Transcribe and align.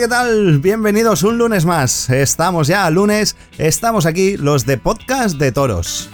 ¿qué 0.00 0.08
tal? 0.08 0.60
Bienvenidos 0.60 1.24
un 1.24 1.36
lunes 1.36 1.66
más. 1.66 2.08
Estamos 2.08 2.68
ya 2.68 2.88
lunes, 2.88 3.36
estamos 3.58 4.06
aquí 4.06 4.38
los 4.38 4.64
de 4.64 4.78
Podcast 4.78 5.36
de 5.36 5.52
Toros. 5.52 6.08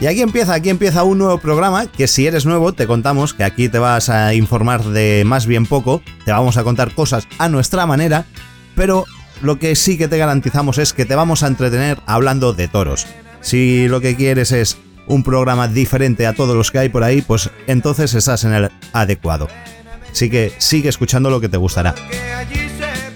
Y 0.00 0.06
aquí 0.06 0.22
empieza, 0.22 0.54
aquí 0.54 0.70
empieza 0.70 1.04
un 1.04 1.18
nuevo 1.18 1.36
programa 1.36 1.88
que 1.88 2.06
si 2.06 2.26
eres 2.26 2.46
nuevo 2.46 2.72
te 2.72 2.86
contamos 2.86 3.34
que 3.34 3.44
aquí 3.44 3.68
te 3.68 3.78
vas 3.78 4.08
a 4.08 4.32
informar 4.32 4.82
de 4.82 5.24
más 5.26 5.44
bien 5.44 5.66
poco, 5.66 6.00
te 6.24 6.32
vamos 6.32 6.56
a 6.56 6.64
contar 6.64 6.94
cosas 6.94 7.28
a 7.36 7.50
nuestra 7.50 7.84
manera, 7.84 8.24
pero 8.76 9.04
lo 9.42 9.58
que 9.58 9.76
sí 9.76 9.98
que 9.98 10.08
te 10.08 10.16
garantizamos 10.16 10.78
es 10.78 10.94
que 10.94 11.04
te 11.04 11.16
vamos 11.16 11.42
a 11.42 11.48
entretener 11.48 12.00
hablando 12.06 12.54
de 12.54 12.68
toros. 12.68 13.06
Si 13.42 13.88
lo 13.88 14.00
que 14.00 14.16
quieres 14.16 14.52
es 14.52 14.78
un 15.06 15.22
programa 15.22 15.68
diferente 15.68 16.26
a 16.26 16.34
todos 16.34 16.56
los 16.56 16.70
que 16.70 16.78
hay 16.78 16.88
por 16.88 17.04
ahí, 17.04 17.22
pues 17.22 17.50
entonces 17.66 18.14
estás 18.14 18.44
en 18.44 18.52
el 18.52 18.70
adecuado. 18.92 19.48
Así 20.10 20.30
que 20.30 20.52
sigue 20.58 20.88
escuchando 20.88 21.30
lo 21.30 21.40
que 21.40 21.48
te 21.48 21.56
gustará. 21.56 21.94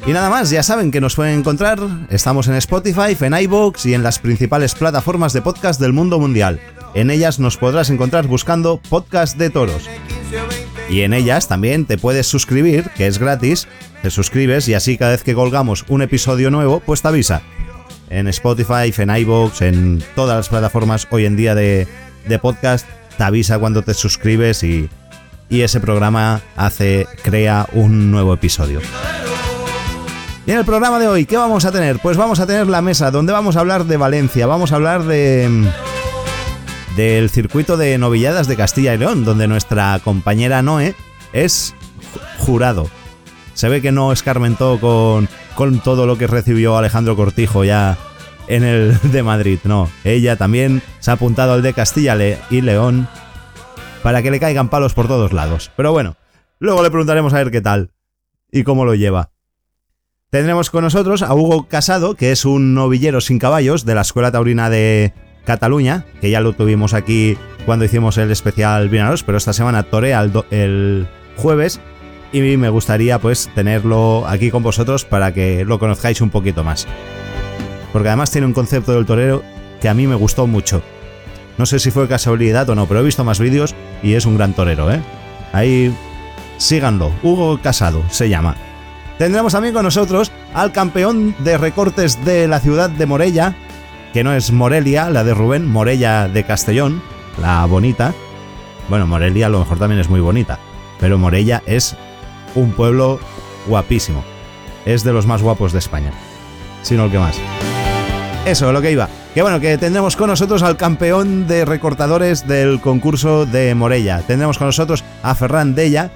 Y 0.06 0.12
nada 0.12 0.30
más, 0.30 0.50
ya 0.50 0.62
saben 0.62 0.90
que 0.90 1.00
nos 1.00 1.14
pueden 1.14 1.38
encontrar. 1.38 1.78
Estamos 2.08 2.48
en 2.48 2.54
Spotify, 2.54 3.16
en 3.20 3.34
iVoox 3.34 3.86
y 3.86 3.94
en 3.94 4.02
las 4.02 4.18
principales 4.18 4.74
plataformas 4.74 5.32
de 5.32 5.42
podcast 5.42 5.80
del 5.80 5.92
mundo 5.92 6.18
mundial. 6.18 6.60
En 6.94 7.10
ellas 7.10 7.38
nos 7.38 7.56
podrás 7.56 7.90
encontrar 7.90 8.26
buscando 8.26 8.80
Podcast 8.88 9.36
de 9.36 9.50
Toros. 9.50 9.88
Y 10.88 11.02
en 11.02 11.12
ellas 11.12 11.46
también 11.46 11.84
te 11.84 11.98
puedes 11.98 12.26
suscribir, 12.26 12.90
que 12.96 13.06
es 13.06 13.18
gratis. 13.18 13.68
Te 14.02 14.10
suscribes 14.10 14.68
y 14.68 14.74
así 14.74 14.96
cada 14.96 15.12
vez 15.12 15.22
que 15.22 15.34
colgamos 15.34 15.84
un 15.88 16.02
episodio 16.02 16.50
nuevo, 16.50 16.80
pues 16.80 17.02
te 17.02 17.08
avisa. 17.08 17.42
En 18.10 18.28
Spotify, 18.28 18.92
en 18.98 19.16
iVoox, 19.16 19.62
en 19.62 20.02
todas 20.14 20.36
las 20.36 20.48
plataformas 20.48 21.06
hoy 21.10 21.26
en 21.26 21.36
día 21.36 21.54
de, 21.54 21.86
de 22.26 22.38
podcast, 22.38 22.86
te 23.16 23.22
avisa 23.24 23.58
cuando 23.58 23.82
te 23.82 23.94
suscribes 23.94 24.62
y, 24.62 24.90
y 25.48 25.62
ese 25.62 25.80
programa 25.80 26.40
hace, 26.56 27.06
crea 27.22 27.66
un 27.72 28.10
nuevo 28.10 28.34
episodio. 28.34 28.80
Y 30.46 30.50
en 30.50 30.58
el 30.58 30.64
programa 30.64 30.98
de 30.98 31.06
hoy, 31.06 31.26
¿qué 31.26 31.36
vamos 31.36 31.64
a 31.64 31.72
tener? 31.72 31.98
Pues 32.00 32.16
vamos 32.16 32.40
a 32.40 32.46
tener 32.46 32.66
la 32.66 32.82
mesa 32.82 33.10
donde 33.10 33.32
vamos 33.32 33.56
a 33.56 33.60
hablar 33.60 33.84
de 33.84 33.96
Valencia, 33.96 34.46
vamos 34.46 34.72
a 34.72 34.76
hablar 34.76 35.04
de 35.04 35.70
del 36.96 37.30
circuito 37.30 37.76
de 37.76 37.98
novilladas 37.98 38.48
de 38.48 38.56
Castilla 38.56 38.94
y 38.94 38.98
León, 38.98 39.24
donde 39.24 39.46
nuestra 39.46 39.98
compañera 40.02 40.62
Noé 40.62 40.94
es 41.32 41.74
jurado. 42.38 42.88
Se 43.60 43.68
ve 43.68 43.82
que 43.82 43.92
no 43.92 44.10
escarmentó 44.10 44.80
con, 44.80 45.28
con 45.54 45.80
todo 45.80 46.06
lo 46.06 46.16
que 46.16 46.26
recibió 46.26 46.78
Alejandro 46.78 47.14
Cortijo 47.14 47.62
ya 47.62 47.98
en 48.48 48.64
el 48.64 48.98
de 49.12 49.22
Madrid, 49.22 49.58
no. 49.64 49.90
Ella 50.02 50.36
también 50.36 50.80
se 50.98 51.10
ha 51.10 51.14
apuntado 51.14 51.52
al 51.52 51.60
de 51.60 51.74
Castilla 51.74 52.16
y 52.48 52.62
León 52.62 53.06
para 54.02 54.22
que 54.22 54.30
le 54.30 54.40
caigan 54.40 54.70
palos 54.70 54.94
por 54.94 55.08
todos 55.08 55.34
lados. 55.34 55.70
Pero 55.76 55.92
bueno, 55.92 56.16
luego 56.58 56.82
le 56.82 56.88
preguntaremos 56.88 57.34
a 57.34 57.36
ver 57.36 57.50
qué 57.50 57.60
tal 57.60 57.90
y 58.50 58.62
cómo 58.62 58.86
lo 58.86 58.94
lleva. 58.94 59.30
Tendremos 60.30 60.70
con 60.70 60.84
nosotros 60.84 61.20
a 61.20 61.34
Hugo 61.34 61.68
Casado, 61.68 62.14
que 62.14 62.32
es 62.32 62.46
un 62.46 62.72
novillero 62.72 63.20
sin 63.20 63.38
caballos 63.38 63.84
de 63.84 63.94
la 63.94 64.00
Escuela 64.00 64.32
Taurina 64.32 64.70
de 64.70 65.12
Cataluña, 65.44 66.06
que 66.22 66.30
ya 66.30 66.40
lo 66.40 66.54
tuvimos 66.54 66.94
aquí 66.94 67.36
cuando 67.66 67.84
hicimos 67.84 68.16
el 68.16 68.30
especial 68.30 68.88
Vinaros, 68.88 69.22
pero 69.22 69.36
esta 69.36 69.52
semana 69.52 69.82
torea 69.82 70.22
el, 70.22 70.32
el 70.50 71.08
jueves 71.36 71.78
y 72.32 72.56
me 72.56 72.68
gustaría 72.68 73.18
pues 73.18 73.50
tenerlo 73.54 74.26
aquí 74.26 74.50
con 74.50 74.62
vosotros 74.62 75.04
para 75.04 75.32
que 75.32 75.64
lo 75.64 75.78
conozcáis 75.78 76.20
un 76.20 76.30
poquito 76.30 76.64
más. 76.64 76.86
Porque 77.92 78.08
además 78.08 78.30
tiene 78.30 78.46
un 78.46 78.52
concepto 78.52 78.92
del 78.92 79.06
torero 79.06 79.42
que 79.80 79.88
a 79.88 79.94
mí 79.94 80.06
me 80.06 80.14
gustó 80.14 80.46
mucho. 80.46 80.82
No 81.58 81.66
sé 81.66 81.78
si 81.78 81.90
fue 81.90 82.08
casualidad 82.08 82.68
o 82.70 82.74
no, 82.74 82.86
pero 82.86 83.00
he 83.00 83.04
visto 83.04 83.24
más 83.24 83.40
vídeos 83.40 83.74
y 84.02 84.14
es 84.14 84.26
un 84.26 84.36
gran 84.36 84.54
torero, 84.54 84.90
¿eh? 84.90 85.00
Ahí 85.52 85.94
síganlo, 86.56 87.12
Hugo 87.22 87.60
Casado 87.60 88.02
se 88.10 88.28
llama. 88.28 88.56
Tendremos 89.18 89.52
también 89.52 89.74
con 89.74 89.84
nosotros 89.84 90.32
al 90.54 90.72
campeón 90.72 91.34
de 91.40 91.58
recortes 91.58 92.24
de 92.24 92.48
la 92.48 92.60
ciudad 92.60 92.88
de 92.88 93.06
Morella, 93.06 93.54
que 94.14 94.24
no 94.24 94.32
es 94.32 94.50
Morelia, 94.52 95.10
la 95.10 95.24
de 95.24 95.34
Rubén, 95.34 95.66
Morella 95.66 96.28
de 96.28 96.44
Castellón, 96.44 97.02
la 97.40 97.64
bonita. 97.66 98.14
Bueno, 98.88 99.06
Morelia 99.06 99.46
a 99.46 99.50
lo 99.50 99.58
mejor 99.58 99.78
también 99.78 100.00
es 100.00 100.08
muy 100.08 100.20
bonita, 100.20 100.58
pero 100.98 101.18
Morella 101.18 101.62
es 101.66 101.96
un 102.54 102.72
pueblo 102.72 103.20
guapísimo. 103.66 104.24
Es 104.86 105.04
de 105.04 105.12
los 105.12 105.26
más 105.26 105.42
guapos 105.42 105.72
de 105.72 105.78
España, 105.78 106.12
sino 106.82 107.04
el 107.04 107.10
que 107.10 107.18
más. 107.18 107.38
Eso, 108.46 108.72
lo 108.72 108.80
que 108.80 108.92
iba. 108.92 109.08
Que 109.34 109.42
bueno, 109.42 109.60
que 109.60 109.78
tendremos 109.78 110.16
con 110.16 110.28
nosotros 110.28 110.62
al 110.62 110.76
campeón 110.76 111.46
de 111.46 111.64
recortadores 111.64 112.48
del 112.48 112.80
concurso 112.80 113.46
de 113.46 113.74
Morella. 113.74 114.22
Tendremos 114.26 114.58
con 114.58 114.68
nosotros 114.68 115.04
a 115.22 115.34
Ferran 115.34 115.74
Della, 115.74 116.10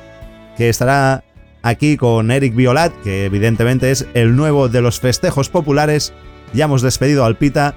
que 0.57 0.69
estará 0.69 1.23
aquí 1.63 1.97
con 1.97 2.31
Eric 2.31 2.55
Violat, 2.55 2.93
que 3.03 3.27
evidentemente 3.27 3.91
es 3.91 4.07
el 4.15 4.37
nuevo 4.37 4.69
de 4.69 4.81
los 4.81 5.01
festejos 5.01 5.49
populares. 5.49 6.13
Ya 6.53 6.65
hemos 6.65 6.83
despedido 6.83 7.25
al 7.25 7.37
Pita 7.37 7.75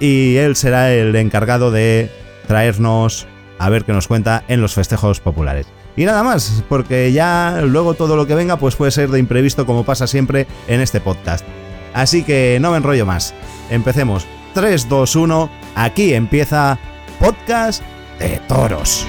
y 0.00 0.36
él 0.36 0.56
será 0.56 0.92
el 0.92 1.14
encargado 1.16 1.70
de 1.70 2.10
traernos 2.46 3.26
a 3.58 3.68
ver 3.68 3.84
qué 3.84 3.92
nos 3.92 4.08
cuenta 4.08 4.42
en 4.48 4.60
los 4.60 4.74
festejos 4.74 5.20
populares. 5.20 5.66
Y 5.96 6.04
nada 6.04 6.22
más, 6.22 6.62
porque 6.68 7.12
ya 7.12 7.60
luego 7.62 7.94
todo 7.94 8.16
lo 8.16 8.26
que 8.26 8.34
venga 8.34 8.56
pues 8.56 8.76
puede 8.76 8.90
ser 8.90 9.10
de 9.10 9.18
imprevisto 9.18 9.66
como 9.66 9.84
pasa 9.84 10.06
siempre 10.06 10.46
en 10.66 10.80
este 10.80 11.00
podcast. 11.00 11.44
Así 11.92 12.22
que 12.24 12.58
no 12.60 12.70
me 12.70 12.78
enrollo 12.78 13.04
más. 13.04 13.34
Empecemos. 13.70 14.26
3, 14.54 14.88
2, 14.88 15.16
1. 15.16 15.50
Aquí 15.74 16.14
empieza 16.14 16.78
Podcast 17.18 17.82
de 18.18 18.40
Toros. 18.48 19.06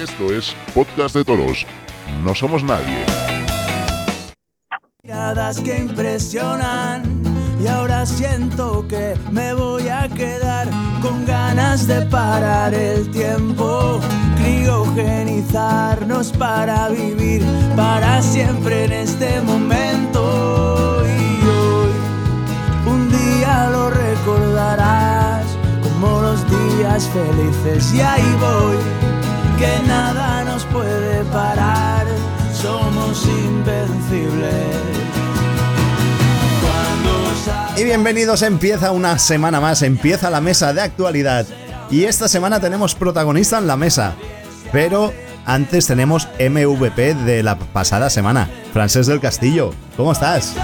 Esto 0.00 0.32
es 0.32 0.54
Podcast 0.74 1.14
de 1.14 1.24
Toros. 1.24 1.66
No 2.24 2.34
somos 2.34 2.62
nadie. 2.64 3.21
Miradas 5.04 5.58
que 5.58 5.78
impresionan. 5.78 7.02
Y 7.60 7.66
ahora 7.66 8.06
siento 8.06 8.86
que 8.86 9.16
me 9.32 9.52
voy 9.52 9.88
a 9.88 10.08
quedar 10.08 10.68
con 11.02 11.26
ganas 11.26 11.88
de 11.88 12.02
parar 12.02 12.72
el 12.72 13.10
tiempo, 13.10 13.98
criogenizarnos 14.36 16.30
para 16.30 16.88
vivir 16.90 17.44
para 17.74 18.22
siempre 18.22 18.84
en 18.84 18.92
este 18.92 19.40
momento. 19.40 21.02
Y 21.04 21.48
hoy 21.48 21.90
un 22.86 23.10
día 23.10 23.70
lo 23.70 23.90
recordarás 23.90 25.44
como 25.82 26.20
los 26.20 26.44
días 26.48 27.08
felices. 27.08 27.92
Y 27.92 28.00
ahí 28.02 28.36
voy 28.38 28.76
que 29.58 29.82
nada 29.88 30.44
nos 30.44 30.64
puede 30.66 31.24
parar 31.24 31.61
somos 33.14 33.26
invencibles 33.26 34.54
y 37.76 37.84
bienvenidos, 37.84 38.42
empieza 38.42 38.92
una 38.92 39.18
semana 39.18 39.60
más, 39.60 39.82
empieza 39.82 40.30
la 40.30 40.40
mesa 40.40 40.72
de 40.74 40.82
actualidad. 40.82 41.46
Y 41.90 42.04
esta 42.04 42.28
semana 42.28 42.60
tenemos 42.60 42.94
protagonista 42.94 43.58
en 43.58 43.66
la 43.66 43.76
mesa. 43.76 44.14
Pero 44.72 45.12
antes 45.46 45.86
tenemos 45.86 46.28
MVP 46.38 47.14
de 47.14 47.42
la 47.42 47.58
pasada 47.58 48.10
semana, 48.10 48.48
Francés 48.72 49.06
del 49.06 49.20
Castillo. 49.20 49.72
¿Cómo 49.96 50.12
estás? 50.12 50.54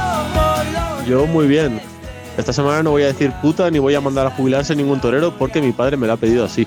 Yo 1.07 1.27
muy 1.27 1.47
bien. 1.47 1.81
Esta 2.37 2.53
semana 2.53 2.83
no 2.83 2.91
voy 2.91 3.03
a 3.05 3.07
decir 3.07 3.33
puta 3.43 3.71
ni 3.71 3.79
voy 3.79 3.95
a 3.95 4.01
mandar 4.03 4.27
a 4.27 4.31
jubilarse 4.31 4.77
ningún 4.77 5.01
torero 5.01 5.37
porque 5.37 5.63
mi 5.63 5.73
padre 5.73 5.97
me 5.97 6.07
lo 6.07 6.13
ha 6.13 6.17
pedido 6.19 6.45
así. 6.45 6.67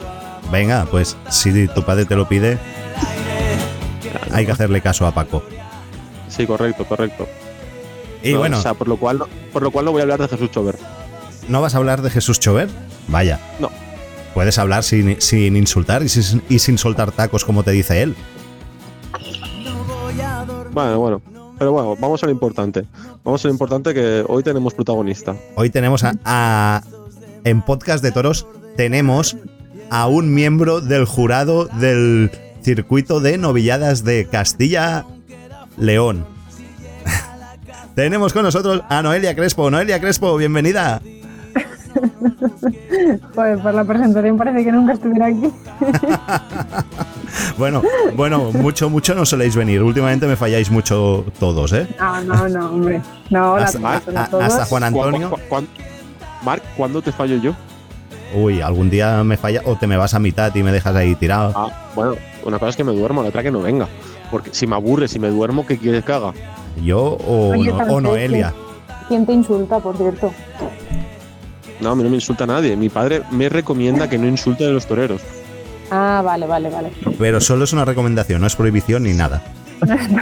Venga, 0.51 0.86
pues 0.89 1.16
si 1.30 1.68
tu 1.68 1.84
padre 1.84 2.06
te 2.06 2.16
lo 2.16 2.27
pide, 2.27 2.57
hay 4.34 4.45
que 4.45 4.51
hacerle 4.51 4.81
caso 4.81 5.06
a 5.06 5.12
Paco. 5.13 5.44
Sí, 6.36 6.48
correcto, 6.48 6.86
correcto. 6.86 7.28
Y 8.24 8.33
No, 8.33 8.39
bueno, 8.39 8.57
O 8.57 8.62
sea, 8.62 8.74
por 8.74 8.88
lo, 8.88 8.98
cual, 8.98 9.24
por 9.54 9.62
lo 9.62 9.69
cual 9.72 9.86
no 9.86 9.92
voy 9.92 10.00
a 10.00 10.04
hablar 10.04 10.19
de 10.22 10.28
Jesús 10.28 10.50
Chover. 10.51 10.78
¿no 11.48 11.62
vas 11.62 11.75
a 11.75 11.78
hablar 11.80 12.01
de 12.01 12.10
Jesús 12.10 12.39
Chover? 12.39 12.69
Vaya. 13.07 13.39
No. 13.60 13.69
Puedes 14.33 14.57
hablar 14.57 14.83
sin, 14.83 15.19
sin 15.22 15.57
insultar 15.57 16.01
y 16.04 16.10
sin, 16.10 16.42
y 16.48 16.60
sin 16.60 16.78
soltar 16.78 17.12
tacos 17.12 17.44
como 17.44 17.63
te 17.63 17.72
dice 17.72 18.01
él. 18.01 18.16
Bueno, 20.72 21.00
bueno. 21.00 21.22
Pero 21.60 21.74
bueno, 21.74 21.95
vamos 22.00 22.24
a 22.24 22.25
lo 22.25 22.31
importante. 22.31 22.86
Vamos 23.24 23.44
a 23.45 23.48
lo 23.48 23.54
importante 23.54 23.94
que 23.94 24.24
hoy 24.27 24.42
tenemos 24.42 24.74
protagonista. 24.74 25.36
Hoy 25.56 25.69
tenemos 25.69 26.04
a, 26.04 26.13
a- 26.25 26.81
En 27.44 27.62
Podcast 27.62 28.04
de 28.04 28.12
Toros 28.12 28.48
tenemos 28.77 29.38
a 29.89 30.07
un 30.07 30.34
miembro 30.34 30.80
del 30.81 31.06
jurado 31.06 31.66
del 31.66 32.31
circuito 32.63 33.19
de 33.19 33.38
novilladas 33.38 34.04
de 34.04 34.25
Castilla 34.25 35.06
León. 35.78 36.26
tenemos 37.96 38.34
con 38.34 38.44
nosotros 38.44 38.82
a 38.90 39.02
Noelia 39.02 39.36
Crespo. 39.36 39.70
Noelia 39.72 40.00
Crespo, 40.00 40.36
bienvenida. 40.38 41.02
Joder, 43.36 43.60
por 43.60 43.74
la 43.74 43.84
presentación 43.84 44.38
parece 44.38 44.64
que 44.64 44.72
nunca 44.72 44.94
estuviera 44.94 45.26
aquí. 45.28 45.52
Bueno, 47.58 47.82
bueno, 48.16 48.52
mucho, 48.52 48.90
mucho 48.90 49.16
no 49.16 49.26
soléis 49.26 49.56
venir. 49.56 49.82
Últimamente 49.82 50.26
me 50.28 50.36
falláis 50.36 50.70
mucho 50.70 51.26
todos, 51.40 51.72
¿eh? 51.74 51.88
No, 52.00 52.22
no, 52.22 52.50
no, 52.50 52.66
hombre. 52.72 53.02
No, 53.30 53.58
la 53.58 53.64
Hasta, 53.66 53.80
verdad, 53.80 54.02
a- 54.16 54.24
a- 54.24 54.28
todos. 54.30 54.44
hasta 54.44 54.66
Juan 54.66 54.92
¿Cu- 54.94 55.04
Antonio. 55.04 55.30
cu- 55.30 55.40
cuán- 55.48 55.68
Marc, 56.44 56.62
¿cuándo 56.76 57.02
te 57.02 57.12
fallo 57.12 57.38
yo? 57.38 57.54
Uy, 58.36 58.62
algún 58.62 58.90
día 58.90 59.24
me 59.24 59.38
falla 59.38 59.62
o 59.66 59.76
te 59.78 59.88
me 59.88 59.96
vas 59.98 60.14
a 60.14 60.20
mitad 60.20 60.54
y 60.56 60.64
me 60.64 60.72
dejas 60.72 60.96
ahí 60.96 61.16
tirado. 61.16 61.54
Ah, 61.56 61.70
bueno, 61.96 62.16
una 62.44 62.60
cosa 62.60 62.70
es 62.72 62.76
que 62.76 62.84
me 62.84 62.92
duermo, 62.94 63.22
la 63.24 63.30
otra 63.30 63.44
que 63.44 63.52
no 63.52 63.62
venga. 63.62 63.88
Porque 64.31 64.50
si 64.54 64.66
me 64.66 64.75
aburre, 64.75 65.07
si 65.07 65.19
me 65.19 65.30
duermo, 65.30 65.66
¿qué 65.66 65.78
quieres 65.78 66.04
que 66.06 66.12
haga? 66.13 66.33
Yo 66.83 67.00
o, 67.28 67.50
Oye, 67.51 67.72
no- 67.72 67.78
o 67.78 68.01
Noelia. 68.01 68.54
¿Quién 69.10 69.25
te 69.25 69.33
insulta, 69.33 69.80
por 69.80 69.98
cierto? 69.98 70.33
No, 71.81 71.89
a 71.92 71.95
mí 71.95 72.04
no 72.04 72.10
me 72.10 72.16
insulta 72.16 72.48
nadie. 72.48 72.75
Mi 72.78 72.89
padre 72.89 73.24
me 73.31 73.50
recomienda 73.50 74.10
que 74.10 74.18
no 74.18 74.28
insulte 74.28 74.66
a 74.66 74.69
los 74.69 74.86
toreros. 74.86 75.22
Ah, 75.89 76.22
vale, 76.24 76.48
vale, 76.48 76.69
vale. 76.69 76.92
Pero 77.19 77.42
solo 77.42 77.66
es 77.66 77.74
una 77.74 77.83
recomendación, 77.83 78.39
no 78.39 78.48
es 78.48 78.56
prohibición 78.56 79.04
ni 79.04 79.13
nada. 79.13 79.42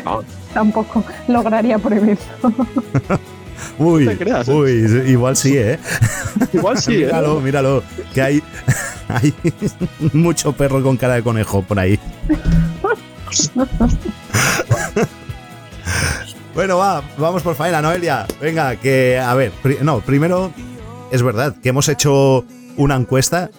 Ah, 0.06 0.20
Tampoco 0.54 1.04
lograría 1.28 1.78
prohibirlo. 1.78 2.18
Uy, 3.78 4.08
creas, 4.16 4.48
¿eh? 4.48 4.54
uy, 4.54 5.04
igual 5.12 5.36
sí, 5.36 5.58
¿eh? 5.58 5.78
igual 6.54 6.78
sí, 6.78 6.94
¿eh? 6.96 7.06
Míralo, 7.06 7.40
míralo, 7.42 7.84
que 8.14 8.22
hay, 8.22 8.44
hay 9.10 9.34
mucho 10.14 10.54
perro 10.54 10.82
con 10.82 10.96
cara 10.96 11.16
de 11.16 11.24
conejo 11.24 11.62
por 11.62 11.78
ahí. 11.78 12.00
Bueno, 16.56 16.78
va, 16.78 17.02
vamos 17.18 17.42
por 17.42 17.56
faena, 17.56 17.82
Noelia. 17.82 18.26
Venga, 18.42 18.76
que, 18.76 19.18
a 19.18 19.34
ver, 19.34 19.54
no, 19.82 20.02
primero, 20.02 20.52
es 21.12 21.24
verdad 21.24 21.56
que 21.62 21.70
hemos 21.70 21.88
hecho 21.88 22.44
una 22.76 22.96
encuesta 22.96 23.50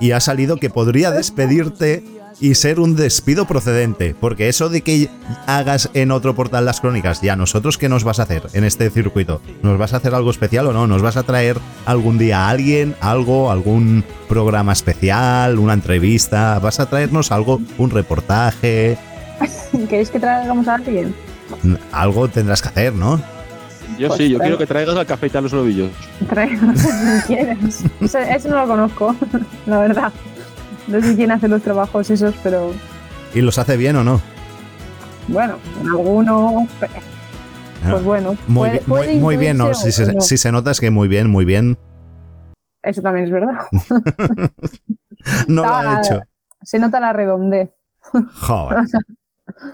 y 0.00 0.10
ha 0.10 0.18
salido 0.18 0.56
que 0.56 0.70
podría 0.70 1.10
despedirte 1.10 2.02
y 2.40 2.54
ser 2.54 2.80
un 2.80 2.96
despido 2.96 3.46
procedente. 3.46 4.14
Porque 4.18 4.48
eso 4.48 4.68
de 4.68 4.82
que 4.82 5.08
hagas 5.46 5.90
en 5.94 6.10
otro 6.10 6.34
portal 6.34 6.64
las 6.64 6.80
crónicas, 6.80 7.20
ya 7.20 7.36
nosotros, 7.36 7.78
¿qué 7.78 7.88
nos 7.88 8.04
vas 8.04 8.18
a 8.18 8.24
hacer 8.24 8.42
en 8.52 8.64
este 8.64 8.90
circuito? 8.90 9.40
¿Nos 9.62 9.78
vas 9.78 9.92
a 9.92 9.98
hacer 9.98 10.14
algo 10.14 10.30
especial 10.30 10.66
o 10.66 10.72
no? 10.72 10.86
¿Nos 10.86 11.02
vas 11.02 11.16
a 11.16 11.24
traer 11.24 11.58
algún 11.86 12.18
día 12.18 12.46
a 12.46 12.50
alguien, 12.50 12.96
algo, 13.00 13.50
algún 13.50 14.04
programa 14.28 14.72
especial, 14.72 15.58
una 15.58 15.74
entrevista? 15.74 16.58
¿Vas 16.60 16.80
a 16.80 16.86
traernos 16.86 17.30
algo, 17.32 17.60
un 17.76 17.90
reportaje? 17.90 18.98
¿Queréis 19.88 20.10
que 20.10 20.18
traigamos 20.20 20.66
a 20.68 20.74
alguien? 20.74 21.14
Algo 21.92 22.28
tendrás 22.28 22.60
que 22.62 22.68
hacer, 22.68 22.92
¿no? 22.94 23.20
Yo 23.98 24.08
Pues 24.08 24.18
sí, 24.18 24.28
yo 24.28 24.38
quiero 24.38 24.58
que 24.58 24.66
traigas 24.66 24.96
al 24.96 25.06
café 25.06 25.26
y 25.26 25.30
tal 25.30 25.44
los 25.44 25.52
novillos. 25.52 25.90
Traigamos 26.28 26.78
si 26.80 27.26
quieres. 27.26 27.84
Eso, 28.00 28.18
eso 28.18 28.48
no 28.48 28.56
lo 28.56 28.66
conozco, 28.68 29.16
la 29.66 29.78
verdad. 29.78 30.12
No 30.86 31.00
sé 31.00 31.16
quién 31.16 31.30
hace 31.32 31.48
los 31.48 31.62
trabajos 31.62 32.08
esos, 32.10 32.34
pero 32.42 32.72
¿Y 33.34 33.40
los 33.40 33.58
hace 33.58 33.76
bien 33.76 33.96
o 33.96 34.04
no? 34.04 34.20
bueno, 35.28 35.56
alguno. 35.84 36.66
Pues 37.90 38.02
bueno. 38.02 38.34
Ah, 38.38 38.42
Muy, 38.46 38.68
puede- 38.70 38.80
muy, 38.86 38.98
puede 38.98 39.14
muy 39.16 39.36
bien, 39.36 39.58
¿no? 39.58 39.74
Si 39.74 39.92
se, 39.92 40.14
no. 40.14 40.20
si 40.20 40.36
se 40.38 40.50
nota 40.52 40.70
es 40.70 40.80
que 40.80 40.90
muy 40.90 41.06
bien, 41.08 41.28
muy 41.30 41.44
bien. 41.44 41.76
Eso 42.82 43.02
también 43.02 43.26
es 43.26 43.32
verdad. 43.32 43.58
No 45.48 45.62
lo 45.64 45.74
ha 45.74 46.00
hecho. 46.00 46.22
Se 46.62 46.78
nota 46.78 47.00
la 47.00 47.12
redondez. 47.12 47.70
Joder. 48.40 48.78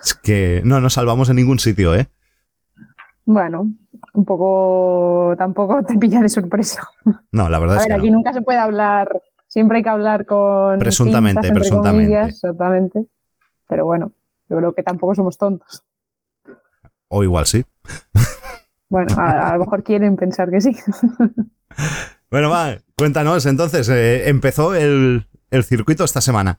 Es 0.02 0.14
que 0.14 0.62
no 0.64 0.80
nos 0.80 0.94
salvamos 0.94 1.28
en 1.30 1.36
ningún 1.36 1.58
sitio, 1.58 1.94
¿eh? 1.94 2.08
Bueno, 3.26 3.72
un 4.12 4.24
poco. 4.24 5.34
Tampoco 5.38 5.82
te 5.84 5.96
pilla 5.98 6.20
de 6.20 6.28
sorpresa. 6.28 6.86
No, 7.32 7.48
la 7.48 7.58
verdad 7.58 7.78
A 7.78 7.80
es 7.80 7.84
ver, 7.88 7.96
que 7.96 8.00
aquí 8.00 8.10
no. 8.10 8.18
nunca 8.18 8.32
se 8.32 8.42
puede 8.42 8.58
hablar. 8.58 9.08
Siempre 9.48 9.78
hay 9.78 9.82
que 9.82 9.88
hablar 9.90 10.26
con. 10.26 10.78
Presuntamente, 10.78 11.46
entre 11.46 11.60
presuntamente. 11.60 12.04
comillas, 12.12 12.28
exactamente. 12.34 13.06
Pero 13.68 13.86
bueno, 13.86 14.12
yo 14.48 14.56
creo 14.58 14.74
que 14.74 14.82
tampoco 14.82 15.14
somos 15.14 15.38
tontos. 15.38 15.84
O 17.08 17.22
igual 17.24 17.46
sí. 17.46 17.64
Bueno, 18.88 19.14
a, 19.18 19.48
a 19.50 19.52
lo 19.54 19.60
mejor 19.64 19.82
quieren 19.82 20.16
pensar 20.16 20.50
que 20.50 20.60
sí. 20.60 20.76
Bueno, 22.30 22.50
va, 22.50 22.76
cuéntanos. 22.96 23.46
Entonces, 23.46 23.88
eh, 23.88 24.28
empezó 24.28 24.74
el, 24.74 25.28
el 25.50 25.64
circuito 25.64 26.02
esta 26.04 26.20
semana, 26.20 26.58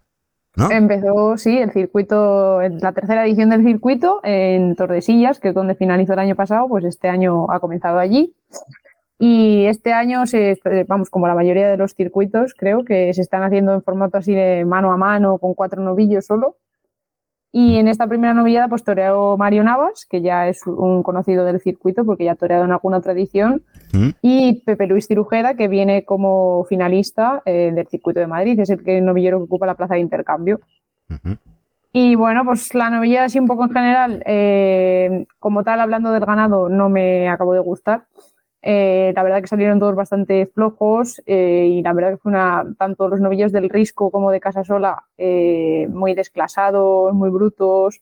Empezó, 0.72 1.38
sí, 1.38 1.58
el 1.58 1.72
circuito, 1.72 2.62
la 2.62 2.94
tercera 2.94 3.26
edición 3.26 3.50
del 3.50 3.64
circuito 3.64 4.22
en 4.24 4.76
Tordesillas, 4.76 5.40
que 5.40 5.50
es 5.50 5.54
donde 5.54 5.76
finalizó 5.76 6.14
el 6.14 6.20
año 6.20 6.36
pasado, 6.36 6.68
pues 6.70 6.86
este 6.86 7.10
año 7.10 7.52
ha 7.52 7.60
comenzado 7.60 8.00
allí. 8.00 8.34
Y 9.18 9.66
este 9.66 9.94
año, 9.94 10.26
se, 10.26 10.60
vamos, 10.88 11.10
como 11.10 11.28
la 11.28 11.36
mayoría 11.36 11.70
de 11.70 11.78
los 11.78 11.94
circuitos, 11.94 12.54
creo 12.54 12.84
que 12.84 13.14
se 13.14 13.22
están 13.22 13.44
haciendo 13.44 13.74
en 13.74 13.82
formato 13.82 14.18
así 14.18 14.34
de 14.34 14.66
mano 14.66 14.92
a 14.92 14.98
mano, 14.98 15.38
con 15.38 15.54
cuatro 15.54 15.82
novillos 15.82 16.26
solo. 16.26 16.58
Y 17.58 17.78
en 17.78 17.88
esta 17.88 18.06
primera 18.06 18.34
novillada, 18.34 18.68
pues 18.68 18.84
toreó 18.84 19.38
Mario 19.38 19.64
Navas, 19.64 20.06
que 20.10 20.20
ya 20.22 20.50
es 20.50 20.68
un 20.68 21.04
conocido 21.04 21.46
del 21.46 21.62
circuito 21.62 22.04
porque 22.04 22.26
ya 22.26 22.34
ha 22.34 22.36
toreado 22.36 22.66
en 22.66 22.74
alguna 22.74 22.98
otra 22.98 23.14
edición, 23.14 23.64
¿Mm? 23.94 24.10
y 24.22 24.62
Pepe 24.66 24.88
Luis 24.88 25.08
Cirujeda, 25.08 25.54
que 25.54 25.70
viene 25.70 26.04
como 26.04 26.66
finalista 26.66 27.42
eh, 27.46 27.72
del 27.74 27.88
circuito 27.88 28.20
de 28.20 28.28
Madrid, 28.28 28.60
es 28.60 28.70
el 28.72 28.84
que 28.84 29.00
novillero 29.00 29.38
que 29.38 29.46
ocupa 29.46 29.66
la 29.66 29.76
plaza 29.76 29.94
de 29.94 30.02
intercambio. 30.02 30.60
Y 31.94 32.16
bueno, 32.16 32.44
pues 32.44 32.76
la 32.76 32.90
novillada 32.90 33.28
así 33.28 33.40
un 33.40 33.48
poco 33.48 33.64
en 33.64 33.72
general, 33.72 34.22
eh, 34.26 35.26
como 35.40 35.64
tal, 35.64 35.80
hablando 35.80 36.12
del 36.12 36.26
ganado, 36.26 36.68
no 36.68 36.90
me 36.90 37.30
acabó 37.30 37.54
de 37.54 37.62
gustar. 37.62 38.04
Eh, 38.68 39.14
la 39.16 39.22
verdad 39.22 39.42
que 39.42 39.48
salieron 39.48 39.78
todos 39.78 39.94
bastante 39.94 40.48
flojos 40.48 41.22
eh, 41.28 41.68
y 41.70 41.84
la 41.84 41.94
verdad 41.94 42.10
que 42.14 42.18
fue 42.18 42.32
una, 42.32 42.66
tanto 42.80 43.08
los 43.08 43.22
novillos 43.22 43.52
del 43.52 43.70
Risco 43.70 44.10
como 44.10 44.32
de 44.32 44.40
Casasola 44.40 45.04
eh, 45.20 45.88
muy 45.92 46.16
desclasados, 46.16 47.14
muy 47.14 47.30
brutos. 47.30 48.02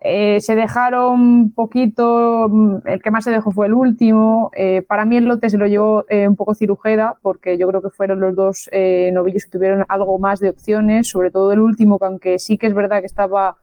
Eh, 0.00 0.40
se 0.40 0.56
dejaron 0.56 1.52
poquito, 1.52 2.50
el 2.86 3.02
que 3.02 3.10
más 3.10 3.24
se 3.24 3.32
dejó 3.32 3.52
fue 3.52 3.66
el 3.66 3.74
último. 3.74 4.50
Para 4.88 5.04
mí 5.04 5.18
el 5.18 5.26
lote 5.26 5.50
se 5.50 5.58
lo 5.58 5.66
llevó 5.66 6.06
un 6.10 6.36
poco 6.36 6.54
Cirujeda, 6.54 7.18
porque 7.22 7.58
yo 7.58 7.68
creo 7.68 7.82
que 7.82 7.90
fueron 7.90 8.18
los 8.18 8.34
dos 8.34 8.70
novillos 9.12 9.44
que 9.44 9.50
tuvieron 9.50 9.84
algo 9.88 10.18
más 10.18 10.40
de 10.40 10.50
opciones, 10.50 11.08
sobre 11.08 11.30
todo 11.30 11.52
el 11.52 11.60
último, 11.60 11.98
que 11.98 12.06
aunque 12.06 12.38
sí 12.38 12.58
que 12.58 12.66
es 12.66 12.74
verdad 12.74 13.00
que 13.00 13.06
estaba 13.06 13.58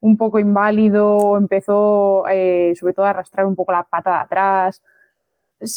un 0.00 0.16
poco 0.16 0.38
inválido, 0.38 1.36
empezó 1.36 2.24
sobre 2.74 2.94
todo 2.94 3.06
a 3.06 3.10
arrastrar 3.10 3.46
un 3.46 3.56
poco 3.56 3.72
la 3.72 3.82
pata 3.82 4.10
de 4.10 4.16
atrás. 4.18 4.82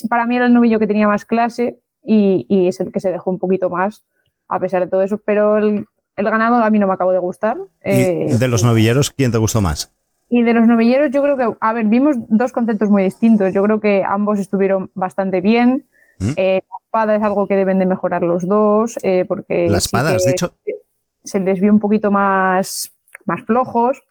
Para 0.09 0.25
mí 0.25 0.35
era 0.35 0.45
el 0.45 0.53
novillo 0.53 0.79
que 0.79 0.87
tenía 0.87 1.07
más 1.07 1.25
clase 1.25 1.79
y, 2.03 2.45
y 2.49 2.67
es 2.67 2.79
el 2.79 2.91
que 2.91 2.99
se 2.99 3.11
dejó 3.11 3.29
un 3.31 3.39
poquito 3.39 3.69
más, 3.69 4.03
a 4.47 4.59
pesar 4.59 4.83
de 4.83 4.87
todo 4.89 5.01
eso, 5.01 5.17
pero 5.25 5.57
el, 5.57 5.85
el 6.15 6.25
ganado 6.29 6.55
a 6.57 6.69
mí 6.69 6.79
no 6.79 6.87
me 6.87 6.93
acabó 6.93 7.11
de 7.11 7.19
gustar. 7.19 7.57
Y 7.83 7.89
Eh, 7.91 8.27
de 8.39 8.47
los 8.47 8.63
novilleros, 8.63 9.11
¿quién 9.11 9.31
te 9.31 9.37
gustó 9.37 9.61
más? 9.61 9.91
y 10.27 10.41
de 10.41 10.53
los 10.55 10.67
novilleros, 10.67 11.11
yo 11.11 11.21
creo 11.21 11.37
que, 11.37 11.55
a 11.61 11.71
ver, 11.73 11.85
vimos 11.85 12.15
dos 12.29 12.51
conceptos 12.51 12.89
muy 12.89 13.03
distintos. 13.03 13.53
Yo 13.53 13.61
creo 13.63 13.79
que 13.79 14.03
ambos 14.03 14.39
estuvieron 14.39 14.89
bastante 14.95 15.39
bien. 15.39 15.85
¿Mm? 16.19 16.29
Eh, 16.35 16.61
la 16.67 16.77
espada 16.83 17.15
es 17.15 17.21
algo 17.23 17.47
que 17.47 17.55
deben 17.55 17.77
de 17.77 17.85
mejorar 17.85 18.23
los 18.23 18.45
dos, 18.47 18.97
eh, 19.03 19.25
porque 19.27 19.69
La 19.69 19.79
sí 19.79 19.85
espada, 19.85 20.09
que 20.09 20.15
has 20.15 20.25
dicho. 20.25 20.53
se 21.23 21.39
les 21.39 21.61
vio 21.61 21.71
un 21.71 21.79
poquito 21.79 22.09
más, 22.09 22.91
más 23.25 23.43
flojos. 23.43 24.01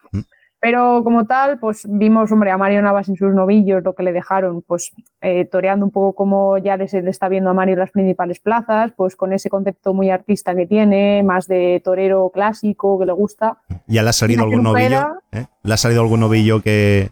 Pero 0.64 1.04
como 1.04 1.26
tal, 1.26 1.58
pues 1.58 1.86
vimos, 1.86 2.32
hombre, 2.32 2.50
a 2.50 2.56
Mario 2.56 2.80
Navas 2.80 3.10
en 3.10 3.16
sus 3.16 3.34
novillos, 3.34 3.84
lo 3.84 3.94
que 3.94 4.02
le 4.02 4.14
dejaron, 4.14 4.62
pues 4.62 4.92
eh, 5.20 5.44
toreando 5.44 5.84
un 5.84 5.92
poco 5.92 6.14
como 6.14 6.56
ya 6.56 6.78
le 6.78 6.86
está 6.86 7.28
viendo 7.28 7.50
a 7.50 7.52
Mario 7.52 7.74
en 7.74 7.80
las 7.80 7.90
principales 7.90 8.40
plazas, 8.40 8.90
pues 8.96 9.14
con 9.14 9.34
ese 9.34 9.50
concepto 9.50 9.92
muy 9.92 10.08
artista 10.08 10.54
que 10.54 10.66
tiene, 10.66 11.22
más 11.22 11.48
de 11.48 11.82
torero 11.84 12.30
clásico 12.32 12.98
que 12.98 13.04
le 13.04 13.12
gusta. 13.12 13.58
¿Ya 13.86 14.02
le 14.02 14.08
ha 14.08 14.14
salido 14.14 14.42
algún 14.42 14.62
novillo? 14.62 15.18
¿Eh? 15.32 15.44
¿Le 15.64 15.74
ha 15.74 15.76
salido 15.76 16.00
algún 16.00 16.20
novillo 16.20 16.62
que, 16.62 17.10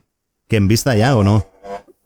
que 0.48 0.56
en 0.56 0.66
vista 0.66 0.96
ya 0.96 1.14
o 1.14 1.22
no? 1.22 1.51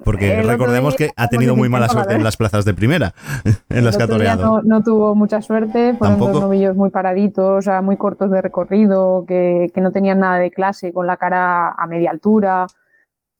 Porque 0.06 0.34
El 0.34 0.38
otro 0.42 0.52
recordemos 0.52 0.94
que 0.94 1.10
ha 1.16 1.26
tenido 1.26 1.56
muy 1.56 1.68
mala 1.68 1.88
suerte 1.88 2.14
en 2.14 2.22
las 2.22 2.36
plazas 2.36 2.64
de 2.64 2.74
primera, 2.74 3.12
en 3.68 3.84
las 3.84 3.96
que. 3.96 4.06
No, 4.06 4.62
no 4.62 4.80
tuvo 4.80 5.16
mucha 5.16 5.42
suerte, 5.42 5.94
fueron 5.94 6.16
Tampoco. 6.16 6.32
dos 6.32 6.42
novillos 6.42 6.76
muy 6.76 6.90
paraditos, 6.90 7.58
o 7.58 7.60
sea, 7.60 7.82
muy 7.82 7.96
cortos 7.96 8.30
de 8.30 8.40
recorrido, 8.40 9.24
que, 9.26 9.68
que 9.74 9.80
no 9.80 9.90
tenían 9.90 10.20
nada 10.20 10.38
de 10.38 10.52
clase, 10.52 10.92
con 10.92 11.08
la 11.08 11.16
cara 11.16 11.70
a 11.70 11.86
media 11.88 12.12
altura. 12.12 12.68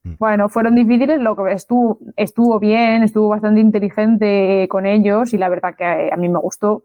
Mm. 0.02 0.14
Bueno, 0.18 0.49
fueron 0.49 0.75
difíciles, 0.75 1.20
lo 1.20 1.37
que 1.37 1.52
estuvo, 1.52 2.00
estuvo 2.16 2.58
bien, 2.58 3.04
estuvo 3.04 3.28
bastante 3.28 3.61
inteligente 3.61 4.66
con 4.68 4.87
ellos 4.87 5.32
y 5.35 5.38
la 5.38 5.49
verdad 5.49 5.76
que 5.76 5.85
a, 5.85 6.14
a 6.14 6.16
mí 6.16 6.28
me 6.28 6.40
gustó. 6.40 6.82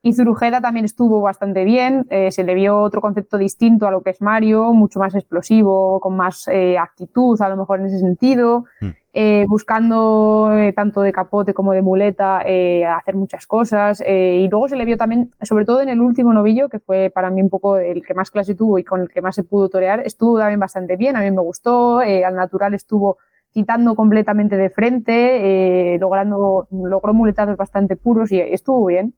Y 0.00 0.12
Zurujeda 0.12 0.60
también 0.60 0.84
estuvo 0.84 1.22
bastante 1.22 1.64
bien, 1.64 2.06
eh, 2.10 2.30
se 2.30 2.44
le 2.44 2.54
vio 2.54 2.78
otro 2.78 3.00
concepto 3.00 3.36
distinto 3.36 3.88
a 3.88 3.90
lo 3.90 4.02
que 4.02 4.10
es 4.10 4.20
Mario, 4.20 4.72
mucho 4.74 5.00
más 5.00 5.14
explosivo, 5.16 5.98
con 5.98 6.14
más 6.14 6.46
eh, 6.46 6.78
actitud 6.78 7.40
a 7.42 7.48
lo 7.48 7.56
mejor 7.56 7.80
en 7.80 7.86
ese 7.86 7.98
sentido, 7.98 8.66
Mm. 8.80 8.90
Eh, 9.14 9.46
buscando 9.48 10.50
eh, 10.52 10.72
tanto 10.72 11.00
de 11.00 11.12
capote 11.12 11.54
como 11.54 11.72
de 11.72 11.82
muleta 11.82 12.42
eh, 12.44 12.84
hacer 12.84 13.14
muchas 13.14 13.46
cosas. 13.46 14.02
eh, 14.04 14.40
y 14.44 14.48
luego 14.48 14.68
se 14.68 14.76
le 14.76 14.84
vio 14.84 14.96
también, 14.96 15.30
sobre 15.42 15.64
todo 15.64 15.80
en 15.80 15.88
el 15.88 16.00
último 16.00 16.32
novillo, 16.32 16.68
que 16.68 16.80
fue 16.80 17.10
para 17.14 17.30
mí 17.30 17.40
un 17.40 17.48
poco 17.48 17.78
el 17.78 18.04
que 18.04 18.12
más 18.12 18.32
clase 18.32 18.56
tuvo 18.56 18.78
y 18.78 18.84
con 18.84 19.02
el 19.02 19.08
que 19.08 19.22
más 19.22 19.36
se 19.36 19.44
pudo 19.44 19.68
torear, 19.68 20.00
estuvo 20.00 20.38
también 20.38 20.58
bastante 20.58 20.96
bien, 20.96 21.16
a 21.16 21.20
mí 21.20 21.30
me 21.30 21.42
gustó, 21.42 22.02
eh, 22.02 22.24
al 22.24 22.34
natural 22.34 22.74
estuvo 22.74 23.18
quitando 23.52 23.94
completamente 23.94 24.56
de 24.56 24.68
frente, 24.68 25.94
eh, 25.94 25.98
logrando, 26.00 26.66
logró 26.72 27.14
muletazos 27.14 27.56
bastante 27.56 27.94
puros 27.94 28.32
y 28.32 28.40
estuvo 28.40 28.84
bien. 28.86 29.14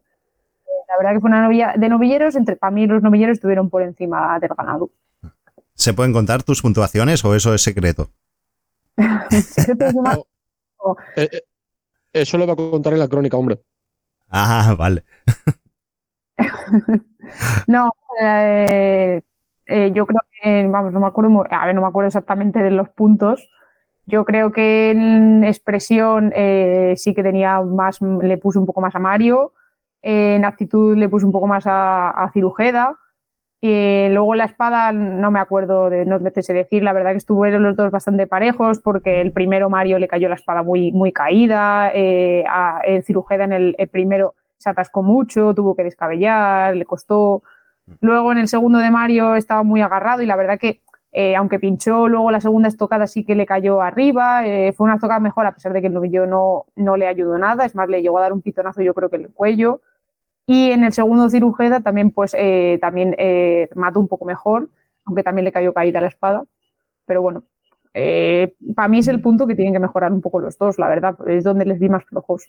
La 0.88 0.98
verdad 0.98 1.14
que 1.14 1.20
fue 1.20 1.30
una 1.30 1.42
novilla 1.42 1.72
de 1.76 1.88
novilleros, 1.88 2.36
entre 2.36 2.56
para 2.56 2.70
mí 2.70 2.86
los 2.86 3.02
novilleros 3.02 3.38
estuvieron 3.38 3.70
por 3.70 3.82
encima 3.82 4.38
del 4.38 4.50
ganado. 4.56 4.90
¿Se 5.72 5.94
pueden 5.94 6.12
contar 6.12 6.42
tus 6.42 6.60
puntuaciones 6.60 7.24
o 7.24 7.34
eso 7.34 7.54
es 7.54 7.62
secreto? 7.62 8.10
Eh, 11.16 11.28
eh, 11.32 11.42
eso 12.12 12.38
lo 12.38 12.46
va 12.46 12.52
a 12.52 12.56
contar 12.56 12.92
en 12.92 13.00
la 13.00 13.08
crónica, 13.08 13.36
hombre. 13.36 13.60
Ah, 14.28 14.74
vale. 14.78 15.04
no, 17.66 17.92
eh, 18.20 19.20
eh, 19.66 19.92
yo 19.94 20.06
creo 20.06 20.20
que, 20.42 20.66
vamos, 20.68 20.92
no 20.92 21.00
me 21.00 21.06
acuerdo, 21.06 21.44
a 21.50 21.66
ver, 21.66 21.74
no 21.74 21.80
me 21.80 21.88
acuerdo 21.88 22.08
exactamente 22.08 22.60
de 22.60 22.70
los 22.70 22.88
puntos. 22.90 23.48
Yo 24.06 24.24
creo 24.24 24.52
que 24.52 24.90
en 24.90 25.42
expresión 25.44 26.32
eh, 26.34 26.94
sí 26.96 27.14
que 27.14 27.22
tenía 27.22 27.60
más, 27.62 28.00
le 28.00 28.38
puse 28.38 28.58
un 28.58 28.66
poco 28.66 28.80
más 28.80 28.94
a 28.94 29.00
Mario. 29.00 29.52
en 30.02 30.44
actitud 30.44 30.96
le 30.96 31.08
puse 31.08 31.26
un 31.26 31.32
poco 31.32 31.46
más 31.48 31.66
a, 31.66 32.10
a 32.10 32.30
Cirujeda. 32.32 32.96
Y 33.68 34.08
luego 34.10 34.36
la 34.36 34.44
espada 34.44 34.92
no 34.92 35.32
me 35.32 35.40
acuerdo 35.40 35.90
de, 35.90 36.04
no 36.04 36.20
sé 36.20 36.52
decir, 36.52 36.84
la 36.84 36.92
verdad 36.92 37.10
que 37.10 37.16
estuvieron 37.16 37.64
los 37.64 37.74
dos 37.74 37.90
bastante 37.90 38.28
parejos 38.28 38.78
porque 38.78 39.20
el 39.20 39.32
primero 39.32 39.68
Mario 39.68 39.98
le 39.98 40.06
cayó 40.06 40.28
la 40.28 40.36
espada 40.36 40.62
muy, 40.62 40.92
muy 40.92 41.10
caída, 41.10 41.90
eh, 41.92 42.44
a, 42.48 42.80
el 42.84 43.02
Cirujeda 43.02 43.42
en 43.42 43.52
el, 43.52 43.74
el 43.76 43.88
primero 43.88 44.34
se 44.56 44.70
atascó 44.70 45.02
mucho, 45.02 45.52
tuvo 45.52 45.74
que 45.74 45.82
descabellar, 45.82 46.76
le 46.76 46.84
costó. 46.84 47.42
Luego 48.00 48.30
en 48.30 48.38
el 48.38 48.46
segundo 48.46 48.78
de 48.78 48.88
Mario 48.92 49.34
estaba 49.34 49.64
muy 49.64 49.80
agarrado 49.80 50.22
y 50.22 50.26
la 50.26 50.36
verdad 50.36 50.60
que 50.60 50.80
eh, 51.10 51.34
aunque 51.34 51.58
pinchó 51.58 52.06
luego 52.06 52.30
la 52.30 52.40
segunda 52.40 52.68
estocada 52.68 53.08
sí 53.08 53.24
que 53.24 53.34
le 53.34 53.46
cayó 53.46 53.82
arriba, 53.82 54.46
eh, 54.46 54.72
fue 54.74 54.84
una 54.84 54.94
estocada 54.94 55.18
mejor 55.18 55.46
a 55.46 55.54
pesar 55.54 55.72
de 55.72 55.80
que 55.80 55.88
el 55.88 55.94
novillo 55.94 56.24
no, 56.26 56.66
no 56.76 56.96
le 56.96 57.08
ayudó 57.08 57.36
nada, 57.36 57.64
es 57.64 57.74
más 57.74 57.88
le 57.88 58.00
llegó 58.00 58.18
a 58.18 58.22
dar 58.22 58.32
un 58.32 58.42
pitonazo 58.42 58.80
yo 58.82 58.94
creo 58.94 59.10
que 59.10 59.16
en 59.16 59.22
el 59.22 59.32
cuello. 59.32 59.80
Y 60.46 60.70
en 60.70 60.84
el 60.84 60.92
segundo 60.92 61.28
Cirujeda 61.28 61.80
también 61.80 62.10
pues 62.12 62.34
eh, 62.38 62.78
también 62.80 63.14
eh, 63.18 63.68
mató 63.74 63.98
un 64.00 64.08
poco 64.08 64.24
mejor, 64.24 64.70
aunque 65.04 65.22
también 65.22 65.44
le 65.44 65.52
cayó 65.52 65.72
caída 65.74 66.00
la 66.00 66.06
espada. 66.08 66.44
Pero 67.04 67.22
bueno, 67.22 67.44
eh, 67.94 68.54
para 68.74 68.88
mí 68.88 68.98
es 68.98 69.08
el 69.08 69.20
punto 69.20 69.46
que 69.46 69.54
tienen 69.54 69.72
que 69.72 69.80
mejorar 69.80 70.12
un 70.12 70.20
poco 70.20 70.38
los 70.40 70.56
dos, 70.58 70.78
la 70.78 70.88
verdad, 70.88 71.16
es 71.28 71.44
donde 71.44 71.64
les 71.64 71.80
di 71.80 71.88
más 71.88 72.04
flojos. 72.04 72.44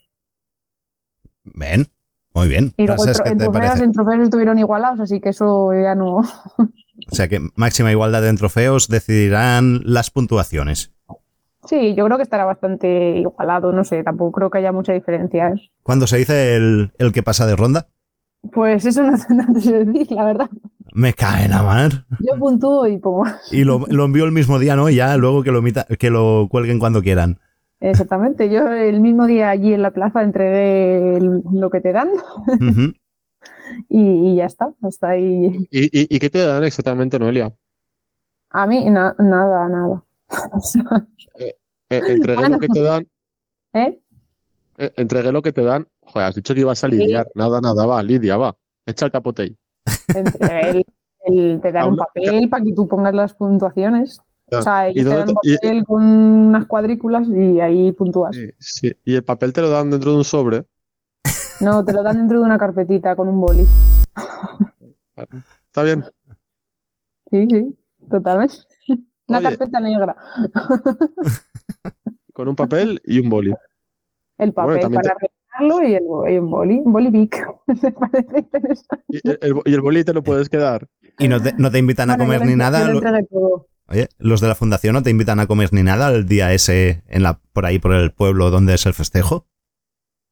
Ven, 1.44 1.86
muy 2.34 2.48
bien. 2.48 2.72
Y 2.76 2.86
luego 2.86 3.04
en, 3.06 3.14
Frases, 3.14 3.18
tro- 3.20 3.24
¿qué 3.24 3.30
en 3.30 3.38
te 3.38 3.44
trofeos, 3.44 3.80
en 3.80 3.92
trofeos 3.92 4.22
estuvieron 4.24 4.58
igualados, 4.58 5.00
así 5.00 5.20
que 5.20 5.30
eso 5.30 5.72
ya 5.72 5.94
no. 5.94 6.16
O 6.18 7.14
sea 7.14 7.28
que 7.28 7.40
máxima 7.54 7.90
igualdad 7.90 8.28
en 8.28 8.36
trofeos 8.36 8.88
decidirán 8.88 9.80
las 9.84 10.10
puntuaciones. 10.10 10.92
Sí, 11.68 11.94
yo 11.94 12.06
creo 12.06 12.16
que 12.16 12.22
estará 12.22 12.46
bastante 12.46 13.18
igualado, 13.18 13.72
no 13.72 13.84
sé, 13.84 14.02
tampoco 14.02 14.32
creo 14.32 14.50
que 14.50 14.58
haya 14.58 14.72
mucha 14.72 14.94
diferencia. 14.94 15.48
¿eh? 15.48 15.70
¿Cuándo 15.82 16.06
se 16.06 16.16
dice 16.16 16.56
el, 16.56 16.92
el 16.96 17.12
que 17.12 17.22
pasa 17.22 17.46
de 17.46 17.56
ronda? 17.56 17.88
Pues 18.52 18.86
eso 18.86 19.02
no, 19.02 19.10
no 19.52 19.60
sé 19.60 19.84
decir, 19.84 20.10
la 20.12 20.24
verdad. 20.24 20.48
Me 20.94 21.12
cae 21.12 21.46
la 21.48 21.62
mar. 21.62 22.06
Yo 22.20 22.38
puntúo 22.38 22.86
y 22.86 22.96
pongo. 22.96 23.24
Y 23.52 23.64
lo, 23.64 23.84
lo 23.88 24.04
envío 24.06 24.24
el 24.24 24.32
mismo 24.32 24.58
día, 24.58 24.76
¿no? 24.76 24.88
Y 24.88 24.94
ya 24.96 25.16
luego 25.18 25.42
que 25.42 25.50
lo, 25.52 25.62
que 25.98 26.10
lo 26.10 26.48
cuelguen 26.50 26.78
cuando 26.78 27.02
quieran. 27.02 27.38
Exactamente, 27.80 28.48
yo 28.50 28.66
el 28.72 29.00
mismo 29.00 29.26
día 29.26 29.50
allí 29.50 29.74
en 29.74 29.82
la 29.82 29.90
plaza 29.92 30.22
entregué 30.22 31.16
el- 31.18 31.42
lo 31.52 31.68
que 31.70 31.80
te 31.80 31.92
dan 31.92 32.08
y, 33.88 34.00
y 34.32 34.36
ya 34.36 34.46
está, 34.46 34.72
hasta 34.82 35.10
ahí. 35.10 35.68
¿Y, 35.70 35.84
y, 36.00 36.16
y 36.16 36.18
qué 36.18 36.30
te 36.30 36.44
dan 36.44 36.64
exactamente, 36.64 37.18
Noelia? 37.18 37.52
A 38.50 38.66
mí 38.66 38.88
na- 38.90 39.14
nada, 39.18 39.68
nada. 39.68 40.04
O 40.52 40.60
sea, 40.60 41.04
Eh, 41.90 42.02
entregué 42.06 42.48
lo 42.48 42.58
que 42.58 42.68
te 42.68 42.82
dan, 42.82 43.06
¿eh? 43.74 44.00
eh, 44.78 44.92
entregué 44.96 45.32
lo 45.32 45.42
que 45.42 45.52
te 45.52 45.62
dan. 45.62 45.86
Joder, 46.02 46.28
has 46.28 46.34
dicho 46.34 46.54
que 46.54 46.60
ibas 46.60 46.82
a 46.84 46.88
lidiar. 46.88 47.28
Nada, 47.34 47.60
nada, 47.60 47.86
va, 47.86 48.02
Lidia, 48.02 48.36
va. 48.36 48.56
Echa 48.86 49.06
el 49.06 49.12
capote 49.12 49.42
ahí. 49.42 49.56
El, 50.14 50.84
el- 51.26 51.60
te 51.60 51.72
dan 51.72 51.88
un 51.90 51.96
papel 51.96 52.48
para 52.48 52.64
que 52.64 52.72
tú 52.72 52.86
pongas 52.88 53.14
las 53.14 53.34
puntuaciones. 53.34 54.20
O 54.50 54.62
sea, 54.62 54.88
¿Y 54.90 54.94
te 54.94 55.04
dan 55.04 55.28
un 55.28 55.36
y- 55.42 55.56
papel 55.56 55.84
con 55.84 56.02
unas 56.04 56.66
cuadrículas 56.66 57.28
y 57.28 57.60
ahí 57.60 57.92
puntúas. 57.92 58.34
Sí, 58.34 58.50
sí. 58.58 58.92
Y 59.04 59.14
el 59.16 59.24
papel 59.24 59.52
te 59.52 59.60
lo 59.60 59.68
dan 59.68 59.90
dentro 59.90 60.12
de 60.12 60.16
un 60.18 60.24
sobre. 60.24 60.64
No, 61.60 61.84
te 61.84 61.92
lo 61.92 62.02
dan 62.02 62.16
dentro 62.16 62.38
de 62.40 62.44
una 62.46 62.56
carpetita 62.56 63.14
con 63.16 63.28
un 63.28 63.40
boli. 63.40 63.66
Está 65.66 65.82
bien. 65.82 66.04
Sí, 67.30 67.46
sí, 67.50 67.76
totalmente. 68.08 68.54
Una 69.26 69.38
Oye. 69.38 69.48
carpeta 69.50 69.80
negra. 69.80 70.16
Con 72.32 72.48
un 72.48 72.56
papel 72.56 73.00
y 73.04 73.18
un 73.20 73.28
boli. 73.30 73.52
El 74.38 74.52
papel 74.52 74.80
para 74.90 75.16
rellenarlo 75.58 75.88
y, 75.88 75.94
el, 75.94 76.34
y 76.34 76.38
un 76.38 76.50
boli, 76.50 76.80
un 76.84 76.92
boli 76.92 77.10
bic. 77.10 77.44
Me 77.66 77.90
parece 77.92 78.38
interesante. 78.38 79.04
Y 79.08 79.28
el, 79.28 79.38
el- 79.42 79.62
y 79.64 79.74
el 79.74 79.80
boli 79.80 80.04
te 80.04 80.12
lo 80.14 80.22
puedes 80.22 80.48
quedar. 80.48 80.86
Y 81.18 81.26
no 81.28 81.42
te, 81.42 81.54
no 81.58 81.70
te 81.70 81.78
invitan 81.78 82.10
a 82.10 82.16
Bueno, 82.16 82.34
comer 82.34 82.48
ni 82.48 82.54
nada. 82.56 82.88
lo. 82.88 83.00
Oye, 83.90 84.08
los 84.18 84.40
de 84.42 84.48
la 84.48 84.54
fundación 84.54 84.92
no 84.92 85.02
te 85.02 85.10
invitan 85.10 85.40
a 85.40 85.46
comer 85.46 85.72
ni 85.72 85.82
nada 85.82 86.10
el 86.14 86.26
día 86.26 86.52
ese 86.52 87.02
en 87.08 87.22
la, 87.22 87.40
por 87.52 87.64
ahí 87.66 87.78
por 87.78 87.94
el 87.94 88.12
pueblo 88.12 88.50
donde 88.50 88.74
es 88.74 88.84
el 88.86 88.92
festejo. 88.94 89.47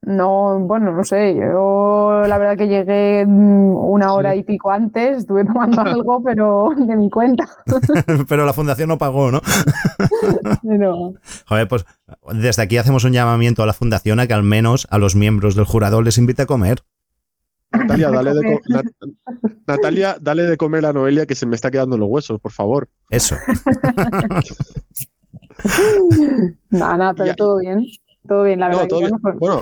No, 0.03 0.61
bueno, 0.61 0.93
no 0.93 1.03
sé. 1.05 1.35
Yo 1.35 2.23
la 2.29 2.39
verdad 2.39 2.57
que 2.57 2.69
llegué 2.69 3.27
mm, 3.27 3.77
una 3.77 4.13
hora 4.13 4.37
y 4.37 4.45
pico 4.45 4.71
antes, 4.71 5.19
estuve 5.19 5.45
tomando 5.45 5.81
algo, 5.83 6.23
pero 6.23 6.71
de 6.77 6.97
mi 6.97 7.11
cuenta. 7.11 7.45
Pero 8.29 8.47
la 8.47 8.53
fundación 8.53 8.89
no 8.89 8.99
pagó, 8.99 9.31
¿no? 9.33 9.41
Pero, 10.63 11.15
Joder, 11.49 11.67
pues 11.69 11.85
desde 12.35 12.63
aquí 12.63 12.77
hacemos 12.77 13.03
un 13.05 13.13
llamamiento 13.13 13.63
a 13.63 13.67
la 13.67 13.73
fundación 13.73 14.21
a 14.21 14.27
que 14.29 14.35
al 14.35 14.43
menos 14.45 14.87
a 14.91 14.99
los 14.99 15.17
miembros 15.17 15.57
del 15.57 15.65
jurado 15.65 16.03
les 16.03 16.19
invite 16.19 16.43
a 16.43 16.47
comer. 16.47 16.83
Natalia, 17.73 18.11
dale 18.11 18.33
de, 18.33 18.43
co- 18.45 18.61
Na- 18.69 18.83
Natalia, 19.67 20.17
dale 20.21 20.45
de 20.45 20.57
comer 20.57 20.87
a 20.87 20.93
Noelia 20.93 21.27
que 21.27 21.35
se 21.35 21.47
me 21.47 21.57
está 21.57 21.71
quedando 21.71 21.99
los 21.99 22.09
huesos, 22.09 22.41
por 22.41 22.53
favor. 22.53 22.89
Eso. 23.11 23.35
nada, 26.71 26.97
nada, 26.97 27.15
pero 27.15 27.27
Ya. 27.27 27.35
todo 27.35 27.59
bien. 27.59 27.85
Todo 28.29 28.43
bien, 28.45 28.61
la 28.61 28.69
No, 28.69 28.77
verdad. 28.77 28.89
todo 28.89 28.99
bien. 29.01 29.13
Bueno, 29.39 29.61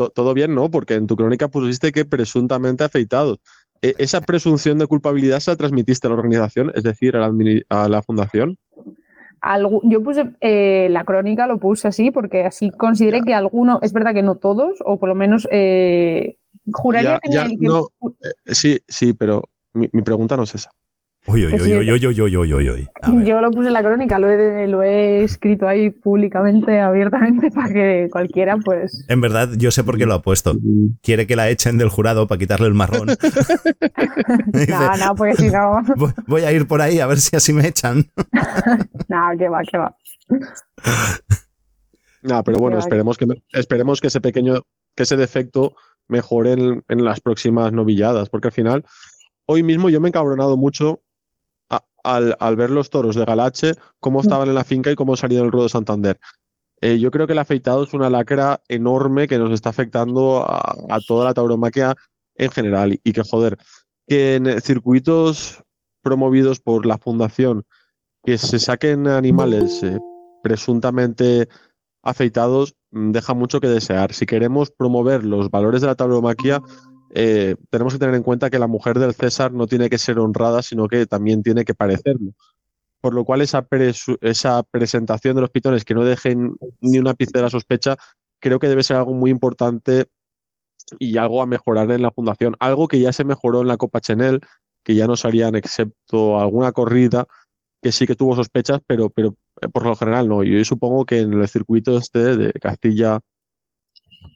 to- 0.00 0.10
todo 0.10 0.32
bien, 0.32 0.54
¿no? 0.54 0.70
Porque 0.70 0.94
en 0.94 1.06
tu 1.06 1.14
crónica 1.14 1.48
pusiste 1.48 1.92
que 1.92 2.06
presuntamente 2.06 2.84
afeitados. 2.84 3.38
E- 3.82 3.94
¿Esa 3.98 4.20
presunción 4.22 4.78
de 4.78 4.86
culpabilidad 4.86 5.40
se 5.40 5.50
la 5.50 5.56
transmitiste 5.56 6.06
a 6.06 6.10
la 6.10 6.16
organización, 6.16 6.72
es 6.74 6.82
decir, 6.84 7.16
a 7.16 7.20
la, 7.20 7.28
admini- 7.28 7.64
a 7.68 7.88
la 7.88 8.02
fundación? 8.02 8.56
algu- 9.42 9.80
yo 9.84 10.02
puse 10.02 10.30
eh, 10.40 10.88
la 10.90 11.04
crónica, 11.04 11.46
lo 11.46 11.58
puse 11.58 11.88
así, 11.88 12.10
porque 12.10 12.44
así 12.44 12.70
consideré 12.70 13.22
que 13.22 13.32
alguno, 13.34 13.78
es 13.82 13.92
verdad 13.92 14.12
que 14.14 14.22
no 14.22 14.34
todos, 14.36 14.78
o 14.84 14.98
por 14.98 15.08
lo 15.08 15.14
menos 15.14 15.48
eh, 15.50 16.36
juraría 16.72 17.12
Ya- 17.14 17.20
que, 17.20 17.32
ya, 17.32 17.42
el 17.44 17.58
que- 17.58 17.66
no. 17.66 17.88
Eh, 18.22 18.54
sí, 18.54 18.78
sí, 18.88 19.12
pero 19.14 19.44
mi, 19.74 19.88
mi 19.92 20.02
pregunta 20.02 20.36
no 20.36 20.42
es 20.44 20.54
esa. 20.54 20.70
Uy, 21.26 21.44
uy, 21.46 21.52
uy, 21.54 21.76
uy, 21.92 22.06
uy, 22.06 22.06
uy, 22.22 22.36
uy, 22.36 22.52
uy, 22.54 22.70
uy. 22.70 23.24
Yo 23.26 23.40
lo 23.42 23.50
puse 23.50 23.68
en 23.68 23.74
la 23.74 23.82
crónica, 23.82 24.18
lo 24.18 24.28
he, 24.30 24.66
lo 24.66 24.82
he 24.82 25.22
escrito 25.22 25.68
ahí 25.68 25.90
públicamente, 25.90 26.80
abiertamente, 26.80 27.50
para 27.54 27.72
que 27.72 28.08
cualquiera, 28.10 28.56
pues. 28.56 29.04
En 29.08 29.20
verdad, 29.20 29.50
yo 29.56 29.70
sé 29.70 29.84
por 29.84 29.98
qué 29.98 30.06
lo 30.06 30.14
ha 30.14 30.22
puesto. 30.22 30.54
Quiere 31.02 31.26
que 31.26 31.36
la 31.36 31.50
echen 31.50 31.76
del 31.78 31.90
jurado 31.90 32.26
para 32.26 32.38
quitarle 32.38 32.66
el 32.68 32.74
marrón. 32.74 33.08
Dice, 34.46 34.70
No, 34.72 34.96
no, 34.96 35.14
porque 35.14 35.34
si 35.36 35.50
no. 35.50 35.82
"Voy- 35.96 36.12
Voy 36.26 36.42
a 36.42 36.52
ir 36.52 36.66
por 36.66 36.80
ahí 36.80 37.00
a 37.00 37.06
ver 37.06 37.18
si 37.20 37.36
así 37.36 37.52
me 37.52 37.66
echan. 37.68 38.06
No, 39.08 39.28
que 39.38 39.48
va, 39.48 39.60
que 39.62 39.76
va. 39.78 39.94
No, 42.22 42.42
pero 42.44 42.58
bueno, 42.58 42.78
esperemos 42.78 43.16
que, 43.18 43.26
esperemos 43.52 44.00
que 44.00 44.08
ese 44.08 44.20
pequeño, 44.20 44.62
que 44.94 45.02
ese 45.04 45.16
defecto 45.16 45.74
mejore 46.08 46.52
en, 46.52 46.84
en 46.88 47.04
las 47.04 47.20
próximas 47.20 47.72
novilladas, 47.72 48.28
porque 48.28 48.48
al 48.48 48.52
final, 48.52 48.84
hoy 49.46 49.62
mismo 49.62 49.88
yo 49.90 50.00
me 50.00 50.08
he 50.08 50.10
encabronado 50.10 50.56
mucho 50.56 51.00
a- 51.70 51.84
al, 52.04 52.36
al 52.40 52.56
ver 52.56 52.70
los 52.70 52.90
toros 52.90 53.16
de 53.16 53.24
Galache, 53.24 53.72
cómo 54.00 54.20
estaban 54.20 54.48
en 54.48 54.54
la 54.54 54.64
finca 54.64 54.90
y 54.90 54.96
cómo 54.96 55.16
salían 55.16 55.44
el 55.44 55.52
ruedo 55.52 55.64
de 55.64 55.70
Santander. 55.70 56.18
Eh, 56.82 56.98
yo 56.98 57.10
creo 57.10 57.26
que 57.26 57.34
el 57.34 57.38
afeitado 57.38 57.84
es 57.84 57.92
una 57.92 58.08
lacra 58.10 58.62
enorme 58.68 59.28
que 59.28 59.38
nos 59.38 59.52
está 59.52 59.68
afectando 59.70 60.44
a, 60.46 60.74
a 60.88 60.98
toda 61.06 61.26
la 61.26 61.34
tauromaquia 61.34 61.94
en 62.36 62.50
general 62.50 62.94
y, 62.94 63.00
y 63.04 63.12
que, 63.12 63.22
joder, 63.22 63.58
que 64.08 64.36
en 64.36 64.60
circuitos 64.62 65.62
promovidos 66.02 66.60
por 66.60 66.86
la 66.86 66.96
fundación 66.96 67.64
que 68.24 68.38
se 68.38 68.58
saquen 68.58 69.06
animales 69.06 69.82
eh, 69.82 69.98
presuntamente 70.42 71.48
afeitados 72.02 72.74
mm, 72.90 73.10
deja 73.12 73.34
mucho 73.34 73.60
que 73.60 73.68
desear. 73.68 74.14
Si 74.14 74.24
queremos 74.26 74.70
promover 74.70 75.24
los 75.24 75.50
valores 75.50 75.82
de 75.82 75.86
la 75.88 75.94
tauromaquia, 75.94 76.62
eh, 77.12 77.56
tenemos 77.70 77.92
que 77.92 77.98
tener 77.98 78.14
en 78.14 78.22
cuenta 78.22 78.50
que 78.50 78.58
la 78.58 78.66
mujer 78.66 78.98
del 78.98 79.14
César 79.14 79.52
no 79.52 79.66
tiene 79.66 79.90
que 79.90 79.98
ser 79.98 80.18
honrada, 80.18 80.62
sino 80.62 80.88
que 80.88 81.06
también 81.06 81.42
tiene 81.42 81.64
que 81.64 81.74
parecerlo. 81.74 82.32
Por 83.00 83.14
lo 83.14 83.24
cual 83.24 83.40
esa, 83.40 83.66
esa 84.20 84.62
presentación 84.62 85.34
de 85.34 85.40
los 85.40 85.50
pitones 85.50 85.84
que 85.84 85.94
no 85.94 86.04
dejen 86.04 86.56
ni 86.80 86.98
una 86.98 87.14
pizca 87.14 87.38
de 87.38 87.44
la 87.44 87.50
sospecha, 87.50 87.96
creo 88.40 88.58
que 88.58 88.68
debe 88.68 88.82
ser 88.82 88.96
algo 88.96 89.14
muy 89.14 89.30
importante 89.30 90.06
y 90.98 91.16
algo 91.16 91.42
a 91.42 91.46
mejorar 91.46 91.90
en 91.90 92.02
la 92.02 92.10
fundación. 92.10 92.56
Algo 92.60 92.88
que 92.88 93.00
ya 93.00 93.12
se 93.12 93.24
mejoró 93.24 93.62
en 93.62 93.68
la 93.68 93.76
Copa 93.76 94.00
Chenel, 94.00 94.40
que 94.82 94.94
ya 94.94 95.06
no 95.06 95.16
salían 95.16 95.54
excepto 95.54 96.38
alguna 96.40 96.72
corrida 96.72 97.26
que 97.82 97.92
sí 97.92 98.06
que 98.06 98.14
tuvo 98.14 98.36
sospechas, 98.36 98.80
pero, 98.86 99.10
pero 99.10 99.36
eh, 99.62 99.68
por 99.68 99.84
lo 99.84 99.96
general 99.96 100.28
no. 100.28 100.42
Yo 100.42 100.62
supongo 100.64 101.04
que 101.06 101.20
en 101.20 101.32
el 101.32 101.48
circuito 101.48 101.96
este 101.96 102.36
de 102.36 102.52
Castilla 102.52 103.20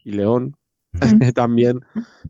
y 0.03 0.11
León, 0.11 0.55
también, 1.35 1.81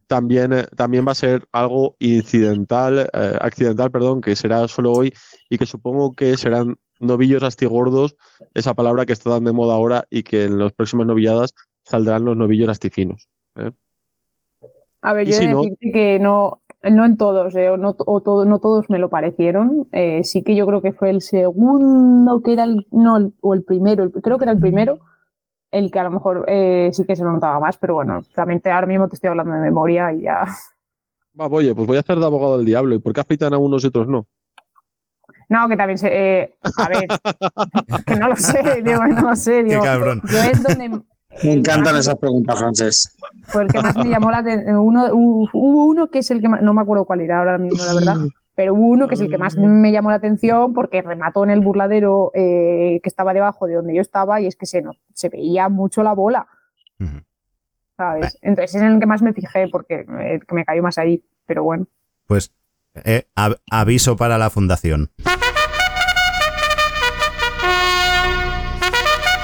también, 0.08 0.54
eh, 0.54 0.66
también 0.76 1.06
va 1.08 1.12
a 1.12 1.16
ser 1.16 1.48
algo 1.52 1.96
incidental, 2.00 3.10
eh, 3.14 3.38
accidental, 3.42 3.92
perdón, 3.92 4.22
que 4.22 4.36
será 4.36 4.68
solo 4.68 4.92
hoy 4.94 5.14
y 5.50 5.58
que 5.58 5.66
supongo 5.66 6.14
que 6.14 6.38
serán 6.38 6.78
novillos 7.00 7.44
astigordos, 7.44 8.16
esa 8.54 8.74
palabra 8.74 9.06
que 9.06 9.14
está 9.14 9.32
tan 9.32 9.44
de 9.44 9.52
moda 9.52 9.74
ahora 9.76 10.06
y 10.10 10.24
que 10.24 10.46
en 10.46 10.58
las 10.60 10.72
próximas 10.74 11.08
novilladas 11.08 11.54
saldrán 11.84 12.26
los 12.26 12.38
novillos 12.38 12.70
astifinos. 12.70 13.28
¿eh? 13.58 13.72
A 15.02 15.14
ver, 15.14 15.28
Y 15.28 15.32
yo 15.32 15.38
he 15.38 15.40
si 15.40 15.46
de 15.48 15.52
no- 15.54 15.62
decirte 15.62 15.92
que 15.92 16.20
no, 16.20 16.62
no 16.84 17.06
en 17.06 17.18
todos, 17.18 17.56
eh, 17.56 17.70
o 17.70 17.78
no, 17.78 17.96
o 17.98 18.22
todo- 18.22 18.46
no 18.46 18.60
todos 18.60 18.90
me 18.90 18.98
lo 18.98 19.10
parecieron. 19.10 19.88
Sí 20.24 20.42
que 20.44 20.56
yo 20.56 20.66
creo 20.66 20.82
que 20.82 20.94
fue 20.94 21.10
el 21.10 21.22
segundo 21.22 22.42
que 22.42 22.54
era 22.54 22.64
el, 22.64 22.88
no, 22.92 23.32
o 23.42 23.54
el 23.54 23.64
primero, 23.64 24.10
creo 24.12 24.38
que 24.38 24.46
era 24.46 24.52
el 24.54 24.60
primero, 24.60 25.00
el 25.78 25.92
que 25.92 26.00
a 26.00 26.04
lo 26.04 26.12
mejor 26.12 26.46
eh, 26.48 26.90
sí 26.94 27.06
que 27.06 27.16
se 27.16 27.24
lo 27.24 27.32
notaba 27.32 27.60
más, 27.60 27.78
pero 27.78 27.96
bueno, 27.96 28.22
realmente 28.36 28.72
ahora 28.72 28.88
mismo 28.88 29.08
te 29.08 29.16
estoy 29.16 29.30
hablando 29.30 29.54
de 29.54 29.60
memoria 29.62 30.12
y 30.14 30.22
ya. 30.22 30.46
Va, 31.40 31.48
oye, 31.48 31.76
pues 31.76 31.86
voy 31.88 31.98
a 31.98 32.00
hacer 32.00 32.18
de 32.18 32.26
abogado 32.26 32.58
del 32.58 32.66
diablo. 32.66 32.96
¿Y 32.96 33.00
por 33.00 33.14
qué 33.14 33.22
afeitan 33.22 33.54
a 33.54 33.58
unos 33.58 33.84
y 33.84 33.88
otros 33.88 34.08
no? 34.08 34.26
No, 35.50 35.68
que 35.70 35.78
también 35.78 35.98
se. 35.98 36.08
eh, 36.12 36.56
a 36.78 36.88
ver, 36.90 37.08
que 38.06 38.16
no 38.16 38.30
lo 38.30 38.36
sé, 38.36 38.82
digo, 38.84 39.06
no 39.06 39.22
lo 39.30 39.36
sé. 39.36 39.64
Qué 39.64 39.70
Digo, 39.72 39.84
cabrón. 39.84 40.22
yo 40.32 40.38
es 40.40 40.64
donde. 40.64 40.90
Me 41.44 41.52
encantan 41.54 41.94
más- 41.96 42.00
esas 42.06 42.16
preguntas, 42.16 42.58
Francés. 42.58 43.18
Fue 43.48 43.64
el 43.64 43.68
que 43.68 43.82
más 43.82 43.96
me 43.98 44.06
llamó 44.10 44.32
la 44.32 44.38
atención. 44.38 44.78
Uno, 44.78 45.08
hu- 45.10 45.50
hubo 45.54 45.86
uno 45.86 46.08
que 46.10 46.20
es 46.20 46.32
el 46.32 46.40
que 46.42 46.48
más, 46.50 46.62
no 46.62 46.74
me 46.74 46.82
acuerdo 46.82 47.06
cuál 47.06 47.22
era 47.22 47.40
ahora 47.40 47.58
mismo, 47.58 47.84
la 47.84 47.94
verdad, 47.94 48.16
pero 48.56 48.74
uno 48.74 49.08
que 49.08 49.16
es 49.16 49.22
el 49.22 49.30
que 49.30 49.38
más 49.38 49.58
me 49.58 49.92
llamó 49.92 50.10
la 50.10 50.16
atención 50.16 50.74
porque 50.74 51.02
remató 51.02 51.44
en 51.44 51.50
el 51.52 51.60
burladero 51.60 52.32
eh, 52.34 53.00
que 53.04 53.10
estaba 53.10 53.34
debajo 53.34 53.68
de 53.68 53.76
donde 53.76 53.94
yo 53.96 54.02
estaba 54.02 54.40
y 54.42 54.48
es 54.48 54.56
que 54.56 54.66
se, 54.66 54.82
no, 54.82 54.92
se 55.14 55.30
veía 55.30 55.68
mucho 55.70 56.02
la 56.04 56.14
bola. 56.14 56.48
¿sabes? 57.98 58.38
Entonces 58.42 58.76
es 58.76 58.82
en 58.82 58.94
el 58.94 59.00
que 59.00 59.06
más 59.06 59.22
me 59.22 59.34
fijé 59.34 59.68
porque 59.70 60.06
eh, 60.20 60.40
que 60.48 60.56
me 60.56 60.66
cayó 60.66 60.82
más 60.84 60.98
ahí, 60.98 61.24
pero 61.46 61.64
bueno. 61.64 61.88
Pues 62.28 62.52
eh, 63.04 63.28
av- 63.36 63.58
aviso 63.72 64.16
para 64.18 64.38
la 64.38 64.50
fundación. 64.50 65.12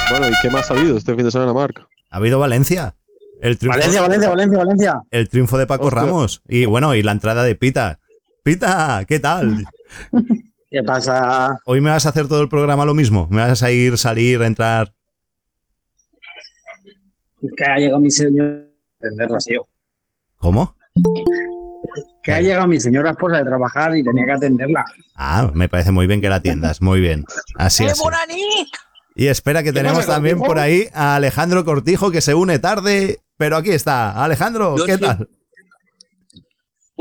Bueno, 0.09 0.27
¿y 0.27 0.33
qué 0.41 0.49
más 0.49 0.69
ha 0.69 0.73
habido 0.73 0.97
este 0.97 1.15
fin 1.15 1.23
de 1.23 1.31
semana, 1.31 1.53
Marc? 1.53 1.87
¿Ha 2.09 2.17
habido 2.17 2.39
Valencia? 2.39 2.95
El 3.41 3.57
triunfo, 3.57 3.79
Valencia, 3.79 4.01
Valencia, 4.01 4.29
Valencia, 4.29 4.57
Valencia. 4.59 5.01
el 5.09 5.29
triunfo 5.29 5.57
de 5.57 5.65
Paco 5.67 5.85
Hostia. 5.85 6.01
Ramos. 6.01 6.41
Y 6.47 6.65
bueno, 6.65 6.93
y 6.95 7.01
la 7.01 7.13
entrada 7.13 7.43
de 7.43 7.55
Pita. 7.55 7.99
Pita, 8.43 9.05
¿qué 9.07 9.19
tal? 9.19 9.65
¿Qué 10.71 10.81
pasa? 10.83 11.59
Hoy 11.65 11.79
me 11.79 11.91
vas 11.91 12.07
a 12.07 12.09
hacer 12.09 12.27
todo 12.27 12.41
el 12.41 12.49
programa 12.49 12.85
lo 12.85 12.95
mismo. 12.95 13.27
Me 13.29 13.41
vas 13.41 13.61
a 13.61 13.71
ir, 13.71 13.99
salir, 13.99 14.41
entrar. 14.41 14.93
Que 17.55 17.65
ha 17.65 17.77
llegado 17.77 17.99
mi 17.99 18.09
señor. 18.09 18.67
Entenderla, 18.99 19.37
tío. 19.37 19.67
¿Cómo? 20.37 20.75
Que 22.23 22.33
ha 22.33 22.41
llegado 22.41 22.67
mi 22.67 22.79
señora 22.79 23.11
esposa 23.11 23.37
de 23.37 23.43
trabajar 23.45 23.95
y 23.95 24.03
tenía 24.03 24.25
que 24.25 24.31
atenderla. 24.31 24.85
Ah, 25.15 25.51
me 25.53 25.69
parece 25.69 25.91
muy 25.91 26.07
bien 26.07 26.19
que 26.19 26.29
la 26.29 26.35
atiendas. 26.35 26.81
Muy 26.81 26.99
bien. 26.99 27.25
Así 27.55 27.85
es. 27.85 28.01
Y 29.15 29.27
espera 29.27 29.61
que 29.61 29.73
tenemos 29.73 30.07
también 30.07 30.39
por 30.39 30.57
ahí 30.57 30.87
a 30.93 31.15
Alejandro 31.15 31.63
Cortijo 31.63 32.09
que 32.09 32.21
se 32.21 32.33
une 32.33 32.57
tarde, 32.57 33.19
pero 33.37 33.57
aquí 33.57 33.69
está. 33.69 34.23
Alejandro, 34.23 34.75
¿qué 34.83 34.95
sí. 34.95 35.01
tal? 35.01 35.29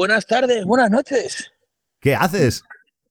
Buenas 0.01 0.25
tardes, 0.25 0.65
buenas 0.65 0.91
noches. 0.91 1.53
¿Qué 2.01 2.15
haces? 2.15 2.65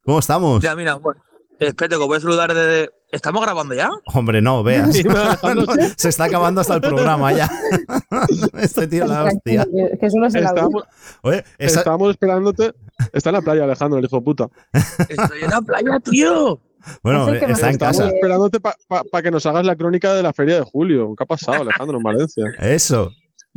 ¿Cómo 0.04 0.18
estamos? 0.18 0.60
Ya, 0.64 0.76
mira, 0.76 0.96
bueno, 0.96 1.22
espérate, 1.60 1.96
que 2.00 2.04
voy 2.04 2.18
a 2.18 2.20
saludar 2.20 2.52
desde. 2.52 2.90
¿Estamos 3.12 3.44
grabando 3.44 3.76
ya? 3.76 3.92
Hombre, 4.12 4.42
no, 4.42 4.64
veas. 4.64 4.90
No, 5.06 5.66
se 5.98 6.10
está 6.10 6.24
acabando 6.24 6.62
hasta 6.62 6.74
el 6.74 6.82
programa 6.82 7.32
ya. 7.32 7.48
este 8.60 8.88
tío 8.88 9.06
la 9.06 9.26
hostia. 9.26 9.66
Que, 9.66 10.00
que 10.00 10.10
solo 10.10 10.32
se 10.32 10.42
la 10.42 10.48
Estábamos, 10.48 10.84
Oye, 11.22 11.44
esa- 11.60 11.78
estábamos 11.82 12.10
esperándote. 12.10 12.74
Está 13.14 13.30
en 13.30 13.36
la 13.36 13.42
playa, 13.44 13.66
Alejandro, 13.66 14.00
el 14.00 14.06
hijo 14.06 14.16
de 14.16 14.22
puta. 14.24 14.48
Estoy 15.08 15.44
en 15.44 15.50
la 15.52 15.62
playa, 15.62 16.00
tío. 16.00 16.60
bueno, 17.04 17.28
es 17.32 17.36
está 17.44 17.68
en 17.68 17.74
Estamos 17.74 17.98
casa. 17.98 18.08
esperándote 18.08 18.60
para 18.60 19.22
que 19.22 19.30
nos 19.30 19.46
hagas 19.46 19.64
la 19.64 19.76
crónica 19.76 20.16
de 20.16 20.24
la 20.24 20.34
feria 20.34 20.56
de 20.56 20.64
julio. 20.64 21.14
¿Qué 21.16 21.24
ha 21.24 21.28
pasado, 21.28 21.62
Alejandro, 21.62 21.98
en 21.98 22.04
Valencia? 22.04 22.46
Eso. 22.58 23.12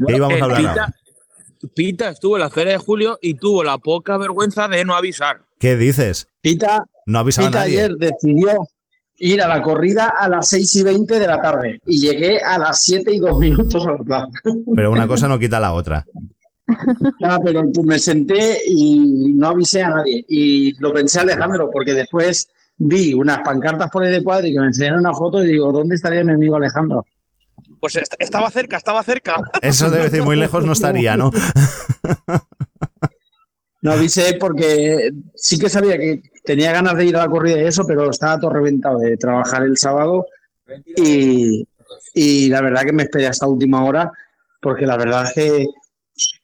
¿Qué 0.06 0.16
íbamos 0.16 0.38
a 0.38 0.44
hablar 0.44 0.92
Pita, 1.74 2.10
estuvo 2.10 2.36
en 2.36 2.40
la 2.42 2.50
feria 2.50 2.74
de 2.74 2.78
julio 2.78 3.18
y 3.20 3.34
tuvo 3.34 3.62
la 3.64 3.78
poca 3.78 4.16
vergüenza 4.18 4.68
de 4.68 4.84
no 4.84 4.94
avisar. 4.94 5.42
¿Qué 5.58 5.76
dices? 5.76 6.28
Pita, 6.40 6.86
No 7.06 7.18
ha 7.18 7.20
avisado 7.22 7.46
a 7.48 7.50
Pita 7.50 7.60
nadie. 7.60 7.78
ayer 7.78 7.96
decidió 7.96 8.50
ir 9.18 9.40
a 9.42 9.48
la 9.48 9.62
corrida 9.62 10.08
a 10.18 10.28
las 10.28 10.48
6 10.48 10.76
y 10.76 10.82
20 10.82 11.18
de 11.20 11.26
la 11.26 11.40
tarde 11.40 11.80
y 11.86 12.00
llegué 12.00 12.40
a 12.40 12.58
las 12.58 12.82
7 12.82 13.12
y 13.12 13.18
2 13.18 13.38
minutos 13.38 13.86
a 13.86 13.92
la 13.92 13.98
plaza. 13.98 14.28
Pero 14.74 14.90
una 14.90 15.06
cosa 15.06 15.28
no 15.28 15.38
quita 15.38 15.60
la 15.60 15.72
otra. 15.72 16.04
Nada, 17.20 17.38
pero 17.44 17.62
pues, 17.72 17.86
me 17.86 17.98
senté 17.98 18.58
y 18.66 19.32
no 19.34 19.48
avisé 19.48 19.82
a 19.82 19.90
nadie. 19.90 20.24
Y 20.28 20.74
lo 20.80 20.92
pensé 20.92 21.20
Alejandro, 21.20 21.70
porque 21.70 21.94
después 21.94 22.48
vi 22.78 23.14
unas 23.14 23.40
pancartas 23.40 23.90
por 23.90 24.02
ahí 24.02 24.10
de 24.10 24.24
cuadro 24.24 24.46
y 24.46 24.54
que 24.54 24.60
me 24.60 24.66
enseñaron 24.66 25.00
una 25.00 25.14
foto 25.14 25.44
y 25.44 25.48
digo, 25.48 25.70
¿dónde 25.70 25.94
estaría 25.94 26.24
mi 26.24 26.32
amigo 26.32 26.56
Alejandro? 26.56 27.04
Pues 27.82 27.96
est- 27.96 28.14
estaba 28.20 28.48
cerca, 28.48 28.76
estaba 28.76 29.02
cerca. 29.02 29.34
Eso 29.60 29.90
debe 29.90 30.04
decir 30.04 30.22
muy 30.22 30.36
lejos 30.36 30.64
no 30.64 30.72
estaría, 30.72 31.16
¿no? 31.16 31.32
No 33.80 33.92
avisé 33.92 34.34
porque 34.38 35.10
sí 35.34 35.58
que 35.58 35.68
sabía 35.68 35.98
que 35.98 36.22
tenía 36.44 36.70
ganas 36.70 36.96
de 36.96 37.06
ir 37.06 37.16
a 37.16 37.22
la 37.24 37.28
corrida 37.28 37.60
y 37.60 37.66
eso, 37.66 37.84
pero 37.84 38.08
estaba 38.08 38.38
todo 38.38 38.52
reventado 38.52 39.00
de 39.00 39.16
trabajar 39.16 39.64
el 39.64 39.76
sábado 39.76 40.26
y, 40.96 41.66
y 42.14 42.48
la 42.50 42.60
verdad 42.60 42.82
que 42.84 42.92
me 42.92 43.02
esperé 43.02 43.26
hasta 43.26 43.48
última 43.48 43.84
hora 43.84 44.12
porque 44.60 44.86
la 44.86 44.96
verdad 44.96 45.24
es 45.26 45.32
que 45.34 45.66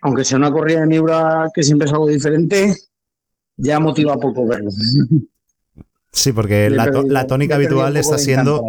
aunque 0.00 0.24
sea 0.24 0.38
una 0.38 0.50
corrida 0.50 0.80
de 0.80 0.86
Miura 0.88 1.48
que 1.54 1.62
siempre 1.62 1.86
es 1.86 1.92
algo 1.92 2.08
diferente, 2.08 2.74
ya 3.56 3.78
motiva 3.78 4.16
poco 4.18 4.44
verlo. 4.44 4.70
Sí, 6.10 6.32
porque 6.32 6.68
la, 6.70 6.86
la 6.86 7.26
tónica 7.28 7.54
habitual 7.54 7.96
está 7.96 8.18
siendo 8.18 8.64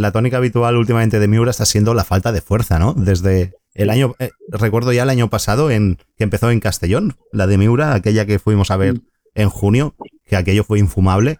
la 0.00 0.12
tónica 0.12 0.38
habitual 0.38 0.76
últimamente 0.76 1.20
de 1.20 1.28
Miura 1.28 1.50
está 1.50 1.64
siendo 1.66 1.94
la 1.94 2.04
falta 2.04 2.32
de 2.32 2.40
fuerza, 2.40 2.78
¿no? 2.78 2.94
Desde 2.94 3.54
el 3.74 3.90
año, 3.90 4.14
eh, 4.18 4.30
recuerdo 4.48 4.92
ya 4.92 5.04
el 5.04 5.10
año 5.10 5.30
pasado 5.30 5.70
en 5.70 5.98
que 6.16 6.24
empezó 6.24 6.50
en 6.50 6.60
Castellón, 6.60 7.16
la 7.32 7.46
de 7.46 7.58
Miura, 7.58 7.94
aquella 7.94 8.26
que 8.26 8.38
fuimos 8.38 8.70
a 8.70 8.76
ver 8.76 9.00
en 9.34 9.48
junio, 9.48 9.94
que 10.26 10.36
aquello 10.36 10.64
fue 10.64 10.78
infumable. 10.78 11.38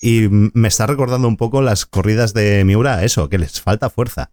Y 0.00 0.28
mm, 0.28 0.52
me 0.54 0.68
está 0.68 0.86
recordando 0.86 1.28
un 1.28 1.36
poco 1.36 1.62
las 1.62 1.86
corridas 1.86 2.34
de 2.34 2.64
Miura, 2.64 3.04
eso, 3.04 3.28
que 3.28 3.38
les 3.38 3.60
falta 3.60 3.90
fuerza. 3.90 4.30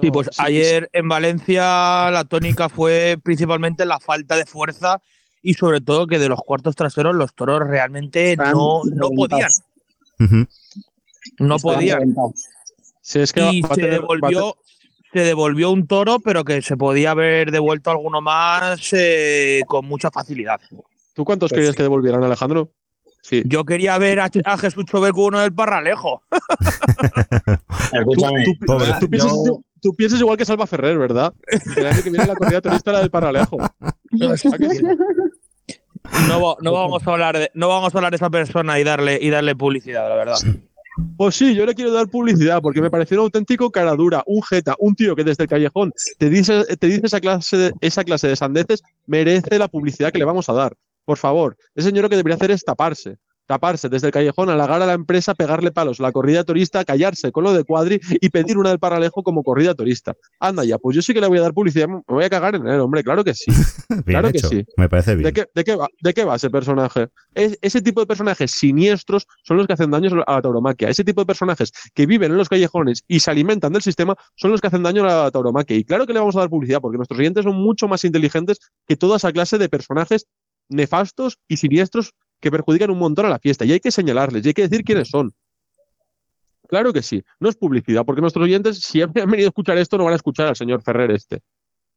Sí, 0.00 0.10
pues 0.10 0.30
ayer 0.38 0.88
en 0.92 1.08
Valencia 1.08 2.10
la 2.10 2.24
tónica 2.24 2.68
fue 2.68 3.18
principalmente 3.22 3.84
la 3.84 3.98
falta 3.98 4.36
de 4.36 4.46
fuerza 4.46 5.02
y 5.42 5.54
sobre 5.54 5.80
todo 5.80 6.06
que 6.06 6.18
de 6.18 6.28
los 6.28 6.40
cuartos 6.40 6.76
traseros 6.76 7.14
los 7.14 7.34
toros 7.34 7.66
realmente 7.66 8.36
no, 8.36 8.82
no 8.84 9.10
podían. 9.10 9.50
No 11.38 11.58
podían. 11.58 12.14
Reventados. 13.12 13.12
Si 13.12 13.18
es 13.20 13.32
que 13.32 13.40
Y 13.52 13.60
va 13.62 13.68
a 13.70 13.74
se 13.74 13.82
devolvió, 13.86 14.56
se 15.12 15.20
devolvió 15.20 15.70
un 15.70 15.86
toro, 15.86 16.18
pero 16.20 16.44
que 16.44 16.62
se 16.62 16.76
podía 16.76 17.10
haber 17.12 17.50
devuelto 17.50 17.90
alguno 17.90 18.20
más 18.20 18.92
eh, 18.92 19.62
con 19.66 19.86
mucha 19.86 20.10
facilidad. 20.10 20.60
¿Tú 21.14 21.24
cuántos 21.24 21.50
Pues 21.50 21.58
querías 21.58 21.72
sí. 21.72 21.76
que 21.78 21.82
devolvieran, 21.82 22.22
Alejandro? 22.22 22.70
Sí. 23.22 23.42
Yo 23.44 23.64
quería 23.64 23.98
ver 23.98 24.20
a, 24.20 24.30
a 24.44 24.56
Jesús 24.58 24.84
Chobeco 24.86 25.24
uno 25.26 25.40
del 25.40 25.52
Parralejo. 25.52 26.22
Escúchame. 27.92 28.44
Tú, 28.44 28.52
tú- 28.60 28.66
Pobre. 28.66 28.92
tú 29.00 29.08
piensas, 29.10 29.32
Yo- 29.32 29.60
tú 29.82 29.94
piensas 29.94 30.20
igual 30.20 30.36
que 30.36 30.44
Salva 30.44 30.66
Ferrer, 30.66 30.98
¿verdad? 30.98 31.34
Que 31.74 31.80
el 31.80 31.86
año 31.86 32.02
que 32.02 32.10
viene 32.10 32.26
la 32.26 32.34
corrida 32.34 32.60
turista 32.60 32.90
era 32.90 33.00
del 33.00 33.10
Paralejo. 33.10 33.58
¿A 33.62 33.72
que 34.58 34.70
sí? 34.70 34.82
No, 36.28 36.40
va- 36.42 36.56
no 36.62 36.72
vamos 36.72 37.06
a 37.06 37.10
hablar 37.12 37.38
de, 37.38 37.50
no 37.54 37.68
vamos 37.68 37.94
a 37.94 37.98
hablar 37.98 38.10
de 38.12 38.16
esa 38.16 38.30
persona 38.30 38.78
y 38.80 38.84
darle, 38.84 39.18
y 39.20 39.28
darle 39.30 39.54
publicidad, 39.54 40.08
la 40.08 40.14
verdad. 40.14 40.36
Pues 41.16 41.34
sí, 41.34 41.54
yo 41.54 41.66
le 41.66 41.74
quiero 41.74 41.92
dar 41.92 42.08
publicidad 42.08 42.62
porque 42.62 42.80
me 42.80 42.90
pareció 42.90 43.18
un 43.18 43.24
auténtico 43.24 43.70
cara 43.70 43.94
dura, 43.94 44.22
un 44.26 44.42
jeta, 44.42 44.74
un 44.78 44.94
tío 44.94 45.14
que 45.14 45.24
desde 45.24 45.44
el 45.44 45.48
callejón 45.48 45.92
te 46.18 46.30
dice, 46.30 46.64
te 46.76 46.86
dice 46.86 47.02
esa, 47.04 47.20
clase 47.20 47.56
de, 47.56 47.72
esa 47.80 48.04
clase 48.04 48.28
de 48.28 48.36
sandeces, 48.36 48.82
merece 49.06 49.58
la 49.58 49.68
publicidad 49.68 50.12
que 50.12 50.18
le 50.18 50.24
vamos 50.24 50.48
a 50.48 50.54
dar. 50.54 50.76
Por 51.04 51.18
favor, 51.18 51.56
ese 51.74 51.88
señor 51.88 52.04
lo 52.04 52.08
que 52.08 52.16
debería 52.16 52.36
hacer 52.36 52.50
es 52.50 52.64
taparse. 52.64 53.18
Taparse 53.50 53.88
desde 53.88 54.06
el 54.06 54.12
callejón, 54.12 54.48
halagar 54.48 54.80
a 54.80 54.86
la 54.86 54.92
empresa, 54.92 55.34
pegarle 55.34 55.72
palos 55.72 55.98
la 55.98 56.12
corrida 56.12 56.44
turista, 56.44 56.84
callarse 56.84 57.32
con 57.32 57.42
lo 57.42 57.52
de 57.52 57.64
cuadri 57.64 57.98
y 58.20 58.28
pedir 58.28 58.56
una 58.56 58.68
del 58.68 58.78
paralejo 58.78 59.24
como 59.24 59.42
corrida 59.42 59.74
turista. 59.74 60.14
Anda 60.38 60.62
ya, 60.62 60.78
pues 60.78 60.94
yo 60.94 61.02
sí 61.02 61.12
que 61.12 61.20
le 61.20 61.26
voy 61.26 61.38
a 61.38 61.40
dar 61.40 61.52
publicidad, 61.52 61.88
me 61.88 62.00
voy 62.06 62.22
a 62.22 62.30
cagar 62.30 62.54
en 62.54 62.68
él, 62.68 62.78
hombre, 62.78 63.02
claro 63.02 63.24
que 63.24 63.34
sí. 63.34 63.50
Bien 64.06 64.20
Claro 64.20 64.30
que 64.30 64.38
sí. 64.38 64.64
Me 64.76 64.88
parece 64.88 65.16
bien. 65.16 65.24
¿De 65.24 65.32
qué, 65.32 65.46
de 65.52 65.64
qué 65.64 65.74
va, 65.74 65.88
¿De 66.00 66.14
qué 66.14 66.24
va 66.24 66.36
ese 66.36 66.48
personaje? 66.48 67.08
Es- 67.34 67.58
ese 67.60 67.82
tipo 67.82 68.00
de 68.00 68.06
personajes 68.06 68.52
siniestros 68.52 69.26
son 69.42 69.56
los 69.56 69.66
que 69.66 69.72
hacen 69.72 69.90
daño 69.90 70.10
a 70.28 70.34
la 70.36 70.42
tauromaquia. 70.42 70.88
Ese 70.88 71.02
tipo 71.02 71.20
de 71.22 71.26
personajes 71.26 71.72
que 71.92 72.06
viven 72.06 72.30
en 72.30 72.38
los 72.38 72.48
callejones 72.48 73.02
y 73.08 73.18
se 73.18 73.32
alimentan 73.32 73.72
del 73.72 73.82
sistema 73.82 74.14
son 74.36 74.52
los 74.52 74.60
que 74.60 74.68
hacen 74.68 74.84
daño 74.84 75.02
a 75.02 75.24
la 75.24 75.30
tauromaquia. 75.32 75.76
Y 75.76 75.82
claro 75.82 76.06
que 76.06 76.12
le 76.12 76.20
vamos 76.20 76.36
a 76.36 76.38
dar 76.38 76.50
publicidad 76.50 76.80
porque 76.80 76.98
nuestros 76.98 77.18
oyentes 77.18 77.42
son 77.42 77.56
mucho 77.56 77.88
más 77.88 78.04
inteligentes 78.04 78.58
que 78.86 78.94
toda 78.96 79.16
esa 79.16 79.32
clase 79.32 79.58
de 79.58 79.68
personajes 79.68 80.26
nefastos 80.68 81.38
y 81.48 81.56
siniestros 81.56 82.12
que 82.40 82.50
perjudican 82.50 82.90
un 82.90 82.98
montón 82.98 83.26
a 83.26 83.28
la 83.28 83.38
fiesta. 83.38 83.64
Y 83.64 83.72
hay 83.72 83.80
que 83.80 83.90
señalarles 83.90 84.44
y 84.44 84.48
hay 84.48 84.54
que 84.54 84.62
decir 84.68 84.84
quiénes 84.84 85.08
son. 85.08 85.32
Claro 86.68 86.92
que 86.92 87.02
sí. 87.02 87.22
No 87.40 87.48
es 87.48 87.56
publicidad, 87.56 88.04
porque 88.04 88.20
nuestros 88.20 88.44
oyentes, 88.44 88.80
si 88.80 89.02
han 89.02 89.12
venido 89.12 89.46
a 89.46 89.50
escuchar 89.50 89.76
esto, 89.78 89.98
no 89.98 90.04
van 90.04 90.12
a 90.12 90.16
escuchar 90.16 90.46
al 90.48 90.56
señor 90.56 90.82
Ferrer 90.82 91.10
este. 91.10 91.40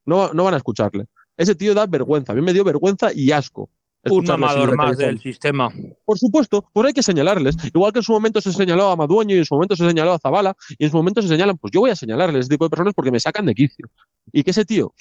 No, 0.05 0.33
no 0.33 0.43
van 0.43 0.53
a 0.53 0.57
escucharle. 0.57 1.05
Ese 1.37 1.55
tío 1.55 1.73
da 1.73 1.85
vergüenza. 1.87 2.33
A 2.33 2.35
mí 2.35 2.41
me 2.41 2.53
dio 2.53 2.63
vergüenza 2.63 3.11
y 3.13 3.31
asco. 3.31 3.69
Un 4.05 4.25
mamador 4.25 4.75
más 4.75 4.97
del 4.97 5.17
sistema. 5.21 5.69
Por 6.03 6.19
supuesto, 6.19 6.65
pues 6.73 6.87
hay 6.87 6.93
que 6.93 7.01
señalarles. 7.01 7.55
Igual 7.73 7.93
que 7.93 7.99
en 7.99 8.03
su 8.03 8.11
momento 8.11 8.41
se 8.41 8.51
señaló 8.51 8.89
a 8.91 8.97
Madueño 8.97 9.33
y 9.33 9.39
en 9.39 9.45
su 9.45 9.55
momento 9.55 9.77
se 9.77 9.87
señaló 9.87 10.11
a 10.11 10.19
Zabala 10.19 10.53
y 10.77 10.83
en 10.83 10.91
su 10.91 10.97
momento 10.97 11.21
se 11.21 11.29
señalan, 11.29 11.57
pues 11.57 11.71
yo 11.71 11.79
voy 11.79 11.91
a 11.91 11.95
señalarles 11.95 12.35
a 12.35 12.39
ese 12.41 12.49
tipo 12.49 12.65
de 12.65 12.69
personas 12.69 12.93
porque 12.93 13.11
me 13.11 13.19
sacan 13.21 13.45
de 13.45 13.55
quicio. 13.55 13.87
Y 14.33 14.43
que 14.43 14.51
ese 14.51 14.65
tío 14.65 14.93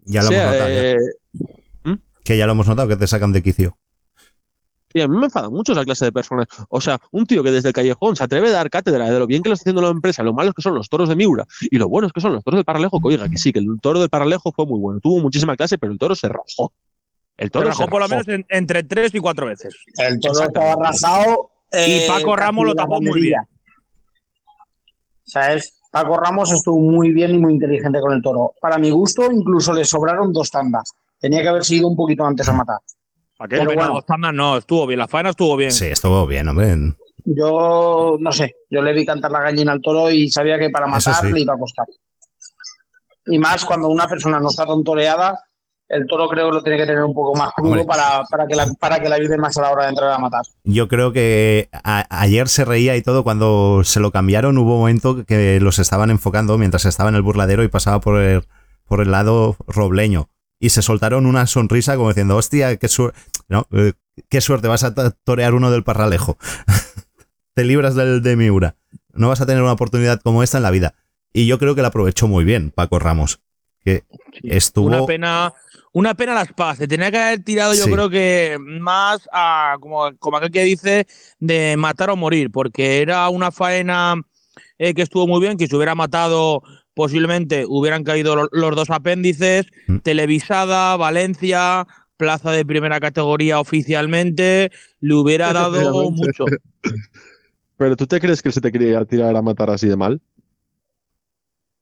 Ya 0.00 0.22
lo 0.22 0.28
sea, 0.28 0.44
hemos 0.44 0.52
notado. 0.54 0.70
eh, 0.70 1.98
Que 2.24 2.38
ya 2.38 2.46
lo 2.46 2.52
hemos 2.52 2.66
notado, 2.68 2.88
que 2.88 2.96
te 2.96 3.06
sacan 3.06 3.32
de 3.32 3.42
quicio. 3.42 3.76
Y 4.94 5.00
a 5.00 5.08
mí 5.08 5.16
me 5.16 5.26
enfada 5.26 5.48
mucho 5.50 5.72
esa 5.72 5.84
clase 5.84 6.04
de 6.06 6.12
personas. 6.12 6.46
O 6.68 6.80
sea, 6.80 6.98
un 7.10 7.26
tío 7.26 7.42
que 7.42 7.50
desde 7.50 7.68
el 7.68 7.74
callejón 7.74 8.16
se 8.16 8.24
atreve 8.24 8.48
a 8.48 8.52
dar 8.52 8.70
cátedra 8.70 9.10
de 9.10 9.18
lo 9.18 9.26
bien 9.26 9.42
que 9.42 9.48
lo 9.48 9.54
está 9.54 9.62
haciendo 9.64 9.82
la 9.82 9.88
empresa, 9.88 10.22
lo 10.22 10.32
malos 10.32 10.54
que 10.54 10.62
son 10.62 10.74
los 10.74 10.88
toros 10.88 11.08
de 11.08 11.16
Miura 11.16 11.44
y 11.62 11.78
lo 11.78 11.88
buenos 11.88 12.12
que 12.12 12.20
son 12.20 12.32
los 12.34 12.42
toros 12.44 12.58
del 12.58 12.64
Paralejo, 12.64 13.00
que 13.00 13.08
oiga, 13.08 13.28
que 13.28 13.36
sí, 13.38 13.52
que 13.52 13.58
el 13.58 13.66
toro 13.80 14.00
del 14.00 14.08
Paralejo 14.10 14.52
fue 14.52 14.66
muy 14.66 14.78
bueno, 14.80 15.00
tuvo 15.00 15.20
muchísima 15.20 15.56
clase, 15.56 15.78
pero 15.78 15.92
el 15.92 15.98
toro 15.98 16.14
se 16.14 16.28
rajó. 16.28 16.72
El 17.36 17.50
toro 17.50 17.72
se 17.72 17.86
por 17.86 18.00
lo 18.00 18.06
rajó. 18.06 18.10
menos 18.10 18.28
en- 18.28 18.46
entre 18.50 18.82
tres 18.84 19.14
y 19.14 19.18
cuatro 19.18 19.46
veces. 19.46 19.74
El 19.96 20.20
toro 20.20 20.42
estaba 20.44 20.72
arrasado. 20.72 21.50
Y 21.86 22.06
Paco 22.06 22.36
Ramos 22.36 22.66
lo 22.66 22.74
tapó 22.74 22.96
muy 23.00 23.06
banderilla. 23.06 23.48
¿Sabes? 25.24 25.78
Paco 25.90 26.16
Ramos 26.18 26.52
estuvo 26.52 26.78
muy 26.78 27.12
bien 27.12 27.34
y 27.34 27.38
muy 27.38 27.54
inteligente 27.54 28.00
con 28.00 28.12
el 28.12 28.22
toro. 28.22 28.54
Para 28.60 28.78
mi 28.78 28.90
gusto, 28.90 29.30
incluso 29.30 29.72
le 29.72 29.84
sobraron 29.84 30.32
dos 30.32 30.50
tandas. 30.50 30.92
Tenía 31.18 31.42
que 31.42 31.48
haber 31.48 31.64
sido 31.64 31.88
un 31.88 31.96
poquito 31.96 32.24
antes 32.24 32.48
a 32.48 32.52
matar. 32.52 32.78
Pero 33.48 33.62
Hombre, 33.62 33.76
bueno. 33.76 34.04
no, 34.18 34.32
no, 34.32 34.56
estuvo 34.58 34.86
bien. 34.86 34.98
La 34.98 35.08
faena 35.08 35.30
estuvo 35.30 35.56
bien. 35.56 35.72
Sí, 35.72 35.86
estuvo 35.86 36.26
bien, 36.26 36.48
hombre. 36.48 36.76
Yo 37.24 38.16
no 38.18 38.32
sé, 38.32 38.56
yo 38.68 38.82
le 38.82 38.92
vi 38.92 39.06
cantar 39.06 39.30
la 39.30 39.40
gallina 39.40 39.72
al 39.72 39.80
toro 39.80 40.10
y 40.10 40.28
sabía 40.30 40.58
que 40.58 40.70
para 40.70 40.86
matar 40.86 41.14
sí. 41.14 41.32
le 41.32 41.40
iba 41.40 41.54
a 41.54 41.58
costar. 41.58 41.86
Y 43.26 43.38
más 43.38 43.64
cuando 43.64 43.88
una 43.88 44.08
persona 44.08 44.40
no 44.40 44.48
está 44.48 44.66
tan 44.66 44.82
toreada, 44.82 45.38
el 45.88 46.06
toro 46.06 46.28
creo 46.28 46.48
que 46.48 46.54
lo 46.56 46.62
tiene 46.62 46.78
que 46.78 46.86
tener 46.86 47.04
un 47.04 47.14
poco 47.14 47.34
más 47.38 47.52
crudo 47.54 47.86
para, 47.86 48.24
para, 48.28 48.46
que 48.46 48.56
la, 48.56 48.66
para 48.80 48.98
que 49.00 49.08
la 49.08 49.16
ayude 49.16 49.36
más 49.38 49.56
a 49.58 49.62
la 49.62 49.70
hora 49.70 49.84
de 49.84 49.90
entrar 49.90 50.10
a 50.10 50.18
matar. 50.18 50.42
Yo 50.64 50.88
creo 50.88 51.12
que 51.12 51.68
a- 51.72 52.06
ayer 52.10 52.48
se 52.48 52.64
reía 52.64 52.96
y 52.96 53.02
todo 53.02 53.22
cuando 53.22 53.82
se 53.84 54.00
lo 54.00 54.10
cambiaron. 54.10 54.58
Hubo 54.58 54.74
un 54.74 54.80
momento 54.80 55.24
que 55.24 55.60
los 55.60 55.78
estaban 55.78 56.10
enfocando 56.10 56.58
mientras 56.58 56.86
estaba 56.86 57.10
en 57.10 57.14
el 57.14 57.22
burladero 57.22 57.62
y 57.62 57.68
pasaba 57.68 58.00
por 58.00 58.18
el, 58.20 58.42
por 58.86 59.00
el 59.00 59.12
lado 59.12 59.56
robleño. 59.68 60.28
Y 60.62 60.70
se 60.70 60.80
soltaron 60.80 61.26
una 61.26 61.48
sonrisa 61.48 61.96
como 61.96 62.10
diciendo, 62.10 62.36
hostia, 62.36 62.76
qué, 62.76 62.86
no, 63.48 63.66
eh, 63.72 63.94
qué 64.28 64.40
suerte, 64.40 64.68
vas 64.68 64.84
a 64.84 64.94
torear 65.24 65.54
uno 65.54 65.72
del 65.72 65.82
parralejo. 65.82 66.38
Te 67.54 67.64
libras 67.64 67.96
del 67.96 68.22
de 68.22 68.36
Miura. 68.36 68.76
No 69.12 69.26
vas 69.26 69.40
a 69.40 69.46
tener 69.46 69.60
una 69.60 69.72
oportunidad 69.72 70.20
como 70.20 70.44
esta 70.44 70.58
en 70.58 70.62
la 70.62 70.70
vida. 70.70 70.94
Y 71.32 71.48
yo 71.48 71.58
creo 71.58 71.74
que 71.74 71.82
la 71.82 71.88
aprovechó 71.88 72.28
muy 72.28 72.44
bien 72.44 72.70
Paco 72.70 73.00
Ramos. 73.00 73.40
Que 73.84 74.04
estuvo... 74.44 74.86
Una 74.86 75.04
pena, 75.04 75.52
una 75.92 76.14
pena 76.14 76.32
las 76.32 76.52
paz. 76.52 76.78
Se 76.78 76.86
tenía 76.86 77.10
que 77.10 77.18
haber 77.18 77.42
tirado, 77.42 77.74
yo 77.74 77.86
creo 77.86 78.08
que 78.08 78.56
más 78.60 79.28
a, 79.32 79.78
como, 79.80 80.16
como 80.20 80.36
aquel 80.36 80.52
que 80.52 80.62
dice, 80.62 81.08
de 81.40 81.76
matar 81.76 82.10
o 82.10 82.16
morir, 82.16 82.52
porque 82.52 83.02
era 83.02 83.28
una 83.30 83.50
faena 83.50 84.14
eh, 84.78 84.94
que 84.94 85.02
estuvo 85.02 85.26
muy 85.26 85.40
bien, 85.40 85.56
que 85.58 85.66
se 85.66 85.74
hubiera 85.74 85.96
matado, 85.96 86.62
posiblemente 86.94 87.64
hubieran 87.66 88.04
caído 88.04 88.36
lo- 88.36 88.48
los 88.52 88.76
dos 88.76 88.90
apéndices, 88.90 89.66
Mm. 89.86 89.98
televisada, 89.98 90.96
Valencia, 90.96 91.86
plaza 92.16 92.50
de 92.52 92.64
primera 92.64 93.00
categoría 93.00 93.58
oficialmente, 93.60 94.70
le 95.00 95.14
hubiera 95.14 95.52
dado 95.52 96.10
mucho. 96.10 96.44
Pero 97.76 97.96
¿tú 97.96 98.06
te 98.06 98.20
crees 98.20 98.42
que 98.42 98.52
se 98.52 98.60
te 98.60 98.70
quería 98.70 99.04
tirar 99.04 99.34
a 99.34 99.42
matar 99.42 99.70
así 99.70 99.88
de 99.88 99.96
mal? 99.96 100.20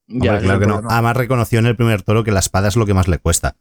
Hombre, 0.08 0.26
Ya, 0.28 0.38
claro 0.38 0.60
que 0.60 0.66
no. 0.66 0.80
Además 0.88 1.16
reconoció 1.16 1.58
en 1.58 1.66
el 1.66 1.76
primer 1.76 2.02
toro 2.02 2.24
que 2.24 2.32
la 2.32 2.40
espada 2.40 2.68
es 2.68 2.76
lo 2.76 2.86
que 2.86 2.94
más 2.94 3.06
le 3.08 3.18
cuesta. 3.18 3.56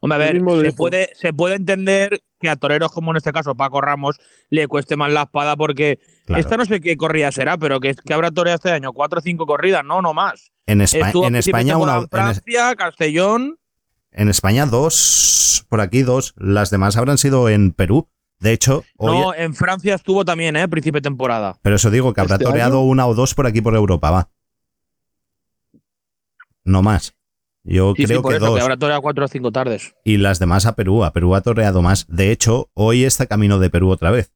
Hombre, 0.00 0.16
a 0.16 0.18
ver, 0.18 0.40
se 0.62 0.72
puede, 0.72 1.08
se 1.14 1.32
puede 1.32 1.56
entender 1.56 2.20
que 2.44 2.50
a 2.50 2.56
toreros 2.56 2.92
como 2.92 3.10
en 3.10 3.16
este 3.16 3.32
caso 3.32 3.54
Paco 3.54 3.80
Ramos 3.80 4.18
le 4.50 4.68
cueste 4.68 4.96
más 4.96 5.10
la 5.10 5.22
espada 5.22 5.56
porque 5.56 5.98
Claro. 6.26 6.40
esta 6.40 6.56
no 6.58 6.64
sé 6.66 6.80
qué 6.80 6.96
corrida 6.96 7.32
será, 7.32 7.56
pero 7.58 7.80
que, 7.80 7.94
que 7.94 8.12
habrá 8.14 8.30
toreado 8.30 8.56
este 8.56 8.70
año 8.70 8.92
cuatro 8.92 9.18
o 9.18 9.22
cinco 9.22 9.46
corridas, 9.46 9.82
no, 9.84 10.00
no 10.02 10.12
más. 10.14 10.52
En, 10.66 10.80
Espa- 10.80 11.06
Estuvo 11.06 11.26
en 11.26 11.36
España 11.36 11.76
una, 11.78 11.96
en 11.96 12.02
en, 12.02 12.08
Francia, 12.10 12.74
Castellón. 12.76 13.58
en 14.12 14.28
España 14.28 14.66
dos, 14.66 15.64
por 15.68 15.80
aquí 15.80 16.02
dos. 16.02 16.34
Las 16.36 16.70
demás 16.70 16.96
habrán 16.96 17.18
sido 17.18 17.48
en 17.48 17.72
Perú. 17.72 18.08
De 18.40 18.52
hecho, 18.52 18.84
hoy, 18.98 19.18
No, 19.18 19.34
en 19.34 19.54
Francia 19.54 19.94
estuvo 19.94 20.24
también, 20.24 20.56
¿eh? 20.56 20.68
Principio 20.68 20.98
de 21.00 21.02
temporada. 21.02 21.56
pero 21.62 21.76
eso 21.76 21.90
digo 21.90 22.12
que 22.12 22.20
habrá 22.20 22.34
¿Este 22.34 22.44
toreado 22.44 22.78
año? 22.80 22.86
una 22.86 23.06
o 23.06 23.14
dos 23.14 23.34
por 23.34 23.46
aquí 23.46 23.60
por 23.62 23.74
Europa, 23.74 24.10
va. 24.10 24.28
No 26.64 26.82
más. 26.82 27.14
Yo 27.64 27.94
Sí, 27.96 28.02
sí, 28.02 28.08
creo 28.08 28.22
por 28.22 28.32
que 28.32 28.36
eso, 28.36 28.46
dos. 28.46 28.56
que 28.56 28.62
habrá 28.62 28.76
toreado 28.76 29.00
cuatro 29.02 29.24
o 29.24 29.28
cinco 29.28 29.50
tardes. 29.50 29.94
Y 30.04 30.18
las 30.18 30.38
demás 30.38 30.66
a 30.66 30.74
Perú. 30.76 31.02
A 31.04 31.12
Perú 31.12 31.34
ha 31.34 31.40
toreado 31.40 31.80
más. 31.82 32.06
De 32.08 32.30
hecho, 32.30 32.70
hoy 32.74 33.04
está 33.04 33.26
camino 33.26 33.58
de 33.58 33.70
Perú 33.70 33.90
otra 33.90 34.10
vez. 34.10 34.32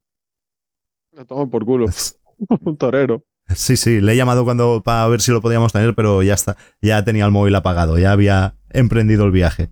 Me 1.12 1.24
tomo 1.24 1.50
por 1.50 1.64
culo. 1.64 1.86
Un 2.64 2.76
torero. 2.76 3.24
Sí, 3.54 3.76
sí, 3.76 4.00
le 4.00 4.12
he 4.12 4.16
llamado 4.16 4.44
cuando 4.44 4.82
para 4.82 5.06
ver 5.08 5.20
si 5.22 5.30
lo 5.32 5.40
podíamos 5.40 5.72
tener, 5.72 5.94
pero 5.94 6.22
ya 6.22 6.34
está, 6.34 6.56
ya 6.82 7.02
tenía 7.04 7.24
el 7.24 7.30
móvil 7.30 7.54
apagado, 7.54 7.98
ya 7.98 8.12
había 8.12 8.54
emprendido 8.70 9.24
el 9.24 9.30
viaje. 9.30 9.70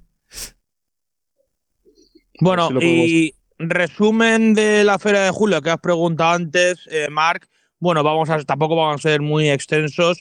Bueno, 2.40 2.70
lo 2.70 2.80
y 2.82 3.34
resumen 3.58 4.54
de 4.54 4.84
la 4.84 4.98
Feria 4.98 5.20
de 5.20 5.30
Julio 5.30 5.60
que 5.62 5.70
has 5.70 5.80
preguntado 5.80 6.32
antes, 6.34 6.86
eh, 6.90 7.08
Marc. 7.10 7.48
Bueno, 7.78 8.02
vamos 8.02 8.30
a, 8.30 8.42
tampoco 8.44 8.76
vamos 8.76 8.96
a 8.96 9.08
ser 9.10 9.20
muy 9.20 9.50
extensos. 9.50 10.20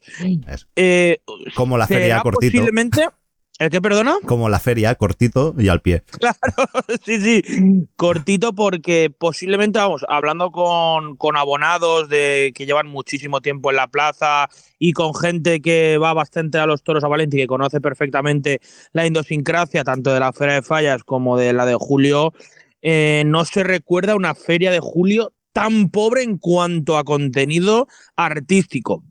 Eh, 0.75 1.19
Como 1.55 1.77
la 1.77 1.87
feria 1.87 2.21
cortito, 2.21 2.51
posiblemente. 2.51 3.07
¿El 3.57 3.69
qué, 3.69 3.81
perdona? 3.81 4.17
como 4.25 4.49
la 4.49 4.59
feria 4.59 4.93
cortito 4.95 5.55
y 5.57 5.69
al 5.69 5.81
pie. 5.81 6.03
sí, 7.05 7.21
sí, 7.21 7.87
cortito 7.95 8.53
porque 8.53 9.09
posiblemente, 9.09 9.79
vamos, 9.79 10.05
hablando 10.09 10.51
con, 10.51 11.15
con 11.15 11.37
abonados 11.37 12.09
de 12.09 12.51
que 12.53 12.65
llevan 12.65 12.87
muchísimo 12.87 13.39
tiempo 13.39 13.69
en 13.69 13.77
la 13.77 13.87
plaza 13.87 14.49
y 14.77 14.91
con 14.91 15.15
gente 15.15 15.61
que 15.61 15.97
va 15.97 16.13
bastante 16.13 16.57
a 16.57 16.65
los 16.65 16.83
toros 16.83 17.05
a 17.05 17.07
Valencia 17.07 17.37
y 17.37 17.43
que 17.43 17.47
conoce 17.47 17.79
perfectamente 17.79 18.59
la 18.91 19.07
idiosincrasia 19.07 19.85
tanto 19.85 20.13
de 20.13 20.19
la 20.19 20.33
Feria 20.33 20.55
de 20.55 20.61
Fallas 20.61 21.05
como 21.05 21.37
de 21.37 21.53
la 21.53 21.65
de 21.65 21.75
Julio, 21.75 22.33
eh, 22.81 23.23
no 23.25 23.45
se 23.45 23.63
recuerda 23.63 24.15
una 24.15 24.35
Feria 24.35 24.69
de 24.69 24.81
Julio 24.81 25.31
tan 25.53 25.89
pobre 25.91 26.23
en 26.23 26.37
cuanto 26.37 26.97
a 26.97 27.05
contenido 27.05 27.87
artístico. 28.17 29.01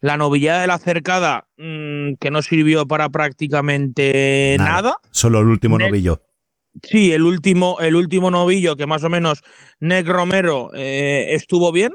La 0.00 0.16
novillada 0.16 0.60
de 0.62 0.66
la 0.66 0.78
cercada, 0.78 1.46
mm, 1.56 2.14
que 2.20 2.30
no 2.30 2.42
sirvió 2.42 2.86
para 2.86 3.08
prácticamente 3.08 4.56
Nada. 4.58 4.70
nada. 4.70 4.96
Solo 5.10 5.40
el 5.40 5.46
último 5.46 5.78
novillo. 5.78 6.22
Sí, 6.82 7.12
el 7.12 7.22
último, 7.22 7.78
el 7.80 7.96
último 7.96 8.30
novillo 8.30 8.76
que 8.76 8.86
más 8.86 9.02
o 9.04 9.10
menos 9.10 9.42
Nec 9.80 10.06
Romero 10.06 10.70
eh, 10.74 11.34
estuvo 11.34 11.72
bien. 11.72 11.92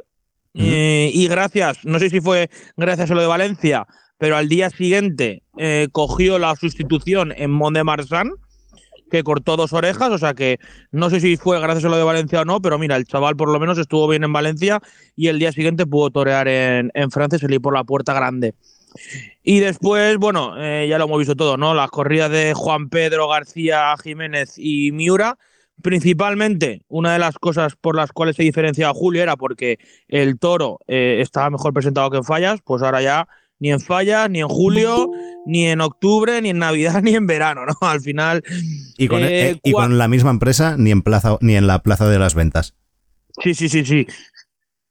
Eh, 0.57 1.11
y 1.13 1.27
gracias, 1.27 1.83
no 1.83 1.99
sé 1.99 2.09
si 2.09 2.21
fue 2.21 2.49
gracias 2.77 3.11
a 3.11 3.13
lo 3.13 3.19
de 3.19 3.27
Valencia, 3.27 3.85
pero 4.17 4.37
al 4.37 4.47
día 4.47 4.69
siguiente 4.69 5.43
eh, 5.57 5.89
cogió 5.91 6.39
la 6.39 6.55
sustitución 6.55 7.33
en 7.35 7.51
Mont 7.51 7.75
de 7.75 7.83
Marsan, 7.83 8.31
que 9.09 9.23
cortó 9.23 9.55
dos 9.55 9.73
orejas, 9.73 10.09
o 10.11 10.17
sea 10.17 10.33
que 10.33 10.59
no 10.91 11.09
sé 11.09 11.19
si 11.19 11.37
fue 11.37 11.59
gracias 11.59 11.85
a 11.85 11.89
lo 11.89 11.97
de 11.97 12.03
Valencia 12.03 12.41
o 12.41 12.45
no, 12.45 12.61
pero 12.61 12.79
mira, 12.79 12.95
el 12.95 13.05
chaval 13.05 13.35
por 13.35 13.49
lo 13.49 13.59
menos 13.59 13.77
estuvo 13.77 14.07
bien 14.07 14.23
en 14.23 14.33
Valencia 14.33 14.81
y 15.15 15.27
el 15.27 15.39
día 15.39 15.51
siguiente 15.51 15.85
pudo 15.85 16.09
torear 16.09 16.47
en, 16.47 16.91
Francia 17.11 17.37
y 17.37 17.39
salir 17.39 17.61
por 17.61 17.73
la 17.73 17.83
puerta 17.83 18.13
grande. 18.13 18.55
Y 19.43 19.59
después, 19.59 20.17
bueno, 20.17 20.55
eh, 20.57 20.87
ya 20.89 20.97
lo 20.97 21.05
hemos 21.05 21.19
visto 21.19 21.35
todo, 21.35 21.57
¿no? 21.57 21.73
Las 21.73 21.89
corridas 21.89 22.31
de 22.31 22.53
Juan 22.55 22.89
Pedro, 22.89 23.27
García, 23.27 23.93
Jiménez 24.01 24.53
y 24.57 24.91
Miura. 24.91 25.37
Principalmente, 25.81 26.81
una 26.87 27.11
de 27.11 27.19
las 27.19 27.37
cosas 27.37 27.75
por 27.75 27.95
las 27.95 28.13
cuales 28.13 28.37
se 28.37 28.43
diferenciaba 28.43 28.93
Julio 28.93 29.21
era 29.21 29.35
porque 29.35 29.77
el 30.07 30.39
toro 30.39 30.79
eh, 30.87 31.17
estaba 31.21 31.49
mejor 31.49 31.73
presentado 31.73 32.09
que 32.09 32.17
en 32.17 32.23
fallas, 32.23 32.61
pues 32.63 32.81
ahora 32.81 33.01
ya 33.01 33.27
ni 33.59 33.71
en 33.71 33.79
fallas, 33.79 34.29
ni 34.29 34.41
en 34.41 34.47
julio, 34.47 35.09
ni 35.45 35.67
en 35.67 35.81
octubre, 35.81 36.41
ni 36.41 36.49
en 36.49 36.59
Navidad, 36.59 37.01
ni 37.03 37.15
en 37.15 37.27
verano, 37.27 37.65
¿no? 37.65 37.75
Al 37.81 38.01
final. 38.01 38.43
Y 38.97 39.07
con, 39.07 39.23
eh, 39.23 39.51
eh, 39.51 39.59
y 39.63 39.71
con 39.71 39.97
la 39.97 40.07
misma 40.07 40.31
empresa 40.31 40.75
ni 40.77 40.91
en 40.91 41.01
plaza 41.01 41.37
ni 41.41 41.55
en 41.55 41.67
la 41.67 41.79
plaza 41.83 42.07
de 42.07 42.19
las 42.19 42.35
ventas. 42.35 42.75
Sí, 43.41 43.53
sí, 43.53 43.69
sí, 43.69 43.85
sí. 43.85 44.07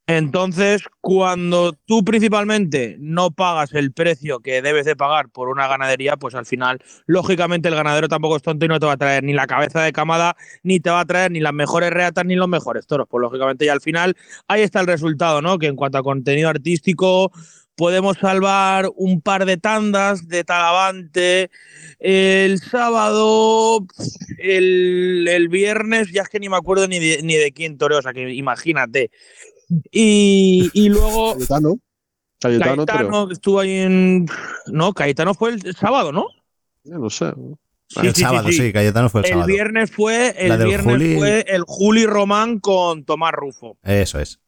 Entonces, 0.07 0.83
cuando 1.01 1.73
tú 1.73 2.03
principalmente 2.03 2.95
no 2.99 3.31
pagas 3.31 3.73
el 3.73 3.91
precio 3.91 4.39
que 4.39 4.61
debes 4.61 4.85
de 4.85 4.95
pagar 4.95 5.29
por 5.29 5.49
una 5.49 5.67
ganadería, 5.67 6.15
pues 6.15 6.35
al 6.35 6.45
final, 6.45 6.77
lógicamente, 7.07 7.69
el 7.69 7.75
ganadero 7.75 8.07
tampoco 8.07 8.35
es 8.35 8.43
tonto 8.43 8.65
y 8.65 8.67
no 8.67 8.79
te 8.79 8.85
va 8.85 8.91
a 8.91 8.97
traer 8.97 9.23
ni 9.23 9.33
la 9.33 9.47
cabeza 9.47 9.81
de 9.81 9.91
camada, 9.91 10.35
ni 10.61 10.79
te 10.79 10.91
va 10.91 10.99
a 10.99 11.05
traer 11.05 11.31
ni 11.31 11.39
las 11.39 11.53
mejores 11.53 11.89
reatas, 11.89 12.23
ni 12.23 12.35
los 12.35 12.47
mejores 12.47 12.85
toros. 12.85 13.07
Pues 13.09 13.19
lógicamente, 13.19 13.65
y 13.65 13.69
al 13.69 13.81
final, 13.81 14.15
ahí 14.47 14.61
está 14.61 14.79
el 14.79 14.85
resultado, 14.85 15.41
¿no? 15.41 15.57
Que 15.57 15.65
en 15.65 15.75
cuanto 15.75 15.97
a 15.97 16.03
contenido 16.03 16.49
artístico, 16.49 17.31
podemos 17.75 18.17
salvar 18.17 18.89
un 18.95 19.21
par 19.21 19.45
de 19.45 19.57
tandas 19.57 20.27
de 20.27 20.43
Talavante. 20.43 21.49
El 21.99 22.59
sábado, 22.59 23.85
el, 24.39 25.27
el 25.29 25.49
viernes, 25.49 26.11
ya 26.11 26.21
es 26.23 26.29
que 26.29 26.39
ni 26.39 26.49
me 26.49 26.57
acuerdo 26.57 26.87
ni 26.87 26.99
de, 26.99 27.21
ni 27.23 27.35
de 27.35 27.51
quién 27.51 27.77
toreó, 27.77 27.99
o 27.99 28.01
sea 28.01 28.13
que 28.13 28.33
imagínate. 28.33 29.11
Y, 29.91 30.69
y 30.73 30.89
luego 30.89 31.33
Cayetano. 31.33 31.79
Cayetano, 32.39 32.85
Caetano, 32.85 33.27
que 33.27 33.33
estuvo 33.33 33.59
ahí 33.59 33.71
en. 33.79 34.27
No, 34.67 34.93
Caetano 34.93 35.33
fue 35.33 35.51
el 35.51 35.75
sábado, 35.75 36.11
¿no? 36.11 36.27
Ya 36.83 36.97
no 36.97 37.09
sé. 37.09 37.31
Sí, 37.87 38.05
el 38.07 38.15
sí, 38.15 38.21
sábado, 38.21 38.47
sí, 38.49 38.53
sí. 38.53 38.73
Cayetano 38.73 39.09
fue 39.09 39.21
el, 39.21 39.25
El 39.25 39.31
sábado. 39.31 39.47
viernes 39.47 39.91
fue 39.91 40.35
el 40.37 40.57
viernes 40.65 40.93
Juli. 40.97 41.15
fue 41.15 41.45
el 41.47 41.63
Juli 41.65 42.05
Román 42.05 42.59
con 42.59 43.05
Tomás 43.05 43.31
Rufo. 43.33 43.77
Eso 43.83 44.19
es. 44.19 44.39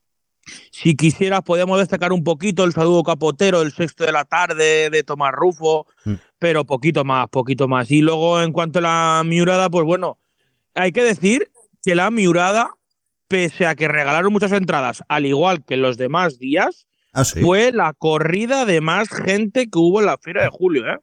Si 0.72 0.96
quisieras, 0.96 1.42
podemos 1.42 1.80
destacar 1.80 2.12
un 2.14 2.24
poquito 2.24 2.64
el 2.64 2.74
saludo 2.74 3.04
capotero, 3.04 3.62
el 3.62 3.72
sexto 3.72 4.06
de 4.06 4.12
la 4.12 4.26
tarde 4.26 4.90
de 4.90 5.04
Tomás 5.04 5.32
Rufo, 5.34 5.88
Mm. 6.06 6.14
pero 6.40 6.66
poquito 6.66 7.04
más, 7.04 7.28
poquito 7.30 7.68
más. 7.68 7.90
Y 7.92 8.02
luego, 8.02 8.42
en 8.42 8.52
cuanto 8.54 8.80
a 8.80 8.82
la 8.82 9.24
miurada, 9.26 9.70
pues 9.70 9.86
bueno, 9.86 10.18
hay 10.76 10.92
que 10.92 11.04
decir 11.04 11.50
que 11.84 11.96
la 11.96 12.12
miurada, 12.12 12.72
pese 13.28 13.66
a 13.66 13.76
que 13.76 13.88
regalaron 13.88 14.32
muchas 14.32 14.52
entradas, 14.54 15.04
al 15.10 15.26
igual 15.26 15.64
que 15.66 15.76
los 15.78 15.98
demás 15.98 16.40
días, 16.40 16.86
Ah, 17.14 17.24
sí. 17.26 17.42
fue 17.42 17.72
la 17.72 17.94
corrida 17.94 18.66
de 18.66 18.80
más 18.80 19.10
gente 19.10 19.70
que 19.70 19.80
hubo 19.80 20.00
en 20.00 20.06
la 20.06 20.18
Feria 20.18 20.44
de 20.44 20.50
Julio. 20.50 20.88
¿eh? 20.88 21.00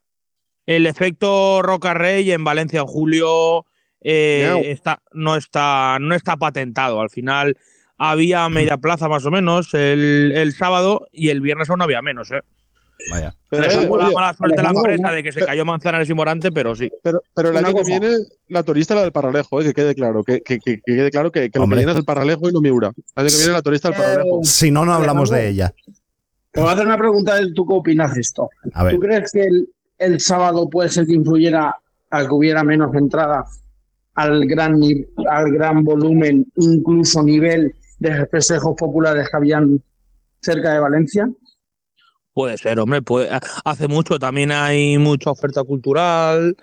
El 0.66 0.86
efecto 0.86 1.60
Roca 1.62 1.92
Rey 1.92 2.30
en 2.30 2.44
Valencia 2.44 2.80
en 2.80 2.86
julio 2.86 3.66
eh, 4.00 4.62
está, 4.66 5.02
no, 5.12 5.34
está, 5.36 5.98
no 6.00 6.14
está 6.14 6.36
patentado. 6.36 7.00
Al 7.00 7.10
final 7.10 7.56
había 7.98 8.48
media 8.48 8.76
plaza 8.76 9.08
más 9.08 9.24
o 9.26 9.30
menos 9.30 9.72
el, 9.74 10.32
el 10.34 10.52
sábado 10.52 11.06
y 11.12 11.28
el 11.28 11.40
viernes 11.40 11.70
aún 11.70 11.82
había 11.82 12.02
menos. 12.02 12.30
¿eh? 12.32 12.40
Vaya. 13.10 13.34
Pero, 13.50 13.64
eh, 13.64 13.70
sacó 13.70 13.96
la 13.98 14.06
oye, 14.06 14.14
mala 14.14 14.34
suerte 14.34 14.62
la 14.62 14.70
empresa 14.70 15.00
una- 15.00 15.12
de 15.12 15.22
que 15.22 15.32
se 15.32 15.44
cayó 15.44 15.64
Manzanares 15.64 16.08
y 16.08 16.14
Morante, 16.14 16.50
pero 16.52 16.74
sí. 16.74 16.90
pero, 17.02 17.22
pero 17.34 17.48
el 17.50 17.56
Una 17.56 17.68
año 17.68 17.76
que 17.76 17.84
viene, 17.84 18.08
la 18.48 18.62
turista 18.62 18.94
la 18.94 19.02
del 19.02 19.12
Paralejo, 19.12 19.60
eh, 19.60 19.64
que 19.64 19.74
quede 19.74 19.94
claro. 19.94 20.22
Que, 20.24 20.40
que, 20.42 20.58
que- 20.58 20.76
que 20.80 20.96
quede 20.96 21.10
claro 21.10 21.30
que, 21.30 21.50
que 21.50 21.58
lo 21.58 21.68
que 21.68 21.76
llena 21.76 21.92
es 21.92 21.98
el 21.98 22.04
Paralejo 22.04 22.48
y 22.48 22.52
no 22.52 22.60
Miura. 22.60 22.88
El 23.16 23.20
año 23.26 23.28
que 23.28 23.36
viene 23.36 23.52
la 23.52 23.62
turista 23.62 23.90
del 23.90 23.98
Paralejo. 23.98 24.40
Si 24.44 24.70
no, 24.70 24.84
no 24.84 24.94
hablamos 24.94 25.30
de 25.30 25.48
ella. 25.48 25.74
Te 26.52 26.60
voy 26.60 26.70
a 26.70 26.72
hacer 26.72 26.86
una 26.86 26.96
pregunta 26.98 27.34
de 27.34 27.52
tú 27.52 27.66
qué 27.66 27.74
opinas 27.74 28.14
de 28.14 28.20
esto. 28.20 28.48
A 28.74 28.84
ver. 28.84 28.94
¿Tú 28.94 29.00
crees 29.00 29.30
que 29.32 29.42
el, 29.44 29.68
el 29.98 30.20
sábado 30.20 30.70
puede 30.70 30.88
ser 30.88 31.04
que 31.06 31.14
influyera 31.14 31.76
a 32.10 32.20
que 32.22 32.32
hubiera 32.32 32.62
menos 32.62 32.94
entrada 32.94 33.44
al 34.14 34.46
gran, 34.46 34.80
al 35.28 35.50
gran 35.52 35.82
volumen, 35.82 36.46
incluso 36.56 37.22
nivel 37.24 37.74
de 38.10 38.74
populares 38.76 39.28
que 39.28 39.36
habían 39.36 39.82
cerca 40.40 40.72
de 40.72 40.80
Valencia? 40.80 41.28
Puede 42.32 42.58
ser, 42.58 42.78
hombre. 42.80 43.00
Puede, 43.02 43.30
hace 43.64 43.88
mucho 43.88 44.18
también 44.18 44.50
hay 44.52 44.98
mucha 44.98 45.30
oferta 45.30 45.62
cultural. 45.62 46.56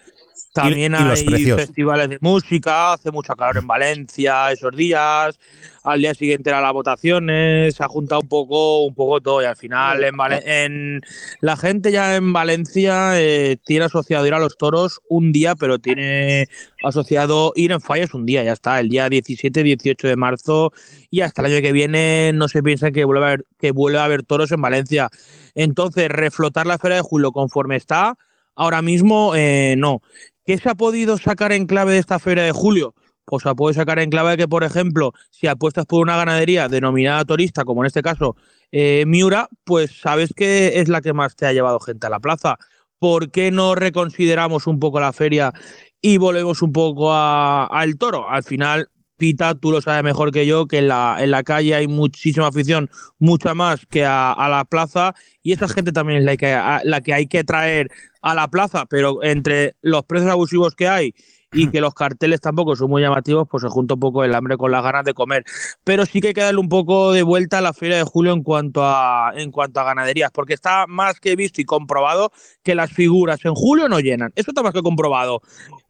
También 0.53 0.93
y 0.93 0.95
hay 0.95 1.45
festivales 1.45 2.09
de 2.09 2.17
música. 2.19 2.93
Hace 2.93 3.09
mucho 3.11 3.35
calor 3.35 3.57
en 3.57 3.67
Valencia 3.67 4.51
esos 4.51 4.75
días. 4.75 5.39
Al 5.83 6.01
día 6.01 6.13
siguiente 6.13 6.49
eran 6.49 6.61
las 6.61 6.73
votaciones. 6.73 7.75
Se 7.75 7.83
ha 7.83 7.87
juntado 7.87 8.19
un 8.21 8.27
poco, 8.27 8.81
un 8.81 8.93
poco 8.93 9.21
todo. 9.21 9.41
Y 9.41 9.45
al 9.45 9.55
final, 9.55 10.03
en, 10.03 10.15
en 10.45 11.01
la 11.39 11.55
gente 11.55 11.91
ya 11.91 12.17
en 12.17 12.33
Valencia 12.33 13.19
eh, 13.19 13.57
tiene 13.65 13.85
asociado 13.85 14.27
ir 14.27 14.33
a 14.33 14.39
los 14.39 14.57
toros 14.57 14.99
un 15.09 15.31
día, 15.31 15.55
pero 15.55 15.79
tiene 15.79 16.49
asociado 16.83 17.53
ir 17.55 17.71
en 17.71 17.79
fallas 17.79 18.13
un 18.13 18.25
día. 18.25 18.43
Ya 18.43 18.51
está. 18.51 18.79
El 18.81 18.89
día 18.89 19.07
17, 19.07 19.63
18 19.63 20.07
de 20.07 20.15
marzo. 20.17 20.73
Y 21.09 21.21
hasta 21.21 21.41
el 21.43 21.53
año 21.53 21.61
que 21.61 21.71
viene 21.71 22.31
no 22.33 22.49
se 22.49 22.61
piensa 22.61 22.91
que 22.91 23.05
vuelva 23.05 23.27
a 23.27 23.29
haber, 23.29 23.45
que 23.57 23.71
vuelva 23.71 24.01
a 24.01 24.05
haber 24.05 24.23
toros 24.23 24.51
en 24.51 24.61
Valencia. 24.61 25.09
Entonces, 25.55 26.09
reflotar 26.09 26.67
la 26.67 26.77
Feria 26.77 26.97
de 26.97 27.03
Julio 27.03 27.31
conforme 27.31 27.77
está, 27.77 28.17
ahora 28.55 28.81
mismo 28.81 29.33
eh, 29.35 29.75
no. 29.77 30.01
¿Qué 30.45 30.57
se 30.57 30.69
ha 30.69 30.75
podido 30.75 31.17
sacar 31.17 31.51
en 31.51 31.67
clave 31.67 31.93
de 31.93 31.99
esta 31.99 32.19
Feria 32.19 32.43
de 32.43 32.51
Julio? 32.51 32.95
Pues 33.25 33.43
se 33.43 33.55
puede 33.55 33.75
sacar 33.75 33.99
en 33.99 34.09
clave 34.09 34.35
que, 34.35 34.47
por 34.47 34.63
ejemplo, 34.63 35.13
si 35.29 35.47
apuestas 35.47 35.85
por 35.85 36.01
una 36.01 36.17
ganadería 36.17 36.67
denominada 36.67 37.23
torista, 37.23 37.63
como 37.63 37.83
en 37.83 37.87
este 37.87 38.01
caso 38.01 38.35
eh, 38.71 39.05
Miura, 39.07 39.47
pues 39.63 39.99
sabes 39.99 40.33
que 40.35 40.79
es 40.79 40.89
la 40.89 41.01
que 41.01 41.13
más 41.13 41.35
te 41.35 41.45
ha 41.45 41.53
llevado 41.53 41.79
gente 41.79 42.07
a 42.07 42.09
la 42.09 42.19
plaza. 42.19 42.57
¿Por 42.99 43.31
qué 43.31 43.51
no 43.51 43.75
reconsideramos 43.75 44.67
un 44.67 44.79
poco 44.79 44.99
la 44.99 45.13
feria 45.13 45.53
y 46.01 46.17
volvemos 46.17 46.61
un 46.61 46.71
poco 46.71 47.13
al 47.13 47.97
toro? 47.97 48.29
Al 48.29 48.43
final, 48.43 48.89
Pita, 49.21 49.53
tú 49.53 49.69
lo 49.71 49.81
sabes 49.81 50.03
mejor 50.03 50.31
que 50.31 50.47
yo, 50.47 50.65
que 50.67 50.79
en 50.79 50.88
la, 50.88 51.17
en 51.19 51.29
la 51.29 51.43
calle 51.43 51.75
hay 51.75 51.88
muchísima 51.88 52.47
afición, 52.47 52.89
mucha 53.19 53.53
más 53.53 53.86
que 53.86 54.03
a, 54.03 54.31
a 54.31 54.49
la 54.49 54.65
plaza, 54.65 55.13
y 55.43 55.53
esa 55.53 55.67
gente 55.67 55.91
también 55.91 56.19
es 56.21 56.25
la 56.25 56.38
que, 56.38 56.53
a- 56.53 56.81
la 56.84 57.01
que 57.01 57.13
hay 57.13 57.27
que 57.27 57.43
traer 57.43 57.91
a 58.23 58.34
la 58.34 58.47
plaza, 58.49 58.88
pero 58.88 59.21
entre 59.23 59.75
los 59.84 60.03
precios 60.05 60.31
abusivos 60.31 60.73
que 60.75 60.88
hay 60.88 61.13
y 61.51 61.69
que 61.71 61.81
los 61.81 61.93
carteles 61.93 62.41
tampoco 62.41 62.75
son 62.75 62.89
muy 62.89 63.01
llamativos, 63.01 63.47
pues 63.49 63.61
se 63.63 63.69
junta 63.69 63.95
un 63.95 63.99
poco 63.99 64.23
el 64.23 64.33
hambre 64.33 64.57
con 64.57 64.71
las 64.71 64.83
ganas 64.83 65.03
de 65.03 65.13
comer. 65.13 65.43
Pero 65.83 66.05
sí 66.05 66.21
que 66.21 66.29
hay 66.29 66.33
que 66.33 66.41
darle 66.41 66.59
un 66.59 66.69
poco 66.69 67.11
de 67.11 67.23
vuelta 67.23 67.59
a 67.59 67.61
la 67.61 67.73
feria 67.73 67.97
de 67.97 68.03
julio 68.03 68.33
en 68.33 68.43
cuanto 68.43 68.83
a, 68.83 69.33
en 69.35 69.51
cuanto 69.51 69.79
a 69.79 69.83
ganaderías, 69.83 70.31
porque 70.31 70.53
está 70.53 70.85
más 70.87 71.19
que 71.19 71.35
visto 71.35 71.61
y 71.61 71.65
comprobado 71.65 72.31
que 72.63 72.75
las 72.75 72.91
figuras 72.91 73.43
en 73.45 73.53
julio 73.53 73.89
no 73.89 73.99
llenan. 73.99 74.31
Eso 74.35 74.51
está 74.51 74.63
más 74.63 74.73
que 74.73 74.81
comprobado. 74.81 75.41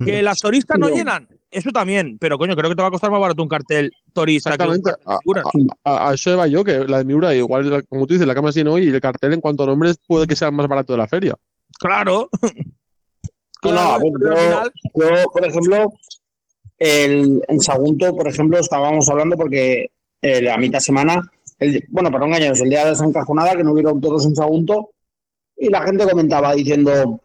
Que 0.04 0.22
las 0.24 0.40
turistas 0.40 0.80
no 0.80 0.90
llenan, 0.90 1.28
eso 1.52 1.70
también, 1.72 2.18
pero 2.18 2.38
coño, 2.38 2.56
creo 2.56 2.70
que 2.70 2.76
te 2.76 2.82
va 2.82 2.88
a 2.88 2.92
costar 2.92 3.12
más 3.12 3.20
barato 3.20 3.44
un 3.44 3.50
cartel 3.50 3.92
turista 4.14 4.58
que 4.58 4.64
un 4.64 4.76
Exactamente. 4.76 4.92
de 5.06 5.18
figuras. 5.20 5.46
A, 5.84 6.10
a 6.10 6.14
eso 6.14 6.32
iba 6.32 6.48
yo, 6.48 6.64
que 6.64 6.86
la 6.88 7.00
de 7.00 7.06
Miura, 7.06 7.36
igual, 7.36 7.86
como 7.90 8.08
tú 8.08 8.14
dices, 8.14 8.28
la 8.28 8.34
cama 8.34 8.50
así 8.50 8.64
no, 8.64 8.78
y 8.80 8.88
el 8.88 9.02
cartel 9.02 9.34
en 9.34 9.42
cuanto 9.42 9.64
a 9.64 9.68
nombres 9.68 10.00
puede 10.08 10.28
que 10.28 10.36
sea 10.36 10.50
más 10.50 10.68
barato 10.68 10.94
de 10.94 10.98
la 10.98 11.08
feria. 11.08 11.36
Claro. 11.78 12.30
No, 13.64 14.00
no, 14.00 14.10
ver, 14.36 14.72
yo- 14.96 15.32
por 15.32 15.46
ejemplo, 15.46 15.94
el, 16.80 17.44
en 17.48 17.60
Sagunto, 17.60 18.16
por 18.16 18.28
ejemplo, 18.28 18.58
estábamos 18.60 19.08
hablando 19.10 19.36
porque 19.38 19.92
eh, 20.22 20.50
a 20.50 20.58
mitad 20.58 20.80
semana, 20.80 21.22
el- 21.60 21.84
bueno, 21.90 22.10
para 22.12 22.22
no 22.22 22.28
engañaros, 22.28 22.62
el 22.62 22.70
día 22.70 22.86
de 22.86 22.96
San 22.96 23.12
Cajonada, 23.12 23.56
que 23.56 23.64
no 23.64 23.72
hubieron 23.74 24.02
toros 24.02 24.26
en 24.26 24.36
Sagunto, 24.36 24.90
y 25.58 25.70
la 25.70 25.82
gente 25.84 26.08
comentaba 26.10 26.54
diciendo, 26.56 27.22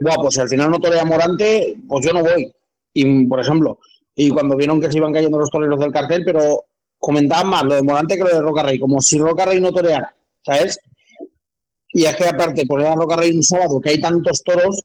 Buah, 0.00 0.16
pues 0.16 0.34
si 0.34 0.40
al 0.40 0.48
final 0.48 0.70
no 0.70 0.78
torea 0.78 1.04
Morante, 1.04 1.76
pues 1.88 2.06
yo 2.06 2.12
no 2.12 2.22
voy. 2.22 2.50
Y, 2.94 3.26
por 3.26 3.40
ejemplo, 3.40 3.78
y 4.14 4.30
cuando 4.30 4.56
vieron 4.56 4.80
que 4.80 4.90
se 4.90 4.98
iban 4.98 5.12
cayendo 5.12 5.38
los 5.38 5.50
toreros 5.50 5.78
del 5.80 5.92
cartel, 5.92 6.22
pero 6.24 6.64
comentaban 6.98 7.48
más 7.48 7.64
lo 7.64 7.74
de 7.74 7.82
Morante 7.82 8.16
que 8.16 8.22
lo 8.22 8.30
de 8.30 8.40
Roca 8.40 8.62
Rey, 8.62 8.78
como 8.78 9.00
si 9.02 9.18
Roca 9.18 9.44
Rey 9.44 9.60
no 9.60 9.72
toreara, 9.72 10.14
¿sabes? 10.44 10.78
Y 11.92 12.04
es 12.04 12.16
que 12.16 12.24
aparte, 12.28 12.64
poner 12.66 12.86
a 12.88 12.94
Roca 12.94 13.16
Rey 13.16 13.36
un 13.36 13.42
sábado, 13.42 13.80
que 13.80 13.90
hay 13.90 14.00
tantos 14.00 14.42
toros, 14.42 14.82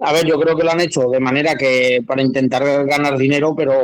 a 0.00 0.12
ver, 0.12 0.26
yo 0.26 0.38
creo 0.38 0.56
que 0.56 0.64
lo 0.64 0.70
han 0.70 0.80
hecho 0.80 1.08
de 1.08 1.20
manera 1.20 1.54
que 1.56 2.02
para 2.06 2.22
intentar 2.22 2.62
ganar 2.86 3.16
dinero, 3.18 3.54
pero 3.56 3.82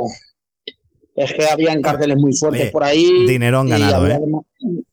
es 1.16 1.32
que 1.32 1.46
habían 1.46 1.80
carteles 1.80 2.16
muy 2.16 2.34
fuertes 2.36 2.62
Oye, 2.62 2.70
por 2.70 2.84
ahí. 2.84 3.26
dinero 3.26 3.60
han 3.60 3.68
y 3.68 3.70
ganado, 3.70 3.96
había 4.04 4.16
¿eh? 4.16 4.20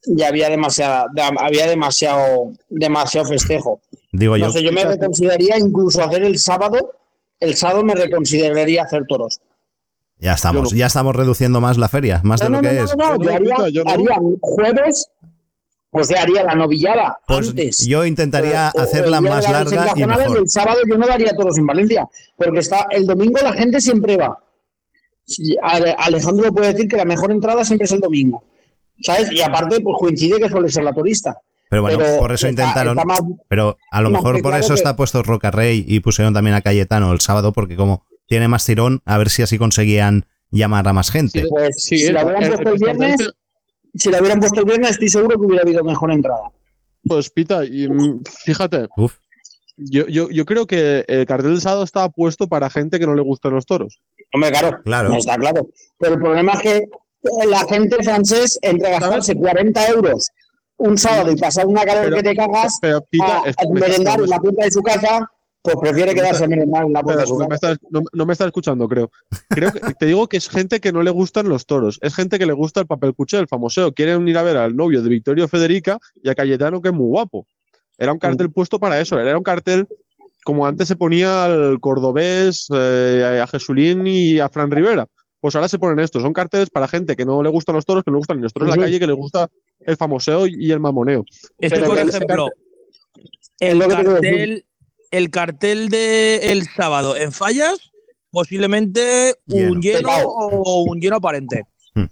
Y 0.03 0.21
había 0.23 0.49
demasiada, 0.49 1.05
da- 1.13 1.31
había 1.39 1.67
demasiado, 1.67 2.51
demasiado 2.69 3.27
festejo. 3.27 3.81
Digo 4.11 4.35
yo. 4.37 4.45
No 4.47 4.51
sé, 4.51 4.61
yo 4.63 4.71
me 4.71 4.83
reconsideraría 4.83 5.57
incluso 5.57 6.03
hacer 6.03 6.23
el 6.23 6.37
sábado, 6.37 6.91
el 7.39 7.55
sábado 7.55 7.83
me 7.83 7.95
reconsideraría 7.95 8.83
hacer 8.83 9.05
toros. 9.07 9.39
Ya 10.19 10.33
estamos, 10.33 10.69
Yo 10.69 10.75
no. 10.75 10.79
ya 10.79 10.85
estamos 10.85 11.15
reduciendo 11.15 11.61
más 11.61 11.77
la 11.79 11.89
feria, 11.89 12.21
más 12.23 12.39
de 12.41 12.49
lo 12.49 12.61
no, 12.61 12.61
que 12.69 12.75
no, 12.75 12.83
es. 12.83 12.95
no, 12.97 13.15
no, 13.17 13.23
Yo 13.23 13.39
yo 13.39 13.67
yo 13.69 13.83
haría 13.87 14.19
jueves, 14.41 15.07
o 15.91 16.03
sea, 16.03 16.21
haría 16.23 16.43
la 16.43 16.55
novillada 16.55 17.19
Pues 17.27 17.49
antes. 17.49 17.85
yo 17.85 18.05
intentaría 18.05 18.71
O- 18.73 18.79
o 18.79 18.81
hacerla 18.81 19.19
más 19.21 19.43
la 19.43 19.51
larga 19.63 19.91
y 19.95 20.05
mejor. 20.05 20.37
el 20.37 20.49
sábado 20.49 20.79
yo 20.89 20.97
no 20.97 21.05
daría 21.05 21.33
toros 21.35 21.57
en 21.57 21.67
Valencia, 21.67 22.07
porque 22.37 22.59
está 22.59 22.87
el 22.91 23.05
domingo 23.05 23.39
la 23.43 23.53
gente 23.53 23.79
siempre 23.81 24.17
va. 24.17 24.37
Alejandro 25.97 26.51
puede 26.53 26.73
decir 26.73 26.87
que 26.89 26.97
la 26.97 27.05
mejor 27.05 27.31
entrada 27.31 27.63
siempre 27.63 27.85
es 27.85 27.91
el 27.91 27.99
domingo. 27.99 28.43
¿Sabes? 29.03 29.31
Y 29.31 29.41
aparte, 29.41 29.79
pues 29.81 29.95
coincide 29.99 30.39
que 30.39 30.49
suele 30.49 30.69
ser 30.69 30.83
la 30.83 30.93
turista. 30.93 31.37
Pero 31.69 31.81
bueno, 31.83 31.97
Pero 31.99 32.19
por 32.19 32.31
eso 32.33 32.47
intentaron. 32.47 32.97
está 32.97 33.05
más- 33.05 33.21
Pero 33.47 33.77
a 33.91 34.01
lo 34.01 34.09
mejor 34.09 34.33
por 34.41 34.51
claro 34.51 34.57
eso 34.57 34.73
que- 34.73 34.79
está 34.79 34.95
puesto 34.95 35.23
Roca 35.23 35.49
Rey 35.51 35.83
y 35.87 36.01
pusieron 36.01 36.33
también 36.33 36.55
a 36.55 36.61
Cayetano 36.61 37.11
el 37.13 37.21
sábado, 37.21 37.53
porque 37.53 37.75
como 37.75 38.05
tiene 38.27 38.47
más 38.47 38.65
tirón, 38.65 39.01
a 39.05 39.17
ver 39.17 39.29
si 39.29 39.41
así 39.41 39.57
conseguían 39.57 40.25
llamar 40.51 40.87
a 40.87 40.93
más 40.93 41.09
gente. 41.11 41.45
Pues 41.49 41.81
Sí, 41.83 41.97
si 41.97 42.11
la 42.11 42.21
el- 42.21 42.25
hubieran 42.27 42.43
el 42.43 42.49
puesto 42.51 42.69
el 42.73 42.77
viernes, 42.77 43.31
si 43.95 44.09
la 44.11 44.19
hubieran 44.19 44.39
puesto 44.39 44.59
el 44.61 44.65
viernes, 44.65 44.91
estoy 44.91 45.09
seguro 45.09 45.39
que 45.39 45.45
hubiera 45.45 45.63
habido 45.63 45.83
mejor 45.83 46.11
entrada. 46.11 46.49
Pues 47.07 47.29
Pita, 47.29 47.65
y, 47.65 47.87
mm, 47.89 48.21
fíjate, 48.45 48.87
Uf, 48.97 49.15
yo, 49.77 50.05
yo, 50.07 50.29
yo 50.29 50.45
creo 50.45 50.67
que 50.67 51.03
el 51.07 51.25
cartel 51.25 51.51
del 51.51 51.61
sábado 51.61 51.83
estaba 51.83 52.09
puesto 52.09 52.47
para 52.47 52.69
gente 52.69 52.99
que 52.99 53.07
no 53.07 53.15
le 53.15 53.21
gustan 53.23 53.53
los 53.53 53.65
toros. 53.65 53.99
Hombre, 54.33 54.51
claro, 54.51 54.79
Claro. 54.83 55.09
no 55.09 55.15
está 55.17 55.35
claro. 55.37 55.67
Pero 55.97 56.13
el 56.13 56.19
problema 56.19 56.53
es 56.53 56.59
que 56.61 56.85
la 57.47 57.65
gente 57.67 58.03
francés, 58.03 58.59
entre 58.61 58.91
gastarse 58.91 59.35
40 59.35 59.87
euros 59.89 60.27
un 60.77 60.97
sábado 60.97 61.31
y 61.31 61.35
pasar 61.35 61.67
una 61.67 61.83
calor 61.83 62.05
Pero- 62.05 62.15
que 62.17 62.23
te 62.23 62.35
cagas, 62.35 62.77
Pero 62.81 63.01
Pita, 63.09 63.37
a, 63.37 63.39
a 63.41 63.69
merendar 63.71 64.19
en 64.21 64.29
la 64.29 64.39
puerta 64.39 64.65
de 64.65 64.71
su 64.71 64.81
casa, 64.81 65.29
pues 65.61 65.75
prefiere 65.79 66.13
quedarse 66.15 66.45
en 66.45 66.71
la 66.71 67.01
puerta 67.03 67.21
de 67.21 67.25
pero 67.25 67.27
su 67.27 67.33
no 67.39 67.45
me 67.45 67.49
casa. 67.49 67.71
estás- 67.73 67.87
no- 67.91 68.01
no 68.11 68.25
me 68.25 68.33
estás 68.33 68.47
escuchando, 68.47 68.87
creo. 68.87 69.11
Creo 69.49 69.71
que 69.71 69.79
te 69.99 70.05
digo 70.07 70.27
que 70.27 70.37
es 70.37 70.49
gente 70.49 70.79
que 70.79 70.91
no 70.91 71.03
le 71.03 71.11
gustan 71.11 71.47
los 71.49 71.65
toros. 71.65 71.99
Es 72.01 72.15
gente 72.15 72.39
que 72.39 72.45
le 72.45 72.53
gusta 72.53 72.79
el 72.81 72.87
papel 72.87 73.13
cuché, 73.13 73.37
el 73.37 73.47
famoseo. 73.47 73.91
Quieren 73.93 74.27
ir 74.27 74.37
a 74.37 74.43
ver 74.43 74.57
al 74.57 74.75
novio 74.75 75.01
de 75.03 75.09
Victorio 75.09 75.47
Federica 75.47 75.99
y 76.23 76.29
a 76.29 76.35
Cayetano, 76.35 76.81
que 76.81 76.89
es 76.89 76.93
muy 76.95 77.07
guapo. 77.07 77.45
Era 77.97 78.11
un 78.13 78.19
cartel 78.19 78.49
puesto 78.51 78.79
para 78.79 78.99
eso. 78.99 79.19
Era 79.19 79.37
un 79.37 79.43
cartel 79.43 79.87
como 80.43 80.65
antes 80.65 80.87
se 80.87 80.95
ponía 80.95 81.45
al 81.45 81.79
cordobés, 81.79 82.65
eh, 82.73 83.39
a 83.43 83.45
Jesulín 83.45 84.07
y 84.07 84.39
a 84.39 84.49
Fran 84.49 84.71
Rivera. 84.71 85.05
Pues 85.39 85.55
ahora 85.55 85.67
se 85.67 85.77
ponen 85.77 85.99
estos. 85.99 86.23
Son 86.23 86.33
carteles 86.33 86.69
para 86.71 86.87
gente 86.87 87.15
que 87.15 87.25
no 87.25 87.43
le 87.43 87.49
gustan 87.49 87.75
los 87.75 87.85
toros, 87.85 88.03
que 88.03 88.09
no 88.09 88.15
le 88.15 88.19
gustan 88.19 88.37
ni 88.37 88.43
los 88.43 88.53
toros 88.53 88.67
en 88.69 88.79
la 88.79 88.85
calle, 88.87 88.99
que 88.99 89.07
le 89.07 89.13
gusta 89.13 89.47
el 89.79 89.97
famoseo 89.97 90.47
y 90.47 90.71
el 90.71 90.79
mamoneo. 90.79 91.23
Esto, 91.59 91.75
Pero 91.75 91.87
por 91.87 91.97
ejemplo, 91.99 92.49
el 93.59 93.79
cartel, 93.87 94.65
el 95.11 95.29
cartel 95.29 95.89
del 95.89 96.41
el 96.41 96.67
sábado 96.69 97.15
en 97.15 97.31
fallas, 97.31 97.91
posiblemente 98.31 99.35
un 99.47 99.81
lleno 99.81 100.09
o 100.25 100.83
un 100.83 100.99
lleno 100.99 101.17
aparente. 101.17 101.63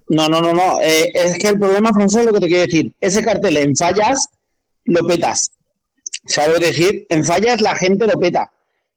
No, 0.09 0.27
no, 0.27 0.41
no, 0.41 0.53
no. 0.53 0.81
eh, 0.81 1.09
es 1.13 1.37
que 1.37 1.47
el 1.47 1.59
problema, 1.59 1.91
François, 1.91 2.19
es 2.19 2.25
lo 2.25 2.33
que 2.33 2.41
te 2.41 2.47
quiero 2.47 2.65
decir. 2.65 2.93
Ese 2.99 3.23
cartel 3.23 3.55
en 3.57 3.75
fallas 3.75 4.27
lo 4.83 5.07
petas. 5.07 5.51
¿Sabes 6.25 6.59
decir? 6.59 7.07
En 7.09 7.23
fallas 7.23 7.61
la 7.61 7.75
gente 7.75 8.05
lo 8.05 8.19
peta. 8.19 8.51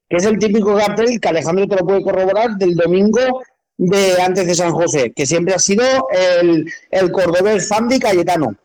Que 0.09 0.17
es 0.17 0.25
el 0.25 0.39
típico 0.39 0.77
cartel 0.77 1.21
que 1.21 1.29
Alejandro 1.29 1.69
te 1.69 1.77
lo 1.77 1.87
puede 1.87 2.03
corroborar 2.03 2.57
del 2.57 2.75
domingo 2.75 3.43
de 3.79 4.21
antes 4.21 4.47
de 4.47 4.55
San 4.55 4.73
José, 4.73 5.13
que 5.15 5.25
siempre 5.25 5.55
ha 5.55 5.59
sido 5.59 5.85
el, 6.11 6.71
el 6.91 7.13
cordobés 7.13 7.69
Fandi 7.69 7.99
Cayetano. 7.99 8.57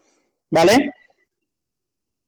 ¿Vale? 0.50 0.94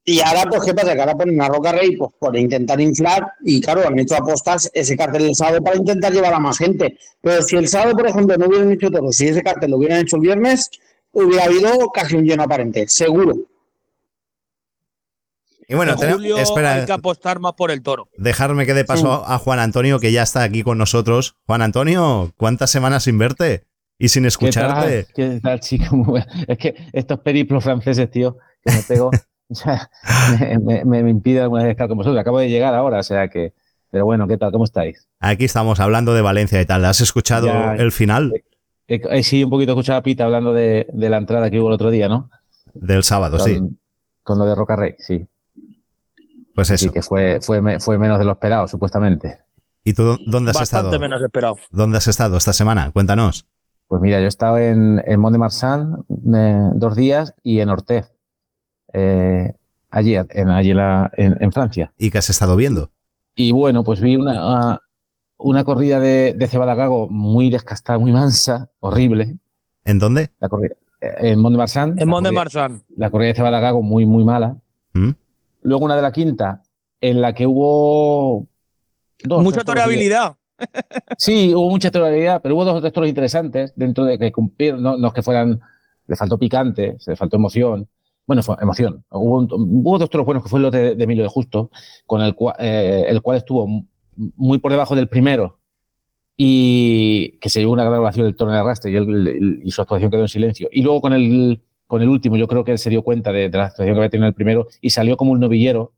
Y 0.05 0.21
ahora, 0.21 0.45
pues, 0.49 0.63
¿qué 0.63 0.73
pasa? 0.73 0.93
Que 0.95 1.01
ahora 1.01 1.13
ponen 1.15 1.39
a 1.41 1.47
Roca 1.49 1.71
Rey 1.71 1.95
pues, 1.95 2.11
por 2.19 2.35
intentar 2.35 2.79
inflar 2.81 3.31
y, 3.43 3.61
claro, 3.61 3.87
han 3.87 3.99
hecho 3.99 4.15
apostas 4.15 4.69
ese 4.73 4.97
cartel 4.97 5.23
del 5.23 5.35
sábado 5.35 5.61
para 5.61 5.75
intentar 5.77 6.11
llevar 6.11 6.33
a 6.33 6.39
más 6.39 6.57
gente. 6.57 6.97
Pero 7.21 7.41
si 7.43 7.57
el 7.57 7.67
sábado, 7.67 7.95
por 7.95 8.07
ejemplo, 8.07 8.35
no 8.37 8.47
hubieran 8.47 8.71
hecho 8.71 8.89
todo, 8.89 9.11
si 9.11 9.27
ese 9.27 9.43
cartel 9.43 9.71
lo 9.71 9.77
hubieran 9.77 9.99
hecho 9.99 10.15
el 10.15 10.23
viernes, 10.23 10.69
hubiera 11.11 11.43
habido 11.45 11.89
casi 11.93 12.15
un 12.15 12.23
lleno 12.25 12.43
aparente, 12.43 12.87
seguro. 12.87 13.35
Y 15.67 15.75
bueno, 15.75 15.91
en 15.93 15.97
tenemos- 15.99 16.17
julio 16.21 16.37
espera, 16.39 16.73
hay 16.75 16.85
que 16.87 16.91
apostar 16.91 17.39
más 17.39 17.53
por 17.53 17.69
el 17.69 17.83
toro. 17.83 18.09
dejarme 18.17 18.65
que 18.65 18.73
dé 18.73 18.85
paso 18.85 19.23
a 19.27 19.37
Juan 19.37 19.59
Antonio, 19.59 19.99
que 19.99 20.11
ya 20.11 20.23
está 20.23 20.41
aquí 20.41 20.63
con 20.63 20.79
nosotros. 20.79 21.35
Juan 21.45 21.61
Antonio, 21.61 22.33
¿cuántas 22.37 22.71
semanas 22.71 23.03
sin 23.03 23.19
verte? 23.19 23.65
Y 23.99 24.07
sin 24.09 24.25
escucharte. 24.25 25.05
¿Qué 25.13 25.23
tal, 25.25 25.33
¿Qué 25.35 25.39
tal, 25.41 25.59
chico? 25.59 25.95
Muy 25.95 26.05
bueno. 26.09 26.25
Es 26.47 26.57
que 26.57 26.73
estos 26.93 27.19
periplos 27.19 27.63
franceses, 27.63 28.09
tío, 28.09 28.37
que 28.63 28.71
me 28.73 28.81
pego, 28.81 29.11
o 29.51 29.55
sea, 29.55 29.89
me, 30.39 30.59
me, 30.59 30.85
me, 30.85 31.03
me 31.03 31.09
impide 31.09 31.41
alguna 31.41 31.63
vez 31.63 31.71
estar 31.71 31.87
con 31.87 31.97
vosotros. 31.97 32.19
Acabo 32.19 32.39
de 32.39 32.49
llegar 32.49 32.73
ahora, 32.75 32.99
o 32.99 33.03
sea 33.03 33.27
que. 33.29 33.53
Pero 33.91 34.05
bueno, 34.05 34.27
¿qué 34.27 34.37
tal? 34.37 34.51
¿Cómo 34.51 34.65
estáis? 34.65 35.07
Aquí 35.19 35.45
estamos 35.45 35.79
hablando 35.79 36.13
de 36.13 36.21
Valencia 36.21 36.61
y 36.61 36.65
tal. 36.65 36.85
¿Has 36.85 37.01
escuchado 37.01 37.47
Ya. 37.47 37.73
el 37.75 37.91
final 37.91 38.33
Eh, 38.87 39.01
eh, 39.09 39.23
sí, 39.23 39.43
un 39.43 39.49
poquito 39.49 39.71
escuchaba 39.71 39.97
a 39.99 40.03
Pita 40.03 40.25
hablando 40.25 40.53
de, 40.53 40.87
de 40.93 41.09
la 41.09 41.17
entrada 41.17 41.49
que 41.49 41.59
hubo 41.59 41.69
el 41.69 41.73
otro 41.73 41.89
día, 41.89 42.07
¿no? 42.07 42.29
del 42.75 43.03
sábado? 43.03 43.37
Con, 43.37 43.45
Sí. 43.47 43.59
con 44.23 44.37
lo 44.37 44.45
de 44.45 44.53
Roca 44.55 44.75
Rey, 44.75 44.93
sí. 44.99 45.27
Pues 46.53 46.67
Sí, 46.67 46.73
eso. 46.75 46.91
que 46.91 47.01
fue, 47.01 47.39
fue, 47.41 47.61
me- 47.61 47.79
fue 47.79 47.97
menos 47.97 48.19
de 48.19 48.25
lo 48.25 48.33
esperado, 48.33 48.67
supuestamente. 48.67 49.39
¿Y 49.83 49.93
tú 49.93 50.17
dónde 50.27 50.51
has 50.51 50.57
Bastante 50.59 50.87
estado? 50.89 50.99
menos 50.99 51.21
esperado. 51.21 51.57
¿Dónde 51.71 51.97
has 51.97 52.07
estado 52.07 52.37
esta 52.37 52.53
semana? 52.53 52.91
Cuéntanos. 52.91 53.47
Pues 53.87 54.01
mira, 54.01 54.19
yo 54.19 54.25
he 54.25 54.27
estado 54.27 54.57
en, 54.59 55.01
en 55.05 55.19
Mont 55.19 55.33
de 55.33 55.39
Marsan 55.39 56.05
eh, 56.35 56.69
dos 56.75 56.95
días 56.95 57.33
y 57.41 57.59
en 57.61 57.69
Ortez, 57.69 58.11
eh, 58.93 59.53
allí, 59.89 60.15
en, 60.15 60.49
allí 60.49 60.71
en, 60.71 60.77
la- 60.77 61.11
en- 61.17 61.37
en 61.39 61.51
Francia. 61.51 61.91
¿Y 61.97 62.09
qué 62.11 62.17
has 62.17 62.29
estado 62.29 62.55
viendo? 62.55 62.91
Y 63.35 63.51
bueno, 63.51 63.83
pues 63.83 64.01
vi 64.01 64.15
una, 64.15 64.79
una 65.37 65.63
corrida 65.63 65.99
de, 65.99 66.33
de 66.37 66.47
cebada 66.47 66.75
gago 66.75 67.07
muy 67.09 67.49
descastada, 67.49 67.97
muy 67.99 68.11
mansa, 68.11 68.69
horrible. 68.79 69.37
¿En 69.85 69.99
dónde? 69.99 70.31
La 70.39 70.49
corrida, 70.49 70.75
eh, 71.01 71.13
en 71.31 71.39
Mont 71.39 71.53
de 71.53 71.57
Marsan. 71.57 71.95
En 71.97 72.09
Mont 72.09 72.25
de 72.25 72.31
Marsan. 72.33 72.83
La 72.97 73.09
corrida 73.09 73.29
de 73.29 73.35
cebada 73.35 73.59
gago 73.59 73.81
muy, 73.81 74.05
muy 74.05 74.23
mala. 74.23 74.57
¿Mm? 74.93 75.11
Luego 75.61 75.85
una 75.85 75.95
de 75.95 76.01
la 76.01 76.11
quinta, 76.11 76.63
en 77.01 77.21
la 77.21 77.33
que 77.33 77.47
hubo. 77.47 78.47
dos, 79.23 79.43
Mucha 79.43 79.63
toreabilidad. 79.63 80.35
Sí, 81.17 81.53
hubo 81.55 81.69
mucha 81.69 81.89
toreabilidad, 81.89 82.41
pero 82.41 82.55
hubo 82.55 82.65
dos 82.65 82.75
o 82.75 82.81
tres 82.81 82.91
toros 82.91 83.07
interesantes 83.07 83.71
dentro 83.77 84.03
de 84.03 84.17
que 84.19 84.29
cumplieron, 84.33 84.81
no, 84.83 84.97
no 84.97 85.07
es 85.07 85.13
que 85.13 85.21
fueran, 85.23 85.61
le 86.05 86.15
faltó 86.17 86.37
picante, 86.37 86.97
se 86.99 87.11
le 87.11 87.15
faltó 87.17 87.37
emoción. 87.37 87.87
Bueno, 88.29 88.43
fue 88.43 88.57
emoción. 88.61 89.03
Hubo, 89.09 89.39
un- 89.39 89.47
hubo 89.51 89.97
dos 89.97 90.07
toros 90.07 90.23
buenos 90.23 90.43
que 90.43 90.49
fue 90.49 90.59
el 90.63 90.69
de, 90.69 90.91
Emilio 91.03 91.23
de 91.23 91.29
Justo, 91.29 91.71
con 92.05 92.21
el, 92.21 92.35
cua- 92.35 92.53
eh, 92.59 93.05
el 93.07 93.23
cual 93.23 93.37
estuvo 93.37 93.67
muy 94.35 94.59
por 94.59 94.71
debajo 94.71 94.95
del 94.95 95.09
primero 95.09 95.57
y 96.37 97.39
que 97.39 97.49
se 97.49 97.59
llevó 97.59 97.73
una 97.73 97.85
gran 97.85 98.03
del 98.27 98.35
toro 98.35 98.51
en 98.51 98.57
arrastre 98.57 98.91
y, 98.91 99.61
y 99.67 99.71
su 99.71 99.81
actuación 99.81 100.11
quedó 100.11 100.21
en 100.21 100.27
silencio. 100.27 100.69
Y 100.71 100.83
luego 100.83 101.01
con 101.01 101.13
el, 101.13 101.63
con 101.87 102.03
el 102.03 102.07
último, 102.09 102.37
yo 102.37 102.47
creo 102.47 102.63
que 102.63 102.71
él 102.71 102.77
se 102.77 102.91
dio 102.91 103.01
cuenta 103.01 103.31
de, 103.31 103.49
la 103.49 103.65
actuación 103.65 103.95
que 103.95 103.99
había 103.99 104.11
tenido 104.11 104.25
en 104.27 104.29
el 104.29 104.35
primero 104.35 104.67
y 104.79 104.91
salió 104.91 105.17
como 105.17 105.31
un 105.31 105.39
novillero. 105.39 105.93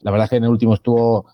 La 0.00 0.10
verdad 0.10 0.24
es 0.24 0.30
que 0.30 0.36
en 0.38 0.44
el 0.44 0.50
último 0.50 0.74
estuvo 0.74 1.26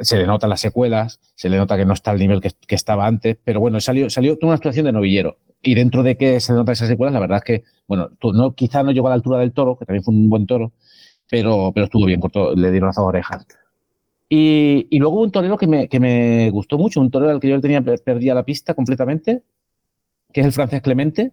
se 0.00 0.16
le 0.16 0.26
notan 0.26 0.50
las 0.50 0.60
secuelas, 0.60 1.20
se 1.34 1.48
le 1.48 1.56
nota 1.56 1.76
que 1.76 1.84
no 1.84 1.92
está 1.92 2.10
al 2.10 2.18
nivel 2.18 2.40
que, 2.40 2.50
que 2.66 2.74
estaba 2.74 3.06
antes, 3.06 3.36
pero 3.44 3.60
bueno, 3.60 3.80
salió, 3.80 4.10
salió 4.10 4.36
tuvo 4.36 4.48
una 4.50 4.56
actuación 4.56 4.86
de 4.86 4.92
novillero. 4.92 5.38
Y 5.62 5.74
dentro 5.74 6.02
de 6.02 6.16
que 6.16 6.40
se 6.40 6.52
notan 6.54 6.72
esas 6.72 6.88
secuelas, 6.88 7.12
la 7.12 7.20
verdad 7.20 7.38
es 7.38 7.44
que, 7.44 7.64
bueno, 7.86 8.10
no, 8.32 8.54
quizá 8.54 8.82
no 8.82 8.92
llegó 8.92 9.08
a 9.08 9.10
la 9.10 9.16
altura 9.16 9.38
del 9.38 9.52
toro, 9.52 9.76
que 9.76 9.84
también 9.84 10.02
fue 10.02 10.14
un 10.14 10.30
buen 10.30 10.46
toro, 10.46 10.72
pero, 11.30 11.70
pero 11.74 11.84
estuvo 11.84 12.06
bien, 12.06 12.20
le 12.56 12.70
dieron 12.70 12.88
las 12.88 12.96
dos 12.96 13.06
orejas. 13.06 13.46
Y, 14.28 14.86
y 14.90 14.98
luego 14.98 15.20
un 15.20 15.30
torero 15.30 15.56
que 15.58 15.66
me, 15.66 15.88
que 15.88 16.00
me 16.00 16.50
gustó 16.50 16.78
mucho, 16.78 17.00
un 17.00 17.10
torero 17.10 17.32
al 17.32 17.40
que 17.40 17.48
yo 17.48 17.60
tenía 17.60 17.82
per- 17.82 18.00
perdida 18.02 18.34
la 18.34 18.44
pista 18.44 18.74
completamente, 18.74 19.42
que 20.32 20.40
es 20.40 20.46
el 20.46 20.52
francés 20.52 20.82
Clemente, 20.82 21.32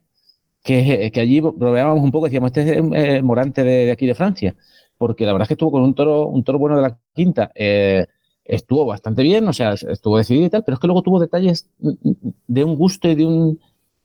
que, 0.63 1.11
que 1.13 1.19
allí 1.21 1.39
bromeábamos 1.39 2.03
un 2.03 2.11
poco, 2.11 2.25
decíamos, 2.25 2.49
este 2.49 2.79
es 2.79 2.83
eh, 2.93 3.21
Morante 3.21 3.63
de, 3.63 3.85
de 3.85 3.91
aquí 3.91 4.07
de 4.07 4.15
Francia, 4.15 4.55
porque 4.97 5.25
la 5.25 5.33
verdad 5.33 5.43
es 5.45 5.49
que 5.49 5.53
estuvo 5.53 5.71
con 5.71 5.83
un 5.83 5.93
toro, 5.93 6.27
un 6.27 6.43
toro 6.43 6.59
bueno 6.59 6.75
de 6.77 6.81
la 6.81 6.97
quinta, 7.13 7.51
eh, 7.55 8.07
estuvo 8.47 8.85
bastante 8.85 9.23
bien, 9.23 9.47
o 9.47 9.53
sea, 9.53 9.73
estuvo 9.73 10.17
decidido 10.17 10.47
y 10.47 10.49
tal, 10.49 10.63
pero 10.63 10.75
es 10.75 10.79
que 10.79 10.87
luego 10.87 11.01
tuvo 11.03 11.19
detalles 11.19 11.69
de 11.79 12.63
un 12.63 12.75
gusto 12.75 13.07
y 13.09 13.15
de 13.15 13.25
un, 13.25 13.59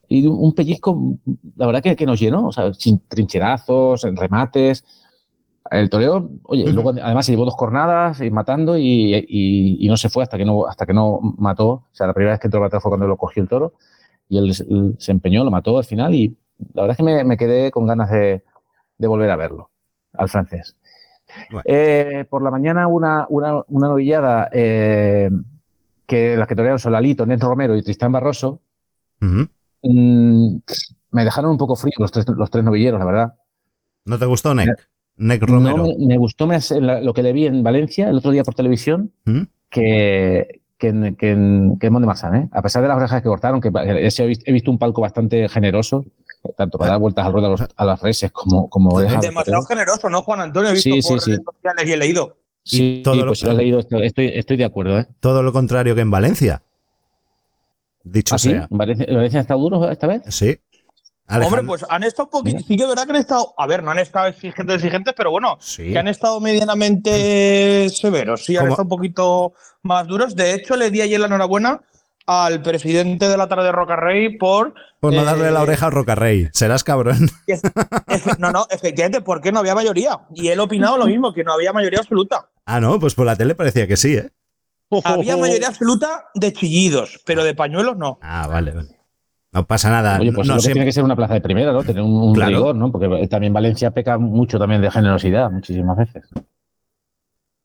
y 0.09 0.22
de 0.22 0.28
un 0.28 0.52
pellizco, 0.55 1.16
la 1.57 1.66
verdad 1.66 1.83
que, 1.83 1.96
que 1.96 2.07
nos 2.07 2.20
llenó, 2.20 2.48
o 2.48 2.52
sea, 2.52 2.74
sin 2.74 3.00
trincherazos, 3.09 4.05
en 4.05 4.16
remates. 4.16 4.85
El 5.70 5.88
toreo, 5.88 6.28
oye, 6.42 6.70
luego 6.72 6.90
además 6.90 7.24
se 7.24 7.33
llevó 7.33 7.44
dos 7.44 7.57
cornadas 7.57 8.20
y 8.20 8.31
matando 8.31 8.76
y, 8.76 9.14
y- 9.28 9.78
y 9.85 9.88
no 9.88 9.96
se 9.96 10.09
fue 10.11 10.22
hasta 10.24 10.37
que 10.37 10.44
no, 10.44 10.66
hasta 10.66 10.85
que 10.87 10.92
no 10.92 11.20
mató. 11.38 11.68
O 11.68 11.88
sea, 11.92 12.09
la 12.09 12.12
primera 12.14 12.33
vez 12.33 12.40
que 12.40 12.48
entró 12.48 12.61
a 12.61 12.64
matar 12.64 12.81
fue 12.83 12.90
cuando 12.90 13.07
lo 13.07 13.16
cogió 13.16 13.42
el 13.42 13.48
toro 13.48 13.74
y 14.28 14.38
él, 14.38 14.52
se- 14.55 14.64
él 14.64 14.96
se 14.98 15.12
empeñó, 15.12 15.44
lo 15.44 15.50
mató 15.50 15.78
al 15.78 15.85
final 15.85 16.14
y 16.14 16.37
la 16.74 16.83
verdad 16.83 16.90
es 16.92 16.96
que 16.98 17.02
me, 17.05 17.24
me 17.24 17.37
quedé 17.37 17.70
con 17.70 17.87
ganas 17.87 18.11
de, 18.11 18.42
de 18.98 19.07
volver 19.09 19.31
a 19.31 19.37
verlo, 19.37 19.70
al 20.14 20.28
francés. 20.28 20.76
Bueno. 21.51 21.62
Eh, 21.64 22.25
por 22.29 22.42
la 22.42 22.51
mañana 22.51 22.87
una, 22.87 23.27
una, 23.29 23.62
una 23.68 23.88
novillada 23.88 24.49
eh, 24.53 25.31
que 26.07 26.37
las 26.37 26.47
que 26.49 26.57
torearon 26.57 26.79
son 26.79 26.92
Lalito, 26.92 27.27
Neto 27.27 27.49
Romero 27.49 27.77
y 27.77 27.83
Tristán 27.83 28.12
Barroso. 28.12 28.61
Mm, 29.21 30.57
me 31.11 31.25
dejaron 31.25 31.51
un 31.53 31.59
poco 31.59 31.77
frío 31.77 31.92
los 31.99 32.12
tres, 32.12 32.27
los 32.29 32.51
tres 32.51 32.64
novilleros, 32.64 32.99
la 32.99 33.07
verdad. 33.07 33.35
¿No 34.05 34.18
te 34.18 34.27
gustó, 34.27 34.55
Nick? 34.55 34.88
Nick 35.16 35.42
No, 35.42 35.55
Romero. 35.55 35.85
me, 35.85 36.07
me 36.07 36.18
gustó 36.18 36.47
más 36.47 36.71
lo 36.73 37.12
que 37.14 37.23
le 37.23 37.33
vi 37.33 37.47
en 37.47 37.62
Valencia 37.62 38.09
el 38.09 38.16
otro 38.16 38.31
día 38.31 38.42
por 38.45 38.55
televisión 38.55 39.12
que, 39.68 40.61
que, 40.79 40.88
en, 40.88 41.16
que, 41.16 41.31
en, 41.31 41.79
que 41.79 41.87
¿eh? 41.87 42.49
A 42.51 42.62
pesar 42.62 42.83
de 42.83 42.88
las 42.88 42.97
orejas 42.97 43.23
que 43.23 43.29
cortaron, 43.29 43.61
que 43.61 43.71
he 43.75 44.53
visto 44.53 44.71
un 44.71 44.79
palco 44.79 45.03
bastante 45.03 45.49
generoso, 45.49 46.05
tanto 46.57 46.78
para 46.78 46.92
dar 46.92 47.00
vueltas 47.00 47.24
al 47.24 47.33
ruedo 47.33 47.46
a, 47.46 47.50
los- 47.50 47.68
a 47.76 47.85
las 47.85 48.00
reses 48.02 48.33
como, 48.33 48.68
como 48.68 48.90
orejas. 48.90 49.20
Demasiado 49.20 49.62
generoso, 49.64 50.11
¿no, 50.11 50.22
Juan 50.22 50.40
Antonio? 50.40 50.70
He 50.70 50.74
visto 50.74 50.90
Sí, 50.90 51.02
sí, 51.02 51.09
por 51.09 51.20
sí. 51.20 51.31
redes 51.33 51.44
sociales 51.44 51.87
y 51.88 51.92
he 51.92 51.96
leído. 51.96 52.37
Sí, 52.64 52.98
Y 52.98 53.02
todo 53.02 53.14
sí, 53.14 53.20
lo- 53.20 53.26
pues 53.26 53.38
si 53.38 53.44
lo 53.46 53.50
has 53.52 53.57
leído, 53.59 53.78
estoy, 53.78 54.07
estoy, 54.07 54.26
estoy 54.35 54.57
de 54.57 54.64
acuerdo, 54.64 54.98
¿eh? 54.98 55.07
Todo 55.20 55.42
lo 55.42 55.52
contrario 55.52 55.94
que 55.94 56.00
en 56.00 56.11
Valencia. 56.11 56.62
Dicho 58.05 58.35
¿Ah, 58.35 58.38
sí? 58.38 58.50
sea. 58.50 58.68
¿En 58.70 58.76
Valencia, 58.78 59.07
en 59.09 59.14
Valencia 59.14 59.38
ha 59.40 59.42
estado 59.42 59.61
duro 59.61 59.90
esta 59.90 60.07
vez? 60.07 60.22
Sí. 60.28 60.59
Hombre, 61.28 61.62
pues 61.62 61.85
han 61.88 62.02
estado 62.02 62.24
un 62.24 62.31
poquito. 62.42 62.59
Sí 62.66 62.76
que 62.76 62.82
es 62.82 62.88
verdad 62.88 63.05
que 63.05 63.11
han 63.12 63.16
estado. 63.16 63.55
A 63.57 63.66
ver, 63.66 63.82
no 63.82 63.90
han 63.93 63.99
estado 64.01 64.26
exigentes, 64.26 64.76
exigentes, 64.76 65.14
pero 65.16 65.30
bueno, 65.30 65.57
Sí. 65.61 65.93
que 65.93 65.99
han 65.99 66.09
estado 66.09 66.40
medianamente 66.40 67.88
severos. 67.90 68.45
Sí, 68.45 68.57
han 68.57 68.62
¿Cómo? 68.64 68.72
estado 68.72 68.82
un 68.82 68.88
poquito 68.88 69.53
más 69.82 70.07
duros. 70.07 70.34
De 70.34 70.53
hecho, 70.55 70.76
le 70.76 70.90
di 70.90 71.01
ayer 71.01 71.18
la 71.20 71.26
enhorabuena 71.26 71.80
al 72.27 72.62
presidente 72.62 73.29
de 73.29 73.37
la 73.37 73.49
tarde 73.49 73.64
de 73.64 73.73
Roca 73.73 73.97
Rey 73.97 74.37
por. 74.39 74.75
Por 75.01 75.12
no 75.12 75.23
eh, 75.23 75.25
darle 75.25 75.51
la 75.51 75.62
oreja 75.62 75.87
al 75.87 75.93
Rocarrey. 75.93 76.49
Serás 76.53 76.85
cabrón. 76.85 77.29
No, 78.39 78.53
no, 78.53 78.66
efectivamente, 78.70 79.20
porque 79.23 79.51
no 79.53 79.59
había 79.61 79.75
mayoría. 79.75 80.20
Y 80.35 80.49
él 80.49 80.61
opinado 80.61 80.97
lo 80.99 81.07
mismo, 81.07 81.33
que 81.33 81.43
no 81.45 81.53
había 81.53 81.73
mayoría 81.73 81.99
absoluta. 82.01 82.49
Ah, 82.66 82.79
no, 82.81 82.99
pues 83.01 83.14
por 83.14 83.27
la 83.27 83.35
tele 83.37 83.55
parecía 83.55 83.87
que 83.87 83.97
sí, 83.97 84.14
¿eh? 84.16 84.31
Había 85.05 85.37
mayoría 85.37 85.68
absoluta 85.68 86.27
de 86.35 86.53
chillidos, 86.53 87.20
pero 87.25 87.43
de 87.45 87.55
pañuelos 87.55 87.97
no. 87.97 88.18
Ah, 88.23 88.47
vale, 88.47 88.73
vale. 88.73 88.99
No 89.53 89.66
pasa 89.66 89.91
nada. 89.91 90.18
Oye, 90.20 90.33
pues 90.33 90.47
no 90.47 90.55
lo 90.55 90.59
que 90.59 90.62
siempre- 90.62 90.73
tiene 90.81 90.87
que 90.87 90.93
ser 90.93 91.05
una 91.05 91.16
plaza 91.16 91.35
de 91.35 91.41
primera, 91.41 91.73
¿no? 91.73 91.83
Tener 91.83 92.03
un, 92.03 92.12
un 92.14 92.35
Claro. 92.35 92.51
rigor, 92.51 92.75
¿no? 92.77 92.93
Porque 92.93 93.27
también 93.29 93.53
Valencia 93.53 93.91
peca 93.91 94.18
mucho 94.18 94.59
también 94.59 94.81
de 94.83 94.91
generosidad, 94.91 95.51
muchísimas 95.51 95.97
veces. 95.97 96.25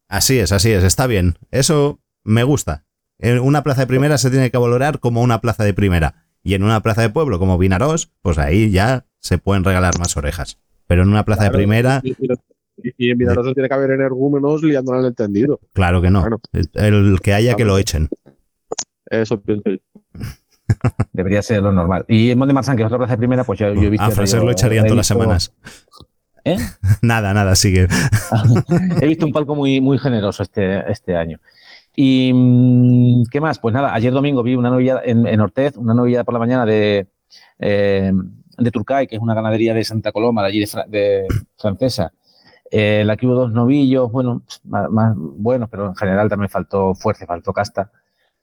Así 0.08 0.40
es, 0.40 0.52
así 0.52 0.72
es. 0.72 0.84
Está 0.84 1.06
bien. 1.08 1.38
Eso 1.52 2.00
me 2.24 2.44
gusta. 2.44 2.86
En 3.20 3.40
una 3.40 3.64
plaza 3.64 3.82
de 3.82 3.88
primera 3.88 4.18
se 4.18 4.30
tiene 4.30 4.52
que 4.52 4.58
valorar 4.58 5.00
como 5.00 5.22
una 5.22 5.42
plaza 5.42 5.64
de 5.64 5.74
primera. 5.74 6.26
Y 6.44 6.54
en 6.54 6.64
una 6.64 6.82
plaza 6.82 7.02
de 7.02 7.10
pueblo 7.10 7.40
como 7.40 7.58
Vinarós, 7.58 8.12
pues 8.22 8.38
ahí 8.38 8.70
ya 8.72 9.06
se 9.20 9.38
pueden 9.38 9.64
regalar 9.64 9.98
más 10.00 10.16
orejas. 10.18 10.60
Pero 10.86 11.04
en 11.04 11.10
una 11.10 11.26
plaza 11.26 11.46
de 11.46 11.52
primera, 11.52 12.00
Y, 12.04 12.12
y- 12.12 12.28
y 12.98 13.10
en 13.10 13.18
Vidarosa 13.18 13.54
tiene 13.54 13.68
que 13.68 13.74
haber 13.76 13.92
energúmenos 13.92 14.62
liándola 14.64 15.00
en 15.00 15.06
el 15.06 15.16
tendido. 15.16 15.60
claro 15.74 16.00
que 16.02 16.12
no. 16.12 16.24
El 16.76 17.20
que 17.22 17.34
haya 17.34 17.56
que 17.56 17.66
lo 17.66 17.78
echen. 17.80 18.08
Eso 19.10 19.42
pienso 19.42 19.64
yo. 19.72 19.78
Debería 21.14 21.42
ser 21.42 21.64
lo 21.64 21.72
normal. 21.72 22.06
Y 22.08 22.30
en 22.30 22.38
Mont 22.38 22.48
de 22.50 22.54
Marsan, 22.54 22.78
que 22.78 22.84
es 22.84 22.88
otra 22.88 22.98
plaza 23.00 23.14
de 23.14 23.18
primera, 23.18 23.44
pues 23.44 23.60
yo, 23.60 23.74
yo 23.74 23.82
he 23.82 23.90
visto. 23.90 24.06
A 24.06 24.12
Fraser 24.12 24.44
lo 24.44 24.52
echarían 24.52 24.86
todas 24.86 24.98
las 24.98 25.08
semanas. 25.08 25.54
¿Eh? 26.46 26.58
nada, 27.02 27.34
nada, 27.34 27.56
sigue. 27.56 27.88
He 29.02 29.08
visto 29.08 29.26
un 29.26 29.34
palco 29.34 29.56
muy, 29.56 29.82
muy 29.82 29.98
generoso 29.98 30.44
este, 30.44 30.90
este 30.92 31.16
año. 31.16 31.40
¿Y 32.00 32.32
mm, 32.34 33.24
qué 33.32 33.42
más? 33.42 33.60
Pues 33.60 33.74
nada, 33.74 33.94
ayer 33.96 34.14
domingo 34.14 34.44
vi 34.44 34.56
una 34.56 34.70
novillada 34.70 35.02
en, 35.04 35.26
en 35.28 35.42
Ortez, 35.42 35.78
una 35.78 35.96
novillada 35.96 36.24
por 36.26 36.34
la 36.36 36.40
mañana 36.40 36.66
de, 36.66 37.08
eh, 37.60 38.12
de 38.60 38.72
Turcay, 38.72 39.08
que 39.08 39.16
es 39.16 39.22
una 39.22 39.34
ganadería 39.34 39.74
de 39.74 39.84
Santa 39.84 40.12
Coloma, 40.12 40.44
de 40.44 40.48
allí 40.50 40.60
de, 40.60 40.68
de 40.90 41.28
francesa. 41.58 42.14
Eh, 42.72 43.04
la 43.06 43.18
que 43.18 43.28
hubo 43.28 43.36
dos 43.36 43.52
novillos, 43.54 44.12
bueno, 44.12 44.44
más, 44.66 44.90
más 44.92 45.14
buenos, 45.18 45.70
pero 45.70 45.88
en 45.88 45.96
general 45.96 46.30
también 46.30 46.50
faltó 46.50 46.96
fuerza, 46.96 47.26
faltó 47.28 47.54
casta. 47.54 47.92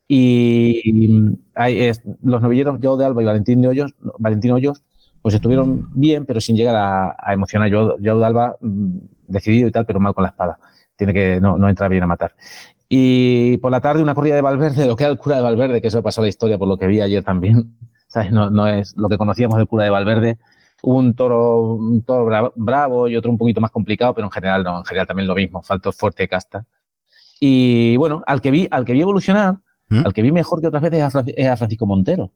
Y, 0.08 0.82
y 0.84 1.38
hay, 1.54 1.80
es- 1.82 2.02
los 2.22 2.42
novilleros, 2.42 2.78
Joe 2.82 2.98
de 2.98 3.04
Alba 3.06 3.22
y 3.22 3.26
Valentín 3.26 3.62
de 3.62 3.68
Hoyos, 3.68 3.94
Valentín 4.18 4.52
Hoyos, 4.52 4.82
pues 5.22 5.34
estuvieron 5.34 5.88
bien, 5.94 6.26
pero 6.26 6.40
sin 6.40 6.56
llegar 6.56 6.76
a, 6.76 7.16
a 7.18 7.32
emocionar. 7.34 7.70
Joe 7.72 7.96
de 8.00 8.24
Alba, 8.26 8.56
mm, 8.60 8.98
decidido 9.28 9.68
y 9.68 9.72
tal, 9.72 9.86
pero 9.86 10.00
mal 10.00 10.14
con 10.14 10.22
la 10.24 10.30
espada. 10.30 10.58
Tiene 10.96 11.14
que, 11.14 11.40
no, 11.40 11.58
no 11.58 11.68
entra 11.68 11.88
bien 11.88 12.04
a 12.04 12.06
matar. 12.06 12.34
Y 12.96 13.56
por 13.58 13.72
la 13.72 13.80
tarde 13.80 14.02
una 14.02 14.14
corrida 14.14 14.36
de 14.36 14.40
Valverde, 14.40 14.86
lo 14.86 14.94
que 14.94 15.02
era 15.02 15.12
el 15.12 15.18
cura 15.18 15.34
de 15.36 15.42
Valverde, 15.42 15.80
que 15.82 15.88
eso 15.88 16.00
pasó 16.00 16.20
a 16.20 16.22
la 16.24 16.28
historia 16.28 16.58
por 16.58 16.68
lo 16.68 16.76
que 16.78 16.86
vi 16.86 17.00
ayer 17.00 17.24
también. 17.24 17.76
¿Sabes? 18.06 18.30
No, 18.30 18.50
no 18.50 18.68
es 18.68 18.96
lo 18.96 19.08
que 19.08 19.18
conocíamos 19.18 19.56
del 19.58 19.66
cura 19.66 19.82
de 19.82 19.90
Valverde. 19.90 20.38
Hubo 20.80 20.98
un 20.98 21.14
toro, 21.14 21.72
un 21.74 22.02
toro 22.02 22.24
bra- 22.26 22.52
bravo 22.54 23.08
y 23.08 23.16
otro 23.16 23.32
un 23.32 23.38
poquito 23.38 23.60
más 23.60 23.72
complicado, 23.72 24.14
pero 24.14 24.28
en 24.28 24.30
general 24.30 24.62
no, 24.62 24.78
en 24.78 24.84
general 24.84 25.08
también 25.08 25.26
lo 25.26 25.34
mismo, 25.34 25.60
faltó 25.62 25.90
fuerte 25.90 26.28
casta. 26.28 26.64
Y 27.40 27.96
bueno, 27.96 28.22
al 28.28 28.40
que 28.40 28.52
vi, 28.52 28.68
al 28.70 28.84
que 28.84 28.92
vi 28.92 29.00
evolucionar, 29.00 29.56
¿Mm? 29.88 30.02
al 30.06 30.12
que 30.12 30.22
vi 30.22 30.30
mejor 30.30 30.60
que 30.60 30.68
otras 30.68 30.82
veces 30.82 31.00
es 31.00 31.04
a, 31.04 31.10
Fran- 31.10 31.34
es 31.36 31.48
a 31.48 31.56
Francisco 31.56 31.86
Montero. 31.86 32.30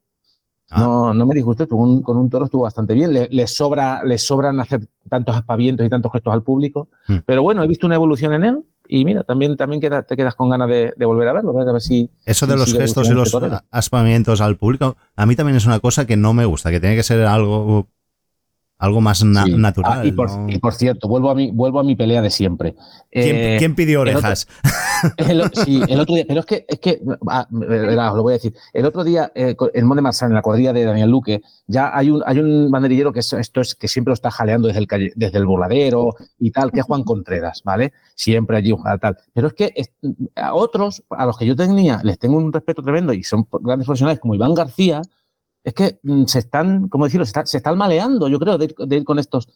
Ah. 0.71 0.81
No, 0.81 1.13
no 1.13 1.25
me 1.25 1.35
disgusté, 1.35 1.67
con 1.67 1.79
un, 1.79 2.01
con 2.01 2.17
un 2.17 2.29
toro 2.29 2.45
estuvo 2.45 2.63
bastante 2.63 2.93
bien. 2.93 3.13
Le, 3.13 3.29
le 3.31 3.47
sobra, 3.47 4.03
le 4.03 4.17
sobran 4.17 4.59
hacer 4.59 4.81
tantos 5.09 5.35
aspavientos 5.37 5.85
y 5.85 5.89
tantos 5.89 6.11
gestos 6.11 6.33
al 6.33 6.43
público. 6.43 6.89
Mm. 7.07 7.17
Pero 7.25 7.43
bueno, 7.43 7.63
he 7.63 7.67
visto 7.67 7.87
una 7.87 7.95
evolución 7.95 8.33
en 8.33 8.43
él 8.43 8.63
y 8.91 9.05
mira, 9.05 9.23
también, 9.23 9.55
también 9.55 9.79
queda- 9.79 10.01
te 10.01 10.17
quedas 10.17 10.33
con 10.33 10.49
ganas 10.49 10.67
de, 10.67 10.93
de 10.97 11.05
volver 11.05 11.27
a 11.27 11.33
verlo, 11.33 11.57
a 11.57 11.71
ver 11.71 11.79
si. 11.81 12.09
Eso 12.25 12.47
de 12.47 12.53
si 12.53 12.59
los 12.59 12.73
gestos 12.73 13.07
y 13.07 13.13
los 13.13 13.31
este 13.31 13.49
aspamientos 13.69 14.41
al 14.41 14.57
público, 14.57 14.97
a 15.15 15.25
mí 15.27 15.35
también 15.35 15.55
es 15.57 15.65
una 15.67 15.79
cosa 15.79 16.07
que 16.07 16.17
no 16.17 16.33
me 16.33 16.45
gusta, 16.45 16.71
que 16.71 16.79
tiene 16.79 16.95
que 16.95 17.03
ser 17.03 17.23
algo, 17.25 17.87
algo 18.79 19.01
más 19.01 19.23
na- 19.23 19.43
Sí. 19.43 19.53
natural. 19.55 19.99
Ah, 20.01 20.05
y, 20.05 20.11
por, 20.13 20.31
¿no? 20.31 20.49
y 20.49 20.57
por 20.57 20.73
cierto, 20.73 21.07
vuelvo 21.07 21.29
a 21.29 21.35
mi, 21.35 21.51
vuelvo 21.51 21.79
a 21.79 21.83
mi 21.83 21.95
pelea 21.95 22.21
de 22.21 22.29
siempre. 22.29 22.75
¿Quién, 23.11 23.35
Eh, 23.35 23.55
quién 23.59 23.75
pidió 23.75 24.01
el 24.03 24.09
otro- 24.09 24.19
orejas? 24.19 24.47
El, 25.17 25.49
sí, 25.53 25.81
el 25.87 25.99
otro 26.01 26.15
día, 26.15 26.25
pero 26.27 26.41
es 26.41 26.45
que, 26.45 26.65
es 26.67 26.79
que 26.79 27.01
ah, 27.29 27.47
verá, 27.51 28.11
os 28.11 28.17
lo 28.17 28.23
voy 28.23 28.33
a 28.33 28.35
decir. 28.35 28.53
El 28.73 28.85
otro 28.85 29.05
día, 29.05 29.31
eh, 29.33 29.55
en 29.73 29.85
Mont 29.85 29.95
de 29.97 30.01
Marsan, 30.01 30.31
en 30.31 30.35
la 30.35 30.41
cuadrilla 30.41 30.73
de 30.73 30.83
Daniel 30.83 31.09
Luque, 31.09 31.41
ya 31.67 31.89
hay 31.97 32.09
un, 32.09 32.21
hay 32.25 32.39
un 32.39 32.69
banderillero 32.69 33.13
que 33.13 33.19
es, 33.21 33.31
esto 33.31 33.61
es, 33.61 33.75
que 33.75 33.87
siempre 33.87 34.09
lo 34.09 34.15
está 34.15 34.29
jaleando 34.29 34.67
desde 34.67 34.79
el, 34.81 34.87
calle- 34.87 35.13
desde 35.15 35.37
el 35.37 35.45
burladero 35.45 36.15
y 36.37 36.51
tal, 36.51 36.71
que 36.73 36.81
es 36.81 36.85
Juan 36.85 37.03
Contreras, 37.05 37.61
¿vale? 37.63 37.93
Siempre 38.15 38.57
allí, 38.57 38.73
ojalá, 38.73 38.97
tal. 38.97 39.17
Pero 39.33 39.47
es 39.47 39.53
que 39.53 39.71
es- 39.73 39.91
a 40.35 40.53
otros, 40.53 41.03
a 41.11 41.25
los 41.25 41.37
que 41.37 41.45
yo 41.45 41.55
tenía, 41.55 42.01
les 42.03 42.19
tengo 42.19 42.35
un 42.35 42.51
respeto 42.51 42.81
tremendo 42.83 43.13
y 43.13 43.23
son 43.23 43.47
grandes 43.61 43.85
profesionales 43.85 44.19
como 44.19 44.35
Iván 44.35 44.53
García, 44.53 45.01
es 45.63 45.73
que 45.73 45.99
mm, 46.03 46.23
se 46.25 46.39
están, 46.39 46.87
¿cómo 46.89 47.05
decirlo? 47.05 47.25
Se, 47.25 47.33
se 47.45 47.57
están 47.57 47.77
maleando, 47.77 48.27
yo 48.27 48.39
creo, 48.39 48.57
de, 48.57 48.67
ir- 48.69 48.87
de 48.87 48.95
ir 48.97 49.03
con 49.03 49.19
estos. 49.19 49.47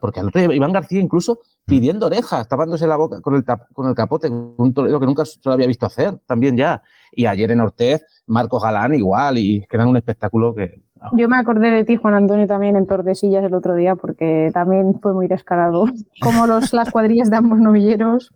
porque 0.00 0.20
al 0.20 0.28
otro 0.28 0.40
día 0.40 0.54
Iván 0.54 0.72
García 0.72 1.00
incluso 1.00 1.40
pidiendo 1.66 2.06
orejas, 2.06 2.48
tapándose 2.48 2.86
la 2.86 2.96
boca 2.96 3.20
con 3.20 3.34
el, 3.34 3.44
tap- 3.44 3.66
con 3.72 3.88
el 3.88 3.94
capote, 3.94 4.28
un 4.28 4.72
torero 4.74 4.98
que 5.00 5.06
nunca 5.06 5.24
se 5.24 5.38
lo 5.44 5.52
había 5.52 5.66
visto 5.66 5.86
hacer, 5.86 6.18
también 6.26 6.56
ya. 6.56 6.82
Y 7.12 7.26
ayer 7.26 7.50
en 7.50 7.60
Ortez, 7.60 8.02
Marcos 8.26 8.62
Galán 8.62 8.94
igual, 8.94 9.38
y 9.38 9.64
quedan 9.68 9.88
un 9.88 9.96
espectáculo 9.96 10.54
que. 10.54 10.82
Yo 11.12 11.28
me 11.28 11.36
acordé 11.36 11.70
de 11.70 11.84
ti, 11.84 11.96
Juan 11.96 12.14
Antonio, 12.14 12.46
también 12.46 12.76
en 12.76 12.86
Tordesillas 12.86 13.44
el 13.44 13.52
otro 13.54 13.74
día, 13.74 13.94
porque 13.94 14.50
también 14.54 14.98
fue 15.02 15.12
muy 15.12 15.28
descarado. 15.28 15.84
Como 16.22 16.46
los, 16.46 16.72
las 16.72 16.90
cuadrillas 16.90 17.28
de 17.30 17.36
ambos 17.36 17.58
novilleros, 17.60 18.32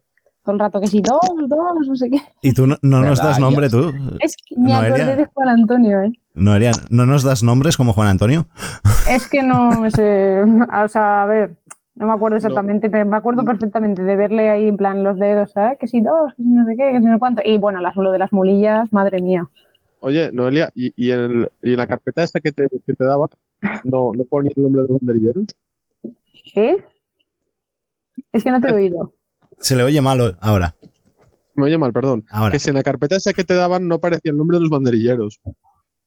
todo 0.49 0.55
el 0.55 0.61
rato 0.61 0.81
que 0.81 0.87
sí, 0.87 1.03
dos, 1.03 1.21
dos, 1.47 1.87
no 1.87 1.95
sé 1.95 2.09
qué. 2.09 2.19
Y 2.41 2.55
tú 2.55 2.67
no, 2.67 2.77
no 2.81 3.01
nos 3.01 3.19
¿Verdad, 3.19 3.25
das 3.25 3.39
nombre, 3.39 3.69
tú. 3.69 3.93
Es 4.21 4.35
que 4.37 4.57
me 4.57 4.73
Noelia. 4.73 4.95
acordé 4.95 5.17
de 5.17 5.25
Juan 5.27 5.49
Antonio, 5.51 6.01
¿eh? 6.01 6.13
Noelia, 6.35 6.71
¿no 6.89 7.05
nos 7.05 7.23
das 7.23 7.43
nombres 7.43 7.77
como 7.77 7.93
Juan 7.93 8.09
Antonio? 8.09 8.47
Es 9.11 9.29
que 9.29 9.43
no 9.43 9.69
me 9.79 9.91
sé, 9.91 10.43
o 10.43 10.89
sea, 10.89 11.25
a 11.25 11.27
ver, 11.27 11.57
no 11.97 12.07
me 12.07 12.13
acuerdo 12.15 12.39
exactamente, 12.39 12.89
pero 12.89 13.05
me 13.05 13.17
acuerdo 13.19 13.45
perfectamente 13.45 14.03
de 14.03 14.17
verle 14.17 14.49
ahí 14.49 14.69
en 14.69 14.79
plan 14.79 15.05
los 15.05 15.19
dedos, 15.19 15.53
¿sabes? 15.53 15.79
Que 15.79 15.87
si 15.87 16.01
dos, 16.01 16.33
que 16.35 16.43
si 16.43 16.49
no 16.49 16.65
sé 16.65 16.77
qué, 16.77 16.93
que 16.93 16.99
si 17.01 17.05
no 17.05 17.13
sé 17.13 17.19
cuánto. 17.19 17.43
Y 17.45 17.59
bueno, 17.59 17.81
las, 17.81 17.95
lo 17.97 18.11
de 18.11 18.19
las 18.19 18.33
mulillas, 18.33 18.91
madre 18.91 19.21
mía. 19.21 19.47
Oye, 20.01 20.31
Noelia, 20.33 20.71
¿y, 20.75 20.93
y, 20.97 21.11
en, 21.11 21.19
el- 21.21 21.51
y 21.63 21.73
en 21.73 21.77
la 21.77 21.87
carpeta 21.87 22.23
esta 22.23 22.41
que 22.41 22.53
te, 22.53 22.69
que 22.87 22.95
te 22.95 23.05
daba, 23.05 23.29
no, 23.85 24.13
no 24.15 24.25
ponía 24.25 24.53
el 24.57 24.63
nombre 24.63 24.83
de 24.83 24.89
los 24.89 24.99
banderilleros? 25.01 25.45
¿Qué? 26.55 26.83
Es 28.33 28.45
que 28.45 28.51
no 28.51 28.61
te 28.61 28.69
he 28.69 28.73
oído. 28.73 29.13
Se 29.61 29.77
le 29.77 29.83
oye 29.83 30.01
malo 30.01 30.37
ahora. 30.41 30.75
Me 31.55 31.65
oye 31.65 31.79
mal, 31.79 31.93
perdón. 31.93 32.25
Ahora. 32.31 32.53
Que 32.53 32.59
si 32.59 32.69
en 32.71 32.77
la 32.77 32.83
carpeta 32.83 33.17
esa 33.17 33.33
que 33.33 33.45
te 33.45 33.55
daban 33.55 33.89
no 33.89 33.97
aparecía 33.97 34.31
el 34.31 34.37
nombre 34.39 34.57
de 34.59 34.63
los 34.63 34.71
banderilleros. 34.71 35.41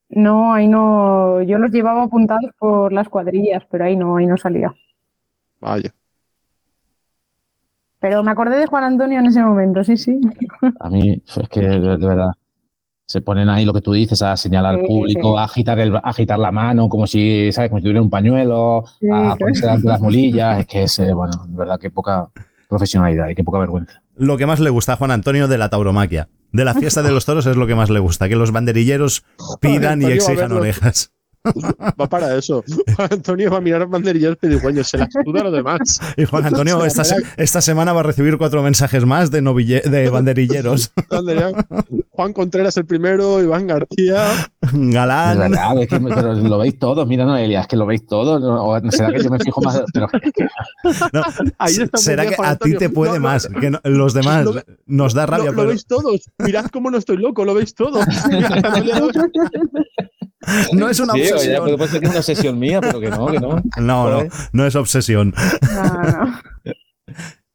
No, 0.09 0.53
ahí 0.53 0.67
no, 0.67 1.41
yo 1.41 1.57
los 1.57 1.71
llevaba 1.71 2.03
apuntados 2.03 2.51
por 2.59 2.91
las 2.91 3.07
cuadrillas, 3.09 3.63
pero 3.69 3.85
ahí 3.85 3.95
no, 3.95 4.17
ahí 4.17 4.25
no 4.27 4.37
salía. 4.37 4.73
Vaya. 5.59 5.93
Pero 7.99 8.23
me 8.23 8.31
acordé 8.31 8.57
de 8.57 8.65
Juan 8.65 8.83
Antonio 8.83 9.19
en 9.19 9.27
ese 9.27 9.41
momento, 9.43 9.83
sí, 9.83 9.95
sí. 9.95 10.19
A 10.79 10.89
mí, 10.89 11.21
es 11.25 11.49
que 11.49 11.61
de, 11.61 11.79
de 11.97 12.07
verdad. 12.07 12.31
Se 13.05 13.19
ponen 13.21 13.49
ahí 13.49 13.65
lo 13.65 13.73
que 13.73 13.81
tú 13.81 13.91
dices, 13.91 14.21
a 14.21 14.37
señalar 14.37 14.75
al 14.75 14.81
Sí, 14.81 14.87
público, 14.87 15.33
sí. 15.33 15.37
a 15.39 15.43
agitar, 15.43 15.79
el, 15.79 15.95
a 15.97 15.99
agitar 15.99 16.39
la 16.39 16.51
mano, 16.51 16.87
como 16.87 17.05
si, 17.05 17.51
¿sabes? 17.51 17.69
Como 17.69 17.79
si 17.79 17.83
tuviera 17.83 18.01
un 18.01 18.09
pañuelo, 18.09 18.85
Sí, 18.99 19.07
a 19.11 19.35
ponerse 19.35 19.61
delante 19.63 19.83
de 19.83 19.89
las 19.89 20.01
molillas. 20.01 20.59
Es 20.59 20.65
que 20.67 20.83
es, 20.83 20.97
eh, 20.99 21.13
bueno, 21.13 21.33
de 21.45 21.57
verdad, 21.57 21.77
que 21.79 21.91
poca 21.91 22.29
profesionalidad 22.71 23.27
y 23.27 23.35
qué 23.35 23.43
poca 23.43 23.59
vergüenza. 23.59 24.01
Lo 24.15 24.37
que 24.37 24.45
más 24.45 24.59
le 24.59 24.69
gusta 24.69 24.93
a 24.93 24.95
Juan 24.95 25.11
Antonio 25.11 25.47
de 25.47 25.57
la 25.57 25.69
tauromaquia. 25.69 26.29
De 26.53 26.65
la 26.65 26.73
fiesta 26.73 27.03
de 27.03 27.11
los 27.11 27.25
toros 27.25 27.45
es 27.45 27.55
lo 27.55 27.67
que 27.67 27.75
más 27.75 27.89
le 27.89 27.99
gusta, 27.99 28.27
que 28.27 28.35
los 28.35 28.51
banderilleros 28.51 29.23
pidan 29.59 30.01
y 30.01 30.05
a 30.05 30.09
exijan 30.09 30.37
verlo. 30.37 30.57
orejas. 30.57 31.11
Va 31.99 32.07
para 32.07 32.35
eso. 32.37 32.63
Juan 32.95 33.09
Antonio 33.11 33.49
va 33.51 33.57
a 33.57 33.61
mirar 33.61 33.81
a 33.81 33.85
banderilleros 33.85 34.37
y 34.43 34.47
dice, 34.47 34.61
coño, 34.61 34.83
se 34.83 34.97
las 34.97 35.09
suda 35.25 35.41
a 35.41 35.43
los 35.45 35.53
demás. 35.53 35.99
Y 36.17 36.25
Juan 36.25 36.45
Antonio 36.45 36.83
esta, 36.85 37.03
se- 37.03 37.15
esta 37.37 37.61
semana 37.61 37.93
va 37.93 38.01
a 38.01 38.03
recibir 38.03 38.37
cuatro 38.37 38.61
mensajes 38.61 39.05
más 39.05 39.31
de, 39.31 39.41
noville- 39.41 39.83
de 39.83 40.09
banderilleros. 40.09 40.91
Juan 42.11 42.33
Contreras 42.33 42.77
el 42.77 42.85
primero, 42.85 43.41
Iván 43.41 43.65
García. 43.67 44.27
Es 44.61 44.71
Galán. 44.73 45.39
verdad, 45.39 45.81
es 45.81 45.87
que 45.87 45.99
me- 45.99 46.13
pero 46.13 46.33
lo 46.35 46.57
veis 46.59 46.77
todos, 46.77 47.07
mira 47.07 47.25
Noelia, 47.25 47.61
es 47.61 47.67
que 47.67 47.75
lo 47.75 47.85
veis 47.85 48.05
todos, 48.05 48.41
será 48.93 49.11
que 49.11 49.23
yo 49.23 49.29
me 49.31 49.39
fijo 49.39 49.61
más, 49.61 49.81
pero 49.93 50.07
No, 51.13 51.23
Ahí 51.57 51.73
está 51.75 51.97
será 51.97 52.25
que 52.27 52.35
a 52.37 52.55
ti 52.55 52.75
te 52.75 52.89
puede 52.89 53.13
No, 53.13 53.19
no, 53.19 53.23
más, 53.23 53.47
que 53.59 53.69
no- 53.71 53.79
los 53.83 54.13
demás 54.13 54.45
Lo- 54.45 54.61
nos 54.85 55.13
da 55.13 55.25
rabia, 55.25 55.45
Lo, 55.45 55.51
lo 55.51 55.57
pero 55.57 55.69
veis 55.69 55.85
todos. 55.87 56.21
Mirad 56.39 56.65
cómo 56.67 56.91
no 56.91 56.97
estoy 56.97 57.17
loco, 57.17 57.43
lo 57.45 57.53
veis 57.55 57.73
todos. 57.73 58.05
No- 60.73 60.89
es 60.89 60.99
una 60.99 61.13
Sí, 61.13 61.21
oye, 61.21 61.29
puede 61.31 61.35
obsesión. 61.35 61.77
puede 61.77 61.89
ser 61.91 61.99
que 61.99 62.05
es 62.05 62.11
una 62.11 62.19
obsesión 62.19 62.59
mía, 62.59 62.81
pero 62.81 62.99
que 62.99 63.09
no, 63.09 63.27
que 63.27 63.39
no. 63.39 63.61
No, 63.81 64.09
no, 64.09 64.29
no 64.53 64.65
es 64.65 64.75
obsesión. 64.75 65.33
No, 65.73 66.01
no. 66.03 66.39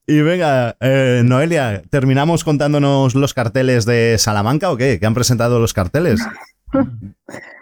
Y 0.08 0.20
venga, 0.20 0.76
eh, 0.78 1.22
Noelia, 1.24 1.82
¿terminamos 1.90 2.44
contándonos 2.44 3.16
los 3.16 3.34
carteles 3.34 3.86
de 3.86 4.16
Salamanca 4.18 4.70
o 4.70 4.76
qué? 4.76 5.00
¿Que 5.00 5.06
han 5.06 5.14
presentado 5.14 5.58
los 5.58 5.74
carteles? 5.74 6.20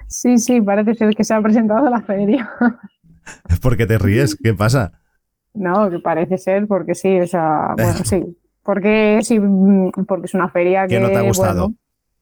Sí, 0.08 0.36
sí, 0.36 0.60
parece 0.60 0.94
ser 0.94 1.14
que 1.16 1.24
se 1.24 1.32
ha 1.32 1.40
presentado 1.40 1.88
la 1.88 2.02
feria. 2.02 2.50
¿Por 3.62 3.78
qué 3.78 3.86
te 3.86 3.96
ríes? 3.96 4.36
¿Qué 4.36 4.52
pasa? 4.52 4.92
No, 5.54 5.88
que 5.88 6.00
parece 6.00 6.36
ser, 6.36 6.66
porque 6.66 6.94
sí, 6.94 7.18
o 7.18 7.26
sea, 7.26 7.68
bueno, 7.76 7.94
sí. 8.04 8.22
Porque 8.62 9.20
sí, 9.22 9.40
mm, 9.40 9.92
porque 10.06 10.26
es 10.26 10.34
una 10.34 10.50
feria 10.50 10.82
que. 10.82 10.96
Que 10.96 11.00
no 11.00 11.08
te 11.08 11.16
ha 11.16 11.22
gustado. 11.22 11.60
bueno, 11.68 11.76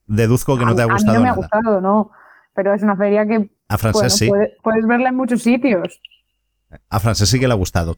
Deduzco 0.07 0.57
que 0.57 0.63
no 0.65 0.71
a- 0.71 0.75
te 0.75 0.81
ha 0.83 0.85
a 0.85 0.87
mí 0.87 0.93
gustado 0.93 1.17
no 1.17 1.21
me 1.23 1.27
ha 1.27 1.31
nada. 1.31 1.35
gustado, 1.35 1.81
no. 1.81 2.11
Pero 2.55 2.73
es 2.73 2.83
una 2.83 2.95
feria 2.95 3.25
que 3.25 3.49
A 3.69 3.77
Francés 3.77 4.01
bueno, 4.01 4.09
sí. 4.15 4.27
puede- 4.27 4.57
puedes 4.61 4.85
verla 4.87 5.09
en 5.09 5.15
muchos 5.15 5.41
sitios. 5.41 5.99
A 6.89 6.99
Francés 6.99 7.29
sí 7.29 7.39
que 7.39 7.47
le 7.47 7.53
ha 7.53 7.57
gustado. 7.57 7.97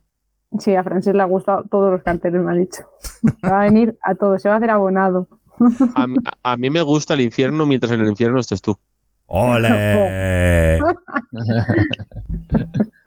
Sí, 0.59 0.73
a 0.75 0.83
Francis 0.83 1.13
le 1.13 1.21
ha 1.21 1.25
gustado 1.25 1.63
todos 1.69 1.91
los 1.91 2.03
carteles, 2.03 2.41
me 2.41 2.51
ha 2.51 2.55
dicho. 2.55 2.83
Va 3.43 3.61
a 3.61 3.65
venir 3.65 3.97
a 4.01 4.15
todo, 4.15 4.37
se 4.39 4.47
va 4.47 4.55
a 4.55 4.57
hacer 4.57 4.69
abonado. 4.69 5.27
A, 5.95 6.03
a- 6.03 6.51
a 6.53 6.57
mí 6.57 6.69
me 6.69 6.81
gusta 6.81 7.13
el 7.13 7.21
infierno 7.21 7.65
mientras 7.65 7.91
en 7.91 8.01
el 8.01 8.07
infierno 8.07 8.39
estés 8.39 8.61
tú. 8.61 8.77
¡Ole! 9.27 10.79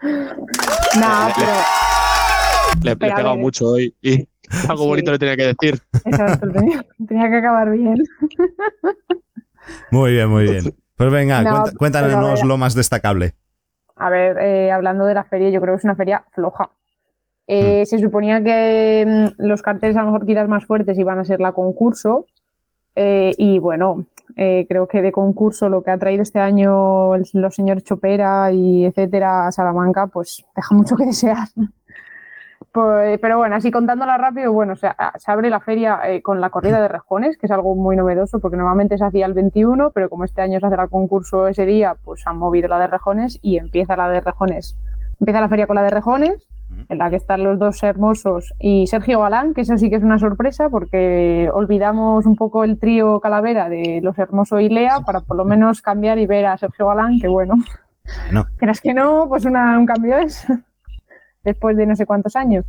No, 0.03 1.29
pero 1.37 1.53
Le, 2.83 2.85
le 2.85 2.91
he 2.93 2.97
pegado 2.97 3.37
mucho 3.37 3.67
hoy 3.69 3.95
y 4.03 4.29
algo 4.69 4.83
Sí. 4.85 4.89
bonito 4.89 5.13
le 5.13 5.19
tenía 5.19 5.37
que 5.37 5.55
decir. 5.55 5.81
exacto, 6.05 6.51
tenía, 6.51 6.85
tenía 7.07 7.29
que 7.31 7.37
acabar 7.37 7.71
bien. 7.71 7.97
Muy 9.91 10.13
bien, 10.13 10.29
muy 10.29 10.45
bien. 10.45 10.75
Pues 10.99 11.11
venga, 11.13 11.43
No, 11.43 11.65
cuéntanos 11.79 12.41
pero 12.41 12.47
lo 12.49 12.59
más 12.59 12.75
destacable. 12.75 13.35
A 13.97 14.11
ver, 14.11 14.37
eh, 14.39 14.71
hablando 14.73 15.05
de 15.07 15.15
la 15.15 15.25
feria, 15.25 15.49
yo 15.51 15.61
creo 15.61 15.75
que 15.75 15.79
es 15.79 15.85
una 15.85 15.97
feria 15.97 16.25
floja. 16.33 16.71
Eh, 17.47 17.87
Se 17.87 17.99
suponía 17.99 18.43
que 18.43 19.05
mm, 19.39 19.43
los 19.47 19.63
carteles 19.63 19.97
a 19.97 20.01
lo 20.03 20.07
mejor 20.13 20.27
quizás 20.27 20.49
más 20.49 20.67
fuertes 20.67 20.99
iban 20.99 21.19
a 21.19 21.25
ser 21.25 21.41
la 21.41 21.53
concurso. 21.53 22.27
eh, 23.01 23.33
y 23.39 23.61
bueno, 23.61 24.07
eh, 24.37 24.67
creo 24.69 24.89
que 24.89 25.03
de 25.03 25.13
concurso 25.13 25.69
lo 25.69 25.83
que 25.85 25.93
ha 25.93 25.99
traído 25.99 26.23
este 26.25 26.41
año 26.41 27.15
el- 27.15 27.25
los 27.35 27.55
señores 27.55 27.85
Chopera 27.85 28.51
y 28.53 28.85
etcétera 28.87 29.47
a 29.47 29.53
Salamanca, 29.53 30.09
pues 30.09 30.45
deja 30.57 30.75
mucho 30.75 30.97
que 30.97 31.07
desear. 31.07 31.47
Pues, 32.73 33.19
pero 33.21 33.39
bueno, 33.39 33.57
así 33.57 33.71
contándola 33.71 34.19
rápido, 34.19 34.53
bueno, 34.53 34.77
se, 34.77 34.89
se 35.19 35.31
abre 35.31 35.49
la 35.51 35.61
feria 35.61 36.01
eh, 36.07 36.23
con 36.23 36.41
la 36.41 36.51
corrida 36.51 36.81
de 36.81 36.89
rejones, 36.89 37.39
que 37.39 37.47
es 37.47 37.53
algo 37.53 37.75
muy 37.75 37.97
novedoso 37.97 38.41
porque 38.41 38.57
normalmente 38.57 38.99
se 38.99 39.05
hacía 39.05 39.27
el 39.27 39.33
21, 39.35 39.91
pero 39.93 40.11
como 40.11 40.25
este 40.25 40.43
año 40.43 40.61
se 40.61 40.67
hace 40.67 40.75
el 40.81 40.89
concurso 40.89 41.49
ese 41.49 41.67
día, 41.67 41.97
pues 42.05 42.27
han 42.27 42.37
movido 42.39 42.69
la 42.69 42.79
de 42.79 42.87
rejones 42.89 43.39
y 43.43 43.59
empieza 43.59 43.97
la 43.97 44.09
de 44.09 44.21
rejones. 44.21 44.77
Empieza 45.21 45.41
la 45.41 45.49
feria 45.49 45.67
con 45.67 45.77
la 45.77 45.83
de 45.83 45.91
rejones, 45.91 46.49
en 46.91 46.99
la 46.99 47.09
que 47.11 47.17
están 47.17 47.43
los 47.43 47.59
dos 47.59 47.83
hermosos 47.83 48.53
y 48.59 48.87
Sergio 48.89 49.21
Galán, 49.21 49.55
que 49.55 49.63
eso 49.63 49.77
sí 49.79 49.89
que 49.89 49.97
es 49.97 50.03
una 50.03 50.19
sorpresa 50.19 50.69
porque 50.69 51.51
olvidamos 51.53 52.27
un 52.27 52.37
poco 52.37 52.63
el 52.63 52.79
trío 52.79 53.19
Calavera 53.21 53.69
de 53.71 54.01
los 54.03 54.19
hermosos 54.19 54.61
y 54.61 54.69
Lea 54.69 55.01
para 55.07 55.21
por 55.21 55.37
lo 55.39 55.45
menos 55.47 55.81
cambiar 55.81 56.19
y 56.19 56.27
ver 56.27 56.45
a 56.47 56.59
Sergio 56.59 56.87
Galán, 56.89 57.19
que 57.21 57.27
bueno, 57.29 57.55
No. 58.33 58.45
creas 58.59 58.81
que 58.83 58.93
no, 58.93 59.27
pues 59.29 59.45
una- 59.47 59.79
un 59.79 59.87
cambio 59.87 60.19
es 60.19 60.47
después 61.49 61.77
de 61.77 61.87
no 61.87 61.97
sé 61.97 62.07
cuántos 62.07 62.37
años. 62.37 62.65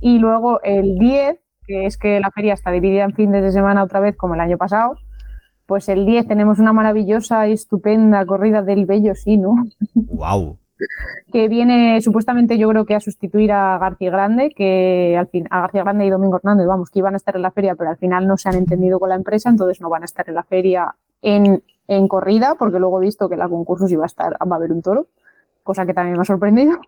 Y 0.00 0.18
luego 0.18 0.60
el 0.62 0.98
10, 0.98 1.38
que 1.66 1.86
es 1.86 1.96
que 1.96 2.20
la 2.20 2.30
feria 2.30 2.54
está 2.54 2.70
dividida 2.70 3.04
en 3.04 3.14
fines 3.14 3.42
de 3.42 3.52
semana 3.52 3.82
otra 3.82 4.00
vez 4.00 4.16
como 4.16 4.34
el 4.34 4.40
año 4.40 4.58
pasado, 4.58 4.96
pues 5.66 5.88
el 5.88 6.04
10 6.04 6.28
tenemos 6.28 6.58
una 6.58 6.72
maravillosa 6.72 7.48
y 7.48 7.52
estupenda 7.52 8.24
corrida 8.26 8.62
del 8.62 8.86
Bello 8.86 9.14
Sinu, 9.14 9.70
¡Wow! 9.94 10.58
que 11.32 11.48
viene 11.48 12.00
supuestamente 12.00 12.58
yo 12.58 12.68
creo 12.68 12.84
que 12.84 12.94
a 12.94 13.00
sustituir 13.00 13.52
a 13.52 13.78
García 13.78 14.10
Grande, 14.10 14.50
que 14.50 15.16
al 15.18 15.28
fin, 15.28 15.46
a 15.50 15.60
García 15.62 15.82
Grande 15.82 16.06
y 16.06 16.10
Domingo 16.10 16.36
Hernández, 16.36 16.66
vamos, 16.66 16.90
que 16.90 16.98
iban 16.98 17.14
a 17.14 17.16
estar 17.16 17.36
en 17.36 17.42
la 17.42 17.50
feria, 17.50 17.74
pero 17.74 17.90
al 17.90 17.96
final 17.96 18.26
no 18.26 18.36
se 18.36 18.48
han 18.48 18.56
entendido 18.56 18.98
con 18.98 19.08
la 19.08 19.14
empresa, 19.14 19.48
entonces 19.48 19.80
no 19.80 19.88
van 19.88 20.02
a 20.02 20.04
estar 20.06 20.28
en 20.28 20.34
la 20.34 20.42
feria 20.42 20.94
en, 21.22 21.62
en 21.88 22.08
corrida, 22.08 22.56
porque 22.58 22.78
luego 22.78 23.00
he 23.00 23.06
visto 23.06 23.28
que 23.28 23.36
la 23.36 23.48
concurso 23.48 23.88
iba 23.88 24.04
a 24.04 24.06
estar, 24.06 24.32
va 24.32 24.56
a 24.56 24.58
haber 24.58 24.72
un 24.72 24.82
toro, 24.82 25.06
cosa 25.62 25.86
que 25.86 25.94
también 25.94 26.16
me 26.16 26.22
ha 26.22 26.26
sorprendido. 26.26 26.78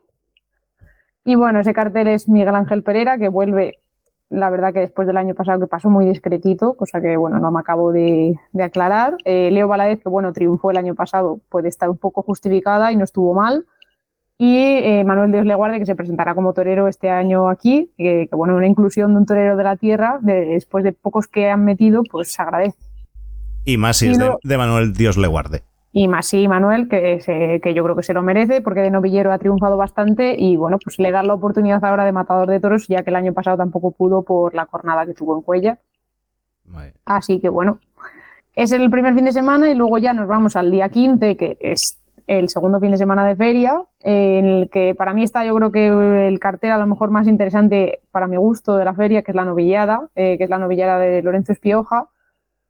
Y 1.26 1.34
bueno, 1.34 1.58
ese 1.60 1.74
cartel 1.74 2.06
es 2.08 2.28
Miguel 2.28 2.54
Ángel 2.54 2.82
Pereira, 2.84 3.18
que 3.18 3.28
vuelve, 3.28 3.80
la 4.30 4.48
verdad 4.48 4.72
que 4.72 4.78
después 4.80 5.06
del 5.08 5.16
año 5.16 5.34
pasado 5.34 5.58
que 5.60 5.66
pasó 5.66 5.90
muy 5.90 6.06
discretito, 6.06 6.74
cosa 6.74 7.00
que 7.00 7.16
bueno, 7.16 7.38
no 7.40 7.50
me 7.50 7.58
acabo 7.60 7.90
de, 7.92 8.38
de 8.52 8.62
aclarar. 8.62 9.16
Eh, 9.24 9.50
Leo 9.50 9.66
Valadez, 9.68 10.00
que 10.00 10.08
bueno, 10.08 10.32
triunfó 10.32 10.70
el 10.70 10.76
año 10.76 10.94
pasado, 10.94 11.40
puede 11.48 11.68
estar 11.68 11.90
un 11.90 11.98
poco 11.98 12.22
justificada 12.22 12.92
y 12.92 12.96
no 12.96 13.04
estuvo 13.04 13.34
mal. 13.34 13.66
Y 14.38 14.56
eh, 14.58 15.02
Manuel 15.04 15.32
Dios 15.32 15.46
le 15.46 15.54
guarde, 15.54 15.78
que 15.80 15.86
se 15.86 15.96
presentará 15.96 16.34
como 16.34 16.52
torero 16.52 16.88
este 16.88 17.10
año 17.10 17.48
aquí, 17.48 17.90
que, 17.96 18.28
que, 18.30 18.36
bueno, 18.36 18.54
una 18.54 18.66
inclusión 18.68 19.12
de 19.12 19.18
un 19.20 19.26
torero 19.26 19.56
de 19.56 19.64
la 19.64 19.76
tierra, 19.76 20.18
de- 20.20 20.44
después 20.46 20.84
de 20.84 20.92
pocos 20.92 21.26
que 21.26 21.50
han 21.50 21.64
metido, 21.64 22.02
pues 22.08 22.32
se 22.32 22.40
agradece. 22.42 22.76
Y 23.64 23.78
más 23.78 23.96
si 23.96 24.06
Y 24.06 24.10
es 24.10 24.18
de, 24.18 24.28
no- 24.28 24.38
de 24.44 24.58
Manuel 24.58 24.92
Dios 24.92 25.16
le 25.16 25.26
guarde. 25.26 25.62
Y 25.98 26.08
más 26.08 26.26
sí, 26.26 26.46
Manuel, 26.46 26.88
que, 26.90 27.20
se- 27.22 27.58
que 27.62 27.72
yo 27.72 27.82
creo 27.82 27.96
que 27.96 28.02
se 28.02 28.12
lo 28.12 28.20
merece, 28.22 28.60
porque 28.60 28.80
de 28.80 28.90
novillero 28.90 29.32
ha 29.32 29.38
triunfado 29.38 29.78
bastante 29.78 30.36
y 30.38 30.56
bueno, 30.58 30.78
pues 30.84 30.98
le 30.98 31.10
da 31.10 31.22
la 31.22 31.32
oportunidad 31.32 31.82
ahora 31.82 32.04
de 32.04 32.12
matador 32.12 32.48
de 32.50 32.60
toros, 32.60 32.86
ya 32.86 33.02
que 33.02 33.08
el 33.08 33.16
año 33.16 33.32
pasado 33.32 33.56
tampoco 33.56 33.92
pudo 33.92 34.20
por 34.22 34.54
la 34.54 34.66
cornada 34.66 35.06
que 35.06 35.14
tuvo 35.14 35.34
en 35.36 35.40
Cuella. 35.40 35.78
Así 37.06 37.40
que 37.40 37.48
bueno, 37.48 37.78
es 38.54 38.72
el 38.72 38.90
primer 38.90 39.14
fin 39.14 39.24
de 39.24 39.32
semana 39.32 39.70
y 39.70 39.74
luego 39.74 39.96
ya 39.96 40.12
nos 40.12 40.28
vamos 40.28 40.54
al 40.54 40.70
día 40.70 40.90
15, 40.90 41.34
que 41.38 41.56
es 41.60 41.98
el 42.26 42.50
segundo 42.50 42.78
fin 42.78 42.90
de 42.90 42.98
semana 42.98 43.24
de 43.26 43.34
feria, 43.34 43.80
en 44.00 44.44
el 44.44 44.68
que 44.68 44.94
para 44.94 45.14
mí 45.14 45.22
está 45.22 45.46
yo 45.46 45.54
creo 45.54 45.72
que 45.72 46.28
el 46.28 46.38
cartel 46.40 46.72
a 46.72 46.78
lo 46.78 46.86
mejor 46.86 47.10
más 47.10 47.26
interesante 47.26 48.00
para 48.10 48.26
mi 48.26 48.36
gusto 48.36 48.76
de 48.76 48.84
la 48.84 48.92
feria, 48.92 49.22
que 49.22 49.30
es 49.30 49.34
la 49.36 49.46
novillada, 49.46 50.08
eh, 50.14 50.36
que 50.36 50.44
es 50.44 50.50
la 50.50 50.58
novillada 50.58 50.98
de 50.98 51.22
Lorenzo 51.22 51.52
Espioja, 51.52 52.08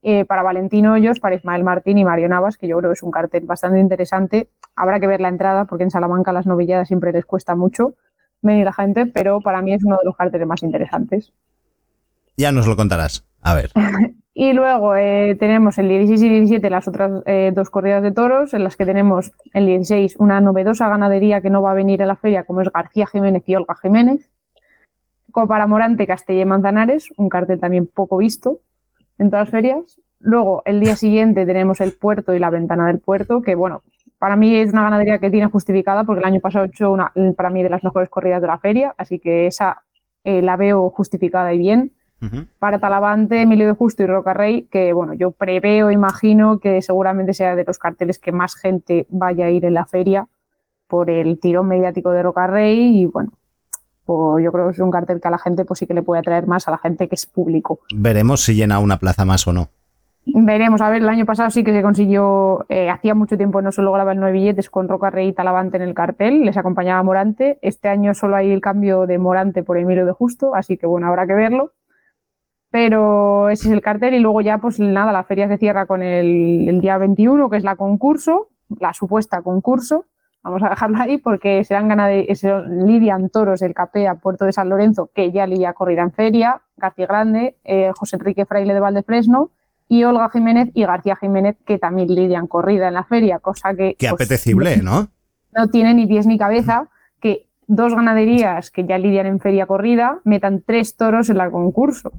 eh, 0.09 0.25
para 0.25 0.45
Valentino 0.45 0.93
Hoyos, 0.93 1.19
para 1.19 1.35
Ismael 1.35 1.65
Martín 1.65 1.99
y 1.99 2.05
Mario 2.05 2.29
Navas, 2.29 2.57
que 2.57 2.69
yo 2.69 2.79
creo 2.79 2.91
que 2.91 2.95
es 2.95 3.03
un 3.03 3.11
cartel 3.11 3.45
bastante 3.45 3.81
interesante. 3.81 4.49
Habrá 4.77 5.01
que 5.01 5.09
ver 5.09 5.21
la 5.21 5.27
entrada, 5.27 5.65
porque 5.65 5.83
en 5.83 5.91
Salamanca 5.91 6.33
las 6.33 6.47
novilladas 6.47 6.87
siempre 6.87 7.11
les 7.11 7.27
cuesta 7.27 7.57
mucho 7.57 7.95
venir 8.41 8.65
la 8.65 8.73
gente, 8.73 9.07
pero 9.07 9.41
para 9.41 9.63
mí 9.63 9.75
es 9.75 9.83
uno 9.83 9.97
de 9.97 10.05
los 10.05 10.17
carteles 10.17 10.47
más 10.47 10.63
interesantes. 10.63 11.33
Ya 12.37 12.53
nos 12.53 12.69
lo 12.69 12.77
contarás. 12.77 13.27
A 13.43 13.55
ver. 13.55 13.73
Y 14.39 14.53
luego 14.53 14.95
eh, 14.95 15.35
tenemos 15.41 15.79
el 15.79 15.89
16 15.89 16.23
y 16.23 16.29
17 16.29 16.69
las 16.69 16.87
otras 16.87 17.23
eh, 17.25 17.53
dos 17.55 17.71
corridas 17.71 18.03
de 18.03 18.13
toros, 18.13 18.53
en 18.53 18.65
las 18.65 18.77
que 18.77 18.85
tenemos 18.85 19.33
el 19.55 19.65
16 19.65 20.17
una 20.19 20.43
novedosa 20.43 20.91
ganadería 20.91 21.41
que 21.41 21.49
no 21.49 21.63
va 21.63 21.71
a 21.71 21.75
venir 21.75 22.03
a 22.03 22.07
la 22.07 22.17
feria, 22.17 22.45
como 22.45 22.61
es 22.61 22.71
García 22.71 23.07
Jiménez 23.07 23.45
y 23.47 23.57
Olga 23.57 23.75
Jiménez. 23.81 24.29
Como 25.33 25.49
para 25.49 25.67
Morante, 25.67 26.07
Castella 26.07 26.43
y 26.43 26.45
Manzanares, 26.45 27.09
un 27.17 27.31
cartel 27.31 27.59
también 27.59 27.87
poco 27.87 28.19
visto 28.19 28.61
en 29.19 29.31
todas 29.31 29.47
las 29.47 29.51
ferias. 29.51 30.01
Luego, 30.19 30.63
el 30.65 30.81
día 30.81 30.97
siguiente 30.97 31.47
tenemos 31.47 31.81
el 31.81 31.93
puerto 31.93 32.35
y 32.35 32.39
la 32.39 32.51
ventana 32.51 32.87
del 32.87 33.01
puerto, 33.01 33.43
que 33.43 33.55
bueno, 33.55 33.83
para 34.19 34.37
mí 34.37 34.57
es 34.57 34.73
una 34.73 34.83
ganadería 34.83 35.19
que 35.19 35.31
tiene 35.31 35.47
justificada, 35.47 36.05
porque 36.05 36.21
el 36.21 36.27
año 36.27 36.41
pasado 36.41 36.65
he 36.65 36.69
hecho 36.69 36.91
una, 36.91 37.13
para 37.37 37.51
mí, 37.51 37.63
de 37.63 37.69
las 37.69 37.85
mejores 37.85 38.09
corridas 38.09 38.41
de 38.41 38.47
la 38.47 38.59
feria, 38.59 38.95
así 38.97 39.19
que 39.19 39.47
esa 39.47 39.83
eh, 40.25 40.43
la 40.43 40.57
veo 40.57 40.91
justificada 40.91 41.53
y 41.53 41.59
bien 41.59 41.93
para 42.59 42.79
Talavante, 42.79 43.43
Emilio 43.43 43.67
de 43.67 43.75
Justo 43.75 44.03
y 44.03 44.07
Roca 44.07 44.33
Rey, 44.33 44.63
que 44.71 44.93
bueno, 44.93 45.13
yo 45.13 45.33
preveo, 45.33 45.91
imagino 45.91 46.59
que 46.59 46.81
seguramente 46.81 47.35
sea 47.35 47.55
de 47.55 47.65
los 47.65 47.79
carteles 47.79 48.19
que 48.19 48.33
más 48.33 48.57
gente 48.57 49.07
vaya 49.11 49.47
a 49.47 49.51
ir 49.51 49.65
en 49.67 49.75
la 49.75 49.85
feria 49.85 50.27
por 50.89 51.11
el 51.11 51.39
tirón 51.39 51.69
mediático 51.69 52.11
de 52.13 52.23
Roca 52.23 52.47
Rey 52.47 53.03
y 53.03 53.07
bueno, 53.07 53.33
pues 54.07 54.45
yo 54.45 54.53
creo 54.53 54.67
que 54.67 54.73
es 54.73 54.79
un 54.79 54.91
cartel 54.91 55.21
que 55.21 55.29
a 55.29 55.33
la 55.33 55.39
gente 55.39 55.65
pues 55.65 55.81
sí 55.81 55.87
que 55.87 55.95
le 55.95 56.03
puede 56.03 56.21
atraer 56.21 56.47
más 56.47 56.69
a 56.69 56.71
la 56.71 56.79
gente 56.79 57.09
que 57.09 57.17
es 57.17 57.27
público. 57.27 57.81
Veremos 57.95 58.43
si 58.43 58.55
llena 58.55 58.79
una 58.79 58.99
plaza 58.99 59.25
más 59.25 59.47
o 59.47 59.53
no. 59.53 59.69
Veremos, 60.29 60.81
a 60.81 60.91
ver, 60.91 61.03
el 61.03 61.09
año 61.09 61.25
pasado 61.25 61.51
sí 61.51 61.63
que 61.63 61.73
se 61.73 61.83
consiguió, 61.83 62.67
eh, 62.69 62.91
hacía 62.91 63.15
mucho 63.15 63.37
tiempo 63.37 63.63
no 63.63 63.71
se 63.71 63.81
lograban 63.83 64.19
nueve 64.19 64.33
billetes 64.33 64.71
con 64.71 64.89
Roca 64.89 65.09
Rey 65.09 65.29
y 65.29 65.33
Talavante 65.33 65.77
en 65.77 65.85
el 65.85 65.95
cartel, 65.95 66.45
les 66.45 66.57
acompañaba 66.57 67.01
Morante, 67.05 67.61
este 67.63 67.89
año 67.89 68.13
solo 68.13 68.35
hay 68.35 68.51
el 68.51 68.61
cambio 68.61 69.07
de 69.07 69.19
Morante 69.19 69.63
por 69.63 69.79
Emilio 69.79 70.05
de 70.05 70.11
Justo, 70.11 70.57
así 70.57 70.77
que 70.79 70.87
bueno, 70.87 71.07
habrá 71.07 71.29
que 71.29 71.35
verlo. 71.35 71.73
Pero 72.71 73.51
ese 73.51 73.69
es 73.69 73.73
el 73.73 73.81
cartel 73.81 74.15
y 74.15 74.19
luego 74.19 74.41
ya 74.41 74.59
pues 74.59 74.81
nada, 74.81 75.13
la 75.13 75.23
feria 75.23 75.47
se 75.47 75.59
cierra 75.59 75.87
con 75.87 76.03
el, 76.03 76.69
el 76.69 76.81
día 76.81 76.99
21, 76.99 77.49
que 77.49 77.59
es 77.59 77.65
la 77.65 77.77
concurso, 77.77 78.49
la 78.81 78.93
supuesta 78.95 79.43
concurso, 79.43 80.07
vamos 80.47 80.63
a 80.63 80.69
dejarla 80.71 81.03
ahí 81.03 81.19
porque 81.19 81.65
serán 81.65 81.89
lidian 82.87 83.29
toros 83.31 83.63
el 83.63 83.75
Capea 83.75 84.15
Puerto 84.15 84.45
de 84.45 84.53
San 84.53 84.69
Lorenzo, 84.69 85.11
que 85.13 85.33
ya 85.33 85.45
lidia 85.47 85.73
corrida 85.73 86.03
en 86.03 86.13
feria, 86.13 86.61
García 86.77 87.07
Grande, 87.07 87.57
eh, 87.65 87.91
José 87.97 88.15
Enrique 88.17 88.47
Fraile 88.47 88.73
de 88.73 88.79
Valdefresno 88.81 89.51
y 89.89 90.05
Olga 90.05 90.31
Jiménez 90.31 90.71
y 90.73 90.85
García 90.85 91.17
Jiménez, 91.17 91.57
que 91.67 91.79
también 91.79 92.09
lidian 92.09 92.47
corrida 92.47 92.87
en 92.89 92.95
la 92.95 93.03
feria, 93.05 93.41
cosa 93.41 93.75
que 93.75 93.97
Qué 93.99 94.09
pues, 94.09 94.13
apetecible, 94.23 94.77
¿no? 94.79 95.09
no 95.53 95.69
tiene 95.69 95.95
ni 95.95 96.07
pies 96.07 96.27
ni 96.27 96.39
cabeza 96.39 96.87
que 97.21 97.47
dos 97.67 97.95
ganaderías 97.95 98.71
que 98.71 98.85
ya 98.87 98.99
lidian 98.99 99.27
en 99.27 99.41
feria 99.41 99.67
corrida 99.67 100.21
metan 100.25 100.63
tres 100.65 100.97
toros 100.97 101.29
en 101.29 101.39
la 101.39 101.51
concurso. 101.51 102.13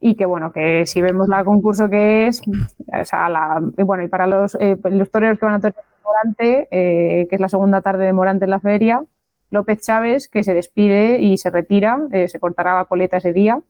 Y 0.00 0.14
que 0.16 0.24
bueno, 0.26 0.52
que 0.52 0.86
si 0.86 1.00
vemos 1.02 1.28
la 1.28 1.44
concurso 1.44 1.88
que 1.88 2.26
es, 2.26 2.40
o 2.46 3.04
sea, 3.04 3.28
la- 3.28 3.60
bueno, 3.84 4.02
y 4.02 4.08
para 4.08 4.26
los, 4.26 4.54
eh, 4.60 4.76
los 4.84 5.10
toreros 5.10 5.38
que 5.38 5.46
van 5.46 5.54
a 5.56 5.60
torear 5.60 5.84
Morante, 6.04 6.68
eh, 6.70 7.26
que 7.28 7.34
es 7.34 7.40
la 7.40 7.48
segunda 7.48 7.80
tarde 7.80 8.06
de 8.06 8.12
Morante 8.12 8.44
en 8.44 8.50
la 8.50 8.60
feria, 8.60 9.02
López 9.50 9.80
Chávez, 9.80 10.28
que 10.28 10.42
se 10.42 10.54
despide 10.54 11.20
y 11.20 11.38
se 11.38 11.50
retira, 11.50 11.98
eh, 12.12 12.28
se 12.28 12.40
cortará 12.40 12.76
la 12.76 12.84
coleta 12.84 13.18
ese 13.18 13.32
día, 13.32 13.60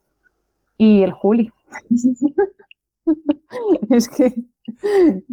y 0.77 1.03
el 1.03 1.13
Juli. 1.13 1.53
es 3.91 4.09
que 4.09 4.35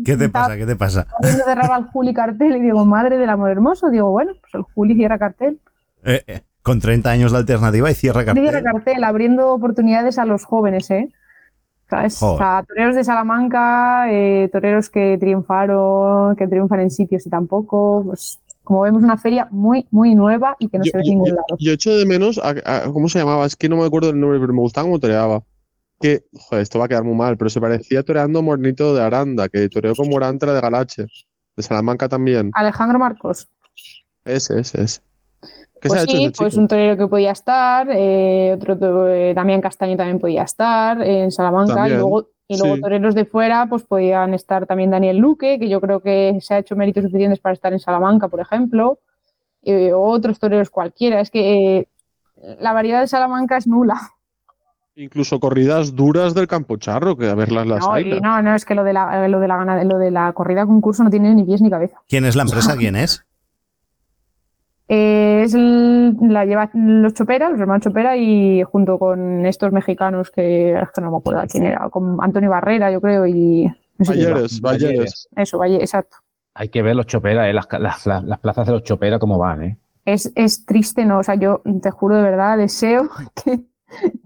¿Qué 0.05 0.17
te 0.17 0.29
pasa? 0.29 0.57
¿Qué 0.57 0.65
te 0.65 0.75
pasa? 0.75 1.07
cerrar 1.21 1.71
al 1.71 1.87
Juli 1.87 2.13
cartel 2.13 2.57
y 2.57 2.61
digo, 2.61 2.85
madre 2.85 3.17
del 3.17 3.29
amor 3.29 3.49
hermoso, 3.49 3.89
digo, 3.89 4.11
bueno, 4.11 4.33
pues 4.41 4.53
el 4.53 4.61
Juli 4.61 4.95
cierra 4.95 5.17
cartel. 5.17 5.59
Eh, 6.03 6.41
con 6.61 6.79
30 6.79 7.09
años 7.09 7.31
de 7.31 7.39
alternativa 7.39 7.89
y 7.89 7.95
cierra 7.95 8.23
Cierra 8.23 8.35
cartel. 8.35 8.63
cartel, 8.63 9.03
abriendo 9.03 9.53
oportunidades 9.53 10.19
a 10.19 10.25
los 10.25 10.45
jóvenes, 10.45 10.91
¿eh? 10.91 11.09
O 11.91 12.37
sea, 12.37 12.63
toreros 12.67 12.95
de 12.95 13.03
Salamanca, 13.03 14.11
eh, 14.11 14.49
toreros 14.51 14.89
que 14.89 15.17
triunfaron, 15.19 16.35
que 16.35 16.47
triunfan 16.47 16.79
en 16.81 16.91
sitios 16.91 17.25
y 17.25 17.29
tampoco, 17.29 18.03
pues 18.05 18.39
como 18.63 18.81
vemos 18.81 19.03
una 19.03 19.17
feria 19.17 19.47
muy, 19.51 19.87
muy 19.91 20.15
nueva 20.15 20.55
y 20.59 20.69
que 20.69 20.77
no 20.77 20.83
Yo, 20.85 20.91
se 20.91 20.97
ve 20.97 21.03
en 21.03 21.09
ningún 21.09 21.29
yo- 21.29 21.35
lado. 21.35 21.57
yo 21.59 21.71
echo 21.73 21.95
de 21.97 22.05
menos, 22.05 22.37
a, 22.37 22.53
a- 22.65 22.83
¿cómo 22.91 23.09
se 23.09 23.19
llamaba? 23.19 23.45
Es 23.45 23.55
que 23.55 23.67
no 23.67 23.77
me 23.77 23.85
acuerdo 23.85 24.11
el 24.11 24.19
nombre, 24.19 24.39
pero 24.39 24.53
me 24.53 24.59
gustaba 24.61 24.85
cómo 24.85 24.99
toreaba. 24.99 25.43
Que, 25.99 26.23
joder, 26.33 26.61
esto 26.63 26.79
va 26.79 26.85
a 26.85 26.87
quedar 26.87 27.03
muy 27.03 27.15
mal, 27.15 27.37
pero 27.37 27.49
se 27.49 27.59
parecía 27.61 28.01
toreando 28.03 28.41
Mornito 28.41 28.95
de 28.95 29.01
Aranda, 29.03 29.49
que 29.49 29.67
toreó 29.69 29.93
con 29.95 30.09
Morante 30.09 30.45
la 30.45 30.53
de 30.53 30.61
Galache, 30.61 31.05
de 31.55 31.63
Salamanca 31.63 32.07
también. 32.09 32.49
Alejandro 32.53 32.97
Marcos. 32.97 33.47
Ese, 34.25 34.59
ese, 34.59 34.81
ese. 34.83 35.01
¿Qué 35.82 35.89
se 35.89 35.95
Pues 35.95 35.99
ha 35.99 36.03
hecho 36.03 36.17
sí, 36.17 36.23
ese 36.25 36.34
pues 36.38 36.53
chico? 36.53 36.61
un 36.61 36.67
torero 36.67 36.95
que 36.95 37.07
podía 37.07 37.32
estar, 37.32 37.88
eh, 37.91 38.53
otro 38.55 39.07
eh, 39.09 39.34
Damián 39.34 39.59
Castaño 39.61 39.97
también 39.97 40.19
podía 40.19 40.43
estar 40.43 41.01
eh, 41.01 41.23
en 41.23 41.32
Salamanca, 41.32 41.89
y 41.89 41.93
luego, 41.93 42.27
y 42.47 42.57
luego 42.57 42.75
sí. 42.75 42.82
toreros 42.82 43.15
de 43.15 43.25
fuera, 43.25 43.65
pues 43.67 43.84
podían 43.84 44.34
estar 44.34 44.67
también 44.67 44.91
Daniel 44.91 45.17
Luque, 45.17 45.57
que 45.59 45.67
yo 45.67 45.82
creo 45.82 45.99
que 46.01 46.38
se 46.39 46.53
ha 46.53 46.59
hecho 46.59 46.75
méritos 46.75 47.03
suficientes 47.03 47.39
para 47.39 47.53
estar 47.53 47.73
en 47.73 47.79
Salamanca, 47.79 48.27
por 48.27 48.39
ejemplo, 48.39 48.99
eh, 49.63 49.91
otros 49.93 50.38
toreros 50.39 50.69
cualquiera. 50.69 51.19
Es 51.19 51.32
que 51.32 51.77
eh, 51.79 51.88
la 52.59 52.73
variedad 52.73 53.01
de 53.01 53.07
Salamanca 53.07 53.57
es 53.57 53.65
nula. 53.67 53.99
Incluso 54.95 55.39
corridas 55.39 55.95
duras 55.95 56.34
del 56.34 56.47
Campo 56.47 56.75
Charro, 56.77 57.15
que 57.15 57.29
a 57.29 57.34
verlas 57.34 57.65
las 57.65 57.79
No, 57.79 57.93
hay. 57.93 58.11
y 58.11 58.19
no, 58.19 58.41
no, 58.41 58.53
es 58.53 58.65
que 58.65 58.75
lo 58.75 58.84
de 58.84 58.93
la, 58.93 59.27
lo 59.29 59.39
de 59.39 59.47
la, 59.47 59.84
lo 59.86 59.97
de 59.97 60.11
la 60.11 60.34
corrida 60.34 60.65
concurso 60.65 61.03
no 61.03 61.09
tiene 61.09 61.34
ni 61.34 61.43
pies 61.45 61.61
ni 61.61 61.69
cabeza. 61.69 61.97
¿Quién 62.09 62.25
es 62.25 62.36
la 62.36 62.43
empresa? 62.43 62.75
¿Quién 62.75 62.95
es? 62.97 63.25
Eh, 64.93 65.43
es 65.45 65.53
el- 65.53 66.17
la 66.19 66.43
lleva 66.43 66.69
los 66.73 67.13
Chopera, 67.13 67.49
los 67.49 67.57
hermanos 67.61 67.83
Chopera, 67.83 68.17
y 68.17 68.61
junto 68.63 68.99
con 68.99 69.45
estos 69.45 69.71
mexicanos 69.71 70.29
que, 70.31 70.73
es 70.77 70.89
que 70.93 70.99
no 70.99 71.11
me 71.11 71.17
acuerdo 71.17 71.41
quién 71.49 71.63
era, 71.63 71.89
con 71.89 72.17
Antonio 72.19 72.49
Barrera, 72.49 72.91
yo 72.91 72.99
creo, 72.99 73.25
y 73.25 73.71
no 73.97 74.05
sé. 74.05 74.13
Eso, 75.37 75.57
Valle, 75.57 75.75
exacto. 75.77 76.17
Hay 76.55 76.67
que 76.67 76.81
ver 76.81 76.97
los 76.97 77.05
choperas, 77.05 77.47
eh, 77.47 77.53
las, 77.53 77.67
las- 77.79 78.05
las- 78.05 78.23
las 78.25 78.39
plazas 78.39 78.67
de 78.67 78.73
los 78.73 78.83
choperas 78.83 79.19
cómo 79.21 79.37
van, 79.37 79.63
¿eh? 79.63 79.77
Es, 80.03 80.29
es 80.35 80.65
triste, 80.65 81.05
¿no? 81.05 81.19
O 81.19 81.23
sea, 81.23 81.35
yo 81.35 81.61
te 81.81 81.89
juro 81.91 82.17
de 82.17 82.23
verdad, 82.23 82.57
deseo 82.57 83.07
que, 83.45 83.61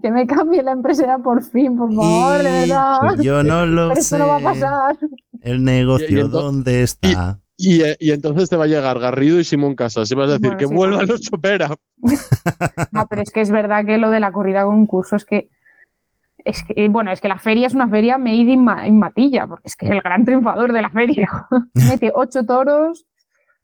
que 0.02 0.10
me 0.10 0.26
cambie 0.26 0.64
la 0.64 0.72
empresa 0.72 1.18
por 1.22 1.44
fin, 1.44 1.76
por 1.76 1.94
favor, 1.94 2.38
de 2.42 2.50
verdad. 2.50 2.98
Yo 3.22 3.44
no 3.44 3.66
lo 3.66 3.90
Pero 3.90 3.94
sé. 3.94 4.00
esto 4.00 4.18
no 4.18 4.26
va 4.26 4.36
a 4.38 4.40
pasar. 4.40 4.96
El 5.42 5.62
negocio, 5.62 6.26
¿dónde 6.26 6.82
está? 6.82 7.38
Y, 7.58 7.82
eh, 7.82 7.96
y 7.98 8.10
entonces 8.10 8.50
te 8.50 8.56
va 8.56 8.64
a 8.64 8.68
llegar 8.68 8.98
Garrido 8.98 9.40
y 9.40 9.44
Simón 9.44 9.74
Casas. 9.76 10.10
Y 10.10 10.14
vas 10.14 10.28
a 10.28 10.32
decir 10.38 10.42
Bueno, 10.50 10.58
que 10.58 10.66
sí. 10.66 10.74
vuelvan 10.74 11.06
los 11.06 11.20
Chopera. 11.22 11.74
No, 12.92 13.06
pero 13.08 13.22
es 13.22 13.30
que 13.30 13.40
es 13.40 13.50
verdad 13.50 13.84
que 13.84 13.96
lo 13.98 14.10
de 14.10 14.20
la 14.20 14.32
corrida 14.32 14.64
concurso 14.64 15.16
es 15.16 15.24
que. 15.24 15.48
Es 16.44 16.62
que, 16.62 16.88
bueno, 16.88 17.10
es 17.10 17.20
que 17.20 17.28
la 17.28 17.38
feria 17.38 17.66
es 17.66 17.74
una 17.74 17.88
feria 17.88 18.18
made 18.18 18.36
in, 18.36 18.62
Ma- 18.62 18.86
in 18.86 18.98
Matilla, 18.98 19.46
porque 19.48 19.66
es 19.68 19.74
que 19.76 19.86
es 19.86 19.92
el 19.92 20.00
gran 20.00 20.24
triunfador 20.24 20.72
de 20.72 20.80
la 20.82 20.90
feria. 20.90 21.28
mete 21.74 22.12
ocho 22.14 22.44
toros, 22.46 23.04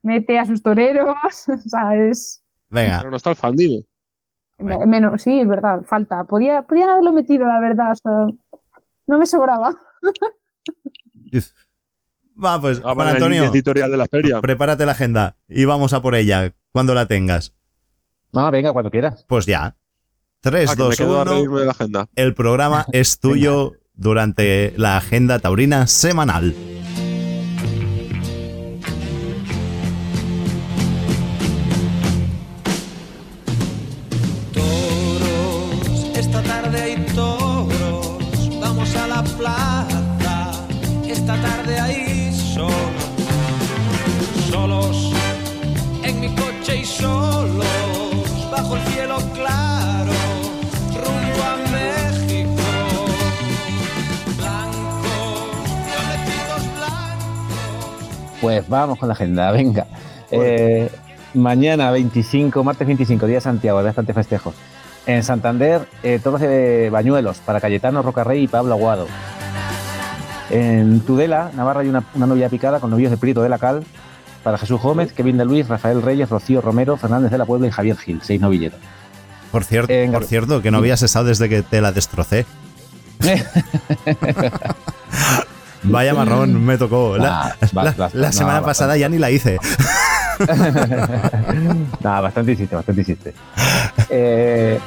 mete 0.03 0.39
a 0.39 0.47
sus 0.47 0.63
toreros, 0.63 1.15
o 1.49 1.59
sea, 1.69 1.95
es. 1.97 2.43
Venga, 2.71 2.99
Pero 2.99 3.11
no 3.11 3.17
está 3.19 3.31
el. 3.35 3.87
Bueno. 4.59 4.87
Menos, 4.87 5.23
sí, 5.23 5.41
es 5.41 5.47
verdad, 5.49 5.83
falta. 5.85 6.25
Podía, 6.25 6.63
podían 6.63 6.89
haberlo 6.91 7.13
metido, 7.13 7.47
la 7.47 7.61
verdad, 7.61 7.93
o 7.93 7.97
sea, 7.97 8.27
no 9.07 9.19
me 9.19 9.27
sobraba. 9.27 9.77
Va 12.43 12.61
pues, 12.61 12.81
Ah, 12.85 12.95
Juan 12.95 13.09
Antonio, 13.09 13.45
editorial 13.45 13.91
de 13.91 13.97
la 13.97 14.07
feria. 14.07 14.41
prepárate 14.41 14.87
la 14.87 14.93
agenda 14.93 15.37
y 15.49 15.65
vamos 15.65 15.93
a 15.93 16.03
por 16.03 16.15
ella 16.15 16.53
cuando 16.73 16.95
la 16.95 17.07
tengas. 17.07 17.55
No, 18.33 18.51
venga, 18.51 18.73
cuando 18.73 18.91
quieras. 18.91 19.25
Pues 19.29 19.47
ya. 19.47 19.77
3, 20.41 20.71
Ah, 20.71 20.73
que 20.75 20.79
me 20.83 20.85
2, 20.89 20.97
quedo 20.97 21.19
a 21.19 21.23
1. 21.23 21.31
reírme 21.33 21.61
de 21.61 21.67
la 21.67 21.73
agenda. 21.73 22.09
El 22.17 22.35
programa 22.35 22.87
es 22.93 23.19
tuyo 23.21 23.73
durante 23.95 24.73
la 24.77 24.97
agenda 24.97 25.39
taurina 25.39 25.87
semanal. 25.87 26.55
Pues 58.43 58.69
vamos 58.69 58.99
con 58.99 59.09
la 59.09 59.15
agenda, 59.15 59.53
venga. 59.53 59.87
Eh, 60.33 60.91
mañana 61.33 61.93
25, 61.93 62.65
martes 62.65 62.87
25, 62.87 63.27
día 63.27 63.37
de 63.37 63.41
Santiago, 63.41 63.79
hay 63.79 63.85
bastante 63.85 64.13
festejos. 64.13 64.55
En 65.07 65.23
Santander, 65.23 65.87
eh, 66.03 66.21
toros 66.23 66.41
de 66.41 66.91
bañuelos 66.91 67.39
para 67.39 67.61
Cayetano 67.61 68.03
Rocarrey 68.03 68.43
y 68.43 68.49
Pablo 68.49 68.75
Aguado. 68.75 69.07
En 70.51 71.01
Tudela, 71.01 71.51
Navarra, 71.55 71.81
hay 71.81 71.89
una, 71.89 72.03
una 72.15 72.27
novia 72.27 72.49
picada 72.49 72.81
con 72.81 72.91
novios 72.91 73.13
de 73.13 73.17
Prieto 73.17 73.43
de 73.43 73.49
la 73.49 73.59
Cal 73.59 73.85
para 74.43 74.59
Jesús 74.59 74.81
Gómez, 74.81 75.13
Kevin 75.13 75.39
de 75.39 75.45
Luis, 75.45 75.69
Rafael 75.69 76.03
Reyes, 76.03 76.29
Rocío 76.29 76.61
Romero, 76.61 76.97
Fernández 76.97 77.31
de 77.31 77.39
la 77.39 77.47
Puebla 77.47 77.69
y 77.69 77.71
Javier 77.71 77.97
Gil, 77.97 78.21
seis 78.23 78.41
novilleros. 78.41 78.81
Por 79.53 79.63
cierto, 79.63 79.93
por 80.13 80.25
cierto, 80.25 80.63
que 80.63 80.73
no 80.73 80.79
habías 80.79 81.03
estado 81.03 81.27
desde 81.27 81.49
que 81.49 81.63
te 81.63 81.81
la 81.81 81.93
destrocé. 81.93 82.45
Vaya 85.85 86.15
marrón, 86.15 86.65
me 86.65 86.79
tocó. 86.79 87.17
La, 87.19 87.57
la- 88.13 88.33
semana 88.33 88.63
pasada 88.63 88.97
ya 88.97 89.09
ni 89.09 89.19
la 89.19 89.31
hice. 89.31 89.59
Nada, 92.03 92.21
bastante 92.21 92.53
hiciste, 92.53 92.75
bastante 92.75 93.01
hiciste. 93.03 93.35
Eh, 94.11 94.79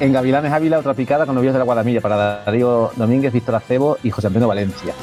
en 0.00 0.12
Gavilanes 0.12 0.52
Ávila, 0.52 0.78
otra 0.78 0.94
picada 0.94 1.26
con 1.26 1.34
novios 1.34 1.52
de 1.52 1.58
la 1.58 1.64
Guadamilla 1.64 2.00
para 2.00 2.42
Darío 2.44 2.90
Domínguez, 2.96 3.32
Víctor 3.32 3.56
Acebo 3.56 3.98
y 4.02 4.10
José 4.10 4.28
Antonio 4.28 4.48
Valencia. 4.48 4.94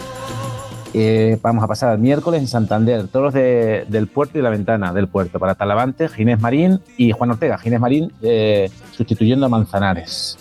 Eh, 0.93 1.37
vamos 1.41 1.63
a 1.63 1.67
pasar 1.67 1.89
al 1.89 1.99
miércoles 1.99 2.41
en 2.41 2.47
Santander, 2.47 3.07
toros 3.07 3.33
de- 3.33 3.85
del 3.87 4.07
puerto 4.07 4.39
y 4.39 4.41
la 4.41 4.49
ventana 4.49 4.93
del 4.93 5.07
puerto 5.07 5.37
para 5.37 5.53
Talavante, 5.55 6.07
Ginés 6.09 6.39
Marín 6.39 6.79
y 6.97 7.11
Juan 7.11 7.31
Ortega. 7.31 7.57
Ginés 7.57 7.79
Marín 7.79 8.11
eh, 8.21 8.71
sustituyendo 8.95 9.45
a 9.45 9.49
Manzanares. 9.49 10.37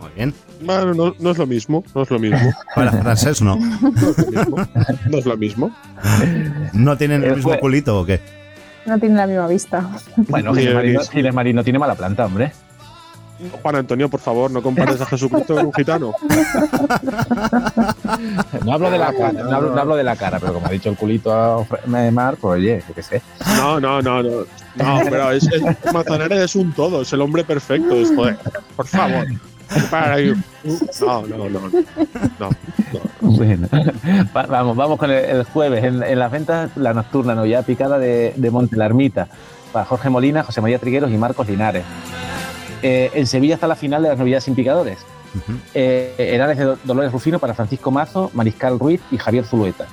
Muy 0.00 0.10
bien. 0.16 0.34
Bueno, 0.62 0.94
no, 0.94 1.14
no 1.18 1.30
es 1.30 1.38
lo 1.38 1.46
mismo, 1.46 1.84
no 1.94 2.02
es 2.02 2.10
lo 2.10 2.18
mismo. 2.18 2.52
Para 2.74 2.92
francés 2.92 3.40
no. 3.42 3.56
No 3.56 4.08
es 4.08 4.16
lo 4.18 4.26
mismo. 4.26 4.56
No 5.10 5.18
es 5.18 5.26
lo 5.26 5.36
mismo. 5.36 5.70
¿No 6.72 6.96
tienen 6.96 7.24
el 7.24 7.32
Eh, 7.32 7.36
mismo 7.36 7.58
culito 7.58 7.98
o 8.00 8.04
qué? 8.06 8.20
No 8.86 8.98
tiene 8.98 9.14
la 9.16 9.26
misma 9.26 9.46
vista. 9.46 9.88
Bueno, 10.16 10.52
Ni 10.52 10.60
Ginés 10.60 10.74
Marín, 10.74 10.92
no- 10.94 11.00
Eris. 11.00 11.10
Ginés 11.10 11.34
Marín 11.34 11.56
no 11.56 11.64
tiene 11.64 11.78
mala 11.78 11.94
planta, 11.94 12.26
hombre. 12.26 12.52
Juan 13.62 13.76
Antonio, 13.76 14.10
por 14.10 14.20
favor, 14.20 14.50
no 14.50 14.62
compares 14.62 15.00
a 15.00 15.06
Jesucristo 15.06 15.54
con 15.54 15.66
un 15.66 15.72
gitano. 15.72 16.12
No 18.64 18.72
hablo 18.74 18.90
de 18.90 18.98
la 18.98 19.12
cara, 19.12 19.32
no 19.32 19.56
hablo, 19.56 19.74
no 19.74 19.80
hablo 19.80 19.96
de 19.96 20.02
la 20.04 20.16
cara, 20.16 20.38
pero 20.40 20.52
como 20.54 20.66
ha 20.66 20.70
dicho 20.70 20.90
el 20.90 20.96
culito 20.96 21.32
a 21.32 21.64
Mar, 22.10 22.36
pues 22.40 22.58
oye, 22.60 22.82
yo 22.86 22.94
qué 22.94 23.02
sé. 23.02 23.22
No, 23.56 23.80
no, 23.80 24.02
no, 24.02 24.22
no. 24.22 24.30
No, 24.76 25.00
pero 25.08 25.30
es, 25.32 25.44
es, 25.50 25.62
Manzanares 25.92 26.40
es 26.42 26.54
un 26.56 26.72
todo, 26.72 27.02
es 27.02 27.12
el 27.12 27.20
hombre 27.20 27.44
perfecto. 27.44 27.94
Es, 27.94 28.12
joder, 28.14 28.36
por 28.76 28.86
favor. 28.86 29.26
Para 29.90 30.14
ahí. 30.14 30.34
No, 31.00 31.26
no, 31.26 31.48
no. 31.48 31.60
no. 32.38 32.50
Bueno, 33.22 33.66
va- 34.36 34.42
vamos, 34.46 34.76
vamos 34.76 34.98
con 34.98 35.10
el, 35.10 35.24
el 35.24 35.44
jueves. 35.44 35.82
En, 35.84 36.02
en 36.02 36.18
las 36.18 36.30
ventas, 36.30 36.70
la 36.76 36.92
nocturna, 36.92 37.34
novillada 37.34 37.62
picada 37.62 37.98
de, 37.98 38.34
de 38.36 38.50
Monte 38.50 38.76
la 38.76 38.86
Ermita, 38.86 39.28
para 39.72 39.86
Jorge 39.86 40.10
Molina, 40.10 40.42
José 40.42 40.60
María 40.60 40.78
Trigueros 40.78 41.10
y 41.10 41.16
Marcos 41.16 41.48
Linares. 41.48 41.84
Eh, 42.82 43.10
en 43.14 43.26
Sevilla 43.26 43.54
está 43.54 43.66
la 43.66 43.76
final 43.76 44.02
de 44.02 44.10
las 44.10 44.18
novedades 44.18 44.44
sin 44.44 44.54
picadores. 44.54 44.98
Eh, 45.74 46.14
Henares 46.34 46.58
de 46.58 46.64
Do- 46.64 46.78
Dolores 46.84 47.12
Rufino 47.12 47.38
para 47.38 47.54
Francisco 47.54 47.90
Mazo, 47.90 48.30
Mariscal 48.34 48.78
Ruiz 48.78 49.00
y 49.10 49.16
Javier 49.18 49.44
Zulueta. 49.44 49.86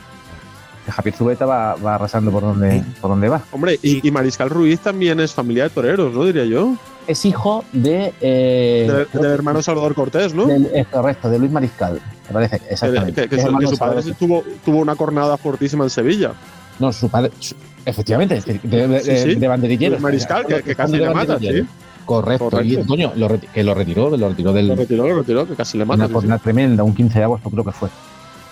Que 0.88 0.92
Javier 0.94 1.14
Zulueta 1.16 1.46
va, 1.46 1.76
va 1.76 1.96
arrasando 1.96 2.32
por 2.32 2.44
donde, 2.44 2.82
por 3.02 3.10
donde 3.10 3.28
va. 3.28 3.42
Hombre, 3.52 3.78
y, 3.84 4.08
y 4.08 4.10
Mariscal 4.10 4.50
Ruiz 4.50 4.80
también 4.80 5.20
es 5.20 5.34
familia 5.34 5.64
de 5.66 5.70
toreros, 5.72 6.14
¿no? 6.14 6.24
Diría 6.24 6.46
yo. 6.46 6.76
Es 7.08 7.26
hijo 7.26 7.66
de. 7.74 8.14
eh, 8.22 9.06
De- 9.14 9.20
del 9.22 9.32
hermano 9.32 9.62
Salvador 9.62 9.94
Cortés, 9.96 10.34
¿no? 10.34 10.46
del- 10.46 10.70
es 10.74 10.88
correcto, 10.88 11.30
de 11.30 11.40
Luis 11.40 11.52
Mariscal. 11.52 12.00
Me 12.30 12.34
parece, 12.34 12.60
Que, 12.60 12.70
exactamente. 12.74 13.28
que- 13.28 13.36
su, 13.36 13.46
hermano 13.48 13.60
que 13.60 13.66
su 13.66 13.72
de 13.74 13.78
padre 13.78 14.02
tuvo, 14.18 14.44
tuvo 14.64 14.78
una 14.80 14.96
cornada 14.96 15.36
fortísima 15.36 15.84
en 15.84 15.90
Sevilla. 15.90 16.32
No, 16.80 16.94
su 16.94 17.10
padre. 17.10 17.32
su- 17.40 17.56
efectivamente, 17.86 18.40
de, 18.42 18.60
de, 18.64 18.88
de- 18.88 19.00
Sí, 19.02 19.18
sí. 19.34 19.36
de 19.36 19.48
banderillero. 19.50 19.92
Luis 19.92 20.04
Mariscal, 20.04 20.46
que, 20.46 20.64
que 20.64 20.74
casi 20.74 20.94
De 20.94 21.00
le 21.00 21.14
mata, 21.14 21.38
sí. 21.38 21.66
Correcto. 22.06 22.50
Correcto. 22.50 22.64
Y, 22.82 22.86
coño, 22.86 23.12
lo 23.18 23.28
que 23.54 23.62
lo 23.62 23.74
retiró, 23.74 24.10
lo 24.16 24.30
retiró 24.30 24.54
del. 24.54 24.70
Lo 24.70 24.76
retiró, 24.78 25.06
lo 25.10 25.16
retiró, 25.18 25.46
que 25.46 25.56
casi 25.56 25.78
le 25.78 25.84
mata. 25.84 25.98
una 25.98 26.08
sí, 26.08 26.14
corona 26.14 26.38
tremenda, 26.38 26.82
un 26.84 26.96
15 26.96 27.20
de 27.20 27.26
agosto 27.26 27.50
creo 27.50 27.66
que 27.66 27.72
fue, 27.74 27.90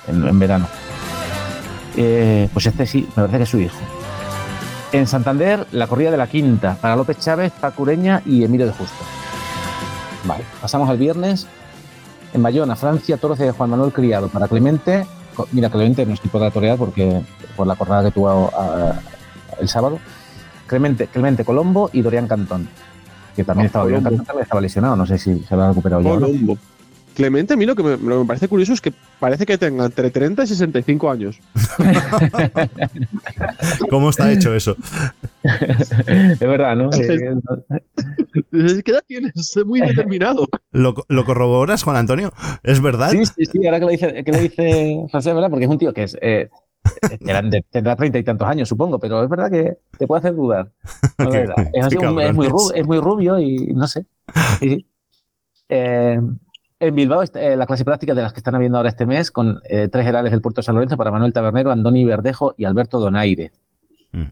en, 0.10 0.28
en 0.28 0.38
verano. 0.38 0.68
Eh, 1.98 2.50
pues 2.54 2.66
este 2.66 2.86
sí, 2.86 3.02
me 3.10 3.24
parece 3.24 3.38
que 3.38 3.44
es 3.44 3.50
su 3.50 3.60
hijo. 3.60 3.76
En 4.92 5.08
Santander, 5.08 5.66
la 5.72 5.88
corrida 5.88 6.12
de 6.12 6.18
la 6.18 6.28
quinta, 6.28 6.78
para 6.80 6.96
López 6.96 7.20
Chávez, 7.20 7.52
Pacureña 7.60 8.22
y 8.26 8.44
Emilio 8.44 8.66
de 8.68 8.74
Justo. 8.74 8.96
Vale, 10.26 10.44
pasamos 10.62 10.90
al 10.90 10.98
viernes. 10.98 11.48
En 12.34 12.44
Bayona, 12.44 12.76
Francia, 12.76 13.18
toros 13.18 13.38
de 13.40 13.52
Juan 13.52 13.70
Manuel 13.70 13.92
Criado. 13.94 14.28
Para 14.28 14.48
Clemente, 14.48 15.06
mira, 15.52 15.70
Clemente 15.70 16.06
no 16.06 16.14
es 16.14 16.22
tipo 16.22 16.40
de 16.40 16.52
torear 16.52 16.78
porque 16.78 17.22
por 17.56 17.66
la 17.68 17.76
jornada 17.76 18.04
que 18.04 18.12
tuvo 18.12 18.50
a- 18.54 19.00
el 19.60 19.68
sábado. 19.70 20.00
Clemente, 20.68 21.08
Clemente 21.08 21.46
Colombo 21.46 21.90
y 21.94 22.02
Dorian 22.02 22.28
Cantón, 22.28 22.68
que 23.36 23.44
también 23.44 23.66
Ah, 23.66 23.68
estaba, 23.68 23.86
Colombo. 23.86 24.10
Cantón 24.10 24.26
también 24.26 24.44
estaba 24.44 24.62
lesionado, 24.62 24.96
no 24.96 25.06
sé 25.06 25.18
si 25.18 25.40
se 25.48 25.56
lo 25.56 25.64
ha 25.64 25.68
recuperado 25.70 26.02
ya. 26.02 26.12
o 26.12 26.20
no. 26.20 26.28
Clemente, 27.16 27.54
a 27.54 27.58
mí 27.58 27.66
lo 27.66 27.76
que, 27.76 27.84
me, 27.84 27.92
lo 27.92 27.98
que 27.98 28.20
me 28.20 28.26
parece 28.26 28.48
curioso 28.48 28.74
es 28.74 28.82
que 28.82 28.94
parece 29.20 29.46
que 29.46 29.58
tenga 29.58 29.86
entre 29.86 30.12
30 30.12 30.44
y 30.44 30.48
65 30.48 31.10
años. 31.10 31.40
¿Cómo 33.90 34.10
está 34.10 34.32
hecho 34.32 34.54
eso? 34.54 34.76
es 35.44 36.40
verdad, 36.40 36.76
¿no? 36.76 36.90
Eh, 36.94 38.84
¿Qué 38.84 38.92
edad 38.92 39.04
tienes? 39.08 39.34
Es 39.36 39.66
muy 39.66 39.82
determinado. 39.82 40.48
¿Lo, 40.72 40.94
lo 41.08 41.26
corroboras, 41.26 41.84
Juan 41.84 41.98
Antonio? 41.98 42.34
¿Es 42.64 42.82
verdad? 42.82 43.12
sí, 43.12 43.26
sí, 43.26 43.46
sí, 43.46 43.66
ahora 43.66 43.80
que 43.80 43.86
lo 43.86 43.92
dice, 43.92 44.24
que 44.24 44.32
lo 44.32 44.40
dice 44.40 45.06
José, 45.12 45.34
¿verdad? 45.34 45.50
Porque 45.50 45.66
es 45.66 45.72
un 45.72 45.78
tío 45.78 45.94
que 45.94 46.04
es. 46.04 46.18
eh, 46.22 46.50
tendrá 47.72 47.96
treinta 47.96 48.20
y 48.20 48.24
tantos 48.24 48.48
años, 48.48 48.70
supongo, 48.70 49.00
pero 49.00 49.24
es 49.24 49.30
verdad 49.30 49.50
que 49.50 49.78
te 49.98 50.06
puede 50.06 50.20
hacer 50.20 50.36
dudar. 50.36 50.72
No, 51.18 51.34
es, 51.34 51.50
así, 51.82 51.98
un- 51.98 52.14
muy 52.14 52.48
rubio, 52.48 52.74
es 52.74 52.86
muy 52.86 53.00
rubio 53.00 53.40
y 53.40 53.74
no 53.74 53.88
sé. 53.88 54.06
Sí, 54.60 54.70
sí. 54.70 54.86
Eh, 55.70 56.20
en 56.80 56.96
Bilbao, 56.96 57.24
eh, 57.24 57.56
la 57.56 57.66
clase 57.66 57.86
práctica 57.86 58.14
de 58.14 58.22
las 58.22 58.34
que 58.34 58.40
están 58.40 58.56
habiendo 58.56 58.78
ahora 58.78 58.90
este 58.90 59.06
mes, 59.06 59.32
con 59.32 59.62
eh, 59.64 59.88
tres 59.88 60.06
herales 60.06 60.32
del 60.32 60.42
puerto 60.42 60.62
de 60.62 60.66
San 60.66 60.76
Lorenzo 60.76 60.98
para 60.98 61.12
Manuel 61.12 61.34
Tabernero, 61.34 61.72
Andoni 61.72 62.04
Verdejo 62.04 62.54
y 62.58 62.66
Alberto 62.66 63.00
Donaire. 63.00 63.52
Mm. 64.12 64.24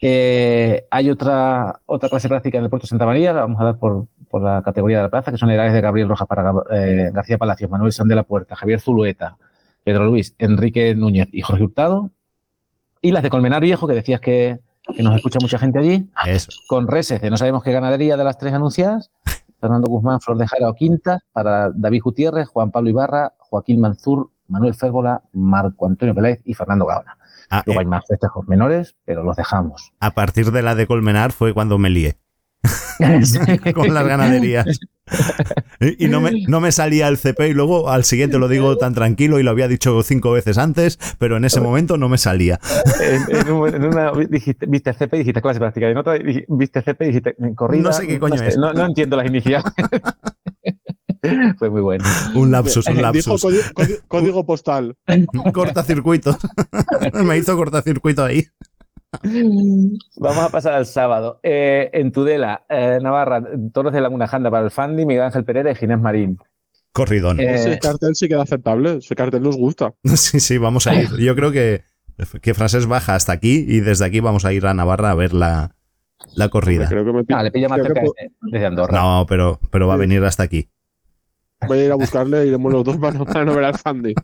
Eh, 0.00 0.86
hay 0.90 1.10
otra, 1.10 1.80
otra 1.86 2.08
clase 2.08 2.28
práctica 2.28 2.58
en 2.58 2.64
el 2.64 2.70
puerto 2.70 2.84
de 2.84 2.88
Santa 2.88 3.06
María, 3.06 3.32
la 3.32 3.42
vamos 3.42 3.60
a 3.60 3.64
dar 3.64 3.78
por, 3.78 4.06
por 4.28 4.42
la 4.42 4.62
categoría 4.62 4.98
de 4.98 5.02
la 5.04 5.10
plaza, 5.10 5.30
que 5.30 5.38
son 5.38 5.50
edades 5.50 5.72
de 5.72 5.80
Gabriel 5.80 6.08
Rojas 6.08 6.28
para 6.28 6.52
García 7.12 7.38
Palacios, 7.38 7.70
Manuel 7.70 7.92
San 7.92 8.08
de 8.08 8.14
la 8.14 8.22
Puerta, 8.24 8.56
Javier 8.56 8.80
Zulueta, 8.80 9.36
Pedro 9.84 10.04
Luis, 10.04 10.34
Enrique 10.38 10.94
Núñez 10.94 11.28
y 11.32 11.42
Jorge 11.42 11.64
Hurtado. 11.64 12.10
Y 13.00 13.12
las 13.12 13.22
de 13.22 13.30
Colmenar 13.30 13.62
Viejo, 13.62 13.86
que 13.86 13.94
decías 13.94 14.20
que, 14.20 14.58
que 14.94 15.02
nos 15.02 15.14
escucha 15.16 15.38
mucha 15.40 15.58
gente 15.58 15.78
allí, 15.78 16.08
Eso. 16.26 16.50
con 16.66 16.88
reses 16.88 17.20
de 17.20 17.30
no 17.30 17.36
sabemos 17.36 17.62
qué 17.62 17.72
ganadería 17.72 18.16
de 18.16 18.24
las 18.24 18.38
tres 18.38 18.52
anunciadas, 18.52 19.10
Fernando 19.60 19.88
Guzmán, 19.88 20.20
Flor 20.20 20.38
de 20.38 20.46
Jara 20.46 20.68
o 20.68 20.74
Quintas, 20.74 21.20
para 21.32 21.70
David 21.70 22.02
Gutiérrez, 22.04 22.48
Juan 22.48 22.70
Pablo 22.70 22.90
Ibarra, 22.90 23.34
Joaquín 23.38 23.80
Manzur, 23.80 24.30
Manuel 24.46 24.74
Férgola, 24.74 25.22
Marco 25.32 25.86
Antonio 25.86 26.14
Peláez 26.14 26.40
y 26.44 26.54
Fernando 26.54 26.86
Gaona. 26.86 27.18
Ah, 27.50 27.62
Luego 27.66 27.80
eh, 27.80 27.84
hay 27.84 27.86
más 27.86 28.04
festejos 28.06 28.46
menores, 28.48 28.96
pero 29.04 29.22
los 29.22 29.36
dejamos. 29.36 29.92
a 30.00 30.10
partir 30.12 30.52
de 30.52 30.62
la 30.62 30.74
de 30.74 30.86
Colmenar 30.86 31.32
fue 31.32 31.52
cuando 31.54 31.78
me 31.78 31.90
lié 31.90 32.16
con 33.74 33.94
las 33.94 34.06
ganaderías. 34.06 34.66
Y 35.80 36.04
y 36.04 36.08
no 36.10 36.20
me, 36.20 36.32
no 36.48 36.60
me 36.60 36.70
salía 36.70 37.08
el 37.08 37.16
CP 37.16 37.48
y 37.48 37.54
luego 37.54 37.88
al 37.88 38.04
siguiente 38.04 38.38
lo 38.38 38.46
digo 38.46 38.76
tan 38.76 38.92
tranquilo 38.92 39.38
y 39.40 39.42
lo 39.42 39.50
había 39.50 39.66
dicho 39.66 40.02
cinco 40.02 40.32
veces 40.32 40.58
antes, 40.58 40.98
pero 41.18 41.38
en 41.38 41.46
ese 41.46 41.62
momento 41.62 41.96
no 41.96 42.10
me 42.10 42.18
salía. 42.18 42.60
en, 43.00 43.36
en 43.38 43.52
un- 43.52 43.74
en 43.74 43.84
una 43.86 44.12
dijiste, 44.28 44.66
viste 44.66 44.92
CP 44.92 45.16
y 45.16 45.18
dijiste 45.20 45.40
clase 45.40 45.60
práctica. 45.60 45.88
Y 45.88 45.92
en 45.92 45.96
otra 45.96 46.18
viste 46.48 46.82
CP 46.82 47.04
y 47.04 47.08
dijiste 47.08 47.36
corrida. 47.54 47.84
No 47.84 47.92
sé 47.94 48.06
qué 48.06 48.18
coño 48.18 48.36
sé, 48.36 48.48
es. 48.48 48.56
No, 48.58 48.74
no 48.74 48.84
entiendo 48.84 49.16
las 49.16 49.26
iniciales. 49.28 49.64
Fue 51.58 51.70
muy 51.70 51.80
bueno. 51.80 52.04
Un 52.34 52.50
lapsus, 52.50 52.86
un 52.86 53.00
lapsus. 53.00 53.46
código 54.08 54.44
postal. 54.44 54.94
Cortacircuito. 55.54 56.36
me 57.24 57.38
hizo 57.38 57.56
cortacircuito 57.56 58.24
ahí. 58.24 58.46
Vamos 60.16 60.44
a 60.44 60.50
pasar 60.50 60.74
al 60.74 60.86
sábado. 60.86 61.40
Eh, 61.42 61.90
en 61.92 62.12
Tudela, 62.12 62.64
eh, 62.68 62.98
Navarra, 63.02 63.42
toros 63.72 63.92
de 63.92 64.00
Laguna 64.00 64.26
Janda 64.26 64.50
para 64.50 64.64
el 64.64 64.70
Fandi, 64.70 65.06
Miguel 65.06 65.24
Ángel 65.24 65.44
Pereira 65.44 65.70
y 65.70 65.74
Ginés 65.74 66.00
Marín. 66.00 66.38
Corridón. 66.92 67.40
Eh, 67.40 67.54
Ese 67.54 67.78
cartel 67.78 68.14
sí 68.14 68.28
queda 68.28 68.42
aceptable. 68.42 68.98
Ese 68.98 69.14
cartel 69.14 69.42
nos 69.42 69.56
gusta. 69.56 69.94
Sí, 70.16 70.40
sí, 70.40 70.58
vamos 70.58 70.86
a 70.86 70.94
ir. 70.94 71.08
Yo 71.18 71.34
creo 71.34 71.52
que, 71.52 71.84
que 72.42 72.54
Frases 72.54 72.86
baja 72.86 73.14
hasta 73.14 73.32
aquí 73.32 73.64
y 73.66 73.80
desde 73.80 74.04
aquí 74.04 74.20
vamos 74.20 74.44
a 74.44 74.52
ir 74.52 74.66
a 74.66 74.74
Navarra 74.74 75.10
a 75.10 75.14
ver 75.14 75.32
la, 75.32 75.74
la 76.34 76.48
corrida. 76.48 76.88
Creo 76.88 77.04
que 77.04 77.12
me 77.12 77.24
ah, 77.34 77.42
le 77.42 77.50
pilla 77.50 77.68
más 77.68 77.80
creo 77.80 77.94
que 77.94 78.00
cerca 78.00 78.12
desde, 78.14 78.34
desde 78.40 78.66
Andorra. 78.66 78.98
No, 79.00 79.26
pero, 79.28 79.60
pero 79.70 79.86
va 79.86 79.94
a 79.94 79.98
venir 79.98 80.24
hasta 80.24 80.42
aquí. 80.42 80.68
voy 81.66 81.78
a 81.78 81.84
ir 81.86 81.92
a 81.92 81.96
buscarle 81.96 82.44
y 82.44 82.48
iremos 82.48 82.72
los 82.72 82.84
dos 82.84 82.96
para 82.98 83.18
no, 83.18 83.24
para 83.24 83.44
no 83.44 83.54
ver 83.54 83.64
al 83.64 83.78
Fandi. 83.78 84.14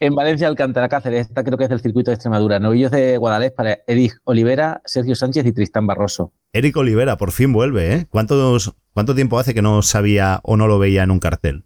En 0.00 0.14
Valencia, 0.14 0.48
Alcántara 0.48 0.88
Cáceres, 0.88 1.28
esta 1.28 1.44
creo 1.44 1.56
que 1.56 1.64
es 1.64 1.70
del 1.70 1.80
circuito 1.80 2.10
de 2.10 2.16
Extremadura. 2.16 2.58
Novillos 2.58 2.90
de 2.90 3.16
Guadalest 3.16 3.54
para 3.54 3.78
Eric 3.86 4.20
Olivera, 4.24 4.82
Sergio 4.84 5.14
Sánchez 5.14 5.46
y 5.46 5.52
Tristán 5.52 5.86
Barroso. 5.86 6.32
Eric 6.52 6.76
Olivera 6.76 7.16
por 7.16 7.30
fin 7.32 7.52
vuelve, 7.52 7.92
¿eh? 7.94 8.06
¿Cuántos, 8.10 8.74
¿Cuánto 8.92 9.14
tiempo 9.14 9.38
hace 9.38 9.54
que 9.54 9.62
no 9.62 9.82
sabía 9.82 10.40
o 10.42 10.56
no 10.56 10.66
lo 10.66 10.78
veía 10.78 11.02
en 11.04 11.10
un 11.10 11.20
cartel? 11.20 11.64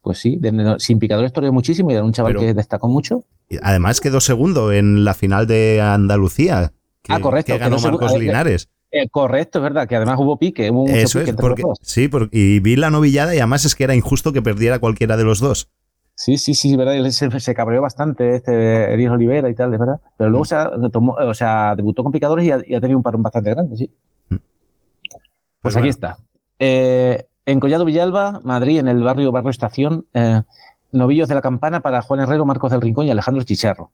Pues 0.00 0.18
sí, 0.18 0.36
de- 0.40 0.76
sin 0.78 0.98
picadores 0.98 1.32
toreó 1.32 1.52
muchísimo 1.52 1.90
y 1.90 1.94
era 1.94 2.04
un 2.04 2.12
chaval 2.12 2.32
Pero- 2.32 2.40
que 2.46 2.54
destacó 2.54 2.88
mucho. 2.88 3.24
Además 3.62 4.00
quedó 4.00 4.20
segundo 4.20 4.72
en 4.72 5.04
la 5.04 5.12
final 5.14 5.46
de 5.46 5.80
Andalucía. 5.82 6.72
Que, 7.02 7.12
Ah, 7.12 7.20
correcto, 7.20 7.52
Que 7.52 7.58
ganó 7.58 7.78
Marcos 7.78 8.10
a 8.10 8.14
ver, 8.14 8.22
Linares. 8.22 8.68
Eh, 8.90 9.08
correcto, 9.10 9.58
es 9.58 9.62
verdad, 9.62 9.86
que 9.88 9.96
además 9.96 10.16
hubo 10.18 10.38
pique, 10.38 10.70
hubo 10.70 10.86
Eso 10.88 11.18
pique 11.20 11.30
es, 11.32 11.36
porque, 11.36 11.62
sí, 11.82 12.08
porque, 12.08 12.36
y 12.38 12.60
vi 12.60 12.76
la 12.76 12.90
novillada 12.90 13.34
y 13.34 13.38
además 13.38 13.64
es 13.64 13.74
que 13.74 13.84
era 13.84 13.94
injusto 13.94 14.32
que 14.32 14.42
perdiera 14.42 14.78
cualquiera 14.78 15.16
de 15.16 15.24
los 15.24 15.40
dos. 15.40 15.68
Sí, 16.14 16.36
sí, 16.36 16.54
sí, 16.54 16.76
verdad, 16.76 17.08
se, 17.10 17.40
se 17.40 17.54
cabreó 17.54 17.82
bastante 17.82 18.36
este 18.36 18.92
Eric 18.92 19.10
Olivera 19.10 19.48
y 19.48 19.54
tal, 19.54 19.72
es 19.72 19.80
verdad. 19.80 20.00
Pero 20.16 20.30
luego 20.30 20.44
se 20.44 20.56
tomó, 20.92 21.14
o 21.14 21.34
sea, 21.34 21.74
debutó 21.74 22.02
con 22.02 22.12
picadores 22.12 22.46
y 22.46 22.50
ha, 22.50 22.60
y 22.64 22.74
ha 22.74 22.80
tenido 22.80 22.98
un 22.98 23.02
parón 23.02 23.22
bastante 23.22 23.50
grande, 23.50 23.76
sí. 23.76 23.90
Mm. 24.28 24.36
Pues, 25.62 25.76
aquí 25.76 25.88
está. 25.88 26.18
Eh, 26.58 27.26
en 27.46 27.60
Collado 27.60 27.84
Villalba, 27.84 28.40
Madrid, 28.44 28.78
en 28.78 28.88
el 28.88 29.02
barrio 29.02 29.32
Barrio 29.32 29.50
Estación, 29.50 30.06
eh, 30.12 30.42
novillos 30.92 31.28
de 31.28 31.34
la 31.34 31.40
campana 31.40 31.80
para 31.80 32.02
Juan 32.02 32.20
Herrero, 32.20 32.44
Marcos 32.44 32.70
del 32.70 32.80
Rincón 32.80 33.06
y 33.06 33.10
Alejandro 33.10 33.42
Chicharro. 33.42 33.90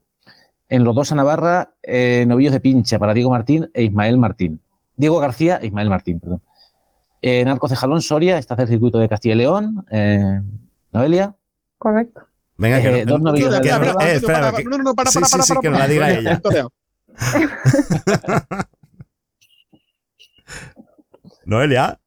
En 0.67 0.83
los 0.83 0.93
dos 0.93 1.11
a 1.11 1.15
Navarra, 1.15 1.73
eh, 1.81 2.25
novillos 2.27 2.53
de 2.53 2.59
pincha 2.59 2.99
para 2.99 3.13
Diego 3.13 3.31
Martín 3.31 3.71
e 3.73 3.83
Ismael 3.83 4.17
Martín. 4.17 4.61
Diego 4.97 5.17
García 5.19 5.57
e 5.61 5.67
Ismael 5.67 5.89
Martín, 5.89 6.19
perdón. 6.19 6.41
En 7.21 7.47
Arcos 7.47 7.71
de 7.71 7.75
Jalón, 7.75 8.01
Soria, 8.01 8.37
está 8.37 8.55
el 8.55 8.67
circuito 8.67 8.99
de 8.99 9.09
Castilla 9.09 9.35
y 9.35 9.37
León. 9.37 9.85
Noelia. 10.91 11.35
Correcto. 11.79 12.21
Venga, 12.57 12.79
que 12.81 12.99
Eh, 12.99 13.05
dos 13.05 13.19
novillos 13.21 13.55
que 13.59 13.67
de 13.67 13.71
no- 13.71 13.79
Navarra. 13.79 14.09
eh, 14.11 14.15
espera, 14.17 14.51
que- 14.51 14.63
No, 14.65 14.77
no, 14.77 14.83
no, 14.83 14.93
para, 14.95 15.09
sí, 15.09 15.15
para, 15.19 15.27
sí, 15.27 15.31
para, 15.31 15.43
sí, 15.43 15.53
para, 15.53 15.61
que 15.61 15.69
nos 15.69 15.79
la 15.79 15.85
para. 15.85 15.93
diga 15.93 16.09
ella. 16.11 16.41
Noelia, 21.45 21.99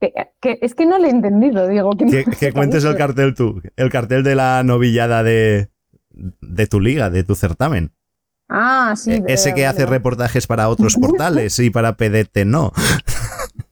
Que, 0.00 0.12
que- 0.40 0.58
es 0.62 0.74
que 0.74 0.86
no 0.86 0.98
le 0.98 1.08
he 1.08 1.10
entendido, 1.10 1.66
Diego. 1.68 1.90
Que, 1.96 2.06
que, 2.06 2.24
que 2.24 2.52
cuentes 2.52 2.84
el 2.84 2.96
cartel 2.96 3.34
tú. 3.34 3.62
El 3.76 3.90
cartel 3.90 4.22
de 4.22 4.34
la 4.34 4.62
novillada 4.62 5.22
de, 5.22 5.70
de 6.10 6.66
tu 6.66 6.80
liga, 6.80 7.08
de 7.10 7.24
tu 7.24 7.34
certamen. 7.34 7.92
Ah, 8.48 8.94
sí. 8.96 9.12
Eh, 9.12 9.24
Ese 9.28 9.54
que 9.54 9.66
hace 9.66 9.86
reportajes 9.86 10.46
para 10.46 10.68
otros 10.68 10.94
portales 11.00 11.58
y 11.58 11.70
para 11.70 11.96
PDT 11.96 12.44
no. 12.44 12.72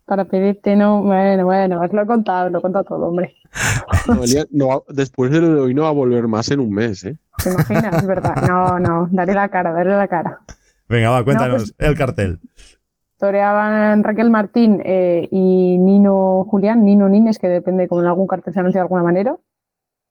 Para 0.07 0.25
pedirte, 0.27 0.77
no. 0.77 1.03
Bueno, 1.03 1.45
bueno, 1.47 1.81
os 1.81 1.93
lo 1.93 2.03
he 2.03 2.07
contado, 2.07 2.51
lo 2.51 2.59
he 2.59 2.63
contado 2.63 2.85
todo, 2.85 3.07
hombre. 3.09 3.35
Noelia, 4.09 4.45
no 4.51 4.69
va- 4.69 4.83
después 4.89 5.31
de 5.31 5.41
lo 5.41 5.55
de 5.55 5.61
hoy 5.61 5.75
no 5.75 5.83
va 5.83 5.89
a 5.89 5.93
volver 5.93 6.29
más 6.29 6.51
en 6.51 6.61
un 6.61 6.71
mes, 6.71 7.05
¿eh? 7.05 7.17
¿Te 7.43 7.51
imaginas? 7.51 7.95
Es 7.97 8.07
verdad. 8.07 8.35
No, 8.49 8.79
no. 8.79 9.09
Daré 9.11 9.33
la 9.35 9.49
cara, 9.49 9.73
daré 9.73 9.91
la 9.91 10.07
cara. 10.09 10.41
Venga, 10.89 11.11
va, 11.11 11.25
cuéntanos 11.25 11.73
pues- 11.79 11.89
el 11.91 11.97
cartel. 11.97 12.41
Toreaban 13.19 14.03
Raquel 14.05 14.29
Martín 14.29 14.83
eh, 14.85 15.29
y 15.31 15.79
Nino 15.79 16.45
Julián, 16.51 16.85
Nino 16.85 17.09
Nines, 17.09 17.39
que 17.39 17.49
depende 17.49 17.89
como 17.89 18.03
en 18.03 18.09
algún 18.09 18.27
cartel 18.27 18.53
se 18.53 18.61
anuncia 18.61 18.81
de 18.81 18.83
alguna 18.83 19.03
manera. 19.03 19.37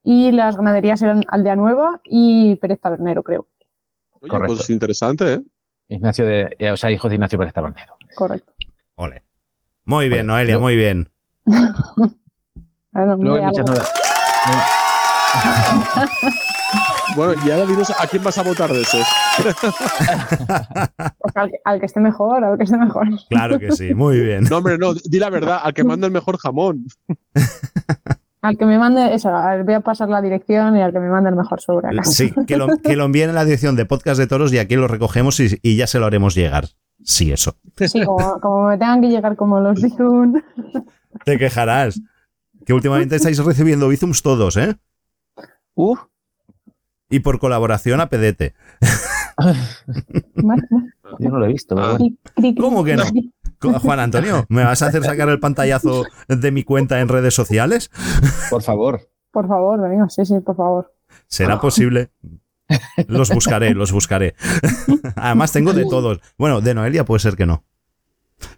Y 0.02 0.32
las 0.32 0.56
ganaderías 0.56 1.00
eran 1.02 1.22
Aldea 1.28 1.54
Nueva 1.54 2.00
y 2.04 2.56
Pérez 2.56 2.80
Tabernero, 2.80 3.22
creo. 3.22 3.46
Oye, 4.20 4.28
Correcto. 4.30 4.56
pues 4.56 4.70
interesante, 4.70 5.34
¿eh? 5.34 5.40
Ignacio 5.88 6.24
de, 6.26 6.56
eh, 6.58 6.70
o 6.72 6.76
sea, 6.76 6.90
hijos 6.90 7.10
de 7.10 7.14
Ignacio 7.16 7.38
Pérez 7.38 7.54
Tabernero. 7.54 7.96
Correcto. 8.14 8.52
Ole. 8.96 9.22
Muy 9.86 10.08
bien, 10.08 10.26
Bueno, 10.26 10.32
Noelia, 10.34 10.54
yo- 10.54 10.60
muy 10.60 10.76
bien. 10.76 11.08
Bueno, 12.92 13.16
Luego 13.18 13.36
hay 13.38 13.44
muchas 13.46 13.66
novedades. 13.66 13.90
Bueno, 17.16 17.34
y 17.46 17.50
ahora 17.50 17.66
dinos 17.66 17.90
a 17.96 18.06
quién 18.08 18.24
vas 18.24 18.36
a 18.38 18.42
votar 18.42 18.72
de 18.72 18.80
esos. 18.82 19.06
Pues 21.18 21.36
al, 21.36 21.50
que- 21.50 21.58
al 21.64 21.80
que 21.80 21.86
esté 21.86 22.00
mejor, 22.00 22.44
al 22.44 22.56
que 22.58 22.64
esté 22.64 22.76
mejor. 22.76 23.06
Claro 23.28 23.58
que 23.58 23.72
sí, 23.72 23.94
muy 23.94 24.20
bien. 24.20 24.44
No, 24.44 24.58
hombre, 24.58 24.78
no, 24.78 24.94
di 24.94 25.18
la 25.18 25.30
verdad, 25.30 25.60
al 25.62 25.74
que 25.74 25.84
manda 25.84 26.06
el 26.06 26.12
mejor 26.12 26.38
jamón. 26.38 26.86
Al 28.42 28.56
que 28.58 28.66
me 28.66 28.78
mande, 28.78 29.14
eso, 29.14 29.30
voy 29.64 29.74
a 29.74 29.80
pasar 29.80 30.08
la 30.08 30.20
dirección 30.22 30.76
y 30.76 30.82
al 30.82 30.92
que 30.92 30.98
me 31.00 31.08
mande 31.08 31.30
el 31.30 31.36
mejor 31.36 31.60
sobre. 31.60 31.88
Sí, 32.04 32.32
que 32.46 32.56
lo, 32.56 32.68
que 32.78 32.96
lo 32.96 33.04
envíen 33.04 33.30
en 33.30 33.34
la 33.36 33.44
dirección 33.44 33.76
de 33.76 33.86
Podcast 33.86 34.18
de 34.18 34.26
Toros 34.26 34.52
y 34.52 34.58
aquí 34.58 34.76
lo 34.76 34.88
recogemos 34.88 35.38
y, 35.40 35.58
y 35.62 35.76
ya 35.76 35.86
se 35.86 35.98
lo 35.98 36.06
haremos 36.06 36.34
llegar. 36.34 36.66
Sí, 37.04 37.30
eso. 37.30 37.56
Sí, 37.76 38.04
como, 38.04 38.40
como 38.40 38.68
me 38.68 38.78
tengan 38.78 39.00
que 39.02 39.08
llegar 39.08 39.36
como 39.36 39.60
los 39.60 39.80
Bizun. 39.80 40.42
Te 41.24 41.38
quejarás. 41.38 42.00
Que 42.66 42.72
últimamente 42.72 43.16
estáis 43.16 43.38
recibiendo 43.44 43.88
Bizums 43.88 44.22
todos, 44.22 44.56
¿eh? 44.56 44.74
Uf, 45.74 46.00
Y 47.10 47.20
por 47.20 47.38
colaboración 47.38 48.00
a 48.00 48.08
Pedete. 48.08 48.54
yo 51.18 51.28
no 51.30 51.38
lo 51.38 51.44
he 51.44 51.48
visto. 51.52 51.74
bueno. 51.74 51.98
¿Cómo 52.58 52.84
que 52.84 52.96
no? 52.96 53.04
Juan 53.80 54.00
Antonio, 54.00 54.44
¿me 54.48 54.64
vas 54.64 54.82
a 54.82 54.86
hacer 54.88 55.02
sacar 55.04 55.28
el 55.28 55.40
pantallazo 55.40 56.04
de 56.28 56.50
mi 56.50 56.64
cuenta 56.64 57.00
en 57.00 57.08
redes 57.08 57.34
sociales? 57.34 57.90
Por 58.50 58.62
favor. 58.62 59.00
Por 59.30 59.48
favor, 59.48 59.80
venga, 59.88 60.08
sí, 60.10 60.24
sí, 60.24 60.38
por 60.40 60.56
favor. 60.56 60.92
¿Será 61.26 61.60
posible? 61.60 62.10
Los 63.08 63.30
buscaré, 63.30 63.74
los 63.74 63.92
buscaré. 63.92 64.34
Además 65.16 65.52
tengo 65.52 65.72
de 65.72 65.84
todos. 65.84 66.20
Bueno, 66.38 66.60
de 66.60 66.74
Noelia 66.74 67.04
puede 67.04 67.20
ser 67.20 67.36
que 67.36 67.46
no. 67.46 67.64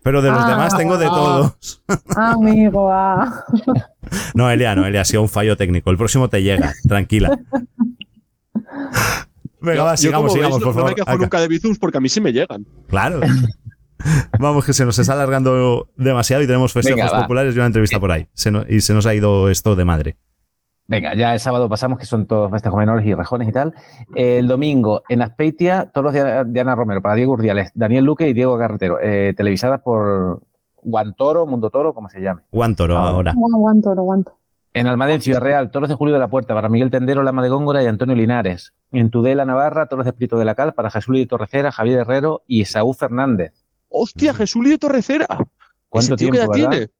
Pero 0.02 0.22
de 0.22 0.30
los 0.30 0.42
Ah. 0.42 0.48
demás 0.50 0.76
tengo 0.76 0.96
de 0.96 1.06
todos. 1.06 1.82
Amigo, 2.16 2.90
ah. 2.92 3.44
Noelia, 4.34 4.74
Noelia, 4.74 5.02
ha 5.02 5.04
sido 5.04 5.22
un 5.22 5.28
fallo 5.28 5.56
técnico. 5.56 5.90
El 5.90 5.96
próximo 5.96 6.28
te 6.28 6.42
llega, 6.42 6.72
tranquila. 6.88 7.38
Venga, 9.60 9.82
va, 9.84 9.92
Yo, 9.92 9.96
sigamos, 9.96 10.32
sigamos, 10.32 10.60
veis, 10.60 10.64
por 10.64 10.74
no, 10.74 10.80
no 10.82 10.86
me 10.88 10.90
favor. 10.90 10.94
quejo 10.94 11.18
nunca 11.18 11.40
de 11.40 11.48
Bizums 11.48 11.78
porque 11.78 11.98
a 11.98 12.00
mí 12.00 12.08
sí 12.08 12.20
me 12.20 12.32
llegan. 12.32 12.66
Claro. 12.88 13.20
Vamos, 14.38 14.64
que 14.64 14.72
se 14.72 14.84
nos 14.84 14.98
está 14.98 15.14
alargando 15.14 15.88
demasiado 15.96 16.42
y 16.42 16.46
tenemos 16.46 16.72
festejos 16.72 17.00
Venga, 17.10 17.22
populares 17.22 17.54
y 17.54 17.58
una 17.58 17.66
entrevista 17.66 17.98
por 17.98 18.12
ahí. 18.12 18.28
Se 18.34 18.50
no- 18.50 18.64
y 18.68 18.80
se 18.80 18.94
nos 18.94 19.06
ha 19.06 19.14
ido 19.14 19.50
esto 19.50 19.74
de 19.74 19.84
madre. 19.84 20.16
Venga, 20.88 21.14
ya 21.14 21.34
el 21.34 21.40
sábado 21.40 21.68
pasamos, 21.68 21.98
que 21.98 22.06
son 22.06 22.26
todos 22.26 22.50
festejos 22.50 22.78
menores 22.78 23.04
y 23.06 23.14
rejones 23.14 23.48
y 23.48 23.52
tal. 23.52 23.74
El 24.14 24.46
domingo, 24.46 25.02
en 25.08 25.22
Aspeitia, 25.22 25.90
todos 25.92 26.04
los 26.04 26.12
de, 26.12 26.44
de 26.44 26.60
Ana 26.60 26.76
Romero, 26.76 27.02
para 27.02 27.16
Diego 27.16 27.32
Urdiales, 27.32 27.72
Daniel 27.74 28.04
Luque 28.04 28.28
y 28.28 28.32
Diego 28.32 28.56
Carretero, 28.56 28.98
eh, 29.02 29.34
televisadas 29.36 29.80
por 29.80 30.42
Guantoro, 30.82 31.44
Mundo 31.46 31.70
Toro, 31.70 31.92
como 31.92 32.08
se 32.08 32.20
llame. 32.20 32.42
Guantoro 32.52 32.96
Ah, 32.96 33.08
ahora. 33.08 33.34
No 33.34 33.56
aguanto. 33.56 34.38
En 34.74 34.86
Almadén, 34.86 35.22
Ciudad 35.22 35.40
Real, 35.40 35.70
Toros 35.70 35.88
de 35.88 35.94
Julio 35.94 36.14
de 36.14 36.20
la 36.20 36.28
Puerta, 36.28 36.54
para 36.54 36.68
Miguel 36.68 36.90
Tendero, 36.90 37.22
Lama 37.22 37.42
de 37.42 37.48
Góngora 37.48 37.82
y 37.82 37.86
Antonio 37.86 38.14
Linares. 38.14 38.74
En 38.92 39.10
Tudela, 39.10 39.44
Navarra, 39.44 39.86
Torres 39.86 40.04
de 40.04 40.10
Espíritu 40.10 40.36
de 40.36 40.44
la 40.44 40.54
Cal, 40.54 40.74
para 40.74 40.90
Jesús 40.90 41.16
de 41.16 41.26
Torrecera, 41.26 41.72
Javier 41.72 42.00
Herrero 42.00 42.42
y 42.46 42.66
Saúl 42.66 42.94
Fernández. 42.94 43.52
¡Hostia, 43.88 44.34
Jesús 44.34 44.68
de 44.68 44.78
Torrecera! 44.78 45.26
¿Cuánto 45.88 46.14
¿Ese 46.14 46.24
tío 46.24 46.30
tiempo, 46.30 46.52
tiene? 46.52 46.90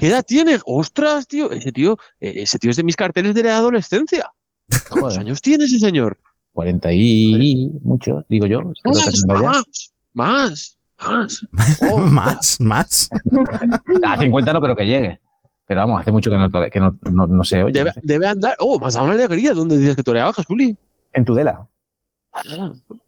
¿Qué 0.00 0.08
edad 0.08 0.24
tiene? 0.26 0.58
¡Ostras, 0.64 1.26
tío! 1.28 1.50
Ese 1.52 1.70
tío, 1.72 1.96
eh, 2.20 2.32
ese 2.36 2.58
tío 2.58 2.70
es 2.70 2.76
de 2.76 2.82
mis 2.82 2.96
carteles 2.96 3.34
de 3.34 3.42
la 3.44 3.56
adolescencia. 3.58 4.30
¿Cuántos 4.90 5.18
años 5.18 5.40
tiene 5.40 5.64
ese 5.64 5.78
señor? 5.78 6.18
40 6.52 6.92
y 6.92 7.70
mucho, 7.82 8.24
digo 8.28 8.46
yo. 8.46 8.62
Más, 8.84 9.24
más, 9.26 9.86
más, 10.14 10.76
más. 10.98 11.46
Oh, 11.92 11.98
más, 11.98 12.60
más. 12.60 13.08
A 14.04 14.18
50 14.18 14.52
no 14.52 14.60
creo 14.60 14.74
que 14.76 14.86
llegue. 14.86 15.20
Pero 15.66 15.80
vamos, 15.82 16.00
hace 16.00 16.10
mucho 16.12 16.30
que 16.30 16.36
no, 16.36 16.50
que 16.70 16.80
no, 16.80 16.98
no, 17.12 17.26
no 17.28 17.44
se 17.44 17.62
oye. 17.62 17.72
Debe, 17.72 17.92
debe 18.02 18.26
andar. 18.26 18.56
Oh, 18.58 18.78
has 18.84 18.94
dado 18.94 19.06
una 19.06 19.14
alegría. 19.14 19.54
¿Dónde 19.54 19.78
dices 19.78 19.94
que 19.96 20.02
toreaba, 20.02 20.32
Jasuli? 20.32 20.76
En 21.12 21.24
Tudela. 21.24 21.66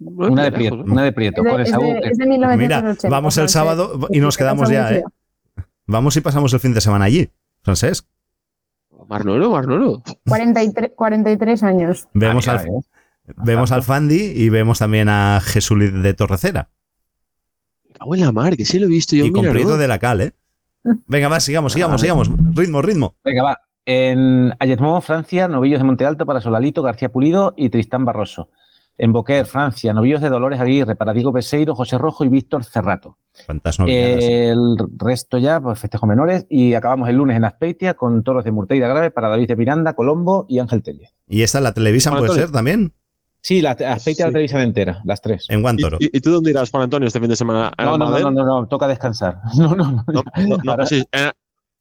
Una 0.00 0.44
de 0.44 0.52
Prieto, 0.52 0.76
una 0.76 1.02
de 1.04 1.12
Prieto. 1.12 1.42
Es 1.42 1.56
de, 1.56 1.62
es 1.62 1.70
de- 1.72 2.08
es 2.12 2.18
de 2.18 2.26
Mira, 2.26 2.56
1980. 2.56 3.08
vamos 3.08 3.36
el 3.38 3.48
sábado 3.48 4.08
y 4.10 4.20
nos 4.20 4.36
quedamos 4.36 4.68
ya. 4.70 4.92
¿eh? 4.92 5.04
Vamos 5.92 6.16
y 6.16 6.20
pasamos 6.22 6.52
el 6.54 6.60
fin 6.60 6.72
de 6.74 6.80
semana 6.80 7.04
allí, 7.04 7.30
Francesc. 7.62 8.06
Marnolo, 9.08 9.50
Marnolo. 9.50 10.02
43, 10.26 10.92
43 10.96 11.62
años. 11.64 12.08
Vemos, 12.14 12.48
Ah, 12.48 12.52
al, 12.52 12.66
¿eh? 12.66 12.70
vemos 13.44 13.72
al 13.72 13.82
Fandi 13.82 14.16
y 14.34 14.48
vemos 14.48 14.78
también 14.78 15.08
a 15.10 15.40
Jesús 15.42 15.78
de 16.02 16.14
Torrecera. 16.14 16.70
Cago 17.98 18.14
en 18.14 18.22
la 18.22 18.32
mar, 18.32 18.56
que 18.56 18.64
sí 18.64 18.78
lo 18.78 18.86
he 18.86 18.88
visto 18.88 19.14
yo. 19.14 19.26
y 19.26 19.30
mira, 19.30 19.50
Prieto 19.50 19.70
¿no? 19.70 19.76
de 19.76 19.86
la 19.88 19.98
Cal, 19.98 20.20
¿eh? 20.22 20.32
Venga, 21.06 21.28
va, 21.28 21.40
sigamos, 21.40 21.72
sigamos, 21.74 22.00
sigamos. 22.00 22.30
Ritmo, 22.54 22.80
ritmo. 22.82 23.14
Venga, 23.24 23.42
va. 23.42 23.60
En 23.84 24.52
Ayetmont, 24.60 25.04
Francia, 25.04 25.46
novillos 25.48 25.80
de 25.80 25.84
Monte 25.84 26.06
Alto 26.06 26.24
para 26.24 26.40
Solalito, 26.40 26.82
García 26.82 27.10
Pulido 27.10 27.52
y 27.56 27.68
Tristán 27.68 28.04
Barroso. 28.04 28.48
En 29.02 29.12
Boquer, 29.12 29.46
Francia, 29.46 29.92
novillos 29.92 30.20
de 30.20 30.28
Dolores 30.28 30.60
Aguirre 30.60 30.94
para 30.94 31.12
Diego 31.12 31.32
Peseiro, 31.32 31.74
José 31.74 31.98
Rojo 31.98 32.24
y 32.24 32.28
Víctor 32.28 32.62
Cerrato. 32.62 33.18
El 33.88 34.76
resto 34.96 35.38
ya, 35.38 35.60
pues 35.60 35.80
festejos 35.80 36.08
menores. 36.08 36.46
Y 36.48 36.74
acabamos 36.74 37.08
el 37.08 37.16
lunes 37.16 37.36
en 37.36 37.44
Aspeitia 37.44 37.94
con 37.94 38.22
toros 38.22 38.44
de 38.44 38.52
Murteira 38.52 38.86
Grave 38.86 39.10
para 39.10 39.28
David 39.28 39.48
de 39.48 39.56
Miranda, 39.56 39.94
Colombo 39.94 40.46
y 40.48 40.60
Ángel 40.60 40.84
Telle. 40.84 41.10
¿Y 41.28 41.42
esta 41.42 41.60
la 41.60 41.72
televisan 41.72 42.16
puede 42.16 42.32
ser 42.32 42.52
también? 42.52 42.92
Sí, 43.40 43.60
la 43.60 43.72
Aspeitia 43.72 44.14
Sí. 44.14 44.22
la 44.22 44.28
televisan 44.28 44.60
entera, 44.60 45.00
las 45.04 45.20
tres. 45.20 45.46
En 45.48 45.58
¿Y, 45.58 45.62
Guantoro. 45.62 45.96
y- 45.98 46.16
y 46.16 46.20
tú 46.20 46.30
dónde 46.30 46.50
irás, 46.50 46.70
Juan 46.70 46.84
Antonio, 46.84 47.08
este 47.08 47.18
fin 47.18 47.28
de 47.28 47.34
semana? 47.34 47.72
¿A 47.76 47.84
No, 47.84 47.98
no, 47.98 48.08
no, 48.08 48.20
no, 48.20 48.30
no, 48.30 48.44
no, 48.60 48.66
toca 48.68 48.86
descansar. 48.86 49.40
No, 49.58 49.74
no, 49.74 49.90
no. 49.90 50.04
No, 50.06 50.22
no, 50.46 50.56
no, 50.62 50.70
Ahora- 50.70 50.86
sí, 50.86 51.04
eh, 51.10 51.32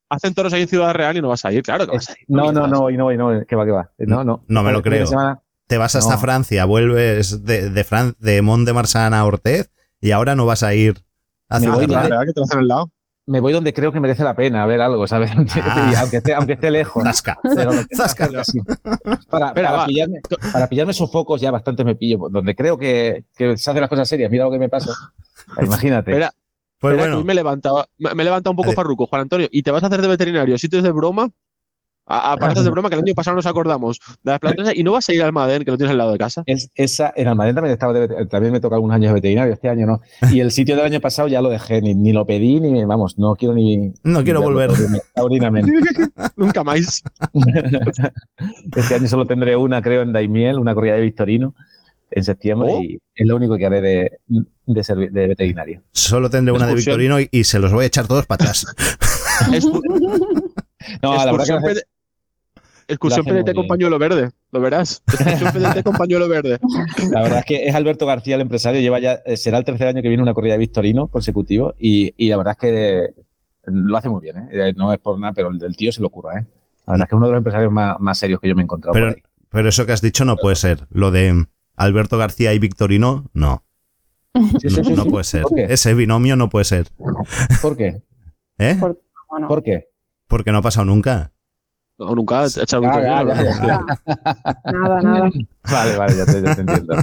hacen 0.10 0.34
toros 0.34 0.54
ahí 0.54 0.64
en 0.64 0.68
Ciudad 0.68 0.92
Real 0.96 1.16
y 1.18 1.22
no 1.22 1.28
vas 1.28 1.46
a 1.46 1.52
ir, 1.54 1.62
claro 1.62 1.86
que 1.86 1.92
vas 1.98 2.10
a 2.10 2.14
ir. 2.14 2.26
No, 2.30 2.52
no, 2.52 2.66
no, 2.66 2.80
hoy 2.80 2.98
no, 2.98 3.06
hoy 3.06 3.18
no, 3.18 3.46
que 3.46 3.56
va, 3.56 3.64
que 3.66 3.72
va. 3.72 3.92
No, 4.00 4.24
no. 4.24 4.44
No 4.48 4.64
me 4.64 4.72
lo 4.72 4.80
El 4.80 4.84
fin 4.84 4.92
de 4.94 4.98
creo. 5.06 5.42
Te 5.72 5.78
vas 5.78 5.96
hasta 5.96 6.16
No. 6.16 6.20
Francia, 6.20 6.66
vuelves 6.66 7.46
de, 7.46 7.70
de, 7.70 7.86
Fran- 7.86 8.14
de 8.20 8.42
Mont 8.42 8.66
de 8.68 8.74
Marsan 8.74 9.14
a 9.14 9.24
Ortez 9.24 9.72
y 10.02 10.12
ahora 10.12 10.36
no 10.36 10.46
vas 10.46 10.64
a 10.64 10.74
ir 10.74 11.02
a 11.48 11.62
Me 11.62 11.70
voy 11.70 11.86
Ciudad 11.86 12.02
de- 12.04 12.10
Real. 12.10 12.10
¿Verdad 12.10 12.26
que 12.26 12.34
te 12.34 12.40
lo 12.42 12.44
hacen 12.44 12.60
al 12.60 12.68
lado? 12.68 12.92
Me 13.26 13.40
voy 13.40 13.54
donde 13.54 13.74
creo 13.74 13.94
que 13.94 14.02
merece 14.02 14.26
la 14.26 14.36
pena 14.36 14.66
ver 14.66 14.82
algo, 14.82 15.08
¿sabes? 15.08 15.32
Aunque, 15.38 15.62
Ah. 15.64 15.94
aunque 16.02 16.18
esté, 16.18 16.34
aunque 16.34 16.54
esté 16.54 16.72
lejos. 16.72 17.04
Zasca. 17.06 17.40
Zasca. 17.96 18.28
Para, 19.30 19.54
para 19.54 19.86
pillarme, 19.86 20.20
para 20.52 20.68
pillarme 20.68 20.92
esos 20.92 21.10
focos 21.10 21.40
ya 21.40 21.52
bastante 21.52 21.86
me 21.86 21.96
pillo. 21.96 22.28
Donde 22.30 22.54
creo 22.54 22.78
que, 22.78 23.24
que 23.38 23.56
se 23.56 23.70
hacen 23.72 23.80
las 23.80 23.90
cosas 23.90 24.10
serias. 24.10 24.30
Mira 24.30 24.44
lo 24.44 24.52
que 24.52 24.60
me 24.60 24.68
pasa. 24.68 24.92
Imagínate. 25.62 26.12
Espera, 26.12 26.34
Pues 26.80 26.98
bueno, 26.98 27.24
me 27.24 27.34
levantaba, 27.34 27.88
me, 27.98 28.24
levantado 28.26 28.52
un 28.52 28.58
poco 28.58 28.74
farruco, 28.74 29.06
Juan 29.08 29.22
Antonio, 29.22 29.48
y 29.50 29.64
te 29.64 29.72
vas 29.72 29.84
a 29.84 29.88
hacer 29.88 30.02
de 30.02 30.10
veterinario, 30.10 30.58
sitios 30.58 30.84
de 30.84 30.92
broma, 30.92 31.30
a, 32.12 32.34
a 32.34 32.38
parajes 32.38 32.64
de 32.64 32.70
broma 32.70 32.89
que 32.89 32.95
el 32.95 33.01
año 33.01 33.14
pasado 33.16 33.36
nos 33.36 33.45
acordamos 33.45 33.99
de 34.24 34.32
las 34.32 34.39
plantas 34.39 34.74
y 34.76 34.84
no 34.84 34.91
vas 34.91 35.07
a 35.09 35.14
ir 35.14 35.24
al 35.24 35.32
Madén, 35.34 35.64
que 35.64 35.72
lo 35.72 35.78
tienes 35.78 35.91
al 35.91 35.97
lado 35.97 36.12
de 36.12 36.18
casa. 36.18 36.43
Es, 36.45 36.70
esa, 36.76 37.14
en 37.16 37.28
Almadén 37.28 37.55
también, 37.55 37.74
estaba 37.74 37.93
de 37.93 38.26
también 38.28 38.51
me 38.53 38.59
toca 38.59 38.76
algunos 38.76 38.95
años 38.95 39.09
de 39.09 39.14
veterinario, 39.16 39.53
este 39.53 39.70
año 39.70 39.86
no. 39.88 40.01
Y 40.32 40.39
el 40.41 40.51
sitio 40.51 40.76
del 40.76 40.86
año 40.86 40.99
pasado 40.99 41.28
ya 41.28 41.41
lo 41.41 41.49
dejé, 41.49 41.82
ni, 41.82 41.95
ni 41.95 42.14
lo 42.14 42.26
pedí, 42.26 42.59
ni 42.59 42.84
vamos, 42.86 43.18
no 43.18 43.36
quiero 43.36 43.53
ni. 43.55 43.93
no 44.03 44.24
quiero 44.24 44.39
ni 44.39 44.45
volver. 44.45 44.70
taurina- 44.72 44.99
Taurinamente. 45.14 45.72
Nunca 46.36 46.64
más. 46.64 47.01
Este 48.76 48.95
año 48.95 49.07
solo 49.07 49.26
tendré 49.26 49.55
una, 49.55 49.82
creo, 49.82 50.01
en 50.01 50.14
Daimiel, 50.14 50.57
una 50.59 50.74
corrida 50.74 50.95
de 50.95 51.01
Victorino 51.01 51.55
en 52.14 52.24
septiembre 52.26 52.70
Oh. 52.74 52.82
y 52.82 52.99
es 53.16 53.26
lo 53.28 53.36
único 53.38 53.55
que 53.57 53.66
haré 53.66 53.80
de, 53.82 54.12
de, 54.66 55.28
veterinario. 55.28 55.82
Solo 55.93 56.30
tendré 56.30 56.51
una 56.53 56.68
de. 56.68 56.76
Victorino 56.76 57.20
y, 57.22 57.30
y 57.32 57.43
se 57.45 57.59
los 57.59 57.72
voy 57.72 57.84
a 57.84 57.88
echar 57.88 58.07
todos 58.07 58.26
para 58.26 58.43
atrás. 58.43 58.66
No, 61.01 61.14
la 61.16 61.32
verdad 61.32 61.45
que 61.64 61.82
excursión 62.88 63.26
PDT 63.26 63.54
con 63.54 63.68
pañuelo 63.68 63.98
verde, 64.00 64.32
lo 64.52 64.60
verás. 64.60 65.02
Excursión 65.08 65.52
PDT 65.54 65.84
con 65.84 65.96
pañuelo 65.96 66.28
verde. 66.28 66.60
La 67.12 67.22
verdad 67.22 67.40
es 67.40 67.46
que 67.46 67.68
es 67.68 67.76
Alberto 67.76 68.06
García 68.06 68.36
el 68.36 68.42
empresario, 68.42 68.82
lleva 68.82 69.00
ya, 69.00 69.22
eh, 69.26 69.38
será 69.38 69.58
el 69.58 69.64
tercer 69.66 69.88
año 69.88 70.02
que 70.02 70.08
viene 70.10 70.24
una 70.24 70.34
corrida 70.34 70.54
de 70.54 70.60
Victorino 70.60 71.08
consecutivo 71.08 71.74
y, 71.80 72.14
y 72.18 72.30
la 72.30 72.38
verdad 72.38 72.52
es 72.54 72.58
que 72.58 73.14
lo 73.66 73.96
hace 73.98 74.10
muy 74.10 74.22
bien, 74.22 74.38
¿eh? 74.38 74.48
Eh, 74.52 74.74
No 74.76 74.92
es 74.94 75.00
por 75.00 75.20
nada, 75.20 75.34
pero 75.34 75.50
el, 75.50 75.64
el 75.64 75.76
tío 75.76 75.92
se 75.92 76.02
lo 76.02 76.08
ocurra, 76.08 76.40
¿eh? 76.40 76.46
La 76.88 76.94
verdad 76.94 77.06
es 77.06 77.10
que 77.10 77.16
es 77.16 77.18
uno 77.18 77.26
de 77.28 77.32
los 77.34 77.38
empresarios 77.40 77.72
más, 77.72 78.00
más 78.00 78.18
serios 78.18 78.40
que 78.42 78.48
yo 78.50 78.56
me 78.56 78.62
he 78.62 78.66
encontrado. 78.66 78.94
Pero, 78.94 79.08
por 79.10 79.16
ahí. 79.18 79.24
pero 79.50 79.70
eso 79.70 79.86
que 79.86 79.92
has 79.92 80.02
dicho 80.02 80.26
no 80.26 80.36
puede 80.36 80.56
ser. 80.56 80.88
Lo 80.90 81.12
de 81.12 81.46
Alberto 81.76 82.18
García 82.18 82.54
y 82.54 82.60
Victorino, 82.60 83.30
no. 83.34 83.64
Sí, 84.62 84.70
sí, 84.70 84.78
No, 84.78 84.84
sí, 84.84 84.94
no 84.94 85.04
sí. 85.04 85.10
puede 85.10 85.24
ser. 85.26 85.44
Ese 85.58 85.94
binomio 85.94 86.36
no 86.36 86.50
puede 86.50 86.66
ser. 86.66 86.88
¿Por 87.62 87.78
qué? 87.78 88.02
¿Eh? 88.58 88.76
Por- 88.80 89.00
Bueno, 89.30 89.48
¿Por 89.48 89.62
qué? 89.64 89.90
Porque 90.28 90.52
no 90.52 90.58
ha 90.60 90.62
pasado 90.62 90.86
nunca. 90.86 91.32
Nunca 92.16 92.43
he 92.43 92.47
echado 92.47 92.82
un 92.84 92.89
Ah, 92.89 92.93
pañuelo, 92.93 93.34
ya, 93.36 93.43
ya, 93.43 93.60
¿no? 93.60 93.68
ya. 93.68 93.86
nada, 94.72 95.02
nada. 95.02 95.30
Vale, 95.72 95.97
vale, 95.97 96.16
ya 96.18 96.26
te, 96.26 96.41
ya 96.41 96.56
te 96.56 96.62
entiendo. 96.62 96.95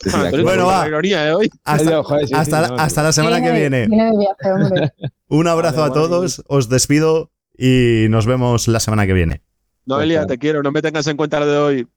Sí, 0.00 0.10
sí, 0.10 0.16
Bueno, 0.42 0.64
con 0.64 0.74
va. 0.74 0.84
de 0.88 1.32
hoy. 1.34 1.50
Hasta, 1.64 1.96
Ay, 1.96 2.02
joder, 2.04 2.22
sí, 2.28 2.34
sí, 2.34 2.40
hasta, 2.40 2.60
la, 2.60 2.68
no, 2.68 2.76
no. 2.76 2.82
hasta 2.82 3.02
la 3.02 3.12
semana 3.12 3.42
que 3.42 3.50
Viene 3.50 3.88
viaje. 3.88 4.92
Un 5.28 5.48
abrazo 5.48 5.80
Vale, 5.80 5.86
a 5.86 5.90
bueno. 5.90 6.08
todos, 6.08 6.42
os 6.46 6.68
despido 6.68 7.30
y 7.56 8.06
nos 8.10 8.26
vemos 8.26 8.68
la 8.68 8.78
semana 8.80 9.06
que 9.06 9.12
viene. 9.12 9.42
Noelia, 9.86 10.26
te 10.26 10.38
quiero, 10.38 10.62
no 10.62 10.70
me 10.70 10.82
tengas 10.82 11.06
en 11.08 11.16
cuenta 11.16 11.40
lo 11.40 11.46
de 11.46 11.58
hoy. 11.58 11.88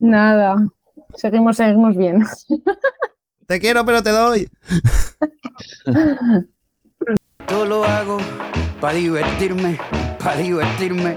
Nada. 0.00 0.56
Seguimos, 1.14 1.56
seguimos 1.56 1.96
bien. 1.96 2.24
Te 3.46 3.60
quiero, 3.60 3.84
pero 3.86 4.02
te 4.02 4.10
doy. 4.10 4.48
Yo 7.48 7.64
lo 7.64 7.84
hago 7.84 8.18
para 8.80 8.94
divertirme, 8.94 9.78
para 10.18 10.36
divertirme, 10.38 11.16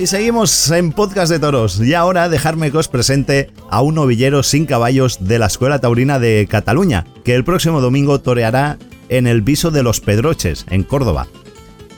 Y 0.00 0.06
seguimos 0.06 0.70
en 0.70 0.92
Podcast 0.92 1.30
de 1.30 1.38
Toros. 1.38 1.78
Y 1.78 1.92
ahora 1.92 2.30
dejarme 2.30 2.70
que 2.70 2.78
os 2.78 2.88
presente 2.88 3.50
a 3.68 3.82
un 3.82 3.96
novillero 3.96 4.42
sin 4.42 4.64
caballos 4.64 5.18
de 5.20 5.38
la 5.38 5.44
Escuela 5.44 5.78
Taurina 5.78 6.18
de 6.18 6.46
Cataluña, 6.48 7.04
que 7.22 7.34
el 7.34 7.44
próximo 7.44 7.82
domingo 7.82 8.18
toreará 8.18 8.78
en 9.10 9.26
el 9.26 9.42
Viso 9.42 9.70
de 9.70 9.82
los 9.82 10.00
Pedroches, 10.00 10.64
en 10.70 10.84
Córdoba. 10.84 11.26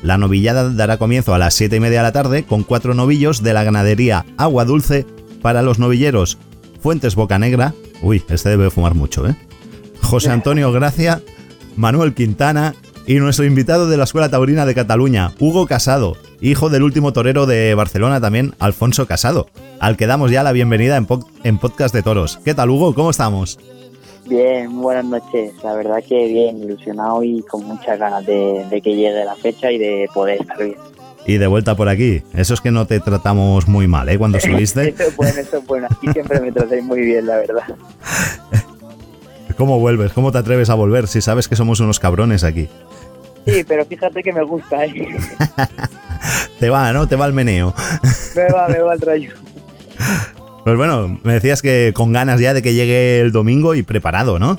La 0.02 0.18
novillada 0.18 0.68
dará 0.70 0.96
comienzo 0.96 1.32
a 1.32 1.38
las 1.38 1.54
7 1.54 1.76
y 1.76 1.78
media 1.78 1.98
de 1.98 2.02
la 2.02 2.12
tarde 2.12 2.42
con 2.42 2.64
cuatro 2.64 2.92
novillos 2.92 3.44
de 3.44 3.52
la 3.52 3.62
ganadería 3.62 4.26
Agua 4.36 4.64
Dulce 4.64 5.06
para 5.40 5.62
los 5.62 5.78
novilleros 5.78 6.38
Fuentes 6.80 7.14
Bocanegra. 7.14 7.72
Uy, 8.02 8.20
este 8.28 8.48
debe 8.48 8.70
fumar 8.70 8.96
mucho, 8.96 9.28
¿eh? 9.28 9.36
José 10.00 10.30
Antonio 10.32 10.72
Gracia, 10.72 11.22
Manuel 11.76 12.14
Quintana 12.14 12.74
y 13.06 13.14
nuestro 13.20 13.44
invitado 13.44 13.88
de 13.88 13.96
la 13.96 14.04
Escuela 14.04 14.28
Taurina 14.28 14.66
de 14.66 14.74
Cataluña, 14.74 15.34
Hugo 15.38 15.68
Casado. 15.68 16.16
Hijo 16.42 16.68
del 16.68 16.82
último 16.82 17.12
torero 17.14 17.46
de 17.46 17.74
Barcelona 17.74 18.20
también, 18.20 18.54
Alfonso 18.58 19.06
Casado, 19.06 19.46
al 19.80 19.96
que 19.96 20.06
damos 20.06 20.30
ya 20.30 20.42
la 20.42 20.52
bienvenida 20.52 20.96
en, 20.96 21.06
po- 21.06 21.26
en 21.44 21.56
Podcast 21.58 21.94
de 21.94 22.02
Toros. 22.02 22.38
¿Qué 22.44 22.52
tal, 22.54 22.68
Hugo? 22.70 22.94
¿Cómo 22.94 23.10
estamos? 23.10 23.58
Bien, 24.28 24.80
buenas 24.80 25.04
noches. 25.04 25.52
La 25.64 25.74
verdad 25.74 26.02
que 26.06 26.26
bien, 26.26 26.62
ilusionado 26.62 27.22
y 27.24 27.42
con 27.42 27.64
muchas 27.64 27.98
ganas 27.98 28.26
de, 28.26 28.64
de 28.70 28.80
que 28.80 28.90
llegue 28.94 29.24
la 29.24 29.34
fecha 29.36 29.70
y 29.72 29.78
de 29.78 30.08
poder 30.12 30.40
estar 30.40 30.58
bien. 30.58 30.76
Y 31.24 31.38
de 31.38 31.46
vuelta 31.46 31.76
por 31.76 31.88
aquí. 31.88 32.22
Eso 32.34 32.54
es 32.54 32.60
que 32.60 32.70
no 32.72 32.86
te 32.86 32.98
tratamos 32.98 33.68
muy 33.68 33.86
mal, 33.86 34.08
¿eh? 34.08 34.18
Cuando 34.18 34.40
subiste. 34.40 34.88
Eso 34.90 35.04
es 35.04 35.16
bueno, 35.16 35.40
eso 35.40 35.58
es 35.58 35.66
bueno. 35.66 35.86
Aquí 35.90 36.08
siempre 36.12 36.40
me 36.40 36.50
tratáis 36.52 36.82
muy 36.84 37.00
bien, 37.00 37.26
la 37.26 37.36
verdad. 37.36 37.62
¿Cómo 39.56 39.78
vuelves? 39.78 40.12
¿Cómo 40.12 40.32
te 40.32 40.38
atreves 40.38 40.70
a 40.70 40.74
volver 40.74 41.06
si 41.06 41.20
sabes 41.20 41.46
que 41.46 41.54
somos 41.56 41.78
unos 41.80 42.00
cabrones 42.00 42.42
aquí? 42.42 42.68
Sí, 43.46 43.64
pero 43.66 43.84
fíjate 43.84 44.22
que 44.22 44.32
me 44.32 44.42
gusta, 44.42 44.84
¿eh? 44.84 44.92
Te 46.60 46.70
va, 46.70 46.92
¿no? 46.92 47.08
Te 47.08 47.16
va 47.16 47.26
el 47.26 47.32
meneo. 47.32 47.74
Me 48.36 48.48
va, 48.50 48.66
me 48.68 48.78
va 48.78 48.94
el 48.94 49.00
rayo. 49.00 49.30
Pues 50.64 50.76
bueno, 50.76 51.18
me 51.22 51.34
decías 51.34 51.60
que 51.60 51.92
con 51.94 52.12
ganas 52.12 52.40
ya 52.40 52.54
de 52.54 52.62
que 52.62 52.72
llegue 52.72 53.20
el 53.20 53.30
domingo 53.32 53.74
y 53.74 53.82
preparado, 53.82 54.38
¿no? 54.38 54.56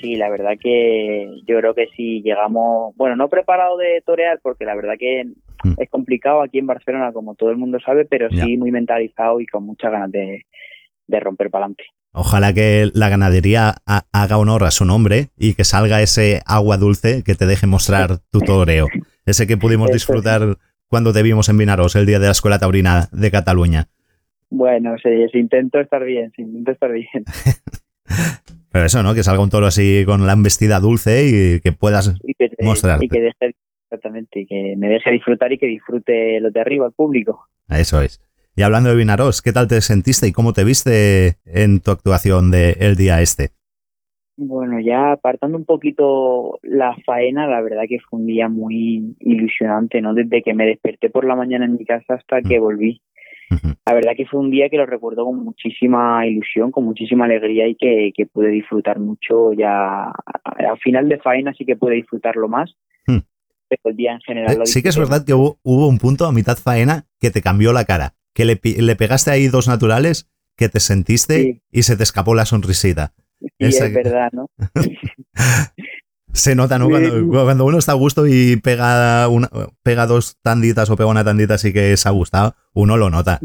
Sí, 0.00 0.14
la 0.14 0.28
verdad 0.30 0.52
que 0.60 1.28
yo 1.46 1.58
creo 1.58 1.74
que 1.74 1.88
si 1.96 2.22
llegamos, 2.22 2.94
bueno, 2.96 3.16
no 3.16 3.28
preparado 3.28 3.76
de 3.78 4.00
torear, 4.06 4.38
porque 4.42 4.64
la 4.64 4.74
verdad 4.76 4.94
que 4.98 5.24
Mm. 5.64 5.72
es 5.76 5.90
complicado 5.90 6.40
aquí 6.40 6.58
en 6.60 6.68
Barcelona, 6.68 7.10
como 7.12 7.34
todo 7.34 7.50
el 7.50 7.56
mundo 7.56 7.80
sabe, 7.84 8.04
pero 8.04 8.28
Ya. 8.30 8.44
sí 8.44 8.56
muy 8.56 8.70
mentalizado 8.70 9.40
y 9.40 9.46
con 9.46 9.64
muchas 9.64 9.90
ganas 9.90 10.12
de, 10.12 10.46
de 11.08 11.18
romper 11.20 11.50
para 11.50 11.64
adelante. 11.64 11.82
Ojalá 12.12 12.52
que 12.52 12.90
la 12.94 13.08
ganadería 13.08 13.76
ha- 13.86 14.04
haga 14.12 14.38
honor 14.38 14.64
a 14.64 14.70
su 14.70 14.84
nombre 14.84 15.28
y 15.36 15.54
que 15.54 15.64
salga 15.64 16.02
ese 16.02 16.42
agua 16.46 16.76
dulce 16.76 17.22
que 17.22 17.34
te 17.34 17.46
deje 17.46 17.66
mostrar 17.66 18.18
tu 18.30 18.40
toreo. 18.40 18.86
Ese 19.26 19.46
que 19.46 19.56
pudimos 19.56 19.90
disfrutar 19.90 20.56
cuando 20.88 21.12
te 21.12 21.22
vimos 21.22 21.48
en 21.48 21.58
Vinaros 21.58 21.94
el 21.96 22.06
día 22.06 22.18
de 22.18 22.26
la 22.26 22.32
Escuela 22.32 22.58
Taurina 22.58 23.08
de 23.12 23.30
Cataluña. 23.30 23.88
Bueno, 24.50 24.94
sí, 25.02 25.10
sí, 25.30 25.38
intento 25.38 25.78
estar 25.78 26.02
bien, 26.04 26.32
sí, 26.34 26.42
intento 26.42 26.72
estar 26.72 26.90
bien. 26.90 27.06
Pero 28.72 28.84
eso, 28.86 29.02
¿no? 29.02 29.14
Que 29.14 29.22
salga 29.22 29.42
un 29.42 29.50
toro 29.50 29.66
así 29.66 30.04
con 30.06 30.26
la 30.26 30.32
embestida 30.32 30.80
dulce 30.80 31.26
y 31.26 31.60
que 31.60 31.72
puedas 31.72 32.14
y 32.22 32.34
que, 32.34 32.48
te- 32.48 32.64
mostrarte. 32.64 33.04
y 33.04 33.08
que 33.08 33.20
deje 33.20 33.54
exactamente 33.84 34.40
y 34.40 34.46
que 34.46 34.74
me 34.76 34.88
deje 34.88 35.10
disfrutar 35.12 35.52
y 35.52 35.58
que 35.58 35.66
disfrute 35.66 36.40
los 36.40 36.52
de 36.52 36.60
arriba 36.60 36.86
el 36.86 36.92
público 36.92 37.48
Eso 37.68 38.00
es. 38.02 38.20
Y 38.58 38.62
hablando 38.62 38.90
de 38.90 38.96
Vinaros, 38.96 39.40
¿qué 39.40 39.52
tal 39.52 39.68
te 39.68 39.80
sentiste 39.80 40.26
y 40.26 40.32
cómo 40.32 40.52
te 40.52 40.64
viste 40.64 41.36
en 41.44 41.78
tu 41.78 41.92
actuación 41.92 42.50
del 42.50 42.96
día 42.96 43.22
este? 43.22 43.50
bueno 44.36 44.80
ya 44.80 45.12
apartando 45.12 45.56
un 45.56 45.64
poquito 45.64 46.58
la 46.62 46.96
faena 47.06 47.46
la 47.46 47.60
verdad 47.60 47.82
que 47.88 47.98
fue 48.00 48.18
un 48.18 48.26
día 48.26 48.48
muy 48.48 49.16
ilusionante 49.20 50.00
no 50.00 50.14
desde 50.14 50.42
que 50.42 50.54
me 50.54 50.64
desperté 50.64 51.10
por 51.10 51.24
la 51.24 51.36
mañana 51.36 51.66
en 51.66 51.74
mi 51.74 51.84
casa 51.84 52.14
hasta 52.14 52.42
que 52.42 52.58
volví. 52.58 53.00
La 53.86 53.94
verdad 53.94 54.12
que 54.16 54.26
fue 54.26 54.40
un 54.40 54.50
día 54.50 54.68
que 54.68 54.76
lo 54.76 54.86
recuerdo 54.86 55.24
con 55.24 55.44
muchísima 55.44 56.26
ilusión 56.26 56.72
con 56.72 56.84
muchísima 56.84 57.26
alegría 57.26 57.68
y 57.68 57.76
que, 57.76 58.10
que 58.12 58.26
pude 58.26 58.48
disfrutar 58.48 58.98
mucho 58.98 59.52
ya 59.52 60.06
al 60.08 60.78
final 60.82 61.08
de 61.08 61.18
faena 61.18 61.54
sí 61.54 61.64
que 61.64 61.76
pude 61.76 61.94
disfrutarlo 61.94 62.48
más. 62.48 62.74
Hmm. 63.06 63.20
pero 63.68 63.82
el 63.84 63.96
día 63.96 64.14
en 64.14 64.20
general 64.20 64.56
lo 64.56 64.64
Eh, 64.64 64.66
Sí 64.66 64.82
que 64.82 64.88
es 64.88 64.98
verdad 64.98 65.24
que 65.24 65.34
hubo, 65.34 65.58
hubo 65.62 65.86
un 65.86 65.98
punto 65.98 66.26
a 66.26 66.32
mitad 66.32 66.56
faena 66.56 67.04
que 67.20 67.30
te 67.30 67.40
cambió 67.40 67.72
la 67.72 67.84
cara, 67.84 68.14
que 68.38 68.44
le, 68.44 68.60
le 68.62 68.94
pegaste 68.94 69.32
ahí 69.32 69.48
dos 69.48 69.66
naturales, 69.66 70.30
que 70.56 70.68
te 70.68 70.78
sentiste 70.78 71.42
Sí. 71.42 71.60
y 71.72 71.82
se 71.82 71.96
te 71.96 72.04
escapó 72.04 72.36
la 72.36 72.44
sonrisita. 72.44 73.12
Sí, 73.40 73.48
Esa- 73.58 73.86
es 73.86 73.94
verdad, 73.94 74.30
¿no? 74.32 74.48
Se 76.32 76.54
nota, 76.54 76.78
¿no? 76.78 76.88
Cuando 76.88 77.64
uno 77.64 77.78
está 77.78 77.92
a 77.92 77.96
gusto 77.96 78.26
y 78.28 78.56
pega, 78.62 79.26
una, 79.28 79.48
pega 79.82 80.06
dos 80.06 80.36
tanditas 80.42 80.88
o 80.90 80.96
pega 80.96 81.08
una 81.08 81.24
tandita 81.24 81.54
así 81.54 81.72
que 81.72 81.96
se 81.96 82.08
ha 82.08 82.12
gustado, 82.12 82.54
uno 82.74 82.96
lo 82.96 83.10
nota. 83.10 83.40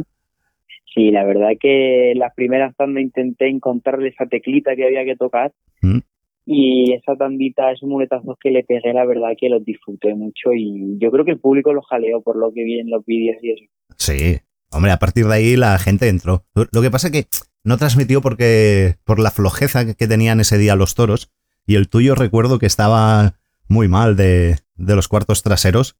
Sí, 0.93 1.09
la 1.09 1.23
verdad 1.23 1.51
que 1.59 2.13
las 2.15 2.33
primeras 2.35 2.75
tandas 2.75 3.01
intenté 3.01 3.47
encontrarle 3.47 4.09
esa 4.09 4.27
teclita 4.27 4.75
que 4.75 4.85
había 4.85 5.05
que 5.05 5.15
tocar 5.15 5.53
Mm. 5.81 5.99
y 6.45 6.93
esa 6.93 7.15
tandita, 7.15 7.71
esos 7.71 7.89
muletazos 7.89 8.37
que 8.39 8.51
le 8.51 8.63
pegué, 8.63 8.93
la 8.93 9.05
verdad 9.05 9.29
que 9.39 9.49
los 9.49 9.63
disfruté 9.65 10.13
mucho 10.13 10.53
y 10.53 10.97
yo 10.99 11.09
creo 11.09 11.25
que 11.25 11.31
el 11.31 11.39
público 11.39 11.73
los 11.73 11.85
jaleó 11.87 12.21
por 12.21 12.35
lo 12.37 12.53
que 12.53 12.63
vi 12.63 12.79
en 12.79 12.89
los 12.91 13.03
vídeos 13.05 13.37
y 13.41 13.51
eso. 13.53 13.63
Sí. 13.97 14.37
Hombre, 14.73 14.91
a 14.91 14.99
partir 14.99 15.27
de 15.27 15.33
ahí 15.33 15.55
la 15.55 15.77
gente 15.79 16.07
entró. 16.09 16.45
Lo 16.55 16.81
que 16.81 16.91
pasa 16.91 17.07
es 17.07 17.13
que 17.13 17.27
no 17.63 17.77
transmitió 17.77 18.21
porque 18.21 18.95
por 19.05 19.19
la 19.19 19.31
flojeza 19.31 19.93
que 19.93 20.07
tenían 20.07 20.39
ese 20.39 20.57
día 20.57 20.75
los 20.75 20.95
toros 20.95 21.31
y 21.65 21.75
el 21.75 21.87
tuyo 21.89 22.15
recuerdo 22.15 22.59
que 22.59 22.65
estaba 22.65 23.35
muy 23.69 23.87
mal 23.87 24.15
de, 24.15 24.57
de 24.75 24.95
los 24.95 25.07
cuartos 25.07 25.43
traseros. 25.43 25.97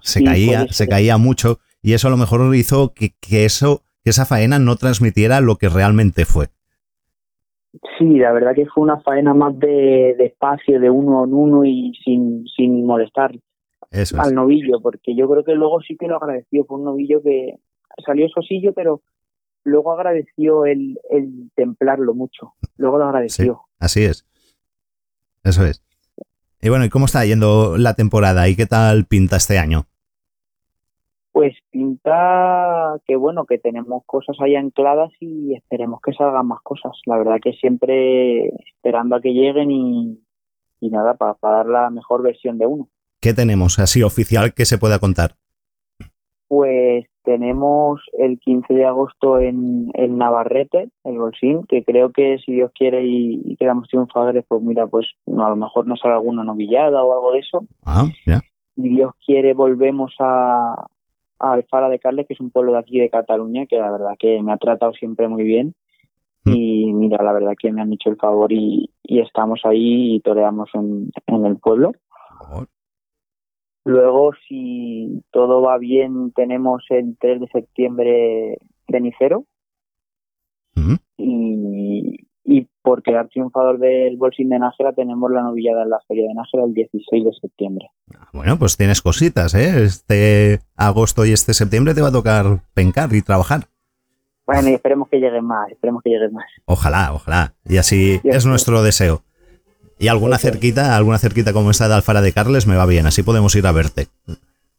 Se 0.00 0.20
Sí, 0.20 0.24
caía, 0.24 0.66
se 0.70 0.88
caía 0.88 1.16
mucho 1.18 1.58
y 1.82 1.92
eso 1.92 2.08
a 2.08 2.10
lo 2.10 2.16
mejor 2.16 2.54
hizo 2.54 2.92
que, 2.94 3.14
que 3.20 3.44
eso, 3.44 3.82
que 4.02 4.10
esa 4.10 4.26
faena 4.26 4.58
no 4.58 4.76
transmitiera 4.76 5.40
lo 5.40 5.56
que 5.56 5.68
realmente 5.68 6.24
fue. 6.24 6.48
Sí, 7.98 8.06
la 8.18 8.32
verdad 8.32 8.54
que 8.54 8.66
fue 8.66 8.82
una 8.84 9.00
faena 9.00 9.34
más 9.34 9.58
de, 9.58 10.14
de 10.16 10.24
espacio, 10.26 10.80
de 10.80 10.88
uno 10.90 11.24
en 11.24 11.34
uno 11.34 11.64
y 11.64 11.92
sin, 12.04 12.46
sin 12.56 12.86
molestar 12.86 13.32
Eso 13.90 14.20
es. 14.20 14.26
al 14.26 14.34
novillo, 14.34 14.80
porque 14.80 15.14
yo 15.16 15.28
creo 15.28 15.44
que 15.44 15.54
luego 15.54 15.80
sí 15.82 15.96
que 15.96 16.06
lo 16.08 16.16
agradeció. 16.16 16.64
Fue 16.64 16.78
un 16.78 16.84
novillo 16.84 17.22
que 17.22 17.56
salió 18.04 18.28
sosillo, 18.28 18.72
pero 18.72 19.02
luego 19.64 19.92
agradeció 19.92 20.66
el, 20.66 20.98
el 21.10 21.50
templarlo 21.54 22.14
mucho. 22.14 22.54
Luego 22.76 22.98
lo 22.98 23.04
agradeció. 23.04 23.62
Así 23.78 24.04
es. 24.04 24.26
Eso 25.44 25.64
es. 25.64 25.82
Y 26.60 26.68
bueno, 26.68 26.84
¿y 26.84 26.88
cómo 26.88 27.04
está 27.04 27.24
yendo 27.24 27.76
la 27.76 27.94
temporada? 27.94 28.48
¿Y 28.48 28.56
qué 28.56 28.66
tal 28.66 29.06
pinta 29.06 29.36
este 29.36 29.58
año? 29.58 29.86
Pues 31.32 31.54
pinta 31.70 32.94
que 33.06 33.14
bueno, 33.14 33.44
que 33.44 33.58
tenemos 33.58 34.02
cosas 34.06 34.36
ahí 34.40 34.56
ancladas 34.56 35.12
y 35.20 35.54
esperemos 35.54 36.00
que 36.00 36.14
salgan 36.14 36.46
más 36.46 36.62
cosas. 36.62 36.92
La 37.04 37.18
verdad 37.18 37.36
que 37.42 37.52
siempre 37.52 38.48
esperando 38.48 39.16
a 39.16 39.20
que 39.20 39.34
lleguen 39.34 39.70
y, 39.70 40.18
y 40.80 40.90
nada, 40.90 41.14
para, 41.14 41.36
dar 41.42 41.66
la 41.66 41.90
mejor 41.90 42.22
versión 42.22 42.58
de 42.58 42.66
uno. 42.66 42.88
¿Qué 43.20 43.34
tenemos 43.34 43.78
así 43.78 44.02
oficial 44.02 44.54
que 44.54 44.64
se 44.64 44.78
pueda 44.78 44.98
contar? 44.98 45.36
Pues 46.48 47.06
tenemos 47.26 48.00
el 48.16 48.38
15 48.38 48.72
de 48.72 48.86
agosto 48.86 49.40
en, 49.40 49.90
en 49.94 50.16
Navarrete, 50.16 50.90
el 51.02 51.18
Bolsín, 51.18 51.64
que 51.68 51.82
creo 51.82 52.12
que 52.12 52.38
si 52.38 52.52
Dios 52.52 52.70
quiere 52.72 53.04
y, 53.04 53.42
y 53.44 53.56
quedamos 53.56 53.88
triunfadores, 53.88 54.44
pues 54.46 54.62
mira, 54.62 54.86
pues 54.86 55.08
no, 55.26 55.44
a 55.44 55.50
lo 55.50 55.56
mejor 55.56 55.88
nos 55.88 55.98
sale 55.98 56.14
alguna 56.14 56.44
novillada 56.44 57.02
o 57.02 57.12
algo 57.12 57.32
de 57.32 57.40
eso. 57.40 57.66
Ah, 57.84 58.06
ya. 58.24 58.40
Si 58.76 58.82
Dios 58.82 59.12
quiere, 59.26 59.54
volvemos 59.54 60.14
a, 60.20 60.86
a 61.40 61.52
Alfara 61.52 61.88
de 61.88 61.98
Carles, 61.98 62.28
que 62.28 62.34
es 62.34 62.40
un 62.40 62.50
pueblo 62.50 62.72
de 62.72 62.78
aquí 62.78 63.00
de 63.00 63.10
Cataluña, 63.10 63.66
que 63.66 63.76
la 63.76 63.90
verdad 63.90 64.14
que 64.16 64.40
me 64.40 64.52
ha 64.52 64.56
tratado 64.56 64.92
siempre 64.92 65.26
muy 65.26 65.42
bien. 65.42 65.74
Mm. 66.44 66.52
Y 66.54 66.92
mira, 66.92 67.24
la 67.24 67.32
verdad 67.32 67.54
que 67.58 67.72
me 67.72 67.82
han 67.82 67.92
hecho 67.92 68.08
el 68.08 68.16
favor 68.16 68.52
y, 68.52 68.88
y 69.02 69.18
estamos 69.18 69.62
ahí 69.64 70.14
y 70.14 70.20
toreamos 70.20 70.70
en, 70.74 71.10
en 71.26 71.44
el 71.44 71.56
pueblo. 71.56 71.90
Oh, 72.52 72.64
Luego, 73.86 74.32
si 74.48 75.22
todo 75.30 75.62
va 75.62 75.78
bien, 75.78 76.32
tenemos 76.32 76.84
el 76.90 77.16
3 77.20 77.40
de 77.40 77.46
septiembre 77.46 78.58
cenicero 78.90 79.44
y, 81.16 82.26
y 82.42 82.68
por 82.82 83.04
quedar 83.04 83.28
triunfador 83.28 83.78
del 83.78 84.16
Bolsín 84.16 84.48
de 84.48 84.58
Nájera 84.58 84.92
tenemos 84.92 85.30
la 85.30 85.42
novillada 85.42 85.84
en 85.84 85.90
la 85.90 86.00
Feria 86.08 86.26
de 86.26 86.34
Nájera 86.34 86.64
el 86.64 86.74
16 86.74 87.24
de 87.24 87.32
septiembre. 87.40 87.90
Bueno, 88.32 88.58
pues 88.58 88.76
tienes 88.76 89.02
cositas, 89.02 89.54
¿eh? 89.54 89.84
Este 89.84 90.58
agosto 90.76 91.24
y 91.24 91.30
este 91.30 91.54
septiembre 91.54 91.94
te 91.94 92.02
va 92.02 92.08
a 92.08 92.12
tocar 92.12 92.62
pencar 92.74 93.14
y 93.14 93.22
trabajar. 93.22 93.68
Bueno, 94.46 94.68
y 94.68 94.74
esperemos 94.74 95.08
que 95.08 95.18
lleguen 95.18 95.44
más, 95.44 95.70
esperemos 95.70 96.02
que 96.02 96.10
lleguen 96.10 96.32
más. 96.32 96.46
Ojalá, 96.64 97.12
ojalá. 97.12 97.54
Y 97.64 97.76
así 97.78 98.20
es 98.24 98.46
nuestro 98.46 98.82
deseo. 98.82 99.22
Y 99.98 100.08
alguna 100.08 100.36
Eso 100.36 100.48
cerquita, 100.50 100.96
alguna 100.96 101.18
cerquita 101.18 101.52
como 101.52 101.70
esta 101.70 101.88
de 101.88 101.94
Alfara 101.94 102.20
de 102.20 102.32
Carles 102.32 102.66
me 102.66 102.76
va 102.76 102.86
bien, 102.86 103.06
así 103.06 103.22
podemos 103.22 103.54
ir 103.56 103.66
a 103.66 103.72
verte. 103.72 104.08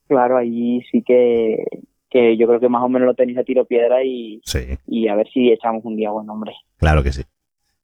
Claro, 0.08 0.38
allí 0.38 0.82
sí 0.92 1.02
que, 1.06 1.64
que 2.10 2.38
yo 2.38 2.48
creo 2.48 2.60
que 2.60 2.70
más 2.70 2.84
o 2.84 2.90
menos 2.90 3.08
lo 3.08 3.14
tenéis 3.16 3.38
a 3.40 3.44
tiro 3.44 3.66
piedra 3.66 4.04
y, 4.04 4.42
Sí, 4.46 4.60
y 4.86 5.08
a 5.08 5.16
ver 5.16 5.28
si 5.34 5.52
echamos 5.52 5.84
un 5.86 5.96
día 5.96 6.12
buen 6.12 6.30
hombre. 6.30 6.54
claro 6.78 7.02
que 7.04 7.12
sí. 7.12 7.24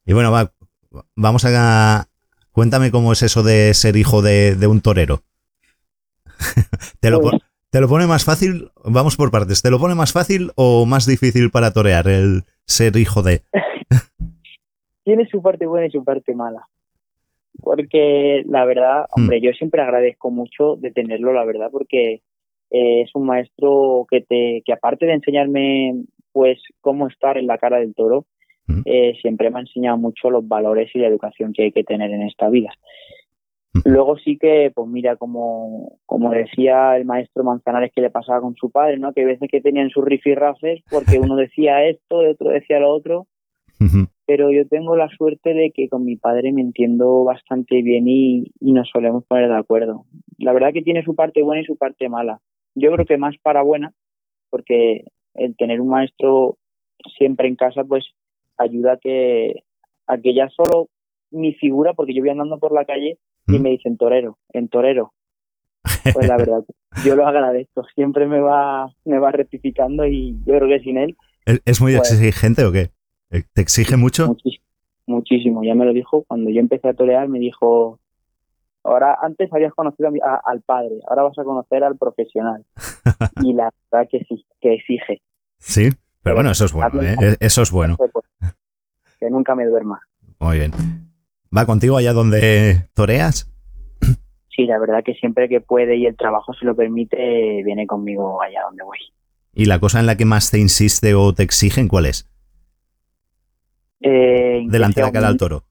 Y 0.06 0.12
bueno, 0.12 0.30
va, 0.30 0.52
vamos 1.16 1.44
a... 1.46 2.06
Cuéntame 2.52 2.92
cómo 2.92 3.12
es 3.12 3.22
eso 3.22 3.42
de 3.42 3.74
ser 3.74 3.96
hijo 3.96 4.22
de, 4.22 4.54
de 4.54 4.66
un 4.68 4.80
torero. 4.80 5.22
¿Te 7.00 7.10
lo, 7.10 7.20
Pues- 7.20 7.40
¿Te 7.70 7.80
lo 7.80 7.88
pone 7.88 8.06
más 8.06 8.22
fácil? 8.24 8.70
Vamos 8.84 9.16
por 9.16 9.32
partes. 9.32 9.60
¿Te 9.60 9.68
lo 9.72 9.80
pone 9.80 9.96
más 9.96 10.12
fácil 10.12 10.52
o 10.54 10.86
más 10.86 11.06
difícil 11.06 11.50
para 11.50 11.72
torear 11.72 12.06
el 12.06 12.44
ser 12.64 12.96
hijo 12.96 13.24
de? 13.24 13.42
tiene 15.04 15.26
su 15.28 15.42
parte 15.42 15.66
buena 15.66 15.86
y 15.86 15.90
su 15.90 16.04
parte 16.04 16.32
mala. 16.36 16.68
Porque 17.64 18.42
la 18.46 18.64
verdad, 18.64 19.06
Hmm. 19.16 19.22
hombre, 19.22 19.40
yo 19.40 19.52
siempre 19.52 19.80
agradezco 19.82 20.30
mucho 20.30 20.76
de 20.76 20.90
tenerlo, 20.92 21.32
la 21.32 21.44
verdad, 21.44 21.70
porque 21.72 22.20
eh, 22.70 23.02
es 23.02 23.10
un 23.14 23.26
maestro 23.26 24.06
que 24.10 24.20
te, 24.20 24.62
que 24.64 24.72
aparte 24.72 25.06
de 25.06 25.14
enseñarme 25.14 25.94
pues 26.32 26.58
cómo 26.80 27.06
estar 27.08 27.38
en 27.38 27.46
la 27.46 27.58
cara 27.58 27.78
del 27.78 27.94
toro, 27.94 28.26
Hmm. 28.66 28.80
eh, 28.86 29.14
siempre 29.20 29.50
me 29.50 29.58
ha 29.58 29.60
enseñado 29.60 29.98
mucho 29.98 30.30
los 30.30 30.46
valores 30.48 30.90
y 30.94 30.98
la 30.98 31.08
educación 31.08 31.52
que 31.52 31.64
hay 31.64 31.72
que 31.72 31.84
tener 31.84 32.10
en 32.10 32.22
esta 32.22 32.48
vida. 32.48 32.72
Luego 33.84 34.16
sí 34.18 34.38
que, 34.38 34.70
pues 34.74 34.88
mira, 34.88 35.16
como, 35.16 35.98
como 36.06 36.30
decía 36.30 36.96
el 36.96 37.04
maestro 37.04 37.42
Manzanares 37.42 37.90
que 37.92 38.00
le 38.00 38.08
pasaba 38.08 38.40
con 38.40 38.54
su 38.54 38.70
padre, 38.70 38.98
¿no? 38.98 39.12
Que 39.12 39.22
hay 39.22 39.26
veces 39.26 39.48
que 39.50 39.60
tenían 39.60 39.90
sus 39.90 40.04
rifirrafes 40.04 40.80
porque 40.88 41.18
uno 41.18 41.34
decía 41.34 41.84
esto, 41.84 42.22
el 42.22 42.28
otro 42.28 42.50
decía 42.50 42.78
lo 42.78 42.90
otro, 42.90 43.26
Pero 44.26 44.50
yo 44.50 44.66
tengo 44.66 44.96
la 44.96 45.08
suerte 45.08 45.52
de 45.54 45.70
que 45.74 45.88
con 45.88 46.04
mi 46.04 46.16
padre 46.16 46.52
me 46.52 46.60
entiendo 46.62 47.24
bastante 47.24 47.82
bien 47.82 48.08
y, 48.08 48.44
y 48.60 48.72
nos 48.72 48.88
solemos 48.90 49.24
poner 49.26 49.48
de 49.48 49.56
acuerdo. 49.56 50.06
La 50.38 50.52
verdad 50.52 50.72
que 50.72 50.82
tiene 50.82 51.02
su 51.04 51.14
parte 51.14 51.42
buena 51.42 51.62
y 51.62 51.66
su 51.66 51.76
parte 51.76 52.08
mala. 52.08 52.40
Yo 52.74 52.90
creo 52.92 53.04
que 53.06 53.18
más 53.18 53.36
para 53.42 53.62
buena, 53.62 53.92
porque 54.50 55.04
el 55.34 55.56
tener 55.56 55.80
un 55.80 55.88
maestro 55.88 56.56
siempre 57.18 57.48
en 57.48 57.56
casa, 57.56 57.84
pues 57.84 58.04
ayuda 58.56 58.92
a 58.94 58.96
que, 58.96 59.62
a 60.06 60.16
que 60.18 60.34
ya 60.34 60.48
solo 60.48 60.88
mi 61.30 61.52
figura, 61.54 61.92
porque 61.94 62.14
yo 62.14 62.22
voy 62.22 62.30
andando 62.30 62.58
por 62.58 62.72
la 62.72 62.84
calle 62.84 63.18
y 63.46 63.58
Mm. 63.58 63.62
me 63.62 63.70
dicen 63.70 63.96
torero, 63.98 64.38
en 64.52 64.68
torero. 64.68 65.12
Pues 66.14 66.26
la 66.28 66.36
verdad, 66.38 66.64
yo 67.04 67.14
lo 67.16 67.26
agradezco. 67.26 67.84
Siempre 67.94 68.26
me 68.26 68.40
va, 68.40 68.90
me 69.04 69.18
va 69.18 69.32
rectificando 69.32 70.06
y 70.06 70.36
yo 70.46 70.56
creo 70.56 70.68
que 70.68 70.80
sin 70.80 70.96
él, 70.98 71.16
¿Es, 71.46 71.60
es 71.66 71.80
muy 71.82 71.94
Pues- 71.96 72.10
exigente 72.12 72.64
o 72.64 72.72
qué? 72.72 72.88
Eh, 73.34 73.42
¿Te 73.52 73.60
exige 73.62 73.96
mucho? 73.96 74.28
muchísimo, 74.28 74.64
muchísimo. 75.06 75.64
Ya 75.64 75.74
me 75.74 75.84
lo 75.84 75.92
dijo 75.92 76.24
cuando 76.28 76.50
yo 76.50 76.60
empecé 76.60 76.88
a 76.88 76.94
torear, 76.94 77.28
me 77.28 77.38
dijo, 77.40 77.98
ahora 78.84 79.16
antes 79.22 79.52
habías 79.52 79.74
conocido 79.74 80.08
a 80.08 80.12
mi- 80.12 80.20
a- 80.20 80.40
al 80.44 80.62
padre, 80.62 81.00
ahora 81.08 81.24
vas 81.24 81.38
a 81.38 81.44
conocer 81.44 81.82
al 81.82 81.96
profesional. 81.96 82.64
y 83.42 83.52
la 83.54 83.70
verdad 83.90 84.08
que 84.10 84.20
sí, 84.28 84.46
que 84.60 84.74
exige. 84.74 85.20
Sí, 85.58 85.90
pero 86.22 86.36
bueno, 86.36 86.50
eso 86.50 86.64
es 86.64 86.72
bueno, 86.72 87.02
¿eh? 87.02 87.16
Eh, 87.20 87.36
Eso 87.40 87.62
es 87.62 87.70
bueno. 87.70 87.96
Pues, 87.96 88.10
que 89.18 89.30
nunca 89.30 89.54
me 89.54 89.66
duerma. 89.66 90.00
Muy 90.38 90.58
bien. 90.58 90.72
¿Va 91.56 91.66
contigo 91.66 91.96
allá 91.96 92.12
donde 92.12 92.88
toreas? 92.94 93.50
Sí, 94.54 94.66
la 94.66 94.78
verdad 94.78 95.02
que 95.04 95.14
siempre 95.14 95.48
que 95.48 95.60
puede 95.60 95.96
y 95.96 96.06
el 96.06 96.16
trabajo 96.16 96.52
se 96.54 96.64
lo 96.64 96.76
permite, 96.76 97.62
viene 97.64 97.86
conmigo 97.88 98.40
allá 98.40 98.60
donde 98.66 98.84
voy. 98.84 98.98
¿Y 99.52 99.64
la 99.64 99.80
cosa 99.80 99.98
en 99.98 100.06
la 100.06 100.16
que 100.16 100.24
más 100.24 100.50
te 100.52 100.58
insiste 100.60 101.14
o 101.14 101.32
te 101.34 101.42
exigen 101.42 101.88
cuál 101.88 102.06
es? 102.06 102.28
Eh, 104.06 104.64
Delante 104.68 105.00
de 105.00 105.06
la 105.06 105.12
cara 105.12 105.28
del 105.28 105.38
toro. 105.38 105.64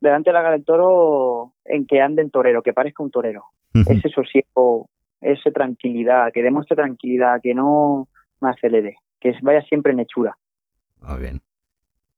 delante 0.00 0.30
de 0.30 0.34
la 0.34 0.42
cara 0.42 0.52
del 0.54 0.64
toro 0.64 1.54
en 1.64 1.86
que 1.86 2.00
ande 2.00 2.22
en 2.22 2.30
torero, 2.30 2.62
que 2.62 2.72
parezca 2.72 3.02
un 3.02 3.10
torero. 3.10 3.44
Ese 3.74 4.08
sosiego, 4.10 4.88
esa 5.20 5.50
tranquilidad, 5.50 6.30
que 6.32 6.42
demuestre 6.42 6.76
tranquilidad, 6.76 7.40
que 7.42 7.52
no 7.54 8.06
me 8.40 8.50
acelere, 8.50 8.98
que 9.20 9.32
vaya 9.42 9.62
siempre 9.62 9.92
en 9.92 9.98
hechura. 10.00 10.36
Muy 11.00 11.20
bien. 11.20 11.40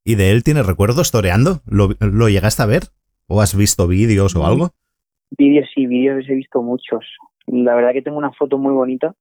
¿Y 0.04 0.16
de 0.16 0.30
él 0.32 0.44
tienes 0.44 0.66
recuerdos 0.66 1.10
toreando? 1.10 1.60
¿Lo, 1.64 1.88
lo 2.00 2.28
llegaste 2.28 2.62
a 2.62 2.66
ver? 2.66 2.82
¿O 3.26 3.40
has 3.40 3.56
visto 3.56 3.86
vídeos 3.88 4.36
o 4.36 4.44
algo? 4.44 4.70
Vídeos 5.30 5.68
y 5.74 5.86
vídeos 5.86 6.28
he 6.28 6.34
visto 6.34 6.60
muchos. 6.62 7.06
La 7.46 7.74
verdad 7.74 7.92
que 7.94 8.02
tengo 8.02 8.18
una 8.18 8.32
foto 8.32 8.58
muy 8.58 8.72
bonita 8.74 9.14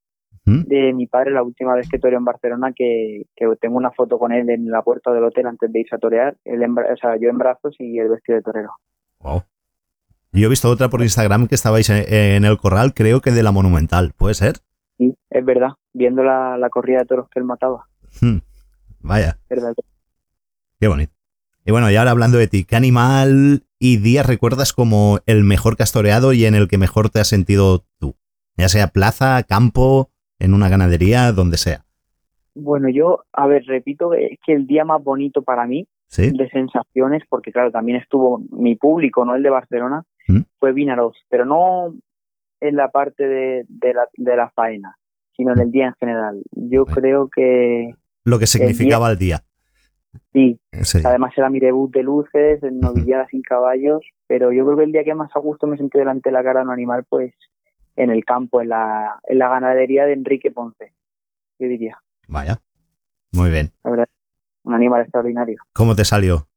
¿Mm? 0.45 0.61
de 0.67 0.93
mi 0.93 1.07
padre 1.07 1.31
la 1.31 1.41
última 1.41 1.73
vez 1.73 1.89
que 1.89 1.97
toreó 1.97 2.19
en 2.19 2.25
Barcelona, 2.25 2.71
que, 2.75 3.23
que 3.35 3.47
tengo 3.59 3.77
una 3.77 3.91
foto 3.91 4.19
con 4.19 4.31
él 4.31 4.47
en 4.49 4.69
la 4.69 4.83
puerta 4.83 5.11
del 5.11 5.23
hotel 5.23 5.47
antes 5.47 5.71
de 5.71 5.79
irse 5.79 5.95
a 5.95 5.99
torear, 5.99 6.37
él 6.45 6.61
en 6.61 6.77
o 6.77 6.97
sea, 7.01 7.17
yo 7.19 7.29
en 7.29 7.37
brazos 7.39 7.75
y 7.79 7.97
el 7.97 8.09
vestido 8.09 8.37
de 8.37 8.43
torero. 8.43 8.69
Wow. 9.21 9.41
Yo 10.31 10.45
he 10.45 10.49
visto 10.49 10.69
otra 10.69 10.89
por 10.89 11.01
Instagram 11.01 11.47
que 11.47 11.55
estabais 11.55 11.89
en, 11.89 12.05
en 12.13 12.45
el 12.45 12.57
corral, 12.57 12.93
creo 12.93 13.21
que 13.21 13.31
de 13.31 13.41
la 13.41 13.51
Monumental. 13.51 14.13
¿Puede 14.17 14.35
ser? 14.35 14.57
Sí, 14.97 15.17
es 15.29 15.45
verdad, 15.45 15.69
viendo 15.93 16.23
la, 16.23 16.57
la 16.57 16.69
corrida 16.69 16.99
de 16.99 17.05
toros 17.05 17.27
que 17.29 17.39
él 17.39 17.45
mataba, 17.45 17.85
Hmm. 18.21 18.37
Vaya, 19.01 19.37
¿verdad? 19.49 19.73
qué 20.79 20.87
bonito. 20.87 21.13
Y 21.65 21.71
bueno, 21.71 21.89
y 21.91 21.95
ahora 21.95 22.11
hablando 22.11 22.37
de 22.37 22.47
ti, 22.47 22.63
¿qué 22.63 22.75
animal 22.75 23.63
y 23.79 23.97
día 23.97 24.23
recuerdas 24.23 24.71
como 24.71 25.19
el 25.25 25.43
mejor 25.43 25.75
que 25.75 25.83
has 25.83 25.91
toreado 25.91 26.31
y 26.31 26.45
en 26.45 26.55
el 26.55 26.67
que 26.67 26.77
mejor 26.77 27.09
te 27.09 27.19
has 27.19 27.27
sentido 27.27 27.85
tú? 27.99 28.15
Ya 28.55 28.69
sea 28.69 28.87
plaza, 28.87 29.43
campo, 29.43 30.11
en 30.39 30.53
una 30.53 30.69
ganadería, 30.69 31.31
donde 31.31 31.57
sea. 31.57 31.83
Bueno, 32.53 32.87
yo, 32.89 33.23
a 33.33 33.47
ver, 33.47 33.63
repito, 33.65 34.13
es 34.13 34.37
que 34.45 34.53
el 34.53 34.65
día 34.65 34.85
más 34.85 35.03
bonito 35.03 35.41
para 35.41 35.65
mí 35.67 35.87
¿Sí? 36.07 36.31
de 36.31 36.49
sensaciones, 36.49 37.23
porque 37.29 37.51
claro, 37.51 37.71
también 37.71 37.97
estuvo 37.99 38.41
mi 38.51 38.75
público, 38.75 39.25
no 39.25 39.35
el 39.35 39.43
de 39.43 39.49
Barcelona, 39.49 40.03
¿Mm? 40.27 40.41
fue 40.59 40.71
Vinaroz, 40.71 41.15
pero 41.29 41.45
no 41.45 41.93
en 42.61 42.75
la 42.77 42.89
parte 42.89 43.27
de, 43.27 43.65
de, 43.67 43.93
la, 43.93 44.07
de 44.15 44.35
la 44.37 44.49
faena, 44.51 44.95
sino 45.35 45.51
en 45.53 45.59
el 45.59 45.71
día 45.71 45.87
en 45.87 45.93
general. 45.99 46.41
Yo 46.51 46.85
Bueno. 46.85 46.95
creo 46.95 47.29
que 47.29 47.93
Lo 48.23 48.39
que 48.39 48.47
significaba 48.47 49.11
el 49.11 49.17
día. 49.17 49.43
sí, 50.31 50.57
además 51.03 51.33
era 51.37 51.49
mi 51.49 51.59
debut 51.59 51.93
de 51.93 52.03
luces, 52.03 52.63
en 52.63 52.79
novillada 52.79 53.27
sin 53.27 53.41
caballos, 53.41 54.01
pero 54.27 54.53
yo 54.53 54.63
creo 54.65 54.77
que 54.77 54.83
el 54.85 54.91
día 54.93 55.03
que 55.03 55.13
más 55.13 55.29
a 55.35 55.39
gusto 55.39 55.67
me 55.67 55.75
sentí 55.77 55.97
delante 55.97 56.29
de 56.29 56.33
la 56.33 56.43
cara 56.43 56.61
de 56.61 56.67
un 56.67 56.71
animal, 56.71 57.03
pues 57.09 57.33
en 57.95 58.09
el 58.09 58.25
campo, 58.25 58.61
en 58.61 58.69
la, 58.69 59.19
en 59.23 59.39
la 59.39 59.49
ganadería 59.49 60.05
de 60.05 60.13
Enrique 60.13 60.51
Ponce, 60.51 60.93
yo 61.59 61.67
diría, 61.67 61.99
Vaya. 62.27 62.59
Muy 63.31 63.51
bien. 63.51 63.71
la 63.83 63.91
verdad, 63.91 64.07
un 64.63 64.73
animal 64.73 65.01
extraordinario. 65.01 65.57
¿Cómo 65.73 65.95
te 65.95 66.05
salió? 66.05 66.47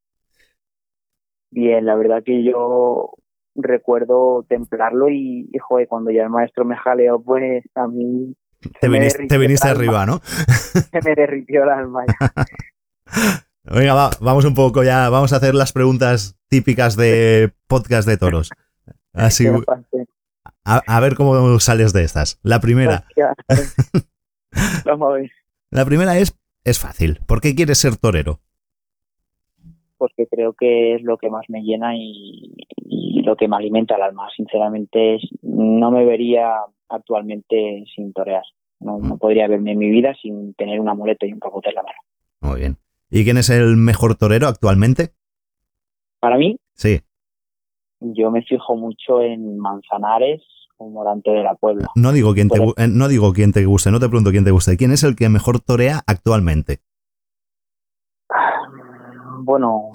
Bien, 1.51 1.85
la 1.85 1.95
verdad 1.95 2.23
que 2.23 2.43
yo 2.43 3.13
recuerdo 3.55 4.45
templarlo 4.47 5.09
y, 5.09 5.49
y, 5.51 5.57
joder, 5.59 5.87
cuando 5.87 6.11
ya 6.11 6.23
el 6.23 6.29
maestro 6.29 6.63
me 6.65 6.77
jaleó, 6.77 7.21
pues 7.21 7.63
a 7.75 7.87
mí 7.87 8.35
Te 8.79 8.87
viniste, 8.87 9.27
te 9.27 9.37
viniste 9.37 9.67
arriba, 9.67 10.05
¿no? 10.05 10.21
se 10.23 11.01
me 11.03 11.15
derritió 11.15 11.63
el 11.63 11.69
alma. 11.69 12.05
ya. 12.07 12.33
Venga, 13.63 13.93
va, 13.93 14.09
vamos 14.21 14.45
un 14.45 14.55
poco 14.55 14.83
ya, 14.83 15.09
vamos 15.09 15.33
a 15.33 15.35
hacer 15.35 15.53
las 15.53 15.73
preguntas 15.73 16.39
típicas 16.47 16.95
de 16.95 17.51
podcast 17.67 18.07
de 18.07 18.17
toros. 18.17 18.49
Así. 19.13 19.47
A, 20.77 20.81
a 20.85 20.99
ver 20.99 21.15
cómo 21.15 21.59
sales 21.59 21.93
de 21.93 22.03
estas. 22.03 22.39
La 22.43 22.59
primera, 22.59 23.05
Hostia. 23.07 23.33
Vamos 24.85 25.09
a 25.09 25.13
ver, 25.13 25.31
la 25.71 25.85
primera 25.85 26.17
es, 26.17 26.35
es 26.63 26.79
fácil. 26.79 27.19
¿Por 27.27 27.41
qué 27.41 27.55
quieres 27.55 27.77
ser 27.77 27.97
torero? 27.97 28.39
porque 29.99 30.27
creo 30.27 30.53
que 30.53 30.95
es 30.95 31.03
lo 31.03 31.17
que 31.17 31.29
más 31.29 31.45
me 31.49 31.61
llena 31.61 31.93
y, 31.93 32.55
y 32.77 33.21
lo 33.23 33.35
que 33.35 33.49
me 33.49 33.57
alimenta 33.57 33.97
el 33.97 34.01
alma. 34.01 34.29
Sinceramente, 34.35 35.19
no 35.41 35.91
me 35.91 36.05
vería 36.05 36.53
actualmente 36.87 37.83
sin 37.93 38.13
torear. 38.13 38.43
No, 38.79 38.97
no 38.97 39.17
podría 39.17 39.49
verme 39.49 39.73
en 39.73 39.77
mi 39.77 39.89
vida 39.89 40.15
sin 40.21 40.53
tener 40.53 40.79
un 40.79 40.87
amuleto 40.87 41.25
y 41.25 41.33
un 41.33 41.39
capote 41.41 41.67
en 41.69 41.75
la 41.75 41.83
mano. 41.83 41.99
Muy 42.39 42.61
bien. 42.61 42.77
¿Y 43.11 43.25
quién 43.25 43.35
es 43.37 43.49
el 43.49 43.75
mejor 43.75 44.15
torero 44.15 44.47
actualmente? 44.47 45.09
Para 46.21 46.37
mí, 46.37 46.57
Sí, 46.75 47.01
yo 47.99 48.31
me 48.31 48.41
fijo 48.43 48.77
mucho 48.77 49.21
en 49.21 49.57
Manzanares 49.57 50.41
o 50.79 50.89
Morante 50.89 51.29
de 51.29 51.43
la 51.43 51.55
Puebla. 51.55 51.87
no 51.95 52.11
digo 52.11 52.33
quién 52.33 52.49
te, 52.49 52.57
eh, 52.77 52.87
no 52.87 53.07
digo 53.07 53.33
quién 53.33 53.51
te 53.51 53.65
guste, 53.65 53.91
no 53.91 53.99
te 53.99 54.07
pregunto 54.07 54.31
quién 54.31 54.43
te 54.45 54.51
guste. 54.51 54.77
¿Quién 54.77 54.91
es 54.91 55.03
el 55.03 55.15
que 55.15 55.29
mejor 55.29 55.59
torea 55.59 56.01
actualmente? 56.07 56.79
Bueno, 59.41 59.91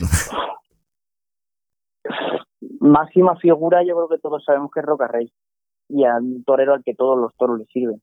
máxima 2.80 3.36
figura 3.36 3.82
yo 3.86 3.94
creo 3.94 4.08
que 4.08 4.18
todos 4.18 4.44
sabemos 4.44 4.70
que 4.72 4.80
es 4.80 4.86
Roca 4.86 5.08
Rey 5.08 5.32
y 5.88 6.04
a 6.04 6.16
un 6.16 6.44
torero 6.44 6.74
al 6.74 6.82
que 6.84 6.94
todos 6.94 7.18
los 7.18 7.34
toros 7.36 7.58
le 7.58 7.66
sirven. 7.66 8.02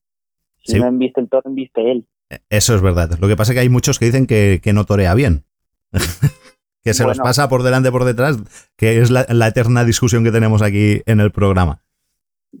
Si 0.64 0.72
Sí. 0.72 0.80
no 0.80 0.86
embiste 0.86 1.20
el 1.20 1.28
toro, 1.28 1.42
embiste 1.46 1.90
él. 1.90 2.06
Eso 2.48 2.74
es 2.74 2.80
verdad. 2.82 3.10
Lo 3.20 3.28
que 3.28 3.36
pasa 3.36 3.52
es 3.52 3.56
que 3.56 3.60
hay 3.60 3.68
muchos 3.68 3.98
que 3.98 4.06
dicen 4.06 4.26
que, 4.26 4.60
que 4.62 4.72
no 4.72 4.84
torea 4.84 5.14
bien. 5.14 5.44
que 6.84 6.94
se 6.94 7.04
los 7.04 7.18
pasa 7.18 7.48
por 7.48 7.62
delante 7.62 7.90
por 7.92 8.04
detrás, 8.04 8.38
que 8.76 9.00
es 9.00 9.10
la, 9.10 9.26
la 9.28 9.48
eterna 9.48 9.84
discusión 9.84 10.24
que 10.24 10.30
tenemos 10.32 10.62
aquí 10.62 11.02
en 11.06 11.20
el 11.20 11.30
programa. 11.32 11.82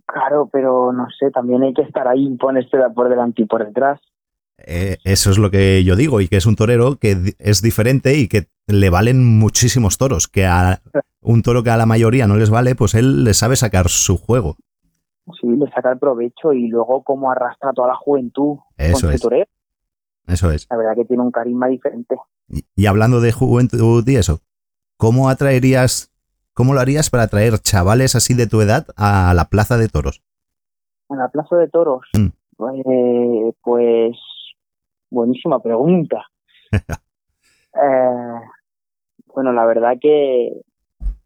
Claro, 0.06 0.48
pero 0.52 0.92
no 0.92 1.06
sé, 1.18 1.30
también 1.30 1.62
hay 1.62 1.74
que 1.74 1.82
estar 1.82 2.08
ahí 2.08 2.26
y 2.26 2.36
ponerse 2.36 2.78
por 2.94 3.08
delante 3.08 3.42
y 3.42 3.46
por 3.46 3.64
detrás. 3.64 4.00
Eh, 4.64 4.96
eso 5.04 5.30
es 5.30 5.38
lo 5.38 5.50
que 5.50 5.82
yo 5.84 5.96
digo, 5.96 6.20
y 6.20 6.28
que 6.28 6.36
es 6.36 6.46
un 6.46 6.56
torero 6.56 6.96
que 6.96 7.34
es 7.38 7.62
diferente 7.62 8.16
y 8.16 8.28
que 8.28 8.46
le 8.68 8.90
valen 8.90 9.38
muchísimos 9.38 9.98
toros, 9.98 10.28
que 10.28 10.46
a 10.46 10.80
un 11.20 11.42
toro 11.42 11.62
que 11.62 11.70
a 11.70 11.76
la 11.76 11.86
mayoría 11.86 12.26
no 12.26 12.36
les 12.36 12.50
vale, 12.50 12.74
pues 12.74 12.94
él 12.94 13.24
le 13.24 13.34
sabe 13.34 13.56
sacar 13.56 13.88
su 13.88 14.16
juego. 14.16 14.56
Sí, 15.40 15.48
le 15.48 15.70
saca 15.72 15.92
el 15.92 15.98
provecho 15.98 16.52
y 16.52 16.68
luego 16.68 17.02
cómo 17.02 17.30
arrastra 17.30 17.70
a 17.70 17.72
toda 17.72 17.88
la 17.88 17.96
juventud 17.96 18.58
Eso 18.76 18.92
con 18.92 19.00
su 19.00 19.10
es. 19.10 19.20
toreo. 19.20 19.44
Eso 20.26 20.50
es. 20.52 20.66
La 20.70 20.76
verdad 20.76 20.94
que 20.94 21.04
tiene 21.04 21.22
un 21.22 21.32
carisma 21.32 21.66
diferente. 21.66 22.16
Y, 22.48 22.64
y 22.76 22.86
hablando 22.86 23.20
de 23.20 23.32
juventud 23.32 24.06
y 24.06 24.16
eso, 24.16 24.40
¿cómo 24.96 25.28
atraerías, 25.28 26.11
cómo 26.54 26.74
lo 26.74 26.80
harías 26.80 27.10
para 27.10 27.24
atraer 27.24 27.58
chavales 27.58 28.14
así 28.14 28.34
de 28.34 28.46
tu 28.46 28.60
edad 28.60 28.86
a 28.96 29.32
la 29.34 29.46
plaza 29.46 29.76
de 29.78 29.88
toros? 29.88 30.22
En 31.10 31.18
la 31.18 31.28
plaza 31.28 31.56
de 31.56 31.68
toros, 31.68 32.06
Mm. 32.16 32.28
eh, 32.86 33.52
pues 33.62 34.16
buenísima 35.10 35.60
pregunta. 35.60 36.24
Eh, 37.74 38.40
bueno, 39.34 39.50
la 39.54 39.64
verdad 39.64 39.96
que 39.98 40.52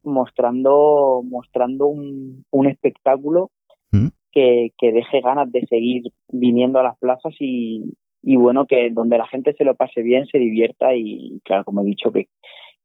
mostrando 0.05 1.23
mostrando 1.29 1.87
un, 1.89 2.45
un 2.51 2.67
espectáculo 2.69 3.51
Mm. 3.93 4.09
que, 4.33 4.73
que 4.79 4.93
deje 4.93 5.21
ganas 5.23 5.51
de 5.53 5.67
seguir 5.69 6.03
viniendo 6.29 6.79
a 6.81 6.83
las 6.83 6.97
plazas 6.99 7.33
y, 7.41 7.95
y 8.23 8.37
bueno, 8.37 8.67
que 8.67 8.91
donde 8.91 9.17
la 9.19 9.27
gente 9.29 9.55
se 9.55 9.65
lo 9.65 9.75
pase 9.77 10.03
bien, 10.03 10.27
se 10.27 10.39
divierta 10.39 10.95
y 10.95 11.41
claro, 11.45 11.65
como 11.65 11.83
he 11.83 11.85
dicho, 11.85 12.11
que, 12.13 12.29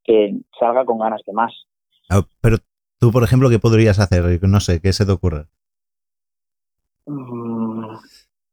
que 0.03 0.35
salga 0.59 0.85
con 0.85 0.99
ganas 0.99 1.21
de 1.25 1.33
más. 1.33 1.53
Ah, 2.11 2.23
Pero 2.41 2.57
Tú, 2.99 3.11
por 3.11 3.23
ejemplo, 3.23 3.49
¿qué 3.49 3.57
podrías 3.57 3.97
hacer? 3.97 4.39
No 4.47 4.59
sé, 4.59 4.79
¿qué 4.79 4.93
se 4.93 5.07
te 5.07 5.11
ocurre? 5.11 5.47
Mm, 7.07 7.95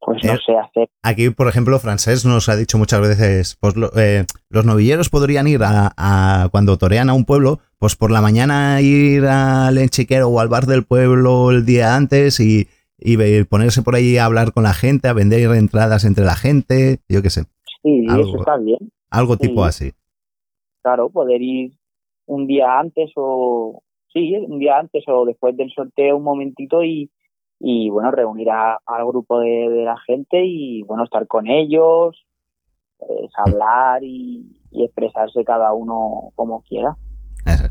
Pues 0.01 0.25
no 0.25 0.33
Eh, 0.33 0.39
sé 0.47 0.57
hacer. 0.57 0.89
Aquí, 1.03 1.29
por 1.31 1.49
ejemplo, 1.49 1.79
Francés 1.81 2.25
nos 2.25 2.49
ha 2.49 2.57
dicho 2.57 2.79
muchas 2.79 3.01
veces, 3.01 3.57
pues 3.61 3.77
lo- 3.77 3.91
eh, 3.97 4.25
los 4.49 4.65
novilleros 4.65 5.11
podrían 5.11 5.49
ir 5.49 5.63
a, 5.65 5.93
a- 5.99 6.49
cuando 6.51 6.79
torean 6.79 7.11
a 7.11 7.15
un 7.15 7.25
pueblo, 7.27 7.59
pues 7.79 7.95
por 7.97 8.11
la 8.11 8.23
mañana 8.23 8.81
ir 8.81 9.27
al 9.27 9.77
enchiquero 9.77 10.29
o 10.29 10.41
al 10.41 10.49
bar 10.49 10.65
del 10.67 10.85
pueblo 10.85 11.51
el 11.51 11.67
día 11.67 11.95
antes 11.97 12.41
y, 12.41 12.69
y 12.99 13.43
ponerse 13.45 13.83
por 13.83 13.97
ahí 13.97 14.17
a 14.17 14.25
hablar 14.25 14.53
con 14.53 14.63
la 14.63 14.73
gente, 14.73 15.09
a 15.09 15.13
vender 15.13 15.51
entradas 15.55 16.05
entre 16.05 16.25
la 16.25 16.37
gente, 16.37 17.01
yo 17.09 17.21
qué 17.21 17.29
sé, 17.31 17.45
Sí, 17.83 18.07
algo- 18.09 18.29
eso 18.29 18.39
está 18.39 18.57
bien. 18.57 18.79
algo 19.11 19.37
tipo 19.37 19.63
Sí. 19.65 19.69
así. 19.69 19.93
Claro, 20.83 21.11
poder 21.11 21.43
ir 21.43 21.73
un 22.29 22.47
día 22.47 22.79
antes 22.79 23.11
o. 23.17 23.83
Sí, 24.11 24.35
un 24.37 24.59
día 24.59 24.79
antes 24.79 25.05
o 25.07 25.27
después 25.27 25.55
del 25.57 25.71
sorteo 25.71 26.17
un 26.17 26.25
momentito 26.25 26.83
y, 26.83 27.11
y 27.61 27.91
bueno, 27.91 28.11
reunir 28.11 28.49
a- 28.51 28.79
al 28.87 29.07
grupo 29.07 29.39
de, 29.41 29.69
de 29.69 29.85
la 29.85 29.99
gente 30.07 30.43
y, 30.45 30.83
bueno, 30.85 31.05
estar 31.05 31.27
con 31.27 31.47
ellos, 31.47 32.25
pues, 32.99 33.31
hablar 33.37 34.03
y, 34.03 34.63
y 34.71 34.85
expresarse 34.85 35.45
cada 35.45 35.75
uno 35.75 36.33
como 36.37 36.63
quiera. 36.63 36.97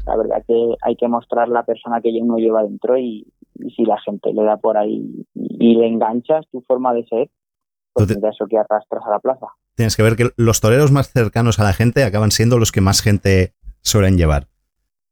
La 0.06 0.16
verdad 0.16 0.44
que 0.48 0.76
hay 0.82 0.96
que 0.96 1.08
mostrar 1.08 1.50
la 1.50 1.64
persona 1.64 2.02
que 2.02 2.10
uno 2.22 2.38
lleva 2.38 2.64
dentro 2.64 2.98
y, 2.98 3.26
y 3.56 3.70
si 3.72 3.84
la 3.84 4.00
gente 4.00 4.32
le 4.32 4.44
da 4.44 4.58
por 4.58 4.78
ahí 4.78 5.26
y, 5.34 5.72
y 5.72 5.76
le 5.76 5.88
enganchas 5.88 6.46
tu 6.52 6.62
forma 6.62 6.94
de 6.94 7.04
ser, 7.08 7.30
pues 7.94 8.16
mira 8.16 8.30
eso 8.30 8.46
que 8.48 8.58
arrastras 8.60 9.04
a 9.06 9.10
la 9.10 9.20
plaza. 9.20 9.48
Tienes 9.76 9.96
que 9.98 10.04
ver 10.04 10.16
que 10.16 10.30
los 10.38 10.62
toreros 10.62 10.92
más 10.92 11.12
cercanos 11.12 11.60
a 11.60 11.64
la 11.64 11.74
gente 11.74 12.04
acaban 12.04 12.32
siendo 12.32 12.58
los 12.58 12.72
que 12.72 12.82
más 12.82 13.02
gente 13.02 13.54
suelen 13.82 14.18
llevar. 14.18 14.48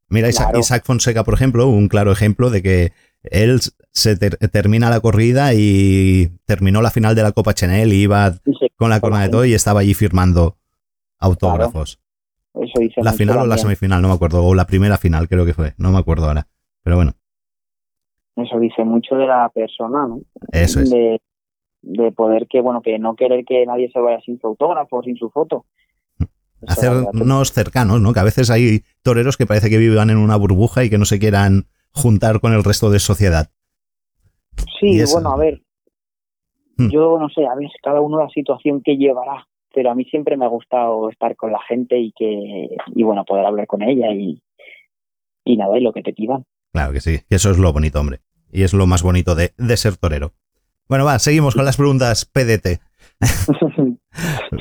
Mira, 0.10 0.30
Isaac, 0.30 0.48
Claro. 0.48 0.60
Isaac 0.60 0.84
Fonseca, 0.86 1.24
por 1.24 1.34
ejemplo, 1.34 1.68
un 1.68 1.88
claro 1.88 2.12
ejemplo 2.12 2.50
de 2.50 2.62
que 2.62 2.92
él 3.24 3.60
se 3.92 4.16
ter- 4.18 4.38
termina 4.52 4.90
la 4.90 5.00
corrida 5.00 5.54
y 5.56 6.30
terminó 6.46 6.82
la 6.82 6.92
final 6.92 7.16
de 7.16 7.24
la 7.24 7.32
Copa 7.32 7.54
Chanel 7.54 7.92
y 7.94 8.04
iba 8.04 8.34
Y 8.46 8.54
se- 8.56 8.70
con 8.76 8.90
la 8.92 9.00
corona 9.00 9.24
de 9.24 9.30
todo 9.30 9.46
y 9.46 9.54
estaba 9.54 9.80
allí 9.80 9.94
firmando 9.96 10.58
autógrafos. 11.18 12.00
Eso 12.54 12.80
dice 12.80 13.02
La 13.04 13.14
final 13.14 13.40
o 13.40 13.46
la 13.48 13.58
semifinal, 13.58 14.02
no 14.02 14.08
me 14.10 14.14
acuerdo, 14.14 14.44
o 14.46 14.54
la 14.56 14.66
primera 14.68 14.98
final 14.98 15.28
creo 15.28 15.46
que 15.46 15.54
fue, 15.54 15.74
no 15.78 15.92
me 15.92 15.98
acuerdo 15.98 16.28
ahora. 16.28 16.48
Pero 16.84 16.96
bueno, 16.98 17.14
eso 18.36 18.60
dice 18.60 18.84
mucho 18.84 19.16
de 19.16 19.26
la 19.28 19.50
persona, 19.50 20.08
¿no? 20.08 20.22
eso 20.52 20.80
es. 20.82 20.90
De, 20.92 21.20
de 21.82 22.12
poder 22.12 22.48
que, 22.48 22.62
bueno, 22.62 22.82
que 22.82 23.00
no 23.00 23.16
querer 23.16 23.44
que 23.46 23.66
nadie 23.66 23.90
se 23.92 24.00
vaya 24.00 24.20
sin 24.22 24.40
su 24.40 24.48
autógrafo, 24.48 25.02
sin 25.04 25.18
su 25.18 25.30
foto. 25.32 25.66
Eso, 26.20 26.20
la 26.20 26.20
verdad 26.20 26.28
que- 26.28 26.46
Hacernos 26.68 27.52
cercanos, 27.52 28.02
¿no? 28.02 28.14
Que 28.14 28.20
a 28.20 28.24
veces 28.24 28.50
hay 28.50 28.84
toreros 29.04 29.38
que 29.38 29.46
parece 29.46 29.70
que 29.70 29.78
vivan 29.78 30.10
en 30.10 30.18
una 30.18 30.36
burbuja 30.36 30.84
y 30.84 30.90
que 30.90 30.98
no 30.98 31.06
se 31.06 31.20
quieran 31.20 31.66
juntar 31.92 32.40
con 32.40 32.54
el 32.54 32.64
resto 32.64 32.90
de 32.90 33.00
sociedad. 33.00 33.50
Sí, 34.80 35.02
bueno, 35.12 35.32
a 35.34 35.38
ver, 35.38 35.62
Hmm. 36.78 36.90
yo 36.90 37.18
no 37.18 37.30
sé, 37.30 37.46
a 37.46 37.56
ver, 37.56 37.70
cada 37.82 38.02
uno 38.02 38.20
la 38.22 38.30
situación 38.30 38.82
que 38.84 38.98
llevará, 38.98 39.48
pero 39.74 39.92
a 39.92 39.96
mí 39.96 40.04
siempre 40.06 40.36
me 40.36 40.44
ha 40.46 40.50
gustado 40.50 41.10
estar 41.10 41.36
con 41.38 41.52
la 41.52 41.60
gente 41.68 41.98
y 41.98 42.12
que, 42.12 42.68
y 42.94 43.04
bueno, 43.04 43.24
poder 43.24 43.46
hablar 43.46 43.66
con 43.66 43.82
ella 43.82 44.12
y, 44.12 44.42
y 45.46 45.56
nada, 45.58 45.78
y 45.78 45.82
lo 45.82 45.94
que 45.94 46.02
te 46.02 46.12
pidan. 46.14 46.46
Claro 46.74 46.92
que 46.92 47.00
sí, 47.00 47.20
eso 47.30 47.52
es 47.52 47.58
lo 47.58 47.72
bonito, 47.72 48.00
hombre. 48.00 48.20
Y 48.52 48.64
es 48.64 48.74
lo 48.74 48.88
más 48.88 49.04
bonito 49.04 49.36
de, 49.36 49.54
de 49.58 49.78
ser 49.78 49.96
torero. 49.96 50.34
Bueno, 50.90 51.06
va, 51.06 51.18
seguimos 51.20 51.56
con 51.56 51.64
las 51.66 51.78
preguntas 51.78 52.26
PDT. 52.26 52.82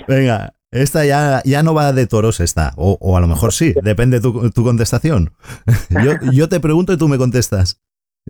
Venga, 0.08 0.54
esta 0.74 1.04
ya, 1.04 1.40
ya 1.44 1.62
no 1.62 1.72
va 1.74 1.92
de 1.92 2.06
toros, 2.06 2.40
esta. 2.40 2.72
O, 2.76 2.98
o 3.00 3.16
a 3.16 3.20
lo 3.20 3.26
mejor 3.28 3.52
sí, 3.52 3.74
depende 3.82 4.20
tu, 4.20 4.50
tu 4.50 4.64
contestación. 4.64 5.30
Yo, 5.90 6.12
yo 6.32 6.48
te 6.48 6.58
pregunto 6.60 6.92
y 6.92 6.98
tú 6.98 7.08
me 7.08 7.16
contestas. 7.18 7.80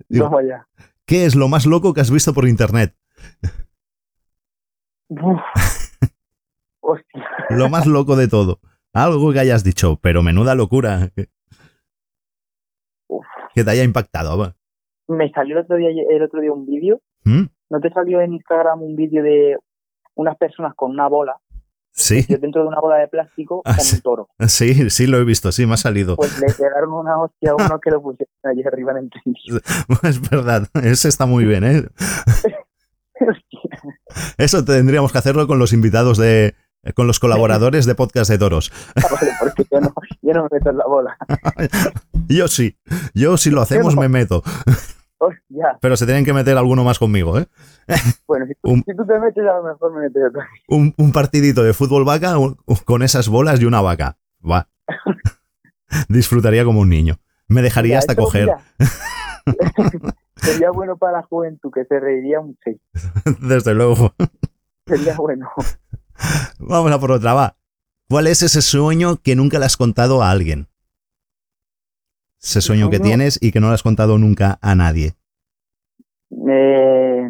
Digo, 0.08 0.36
allá. 0.38 0.66
¿Qué 1.06 1.24
es 1.24 1.34
lo 1.34 1.48
más 1.48 1.66
loco 1.66 1.94
que 1.94 2.00
has 2.00 2.10
visto 2.10 2.34
por 2.34 2.46
internet? 2.48 2.94
Uf. 5.08 5.40
Hostia. 6.80 7.24
Lo 7.50 7.68
más 7.68 7.86
loco 7.86 8.16
de 8.16 8.28
todo. 8.28 8.60
Algo 8.92 9.32
que 9.32 9.40
hayas 9.40 9.64
dicho, 9.64 9.98
pero 10.00 10.22
menuda 10.22 10.54
locura. 10.54 11.08
Que, 11.14 11.28
Uf. 13.08 13.24
que 13.54 13.64
te 13.64 13.70
haya 13.70 13.84
impactado. 13.84 14.36
va. 14.38 14.54
Me 15.08 15.30
salió 15.32 15.58
el 15.58 15.64
otro 15.64 15.76
día, 15.76 15.88
el 16.10 16.22
otro 16.22 16.40
día 16.40 16.52
un 16.52 16.64
vídeo, 16.66 17.00
¿Mm? 17.24 17.44
¿no 17.70 17.80
te 17.80 17.90
salió 17.90 18.20
en 18.20 18.32
Instagram 18.34 18.82
un 18.82 18.96
vídeo 18.96 19.22
de 19.22 19.56
unas 20.14 20.36
personas 20.38 20.74
con 20.76 20.92
una 20.92 21.08
bola, 21.08 21.36
Sí, 21.96 22.26
yo 22.28 22.38
dentro 22.38 22.62
de 22.62 22.68
una 22.68 22.80
bola 22.80 22.96
de 22.96 23.06
plástico 23.06 23.62
Ah, 23.64 23.76
con 23.76 23.86
un 23.94 24.00
toro? 24.00 24.28
sí, 24.48 24.90
sí 24.90 25.06
lo 25.06 25.18
he 25.18 25.24
visto, 25.24 25.52
sí, 25.52 25.64
me 25.64 25.74
ha 25.74 25.76
salido. 25.76 26.16
Pues 26.16 26.38
le 26.40 26.52
pegaron 26.52 26.92
una 26.92 27.18
hostia 27.20 27.52
a 27.52 27.54
uno 27.64 27.78
que 27.80 27.90
lo 27.90 28.02
pusieron 28.02 28.34
allí 28.42 28.62
arriba 28.66 28.92
en 28.92 28.98
el 28.98 29.10
trillo. 29.10 29.60
Es 30.02 30.20
verdad, 30.28 30.66
ese 30.82 31.08
está 31.08 31.24
muy 31.26 31.44
bien, 31.44 31.62
¿eh? 31.64 31.84
Eso 34.38 34.64
tendríamos 34.64 35.12
que 35.12 35.18
hacerlo 35.18 35.46
con 35.46 35.58
los 35.58 35.72
invitados 35.72 36.18
de. 36.18 36.54
con 36.94 37.06
los 37.06 37.20
colaboradores 37.20 37.86
de 37.86 37.94
podcast 37.94 38.30
de 38.30 38.38
toros. 38.38 38.72
Vale, 38.96 39.32
porque 39.38 39.64
yo 39.70 39.80
no, 39.80 39.94
yo 40.22 40.32
no 40.34 40.42
me 40.44 40.48
meto 40.58 40.70
en 40.70 40.78
la 40.78 40.86
bola. 40.86 41.16
Yo 42.28 42.48
sí, 42.48 42.76
yo 43.14 43.36
si 43.36 43.50
lo 43.50 43.60
hacemos 43.62 43.96
me 43.96 44.08
meto. 44.08 44.42
Hostia. 45.26 45.78
Pero 45.80 45.96
se 45.96 46.04
tienen 46.06 46.24
que 46.24 46.32
meter 46.32 46.56
alguno 46.58 46.84
más 46.84 46.98
conmigo, 46.98 47.38
¿eh? 47.38 47.46
Bueno, 48.26 48.46
si 48.46 48.54
tú, 48.54 48.70
Un- 48.70 48.82
si 48.86 48.94
tú 48.96 49.06
te 49.06 49.18
metes, 49.18 49.44
a 49.44 49.56
lo 49.58 49.62
mejor 49.64 49.92
me 49.94 50.00
meto 50.02 50.18
yo 50.20 50.26
también. 50.32 50.62
Un, 50.68 50.94
un 50.96 51.12
partidito 51.12 51.62
de 51.62 51.72
fútbol 51.74 52.04
vaca 52.04 52.36
un- 52.38 52.56
con 52.84 53.02
esas 53.02 53.28
bolas 53.28 53.60
y 53.60 53.64
una 53.64 53.80
vaca. 53.80 54.16
Va. 54.48 54.68
Disfrutaría 56.08 56.64
como 56.64 56.80
un 56.80 56.88
niño. 56.90 57.16
Me 57.48 57.62
dejaría 57.62 57.90
Mira, 57.90 57.98
hasta 58.00 58.12
esto, 58.12 58.24
coger. 58.24 58.48
Sería 60.36 60.70
bueno 60.70 60.96
para 60.96 61.18
la 61.18 61.22
juventud, 61.22 61.70
que 61.72 61.84
se 61.84 62.00
reiría 62.00 62.40
mucho. 62.40 62.58
Desde 63.40 63.74
luego. 63.74 64.14
Sería 64.86 65.14
bueno. 65.16 65.48
Vamos 66.58 66.92
a 66.92 66.98
por 66.98 67.12
otra, 67.12 67.34
va. 67.34 67.56
¿Cuál 68.08 68.26
es 68.26 68.42
ese 68.42 68.60
sueño 68.62 69.16
que 69.22 69.36
nunca 69.36 69.58
le 69.58 69.66
has 69.66 69.76
contado 69.76 70.22
a 70.22 70.30
alguien? 70.30 70.68
Ese 72.44 72.60
sueño 72.60 72.90
que 72.90 73.00
tienes 73.00 73.38
y 73.42 73.52
que 73.52 73.60
no 73.60 73.68
le 73.68 73.74
has 73.74 73.82
contado 73.82 74.18
nunca 74.18 74.58
a 74.60 74.74
nadie. 74.74 75.14
Eh, 76.30 77.28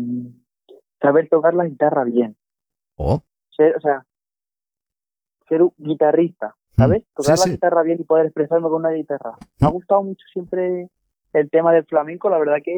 saber 1.00 1.28
tocar 1.28 1.54
la 1.54 1.66
guitarra 1.66 2.02
bien. 2.04 2.36
Oh, 2.96 3.22
Ser, 3.56 3.76
o 3.76 3.80
sea, 3.80 4.04
ser 5.48 5.62
un 5.62 5.72
guitarrista, 5.78 6.56
¿sabes? 6.76 7.02
Mm, 7.02 7.06
Tocar 7.14 7.36
sí, 7.36 7.40
la 7.42 7.44
sí. 7.44 7.50
guitarra 7.52 7.82
bien 7.84 8.00
y 8.00 8.04
poder 8.04 8.26
expresarme 8.26 8.68
con 8.68 8.80
una 8.84 8.90
guitarra. 8.90 9.36
Me 9.60 9.68
ha 9.68 9.70
gustado 9.70 10.02
mucho 10.02 10.24
siempre 10.32 10.88
el 11.32 11.50
tema 11.50 11.72
del 11.72 11.84
flamenco, 11.86 12.28
la 12.28 12.38
verdad 12.38 12.56
que 12.64 12.74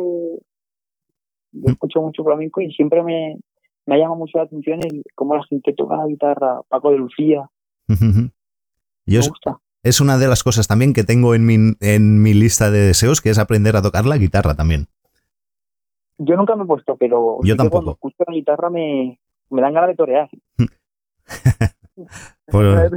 Mm. 1.52 1.64
yo 1.64 1.72
escucho 1.72 2.02
mucho 2.02 2.22
flamenco 2.22 2.60
y 2.60 2.70
siempre 2.72 3.02
me, 3.02 3.38
me 3.86 3.94
ha 3.94 3.98
llamado 3.98 4.16
mucho 4.18 4.36
la 4.36 4.44
atención 4.44 4.80
el 4.82 5.02
cómo 5.14 5.34
la 5.36 5.44
gente 5.44 5.72
toca 5.72 5.96
la 5.96 6.06
guitarra, 6.06 6.60
Paco 6.68 6.90
de 6.90 6.98
Lucía, 6.98 7.48
es, 9.06 9.28
gusta. 9.30 9.58
Es 9.88 10.00
una 10.00 10.18
de 10.18 10.26
las 10.26 10.42
cosas 10.42 10.66
también 10.66 10.92
que 10.92 11.04
tengo 11.04 11.34
en 11.34 11.46
mi, 11.46 11.74
en 11.80 12.22
mi 12.22 12.34
lista 12.34 12.70
de 12.70 12.80
deseos, 12.80 13.20
que 13.20 13.30
es 13.30 13.38
aprender 13.38 13.76
a 13.76 13.82
tocar 13.82 14.04
la 14.04 14.18
guitarra 14.18 14.54
también. 14.54 14.88
Yo 16.18 16.36
nunca 16.36 16.56
me 16.56 16.64
he 16.64 16.66
puesto, 16.66 16.96
pero 16.96 17.38
Yo 17.42 17.54
sí 17.54 17.56
tampoco. 17.56 17.70
cuando 17.70 17.92
escucho 17.92 18.24
la 18.26 18.34
guitarra 18.34 18.70
me, 18.70 19.20
me 19.50 19.62
dan 19.62 19.74
ganas 19.74 19.90
de 19.90 19.94
torear. 19.94 20.28
Pues, 22.48 22.92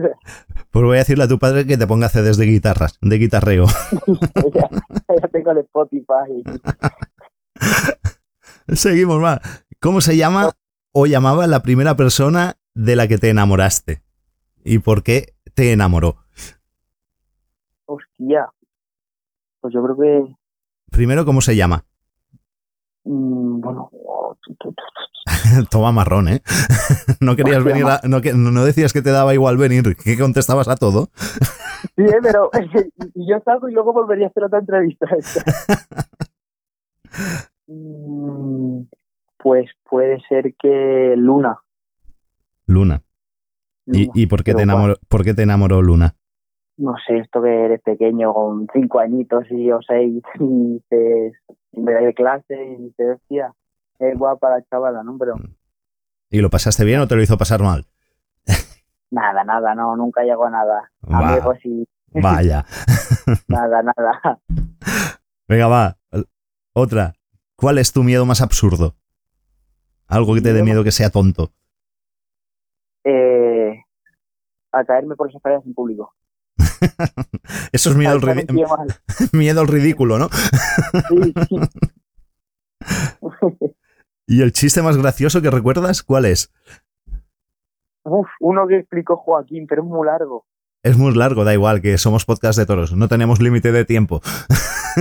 pues 0.72 0.86
voy 0.86 0.98
a 0.98 1.00
decirle 1.00 1.24
a 1.24 1.28
tu 1.28 1.40
padre 1.40 1.66
que 1.66 1.78
te 1.78 1.88
ponga 1.88 2.10
CDs 2.10 2.38
de 2.38 2.46
guitarras, 2.46 3.00
de 3.02 3.18
guitarreo. 3.18 3.66
ya, 4.54 4.70
ya 5.22 5.28
tengo 5.30 5.52
el 5.52 5.60
Spotify. 5.60 6.44
Seguimos, 8.68 9.24
va. 9.24 9.42
¿Cómo 9.80 10.02
se 10.02 10.18
llama 10.18 10.52
o 10.92 11.06
llamaba 11.06 11.48
la 11.48 11.62
primera 11.64 11.96
persona 11.96 12.58
de 12.76 12.96
la 12.96 13.08
que 13.08 13.18
te 13.18 13.30
enamoraste? 13.30 14.04
¿Y 14.64 14.80
por 14.80 15.02
qué 15.02 15.34
te 15.56 15.72
enamoró? 15.72 16.18
Hostia. 17.90 18.48
Pues 19.62 19.74
yo 19.74 19.84
creo 19.84 19.98
que, 19.98 20.36
Primero, 20.92 21.26
¿cómo 21.26 21.42
se 21.42 21.56
llama? 21.56 21.84
mm, 23.04 23.62
bueno, 23.62 23.90
Toma 25.72 25.92
marrón, 25.92 26.28
¿eh? 26.28 26.42
No 27.20 27.36
querías 27.36 27.64
venir, 27.64 27.86
a- 27.86 28.02
no, 28.04 28.64
decías 28.64 28.94
que 28.94 29.02
te 29.02 29.10
daba 29.12 29.34
igual 29.34 29.58
venir, 29.58 29.96
que 29.96 30.18
contestabas 30.18 30.68
a 30.68 30.76
todo. 30.76 31.10
Sí, 31.96 32.04
eh, 32.04 32.18
pero 32.22 32.52
yo 33.16 33.40
salgo 33.46 33.70
y 33.70 33.72
luego 33.72 33.94
volvería 33.94 34.26
a 34.28 34.30
hacer 34.30 34.44
otra 34.44 34.60
entrevista. 34.60 35.08
Mm, 37.68 38.82
pues 39.38 39.70
puede 39.90 40.20
ser 40.28 40.56
que 40.56 41.14
Luna. 41.16 41.58
Luna. 42.66 43.02
¿Y, 43.86 44.08
Luna. 44.08 44.12
y 44.14 44.26
por, 44.28 44.44
qué 44.44 44.54
te 44.54 44.64
enamoró, 44.64 44.98
por 45.08 45.24
qué 45.24 45.34
te 45.34 45.44
enamoró 45.44 45.82
Luna? 45.82 46.16
No 46.80 46.96
sé, 47.06 47.18
esto 47.18 47.42
que 47.42 47.66
eres 47.66 47.82
pequeño, 47.82 48.34
con 48.34 48.68
cinco 48.72 49.00
añitos 49.00 49.44
y 49.52 49.70
o 49.72 49.80
seis, 49.82 50.24
y 50.40 50.74
dices, 50.74 51.34
me 51.74 51.92
da 51.92 52.00
de 52.00 52.14
clase 52.14 52.56
y 52.56 52.84
dices, 52.84 53.18
hostia, 53.18 53.54
es 54.00 54.18
guapa 54.18 54.50
la 54.50 54.64
chavala, 54.64 55.04
¿no? 55.04 55.18
Pero 55.18 55.36
¿Y 56.30 56.42
lo 56.42 56.50
pasaste 56.50 56.86
bien 56.86 57.02
o 57.02 57.08
te 57.08 57.16
lo 57.16 57.22
hizo 57.22 57.38
pasar 57.38 57.62
mal? 57.62 57.86
nada, 59.12 59.44
nada, 59.44 59.76
no, 59.76 59.96
nunca 59.98 60.24
llegó 60.24 60.46
a 60.46 60.52
nada. 60.52 60.92
Va. 61.12 61.34
Amigos 61.34 61.58
y 61.66 61.86
Vaya. 62.14 62.66
nada, 63.48 63.84
nada. 63.84 64.40
Venga, 65.48 65.68
va. 65.68 65.98
Otra. 66.74 67.14
¿Cuál 67.56 67.78
es 67.78 67.92
tu 67.92 68.04
miedo 68.04 68.26
más 68.26 68.42
absurdo? 68.42 68.96
Algo 70.08 70.34
que 70.34 70.42
te 70.42 70.54
dé 70.54 70.64
miedo 70.64 70.84
que 70.84 70.92
sea 70.92 71.10
tonto. 71.10 71.52
Eh, 73.04 73.84
a 74.72 74.86
caerme 74.86 75.16
por 75.16 75.28
esas 75.28 75.38
escaleras 75.40 75.66
en 75.66 75.74
público. 75.74 76.14
Eso 77.72 77.90
es 77.92 77.96
miedo 77.96 78.14
al, 78.14 78.20
miedo 79.32 79.62
al 79.62 79.68
ridículo, 79.68 80.20
¿no? 80.20 80.30
Sí, 81.10 81.34
sí. 81.48 81.60
¿Y 84.28 84.42
el 84.42 84.52
chiste 84.54 84.82
más 84.82 84.98
gracioso 84.98 85.42
que 85.42 85.50
recuerdas? 85.50 86.04
¿Cuál 86.04 86.26
es? 86.26 86.52
Uf, 88.04 88.28
uno 88.40 88.68
que 88.68 88.78
explicó 88.78 89.18
Joaquín, 89.18 89.66
pero 89.68 89.82
es 89.82 89.88
muy 89.88 90.06
largo. 90.06 90.46
Es 90.84 90.98
muy 90.98 91.14
largo, 91.14 91.44
da 91.44 91.54
igual, 91.54 91.82
que 91.82 91.98
somos 91.98 92.26
podcast 92.26 92.58
de 92.58 92.66
toros. 92.66 92.94
No 92.94 93.08
tenemos 93.08 93.42
límite 93.42 93.72
de 93.72 93.86
tiempo. 93.86 94.22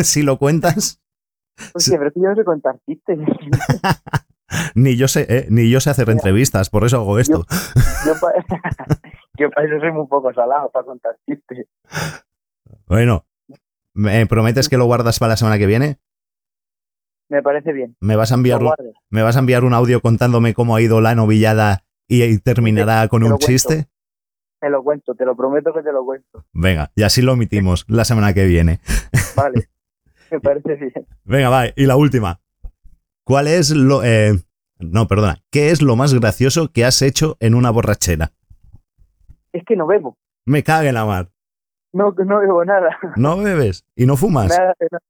si 0.02 0.22
lo 0.22 0.38
cuentas, 0.38 1.00
Hostia, 1.74 1.98
pero 1.98 2.08
es 2.08 2.14
que 2.14 2.20
yo 2.20 2.28
no 2.28 2.36
sé 2.36 2.44
contar 2.44 2.78
chistes. 2.86 3.18
ni 4.74 4.96
yo 4.96 5.08
sé, 5.08 5.26
¿eh? 5.28 5.46
ni 5.50 5.70
yo 5.70 5.80
sé 5.80 5.90
hacer 5.90 6.08
entrevistas, 6.10 6.70
por 6.70 6.84
eso 6.84 6.98
hago 6.98 7.18
esto. 7.18 7.44
Yo 8.06 8.14
yo 9.38 9.50
pa 9.50 9.62
eso 9.64 9.78
soy 9.80 9.92
muy 9.92 10.06
poco 10.06 10.32
salado 10.32 10.70
para 10.70 10.84
contar 10.84 11.16
chistes. 11.26 11.66
Bueno, 12.86 13.26
¿me 13.94 14.26
prometes 14.26 14.68
que 14.68 14.76
lo 14.76 14.86
guardas 14.86 15.18
para 15.18 15.30
la 15.30 15.36
semana 15.36 15.58
que 15.58 15.66
viene? 15.66 15.98
Me 17.28 17.42
parece 17.42 17.72
bien. 17.72 17.96
¿Me 18.00 18.16
vas 18.16 18.32
a 18.32 18.36
enviar. 18.36 18.60
¿me 19.10 19.22
vas 19.22 19.36
a 19.36 19.40
enviar 19.40 19.64
un 19.64 19.74
audio 19.74 20.00
contándome 20.00 20.54
cómo 20.54 20.76
ha 20.76 20.80
ido 20.80 21.00
la 21.00 21.14
novillada 21.14 21.84
y, 22.06 22.22
y 22.22 22.38
terminará 22.38 23.06
con 23.08 23.20
te 23.20 23.24
un 23.26 23.30
cuento. 23.32 23.46
chiste? 23.46 23.88
Te 24.60 24.70
lo 24.70 24.82
cuento, 24.82 25.14
te 25.14 25.24
lo 25.24 25.36
prometo 25.36 25.72
que 25.72 25.82
te 25.82 25.92
lo 25.92 26.04
cuento. 26.04 26.44
Venga, 26.52 26.90
y 26.96 27.02
así 27.02 27.22
lo 27.22 27.34
omitimos 27.34 27.84
la 27.86 28.04
semana 28.04 28.32
que 28.32 28.46
viene. 28.46 28.80
Vale. 29.36 29.68
Me 30.30 30.40
parece 30.40 30.74
bien. 30.74 31.06
Venga, 31.24 31.48
va, 31.50 31.66
y 31.76 31.86
la 31.86 31.96
última. 31.96 32.40
¿Cuál 33.24 33.46
es 33.46 33.70
lo... 33.70 34.02
eh, 34.02 34.32
no, 34.78 35.06
perdona. 35.06 35.38
¿Qué 35.50 35.70
es 35.70 35.82
lo 35.82 35.96
más 35.96 36.14
gracioso 36.14 36.72
que 36.72 36.84
has 36.84 37.02
hecho 37.02 37.36
en 37.40 37.54
una 37.54 37.70
borrachera? 37.70 38.32
Es 39.58 39.64
que 39.64 39.74
no 39.74 39.88
bebo. 39.88 40.16
Me 40.46 40.62
cague 40.62 40.88
en 40.88 40.94
la 40.94 41.04
mar. 41.04 41.30
No, 41.92 42.14
no 42.16 42.38
bebo 42.38 42.64
nada. 42.64 42.96
¿No 43.16 43.38
bebes? 43.38 43.84
¿Y 43.96 44.06
no 44.06 44.16
fumas? 44.16 44.56
Nada, 44.56 44.72
nada. 44.78 45.02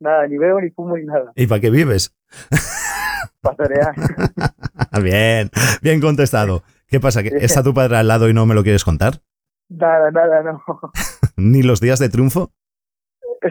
Nada, 0.00 0.26
ni 0.26 0.38
bebo, 0.38 0.58
ni 0.60 0.70
fumo, 0.70 0.96
ni 0.96 1.04
nada. 1.04 1.32
¿Y 1.36 1.46
para 1.46 1.60
qué 1.60 1.68
vives? 1.68 2.16
Pastorear. 3.42 3.94
bien, 5.02 5.50
bien 5.82 6.00
contestado. 6.00 6.62
¿Qué 6.86 6.98
pasa? 6.98 7.22
¿Que 7.22 7.28
está 7.44 7.62
tu 7.62 7.74
padre 7.74 7.98
al 7.98 8.08
lado 8.08 8.30
y 8.30 8.32
no 8.32 8.46
me 8.46 8.54
lo 8.54 8.62
quieres 8.62 8.84
contar? 8.84 9.20
Nada, 9.68 10.10
nada, 10.10 10.42
no. 10.42 10.62
¿Ni 11.36 11.62
los 11.62 11.80
días 11.80 11.98
de 11.98 12.08
triunfo? 12.08 12.52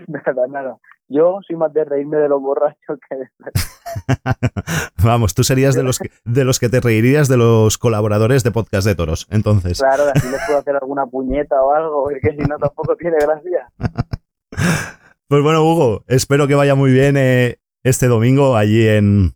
Nada, 0.07 0.48
nada. 0.48 0.78
Yo 1.13 1.39
soy 1.45 1.57
más 1.57 1.73
de 1.73 1.83
reírme 1.83 2.17
de 2.17 2.29
los 2.29 2.41
borrachos 2.41 2.99
que 3.09 3.15
de... 3.17 3.29
Vamos, 5.03 5.33
tú 5.35 5.43
serías 5.43 5.75
de 5.75 5.83
los, 5.83 5.99
que, 5.99 6.09
de 6.23 6.45
los 6.45 6.57
que 6.59 6.69
te 6.69 6.79
reirías 6.79 7.27
de 7.27 7.35
los 7.38 7.77
colaboradores 7.77 8.43
de 8.43 8.51
Podcast 8.51 8.88
de 8.88 8.95
Toros. 8.95 9.27
Entonces, 9.29 9.79
Claro, 9.79 10.03
así 10.13 10.29
les 10.29 10.39
puedo 10.45 10.59
hacer 10.59 10.75
alguna 10.75 11.05
puñeta 11.05 11.61
o 11.61 11.73
algo, 11.73 12.03
porque 12.03 12.31
si 12.31 12.47
no 12.47 12.57
tampoco 12.57 12.95
tiene 12.95 13.17
gracia. 13.19 13.67
pues 15.27 15.43
bueno, 15.43 15.63
Hugo, 15.63 16.03
espero 16.07 16.47
que 16.47 16.55
vaya 16.55 16.75
muy 16.75 16.91
bien 16.91 17.17
eh, 17.17 17.59
este 17.83 18.07
domingo 18.07 18.55
allí 18.55 18.88
en, 18.88 19.33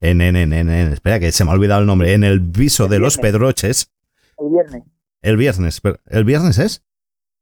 en, 0.00 0.20
en, 0.20 0.36
en, 0.52 0.68
Espera, 0.92 1.18
que 1.18 1.32
se 1.32 1.44
me 1.44 1.50
ha 1.50 1.54
olvidado 1.54 1.80
el 1.80 1.86
nombre. 1.86 2.12
En 2.14 2.22
el 2.24 2.40
viso 2.40 2.84
El 2.84 2.90
de 2.90 2.98
los. 3.00 3.18
Pedroches. 3.18 3.90
El 4.38 4.48
viernes, 4.50 4.82
El 5.22 5.36
viernes. 5.36 5.80
pero- 5.80 5.98
¿El 6.06 6.24
viernes 6.24 6.58
es? 6.58 6.84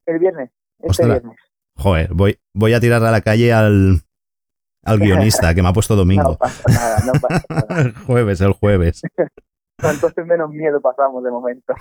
el 0.07 0.19
viernes, 0.21 0.51
este 0.79 0.89
Ostras. 0.89 1.09
viernes. 1.09 1.37
Joder, 1.77 2.13
voy, 2.15 2.39
voy 2.55 2.73
a 2.75 2.81
tirar 2.81 3.03
a 3.05 3.11
la 3.11 3.21
calle 3.21 3.53
al, 3.53 4.01
al 4.83 4.99
guionista 4.99 5.55
que 5.55 5.63
me 5.63 5.69
ha 5.69 5.73
puesto 5.73 5.95
No 5.97 5.99
domingo. 6.01 6.37
pasa 6.39 6.63
nada, 6.69 6.99
no 7.07 7.13
pasa 7.21 7.45
nada. 7.49 7.83
El 7.83 7.93
jueves, 8.07 8.41
el 8.41 8.53
jueves. 8.53 9.03
Entonces 9.83 10.27
menos 10.27 10.51
miedo 10.51 10.81
pasamos 10.81 11.23
de 11.23 11.31
momento. 11.31 11.75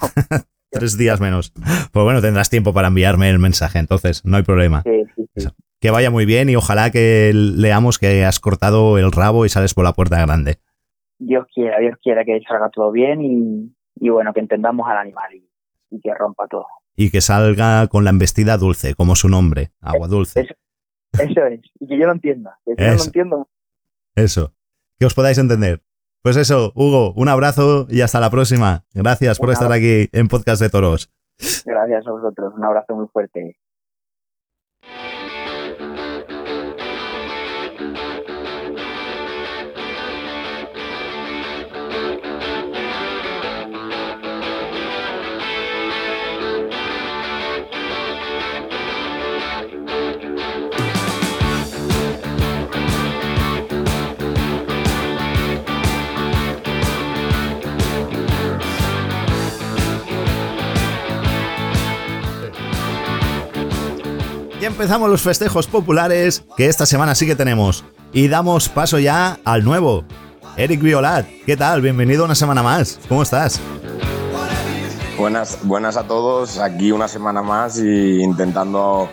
Tres 0.69 0.97
días 0.97 1.21
menos. 1.21 1.53
Pues 1.93 2.03
bueno, 2.03 2.21
tendrás 2.21 2.49
tiempo 2.49 2.73
para 2.73 2.89
enviarme 2.89 3.29
el 3.29 3.39
mensaje, 3.39 3.79
entonces 3.79 4.25
no 4.25 4.35
hay 4.35 4.43
problema. 4.43 4.83
Sí, 4.83 5.03
sí, 5.15 5.25
sí. 5.37 5.47
Que 5.79 5.91
vaya 5.91 6.11
muy 6.11 6.25
bien 6.25 6.49
y 6.49 6.57
ojalá 6.57 6.91
que 6.91 7.31
leamos 7.33 7.97
que 7.97 8.25
has 8.25 8.41
cortado 8.41 8.97
el 8.97 9.13
rabo 9.13 9.45
y 9.45 9.49
sales 9.49 9.73
por 9.73 9.85
la 9.85 9.93
puerta 9.93 10.19
grande. 10.19 10.57
Dios 11.19 11.45
quiera, 11.53 11.79
Dios 11.79 11.95
quiera 12.03 12.25
que 12.25 12.41
salga 12.45 12.69
todo 12.69 12.91
bien 12.91 13.21
y, 13.21 13.73
y 13.95 14.09
bueno, 14.09 14.33
que 14.33 14.41
entendamos 14.41 14.89
al 14.89 14.97
animal 14.97 15.33
y, 15.33 15.49
y 15.91 16.01
que 16.01 16.13
rompa 16.13 16.47
todo. 16.47 16.67
Y 16.95 17.11
que 17.11 17.21
salga 17.21 17.87
con 17.87 18.03
la 18.03 18.09
embestida 18.11 18.57
dulce, 18.57 18.95
como 18.95 19.15
su 19.15 19.27
nombre, 19.29 19.71
agua 19.81 20.07
dulce. 20.07 20.41
Eso, 20.41 20.53
eso 21.13 21.45
es, 21.45 21.59
y 21.79 21.87
que 21.87 21.99
yo 21.99 22.05
lo 22.05 22.13
entienda. 22.13 22.57
Que 22.65 22.73
no 22.77 22.87
lo 22.87 22.93
Eso. 22.93 23.05
entiendo, 23.05 23.49
Eso. 24.15 24.53
Que 24.99 25.05
os 25.05 25.13
podáis 25.13 25.37
entender. 25.37 25.81
Pues 26.21 26.37
eso, 26.37 26.71
Hugo, 26.73 27.13
un 27.15 27.27
abrazo 27.29 27.85
y 27.89 28.01
hasta 28.01 28.19
la 28.19 28.29
próxima. 28.31 28.85
Gracias 28.93 29.37
por 29.37 29.51
estar 29.51 29.71
aquí 29.71 30.09
en 30.11 30.27
Podcast 30.27 30.61
de 30.61 30.69
Toros. 30.69 31.11
gracias 31.65 32.07
a 32.07 32.11
vosotros. 32.11 32.53
Un 32.55 32.63
abrazo 32.65 32.95
muy 32.95 33.07
fuerte. 33.13 33.57
Ya 64.61 64.67
empezamos 64.67 65.09
los 65.09 65.21
festejos 65.21 65.67
populares 65.67 66.45
que 66.57 66.67
esta 66.67 66.85
semana 66.85 67.13
sí 67.15 67.25
que 67.25 67.35
tenemos. 67.35 67.83
Y 68.13 68.27
damos 68.29 68.69
paso 68.69 68.99
ya 68.99 69.39
al 69.43 69.63
nuevo. 69.63 70.05
Eric 70.57 70.81
Violat, 70.81 71.25
¿qué 71.45 71.57
tal? 71.57 71.81
Bienvenido 71.81 72.23
una 72.23 72.35
semana 72.35 72.63
más. 72.63 72.99
¿Cómo 73.09 73.23
estás? 73.23 73.59
Buenas, 75.17 75.59
buenas 75.63 75.97
a 75.97 76.03
todos, 76.03 76.57
aquí 76.59 76.91
una 76.91 77.07
semana 77.07 77.41
más 77.41 77.77
y 77.79 78.21
intentando 78.21 79.09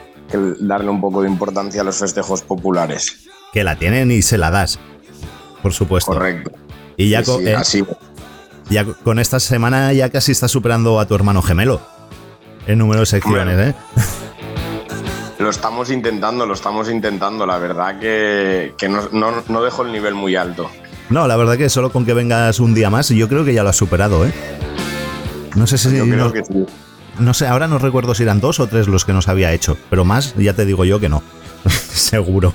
darle 0.61 0.89
un 0.91 1.01
poco 1.01 1.23
de 1.23 1.29
importancia 1.29 1.81
a 1.81 1.85
los 1.85 1.97
festejos 1.99 2.43
populares. 2.43 3.27
Que 3.53 3.65
la 3.65 3.77
tienen 3.77 4.11
y 4.13 4.23
se 4.23 4.39
la 4.39 4.51
das. 4.51 4.79
Por 5.63 5.73
supuesto. 5.73 6.13
Correcto. 6.13 6.53
Y 6.97 7.11
ya, 7.11 7.21
Sí, 7.21 7.31
co- 7.31 7.39
sí, 7.39 7.47
eh, 7.49 7.55
así. 7.57 7.85
ya 8.71 8.85
co- 8.85 8.95
con 9.05 9.19
esta 9.19 9.41
semana 9.41 9.93
ya 9.93 10.09
casi 10.11 10.33
está 10.33 10.47
superando 10.49 11.01
a 11.01 11.07
tu 11.07 11.15
hermano 11.15 11.43
gemelo. 11.43 11.81
En 12.67 12.79
número 12.79 13.01
de 13.01 13.07
secciones, 13.07 13.59
¿eh? 13.59 13.75
Lo 15.43 15.51
estamos 15.51 15.91
intentando, 15.91 16.47
lo 16.47 16.55
estamos 16.55 16.89
intentando. 16.89 17.45
La 17.47 17.59
verdad 17.59 17.99
que, 17.99 18.75
que 18.79 18.89
no, 18.89 19.09
no- 19.13 19.43
no 19.49 19.63
dejo 19.63 19.83
el 19.83 19.93
nivel 19.93 20.15
muy 20.15 20.37
alto. 20.37 20.71
No, 21.11 21.27
la 21.27 21.37
verdad 21.37 21.59
que 21.59 21.69
solo 21.69 21.91
con 21.91 22.07
que 22.07 22.15
vengas 22.15 22.61
un 22.61 22.75
día 22.75 22.89
más, 22.91 23.09
yo 23.09 23.29
creo 23.29 23.45
que 23.45 23.53
ya 23.53 23.63
lo 23.63 23.69
has 23.69 23.77
superado, 23.77 24.25
¿eh? 24.27 24.33
No 25.57 25.67
sé 25.67 25.77
si. 25.79 25.95
Yo 25.97 26.05
creo 26.05 26.17
no, 26.17 26.33
que 26.33 26.45
sí. 26.45 26.65
no 27.19 27.35
sé, 27.35 27.47
ahora 27.47 27.67
no 27.67 27.79
recuerdo 27.79 28.15
si 28.15 28.23
eran 28.23 28.41
dos 28.41 28.61
o 28.61 28.67
tres 28.69 28.87
los 28.89 29.05
que 29.05 29.13
nos 29.13 29.29
había 29.29 29.53
hecho, 29.53 29.77
pero 29.91 30.05
más, 30.05 30.35
ya 30.37 30.55
te 30.55 30.65
digo 30.65 30.85
yo 30.85 31.01
que 31.01 31.09
no. 31.09 31.23
Seguro. 31.91 32.55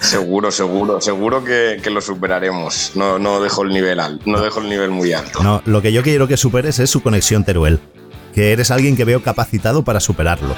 Seguro, 0.00 0.50
seguro, 0.50 1.00
seguro 1.00 1.44
que, 1.44 1.80
que 1.82 1.88
lo 1.90 2.00
superaremos. 2.00 2.92
No, 2.94 3.18
no 3.18 3.40
dejo 3.40 3.62
el 3.62 3.70
nivel 3.70 4.00
alto, 4.00 4.22
no 4.26 4.40
dejo 4.40 4.60
el 4.60 4.68
nivel 4.68 4.90
muy 4.90 5.12
alto. 5.12 5.42
No, 5.42 5.62
lo 5.64 5.80
que 5.80 5.92
yo 5.92 6.02
quiero 6.02 6.26
que 6.28 6.36
superes 6.36 6.78
es 6.78 6.90
su 6.90 7.02
conexión 7.02 7.44
Teruel. 7.44 7.78
Que 8.34 8.52
eres 8.52 8.70
alguien 8.72 8.96
que 8.96 9.04
veo 9.04 9.22
capacitado 9.22 9.84
para 9.84 10.00
superarlo. 10.00 10.54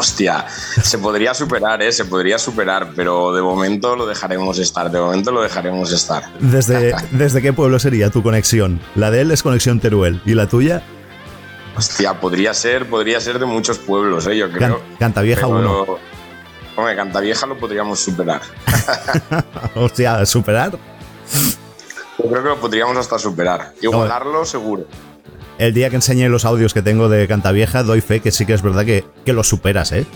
Hostia, 0.00 0.46
se 0.48 0.96
podría 0.98 1.34
superar, 1.34 1.82
¿eh? 1.82 1.90
Se 1.90 2.04
podría 2.04 2.38
superar, 2.38 2.92
pero 2.94 3.32
de 3.32 3.42
momento 3.42 3.96
lo 3.96 4.06
dejaremos 4.06 4.56
estar, 4.60 4.88
de 4.92 5.00
momento 5.00 5.32
lo 5.32 5.42
dejaremos 5.42 5.90
estar. 5.90 6.22
¿Desde, 6.38 6.94
¿Desde 7.10 7.42
qué 7.42 7.52
pueblo 7.52 7.80
sería 7.80 8.08
tu 8.08 8.22
conexión? 8.22 8.80
La 8.94 9.10
de 9.10 9.22
él 9.22 9.32
es 9.32 9.42
conexión 9.42 9.80
Teruel. 9.80 10.22
¿Y 10.24 10.34
la 10.34 10.46
tuya? 10.46 10.82
Hostia, 11.76 12.20
podría 12.20 12.54
ser, 12.54 12.88
podría 12.88 13.20
ser 13.20 13.40
de 13.40 13.46
muchos 13.46 13.78
pueblos, 13.78 14.28
¿eh? 14.28 14.36
Yo 14.38 14.48
creo. 14.52 14.78
Can- 14.78 14.96
Cantavieja 15.00 15.42
Pero- 15.48 15.82
1. 15.84 15.98
Hombre, 16.76 16.94
Cantavieja 16.94 17.46
lo 17.46 17.58
podríamos 17.58 17.98
superar. 17.98 18.40
Hostia, 19.74 20.24
¿superar? 20.26 20.78
Yo 22.18 22.30
creo 22.30 22.42
que 22.44 22.48
lo 22.50 22.60
podríamos 22.60 22.96
hasta 22.96 23.18
superar. 23.18 23.72
Igualarlo, 23.80 24.44
seguro. 24.44 24.86
El 25.58 25.74
día 25.74 25.90
que 25.90 25.96
enseñé 25.96 26.28
los 26.28 26.44
audios 26.44 26.72
que 26.72 26.82
tengo 26.82 27.08
de 27.08 27.26
Cantavieja, 27.28 27.82
doy 27.82 28.00
fe 28.00 28.20
que 28.20 28.30
sí 28.30 28.46
que 28.46 28.54
es 28.54 28.62
verdad 28.62 28.84
que, 28.84 29.04
que 29.24 29.32
lo 29.32 29.44
superas, 29.44 29.92
¿eh? 29.92 30.06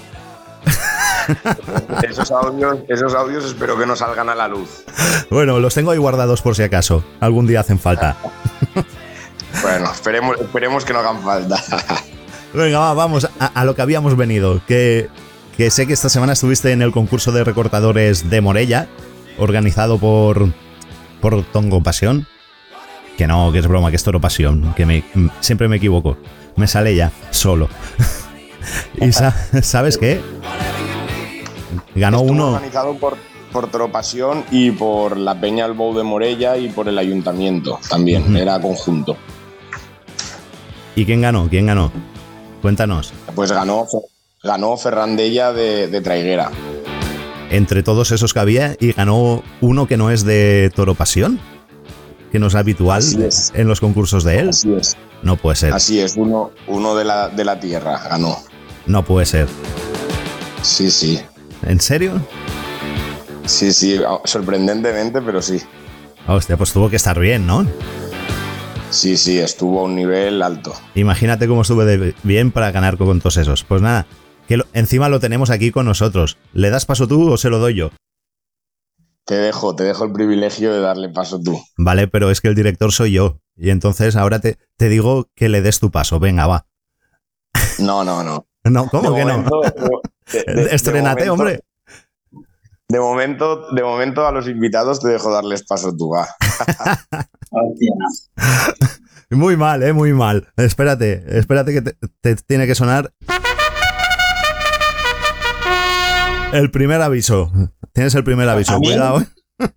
Esos 2.09 2.31
audios, 2.31 2.79
esos 2.89 3.15
audios 3.15 3.45
espero 3.45 3.79
que 3.79 3.87
no 3.87 3.95
salgan 3.95 4.29
a 4.29 4.35
la 4.35 4.49
luz. 4.49 4.85
Bueno, 5.31 5.61
los 5.61 5.75
tengo 5.75 5.93
ahí 5.93 5.99
guardados 5.99 6.43
por 6.43 6.57
si 6.57 6.63
acaso. 6.63 7.05
Algún 7.21 7.47
día 7.47 7.61
hacen 7.61 7.79
falta. 7.79 8.17
Bueno, 9.61 9.93
esperemos, 9.93 10.41
esperemos 10.41 10.83
que 10.83 10.95
no 10.95 11.01
hagan 11.01 11.23
falta. 11.23 11.63
Venga, 12.55 12.79
va, 12.79 12.95
vamos 12.95 13.29
a, 13.39 13.47
a 13.47 13.65
lo 13.67 13.75
que 13.75 13.83
habíamos 13.83 14.17
venido. 14.17 14.63
Que 14.67 15.11
que 15.57 15.71
sé 15.71 15.87
que 15.87 15.93
esta 15.93 16.09
semana 16.09 16.33
estuviste 16.33 16.73
en 16.73 16.83
el 16.83 16.93
concurso 16.93 17.31
de 17.31 17.45
recortadores 17.45 18.31
de 18.31 18.41
Morella, 18.41 18.89
organizado 19.39 19.99
por, 19.99 20.49
por 21.21 21.45
Tongo 21.45 21.83
Pasión. 21.83 22.27
Que 23.23 23.29
no, 23.29 23.53
que 23.53 23.61
es 23.61 23.69
broma, 23.69 23.91
que 23.91 23.95
es 23.95 24.03
Toro 24.03 24.21
Pasión, 24.21 24.75
que 24.75 24.85
me, 24.85 25.05
siempre 25.39 25.69
me 25.69 25.77
equivoco. 25.77 26.17
Me 26.57 26.67
sale 26.67 26.97
ya, 26.97 27.13
solo. 27.31 27.69
y 29.01 29.13
sa- 29.13 29.31
¿sabes 29.63 29.97
qué? 29.97 30.21
Ganó 31.95 32.17
Estuvo 32.17 32.33
uno. 32.33 32.49
organizado 32.49 32.95
por, 32.97 33.17
por 33.53 33.71
Tropasión 33.71 34.43
y 34.51 34.73
por 34.73 35.17
la 35.17 35.41
Peña 35.41 35.67
El 35.67 35.75
Bou 35.75 35.97
de 35.97 36.03
Morella 36.03 36.57
y 36.57 36.69
por 36.69 36.89
el 36.89 36.99
ayuntamiento 36.99 37.79
también. 37.89 38.37
Era 38.37 38.61
conjunto. 38.61 39.17
¿Y 40.97 41.05
quién 41.05 41.21
ganó? 41.21 41.49
¿Quién 41.49 41.67
ganó? 41.67 41.93
Cuéntanos. 42.61 43.13
Pues 43.37 43.53
ganó, 43.53 43.87
ganó 44.43 44.77
Ferrandella 44.77 45.53
de, 45.53 45.87
de 45.87 46.01
Traiguera. 46.01 46.51
Entre 47.51 47.85
todos 47.85 48.11
esos 48.11 48.35
que 48.35 48.41
había 48.41 48.75
y 48.81 48.91
ganó 48.91 49.45
uno 49.61 49.87
que 49.87 49.97
no 49.97 50.11
es 50.11 50.25
de 50.25 50.73
Toro 50.75 50.97
Pasión, 50.97 51.39
que 52.33 52.39
no 52.39 52.47
es 52.49 52.55
habitual 52.55 53.03
es. 53.23 53.53
en 53.55 53.69
los 53.69 53.79
concursos 53.81 54.25
de 54.25 54.41
él. 54.41 54.49
Así 54.49 54.73
es. 54.73 54.97
No 55.23 55.37
puede 55.37 55.55
ser. 55.57 55.73
Así 55.75 56.01
es, 56.01 56.17
uno, 56.17 56.51
uno 56.67 56.97
de, 56.97 57.05
la, 57.05 57.29
de 57.29 57.45
la 57.45 57.61
tierra 57.61 57.99
ganó. 58.09 58.39
No 58.87 59.05
puede 59.05 59.27
ser. 59.27 59.47
Sí, 60.63 60.91
sí. 60.91 61.21
¿En 61.63 61.81
serio? 61.81 62.21
Sí, 63.47 63.73
sí, 63.73 64.01
sorprendentemente, 64.25 65.21
pero 65.21 65.43
sí. 65.43 65.61
Hostia, 66.27 66.57
pues 66.57 66.73
tuvo 66.73 66.89
que 66.91 66.97
estar 66.97 67.19
bien, 67.19 67.47
¿no? 67.47 67.67
Sí, 68.91 69.17
sí, 69.17 69.39
estuvo 69.39 69.81
a 69.81 69.85
un 69.85 69.95
nivel 69.97 70.43
alto. 70.43 70.75
Imagínate 70.95 71.49
cómo 71.49 71.63
estuve 71.63 71.85
de 71.85 72.15
bien 72.23 72.51
para 72.51 72.71
ganar 72.73 72.97
con 72.99 73.19
todos 73.21 73.37
esos. 73.39 73.65
Pues 73.65 73.81
nada, 73.83 74.07
que 74.47 74.59
lo- 74.59 74.67
encima 74.75 75.09
lo 75.09 75.19
tenemos 75.19 75.51
aquí 75.51 75.71
con 75.71 75.87
nosotros. 75.87 76.37
¿Le 76.53 76.71
das 76.71 76.87
paso 76.87 77.09
tú 77.09 77.31
o 77.33 77.37
se 77.37 77.49
lo 77.49 77.59
doy 77.59 77.75
yo? 77.75 77.91
Te 79.25 79.35
dejo, 79.37 79.75
te 79.77 79.85
dejo 79.85 80.05
el 80.05 80.13
privilegio 80.13 80.73
de 80.73 80.81
darle 80.81 81.09
paso 81.09 81.41
tú. 81.41 81.61
Vale, 81.77 82.09
pero 82.09 82.31
es 82.31 82.41
que 82.41 82.49
el 82.49 82.55
director 82.55 82.93
soy 82.93 83.13
yo. 83.13 83.41
Y 83.57 83.71
entonces 83.71 84.17
ahora 84.17 84.41
te, 84.41 84.59
te 84.77 84.89
digo 84.89 85.29
que 85.37 85.49
le 85.49 85.63
des 85.63 85.79
tu 85.79 85.91
paso. 85.91 86.19
Venga, 86.19 86.47
va. 86.47 86.67
No, 87.79 88.05
no, 88.05 88.23
no. 88.23 88.47
No, 88.65 88.89
¿cómo 88.89 89.11
De 89.11 89.19
que 89.19 89.25
no? 89.25 89.39
momento- 89.39 89.61
de- 90.33 90.45
de- 90.55 90.65
de 90.65 90.75
Estrenate, 90.75 91.27
momento- 91.27 91.33
hombre. 91.33 91.61
De 92.89 93.01
momento, 93.01 93.73
de 93.73 93.83
momento 93.83 94.27
a 94.27 94.33
los 94.33 94.47
invitados 94.49 95.01
te 95.01 95.09
dejo 95.09 95.33
darles 95.33 95.65
paso 95.65 95.97
tú, 95.97 96.11
va. 96.11 96.29
Muy 99.31 99.57
mal, 99.57 99.83
eh, 99.83 99.93
muy 99.95 100.13
mal. 100.13 100.47
Espérate, 100.59 101.25
espérate 101.39 101.73
que 101.73 101.81
te, 101.83 101.97
te 102.21 102.37
tiene 102.37 102.67
que 102.67 102.75
sonar. 102.75 103.13
El 106.53 106.71
primer 106.71 107.01
aviso. 107.03 107.51
Tienes 107.93 108.15
el 108.15 108.25
primer 108.25 108.49
aviso, 108.49 108.79
cuidado. 108.79 109.21
eh. 109.21 109.27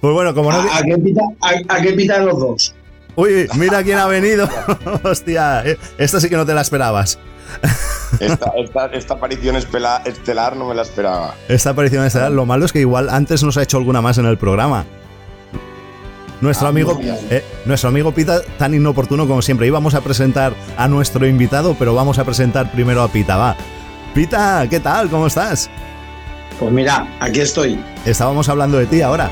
Pues 0.00 0.12
bueno, 0.12 0.34
como 0.34 0.52
no. 0.52 0.58
¿A, 0.60 0.82
qué 0.82 1.92
pita, 1.94 2.18
los 2.18 2.38
dos? 2.38 2.74
Uy, 3.16 3.48
mira 3.56 3.82
quién 3.82 3.96
ha 3.98 4.06
venido. 4.06 4.46
Hostia, 5.02 5.62
eh, 5.64 5.78
esta 5.96 6.20
sí 6.20 6.28
que 6.28 6.36
no 6.36 6.44
te 6.44 6.52
la 6.52 6.60
esperabas. 6.60 7.18
Esta, 8.20 8.52
esta, 8.58 8.86
esta 8.86 9.14
aparición 9.14 9.56
estelar 9.56 10.56
no 10.56 10.68
me 10.68 10.74
la 10.74 10.82
esperaba. 10.82 11.34
Esta 11.48 11.70
aparición 11.70 12.04
estelar, 12.04 12.32
lo 12.32 12.44
malo 12.44 12.66
es 12.66 12.72
que 12.72 12.80
igual 12.80 13.08
antes 13.08 13.42
nos 13.42 13.56
ha 13.56 13.62
hecho 13.62 13.78
alguna 13.78 14.02
más 14.02 14.18
en 14.18 14.26
el 14.26 14.36
programa. 14.36 14.84
Nuestro 16.42 16.66
Ah, 16.66 16.70
amigo, 16.70 17.00
eh, 17.30 17.42
nuestro 17.64 17.88
amigo 17.88 18.12
Pita, 18.12 18.42
tan 18.58 18.74
inoportuno 18.74 19.26
como 19.26 19.40
siempre. 19.40 19.66
Íbamos 19.66 19.94
a 19.94 20.02
presentar 20.02 20.52
a 20.76 20.86
nuestro 20.86 21.26
invitado, 21.26 21.76
pero 21.78 21.94
vamos 21.94 22.18
a 22.18 22.24
presentar 22.24 22.70
primero 22.72 23.00
a 23.02 23.08
Pita, 23.08 23.36
va. 23.38 23.56
Pita, 24.14 24.66
¿qué 24.70 24.78
tal? 24.78 25.10
¿Cómo 25.10 25.26
estás? 25.26 25.68
Pues 26.60 26.72
mira, 26.72 27.08
aquí 27.18 27.40
estoy. 27.40 27.80
Estábamos 28.06 28.48
hablando 28.48 28.78
de 28.78 28.86
ti 28.86 29.02
ahora. 29.02 29.28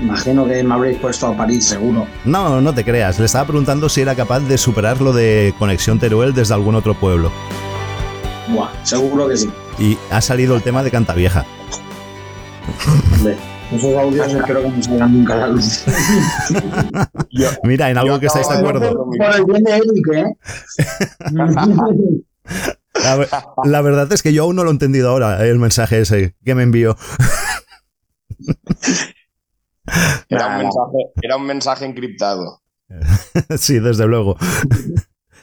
Imagino 0.00 0.46
que 0.46 0.64
me 0.64 0.74
habréis 0.74 0.98
puesto 0.98 1.26
a 1.26 1.36
París, 1.36 1.66
seguro. 1.66 2.06
No, 2.24 2.62
no 2.62 2.74
te 2.74 2.84
creas. 2.84 3.18
Le 3.18 3.26
estaba 3.26 3.46
preguntando 3.46 3.90
si 3.90 4.00
era 4.00 4.14
capaz 4.14 4.40
de 4.40 4.56
superar 4.56 5.02
lo 5.02 5.12
de 5.12 5.54
Conexión 5.58 5.98
Teruel 5.98 6.32
desde 6.32 6.54
algún 6.54 6.74
otro 6.74 6.94
pueblo. 6.94 7.30
Buah, 8.48 8.70
seguro 8.82 9.28
que 9.28 9.36
sí. 9.36 9.50
Y 9.78 9.98
ha 10.10 10.22
salido 10.22 10.56
el 10.56 10.62
tema 10.62 10.82
de 10.82 10.90
Cantavieja. 10.90 11.44
Hombre, 13.14 13.36
esos 13.72 13.94
audios 13.94 14.32
espero 14.32 14.62
que 14.62 14.68
no 14.68 14.82
salgan 14.82 15.12
nunca 15.12 15.34
a 15.34 15.36
la 15.36 15.46
luz. 15.48 15.84
Mira, 17.62 17.90
en 17.90 17.98
algo 17.98 18.18
que 18.18 18.26
estáis 18.26 18.48
de 18.48 18.54
acuerdo. 18.54 19.06
Por 19.18 19.34
el 19.34 19.44
bien 19.44 19.64
de 19.64 19.76
Eric, 19.76 20.08
¿eh? 20.14 20.24
La, 23.02 23.16
ver- 23.16 23.28
la 23.64 23.80
verdad 23.82 24.12
es 24.12 24.22
que 24.22 24.32
yo 24.32 24.44
aún 24.44 24.56
no 24.56 24.64
lo 24.64 24.70
he 24.70 24.72
entendido 24.72 25.10
ahora, 25.10 25.44
el 25.46 25.58
mensaje 25.58 26.00
ese 26.00 26.34
que 26.44 26.54
me 26.54 26.62
envió. 26.62 26.96
Era 30.28 30.46
un 30.48 30.56
mensaje, 30.58 30.98
era 31.22 31.36
un 31.36 31.46
mensaje 31.46 31.84
encriptado. 31.84 32.62
sí, 33.58 33.78
desde 33.80 34.06
luego. 34.06 34.36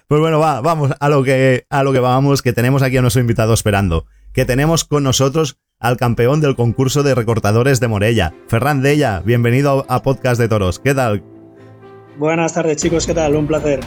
Pues 0.08 0.20
bueno, 0.20 0.40
va, 0.40 0.60
vamos 0.60 0.92
a 1.00 1.08
lo 1.08 1.24
que 1.24 1.66
a 1.70 1.84
lo 1.84 1.94
que 1.94 2.02
vamos, 2.02 2.42
que 2.42 2.52
tenemos 2.52 2.82
aquí 2.84 2.98
a 2.98 3.02
nuestro 3.02 3.22
invitado 3.22 3.54
esperando. 3.54 4.08
Que 4.34 4.44
tenemos 4.44 4.84
con 4.84 5.04
nosotros 5.04 5.58
al 5.80 5.96
campeón 5.96 6.42
del 6.42 6.58
concurso 6.58 7.02
de 7.02 7.16
recortadores 7.16 7.80
de 7.80 7.88
Morella, 7.88 8.34
Ferran 8.50 8.82
Della. 8.82 9.22
Bienvenido 9.22 9.86
a 9.88 10.04
Podcast 10.04 10.38
de 10.42 10.50
Toros. 10.50 10.80
¿Qué 10.80 10.94
tal? 10.94 11.24
Buenas 12.18 12.54
tardes 12.54 12.76
chicos, 12.76 13.08
¿qué 13.08 13.14
tal? 13.14 13.38
Un 13.38 13.48
placer. 13.48 13.80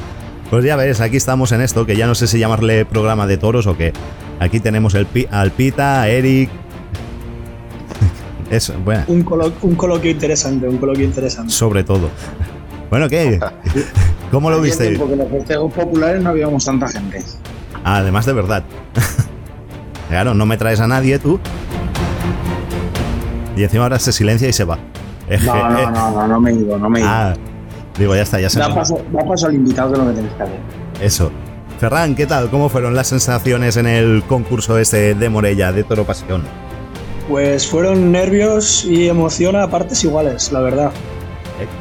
Pues 0.54 0.64
ya 0.64 0.76
ves, 0.76 1.00
aquí 1.00 1.16
estamos 1.16 1.50
en 1.50 1.60
esto, 1.62 1.84
que 1.84 1.96
ya 1.96 2.06
no 2.06 2.14
sé 2.14 2.28
si 2.28 2.38
llamarle 2.38 2.84
programa 2.84 3.26
de 3.26 3.36
toros 3.38 3.66
o 3.66 3.76
qué. 3.76 3.92
Aquí 4.38 4.60
tenemos 4.60 4.94
el 4.94 5.04
pi- 5.04 5.26
Pita, 5.56 6.02
a 6.02 6.08
Eric. 6.08 6.48
Eso, 8.52 8.72
bueno, 8.84 9.02
Un, 9.08 9.24
colo- 9.24 9.52
un 9.62 9.74
coloquio 9.74 10.12
interesante, 10.12 10.68
un 10.68 10.78
coloquio 10.78 11.04
interesante. 11.04 11.50
sobre 11.52 11.82
todo. 11.82 12.08
Bueno, 12.88 13.08
¿qué? 13.08 13.40
¿Cómo 14.30 14.48
lo 14.48 14.60
viste? 14.60 14.86
tiempo 14.90 15.08
que 15.08 15.14
en 15.14 15.18
los 15.18 15.28
festejos 15.28 15.72
populares 15.72 16.22
no 16.22 16.30
habíamos 16.30 16.64
tanta 16.64 16.86
gente. 16.86 17.18
Además 17.82 18.24
de 18.24 18.32
verdad. 18.32 18.62
claro, 20.08 20.34
no 20.34 20.46
me 20.46 20.56
traes 20.56 20.78
a 20.78 20.86
nadie 20.86 21.18
tú. 21.18 21.40
Y 23.56 23.64
encima 23.64 23.82
ahora 23.84 23.98
se 23.98 24.12
silencia 24.12 24.48
y 24.48 24.52
se 24.52 24.62
va. 24.62 24.78
No, 25.44 25.68
no, 25.70 25.90
no, 25.90 26.10
no, 26.12 26.28
no 26.28 26.40
me 26.40 26.52
he 26.52 26.54
ido, 26.54 26.78
no 26.78 26.88
me 26.88 27.00
he 27.00 27.02
ido. 27.02 27.10
Ah, 27.10 27.34
digo, 27.98 28.14
ya 28.14 28.22
está, 28.22 28.40
ya 28.40 28.48
se 28.50 28.58
da, 28.58 28.74
paso, 28.74 28.98
da 29.12 29.24
paso 29.24 29.46
al 29.46 29.54
invitado 29.54 29.92
que 29.92 29.98
es 29.98 30.04
lo 30.04 30.10
que 30.10 30.14
tenéis 30.16 30.34
que 30.34 30.42
hacer. 30.42 30.58
Eso. 31.00 31.30
Ferran, 31.78 32.14
¿qué 32.14 32.26
tal? 32.26 32.50
¿Cómo 32.50 32.68
fueron 32.68 32.94
las 32.94 33.08
sensaciones 33.08 33.76
en 33.76 33.86
el 33.86 34.22
concurso 34.26 34.78
este 34.78 35.14
de 35.14 35.28
Morella, 35.28 35.72
de 35.72 35.82
Toro 35.84 36.04
Pasión? 36.04 36.42
Pues 37.28 37.66
fueron 37.66 38.12
nervios 38.12 38.84
y 38.84 39.08
emoción 39.08 39.56
a 39.56 39.68
partes 39.68 40.04
iguales, 40.04 40.52
la 40.52 40.60
verdad. 40.60 40.92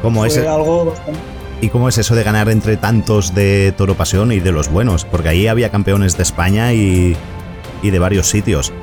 ¿Cómo 0.01 0.21
Fue 0.21 0.27
es, 0.29 0.37
algo 0.39 0.85
bastante- 0.85 1.19
¿Y 1.61 1.69
cómo 1.69 1.89
es 1.89 1.97
eso 1.97 2.15
de 2.15 2.23
ganar 2.23 2.49
entre 2.49 2.75
tantos 2.77 3.33
de 3.35 3.73
Toro 3.77 3.95
Pasión 3.95 4.31
y 4.31 4.39
de 4.39 4.51
los 4.51 4.69
buenos? 4.69 5.05
Porque 5.05 5.29
ahí 5.29 5.47
había 5.47 5.69
campeones 5.69 6.17
de 6.17 6.23
España 6.23 6.73
y, 6.73 7.15
y 7.81 7.89
de 7.89 7.99
varios 7.99 8.27
sitios. 8.27 8.73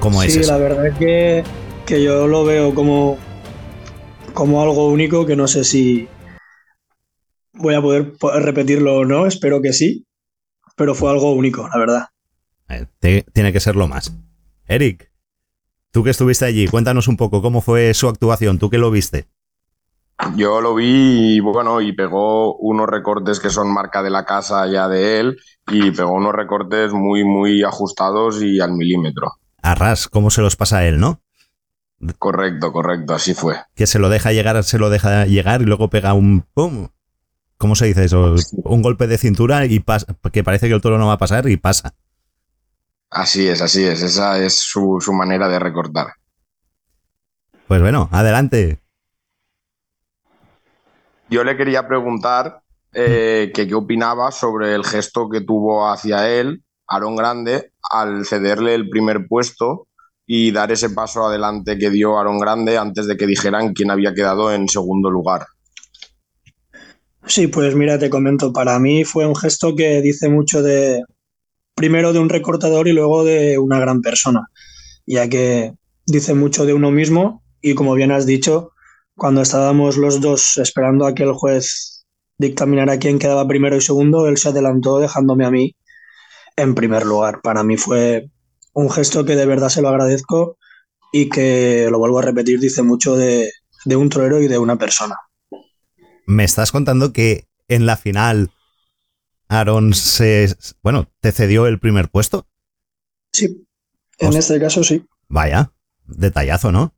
¿Cómo 0.00 0.22
es 0.22 0.32
sí, 0.32 0.40
eso? 0.40 0.52
la 0.52 0.58
verdad 0.58 0.86
es 0.86 0.94
que, 0.96 1.44
que 1.86 2.02
yo 2.02 2.26
lo 2.26 2.44
veo 2.44 2.74
como, 2.74 3.16
como 4.32 4.62
algo 4.62 4.88
único 4.88 5.24
que 5.26 5.36
no 5.36 5.46
sé 5.46 5.64
si 5.64 6.08
voy 7.54 7.74
a 7.74 7.80
poder 7.82 8.12
po- 8.18 8.32
repetirlo 8.32 8.96
o 8.96 9.04
no, 9.04 9.26
espero 9.26 9.60
que 9.62 9.72
sí, 9.72 10.06
pero 10.76 10.94
fue 10.94 11.10
algo 11.10 11.32
único, 11.32 11.68
la 11.68 11.78
verdad. 11.78 12.08
Eh, 12.68 12.86
te- 12.98 13.24
tiene 13.32 13.52
que 13.52 13.60
ser 13.60 13.76
lo 13.76 13.88
más. 13.88 14.12
Eric, 14.66 15.10
tú 15.90 16.02
que 16.04 16.10
estuviste 16.10 16.44
allí, 16.44 16.66
cuéntanos 16.68 17.08
un 17.08 17.16
poco 17.16 17.42
cómo 17.42 17.60
fue 17.60 17.94
su 17.94 18.08
actuación, 18.08 18.58
tú 18.58 18.70
que 18.70 18.78
lo 18.78 18.90
viste. 18.90 19.26
Yo 20.36 20.60
lo 20.60 20.74
vi 20.76 21.36
y 21.36 21.40
bueno, 21.40 21.80
y 21.80 21.92
pegó 21.92 22.56
unos 22.58 22.88
recortes 22.88 23.40
que 23.40 23.50
son 23.50 23.72
marca 23.74 24.00
de 24.02 24.10
la 24.10 24.24
casa 24.24 24.66
ya 24.68 24.86
de 24.88 25.18
él 25.18 25.36
y 25.66 25.90
pegó 25.90 26.12
unos 26.12 26.32
recortes 26.32 26.92
muy, 26.92 27.24
muy 27.24 27.62
ajustados 27.64 28.40
y 28.40 28.60
al 28.60 28.72
milímetro. 28.74 29.32
Arras, 29.60 30.08
cómo 30.08 30.30
se 30.30 30.40
los 30.40 30.54
pasa 30.56 30.78
a 30.78 30.86
él, 30.86 31.00
¿no? 31.00 31.20
Correcto, 32.18 32.72
correcto, 32.72 33.14
así 33.14 33.34
fue. 33.34 33.56
Que 33.74 33.86
se 33.86 33.98
lo 33.98 34.08
deja 34.08 34.32
llegar, 34.32 34.62
se 34.62 34.78
lo 34.78 34.88
deja 34.88 35.26
llegar 35.26 35.62
y 35.62 35.64
luego 35.64 35.90
pega 35.90 36.14
un 36.14 36.42
pum. 36.54 36.88
¿Cómo 37.64 37.76
se 37.76 37.86
dice 37.86 38.04
eso? 38.04 38.34
Un 38.64 38.82
golpe 38.82 39.06
de 39.06 39.16
cintura 39.16 39.64
y 39.64 39.80
pasa, 39.80 40.14
que 40.30 40.44
parece 40.44 40.68
que 40.68 40.74
el 40.74 40.82
toro 40.82 40.98
no 40.98 41.06
va 41.06 41.14
a 41.14 41.18
pasar 41.18 41.48
y 41.48 41.56
pasa. 41.56 41.94
Así 43.08 43.48
es, 43.48 43.62
así 43.62 43.82
es. 43.82 44.02
Esa 44.02 44.38
es 44.38 44.58
su, 44.58 44.98
su 45.00 45.14
manera 45.14 45.48
de 45.48 45.58
recortar. 45.58 46.08
Pues 47.66 47.80
bueno, 47.80 48.10
adelante. 48.12 48.80
Yo 51.30 51.42
le 51.42 51.56
quería 51.56 51.88
preguntar 51.88 52.60
eh, 52.92 53.50
que 53.54 53.66
qué 53.66 53.74
opinaba 53.74 54.30
sobre 54.30 54.74
el 54.74 54.84
gesto 54.84 55.30
que 55.30 55.40
tuvo 55.40 55.90
hacia 55.90 56.28
él, 56.28 56.62
Aaron 56.86 57.16
Grande, 57.16 57.72
al 57.90 58.26
cederle 58.26 58.74
el 58.74 58.90
primer 58.90 59.26
puesto 59.26 59.88
y 60.26 60.50
dar 60.50 60.70
ese 60.70 60.90
paso 60.90 61.24
adelante 61.24 61.78
que 61.78 61.88
dio 61.88 62.18
Aaron 62.18 62.38
Grande 62.38 62.76
antes 62.76 63.06
de 63.06 63.16
que 63.16 63.26
dijeran 63.26 63.72
quién 63.72 63.90
había 63.90 64.12
quedado 64.12 64.52
en 64.52 64.68
segundo 64.68 65.08
lugar. 65.08 65.46
Sí, 67.26 67.46
pues 67.46 67.74
mira, 67.74 67.98
te 67.98 68.10
comento, 68.10 68.52
para 68.52 68.78
mí 68.78 69.04
fue 69.04 69.26
un 69.26 69.34
gesto 69.34 69.74
que 69.74 70.02
dice 70.02 70.28
mucho 70.28 70.62
de, 70.62 71.02
primero 71.74 72.12
de 72.12 72.18
un 72.18 72.28
recortador 72.28 72.86
y 72.88 72.92
luego 72.92 73.24
de 73.24 73.58
una 73.58 73.80
gran 73.80 74.02
persona, 74.02 74.48
ya 75.06 75.28
que 75.28 75.72
dice 76.06 76.34
mucho 76.34 76.66
de 76.66 76.74
uno 76.74 76.90
mismo 76.90 77.42
y 77.62 77.74
como 77.74 77.94
bien 77.94 78.12
has 78.12 78.26
dicho, 78.26 78.72
cuando 79.16 79.42
estábamos 79.42 79.96
los 79.96 80.20
dos 80.20 80.58
esperando 80.58 81.06
a 81.06 81.14
que 81.14 81.22
el 81.22 81.32
juez 81.32 82.04
dictaminara 82.38 82.98
quién 82.98 83.18
quedaba 83.18 83.48
primero 83.48 83.76
y 83.76 83.80
segundo, 83.80 84.28
él 84.28 84.36
se 84.36 84.50
adelantó 84.50 84.98
dejándome 84.98 85.46
a 85.46 85.50
mí 85.50 85.76
en 86.56 86.74
primer 86.74 87.06
lugar. 87.06 87.40
Para 87.42 87.64
mí 87.64 87.76
fue 87.76 88.30
un 88.74 88.90
gesto 88.90 89.24
que 89.24 89.36
de 89.36 89.46
verdad 89.46 89.68
se 89.68 89.82
lo 89.82 89.88
agradezco 89.88 90.58
y 91.12 91.28
que, 91.28 91.88
lo 91.90 91.98
vuelvo 91.98 92.18
a 92.18 92.22
repetir, 92.22 92.60
dice 92.60 92.82
mucho 92.82 93.16
de, 93.16 93.50
de 93.84 93.96
un 93.96 94.08
torero 94.10 94.42
y 94.42 94.48
de 94.48 94.58
una 94.58 94.76
persona. 94.76 95.16
Me 96.26 96.44
estás 96.44 96.72
contando 96.72 97.12
que 97.12 97.48
en 97.68 97.86
la 97.86 97.96
final 97.96 98.50
Aaron 99.48 99.94
se. 99.94 100.54
Bueno, 100.82 101.10
te 101.20 101.32
cedió 101.32 101.66
el 101.66 101.78
primer 101.78 102.08
puesto. 102.08 102.46
Sí, 103.32 103.66
en 104.18 104.34
este 104.34 104.60
caso 104.60 104.84
sí. 104.84 105.04
Vaya, 105.28 105.72
detallazo, 106.06 106.72
¿no? 106.72 106.94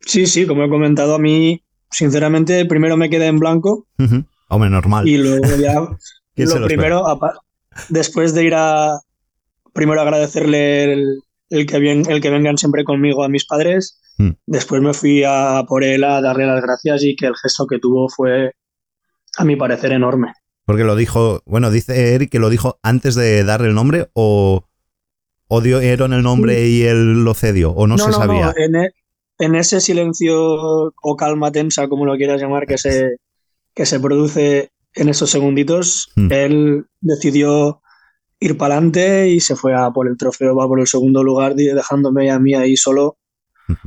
Sí, 0.00 0.26
sí, 0.26 0.46
como 0.46 0.64
he 0.64 0.68
comentado, 0.68 1.14
a 1.14 1.18
mí, 1.18 1.62
sinceramente, 1.90 2.64
primero 2.66 2.96
me 2.96 3.10
quedé 3.10 3.26
en 3.26 3.38
blanco 3.38 3.86
Ujú. 3.98 4.24
Hombre, 4.48 4.70
normal. 4.70 5.06
y 5.06 5.18
luego 5.18 5.56
ya. 5.56 5.74
¿Quién 6.34 6.48
se 6.48 6.58
lo 6.58 6.66
primero, 6.66 7.04
después 7.88 8.34
de 8.34 8.44
ir 8.44 8.54
a. 8.54 8.98
Primero 9.72 10.00
agradecerle 10.00 10.92
el, 10.92 11.22
el 11.50 11.66
que, 11.66 11.78
bien, 11.78 12.10
el 12.10 12.20
que 12.20 12.30
vengan 12.30 12.58
siempre 12.58 12.84
conmigo 12.84 13.24
a 13.24 13.28
mis 13.28 13.46
padres. 13.46 14.00
Mm. 14.18 14.30
Después 14.46 14.82
me 14.82 14.94
fui 14.94 15.22
a 15.26 15.64
por 15.66 15.84
él 15.84 16.04
a 16.04 16.20
darle 16.20 16.46
las 16.46 16.62
gracias 16.62 17.02
y 17.04 17.16
que 17.16 17.26
el 17.26 17.34
gesto 17.36 17.66
que 17.66 17.78
tuvo 17.78 18.08
fue, 18.08 18.52
a 19.38 19.44
mi 19.44 19.56
parecer, 19.56 19.92
enorme. 19.92 20.32
Porque 20.64 20.84
lo 20.84 20.94
dijo. 20.96 21.42
Bueno, 21.46 21.70
dice 21.70 22.14
Eric 22.14 22.30
que 22.30 22.38
lo 22.38 22.50
dijo 22.50 22.78
antes 22.82 23.14
de 23.14 23.42
darle 23.44 23.68
el 23.68 23.74
nombre 23.74 24.08
o. 24.14 24.64
O 25.48 25.60
dieron 25.60 26.14
el 26.14 26.22
nombre 26.22 26.66
y 26.66 26.82
él 26.84 27.24
lo 27.24 27.34
cedió, 27.34 27.72
o 27.72 27.86
no, 27.86 27.98
se 27.98 28.10
sabía. 28.12 28.54
en, 28.56 28.74
e- 28.74 28.90
en 29.38 29.54
ese 29.54 29.82
silencio 29.82 30.34
o 31.02 31.16
calma 31.18 31.52
tensa, 31.52 31.88
como 31.88 32.06
lo 32.06 32.16
quieras 32.16 32.40
llamar, 32.40 32.66
que 32.66 32.78
se, 32.78 33.16
que 33.74 33.84
se 33.84 34.00
produce 34.00 34.70
en 34.94 35.10
esos 35.10 35.28
segunditos, 35.30 36.10
Mm. 36.16 36.32
él 36.32 36.86
decidió 37.02 37.82
ir 38.40 38.56
para 38.56 38.76
adelante 38.76 39.28
y 39.28 39.40
se 39.40 39.54
fue 39.54 39.74
a 39.74 39.90
por 39.90 40.08
el 40.08 40.16
trofeo, 40.16 40.56
va 40.56 40.66
por 40.66 40.80
el 40.80 40.86
segundo 40.86 41.22
lugar, 41.22 41.54
dejándome 41.54 42.30
a 42.30 42.38
mí 42.38 42.54
ahí 42.54 42.74
solo 42.76 43.18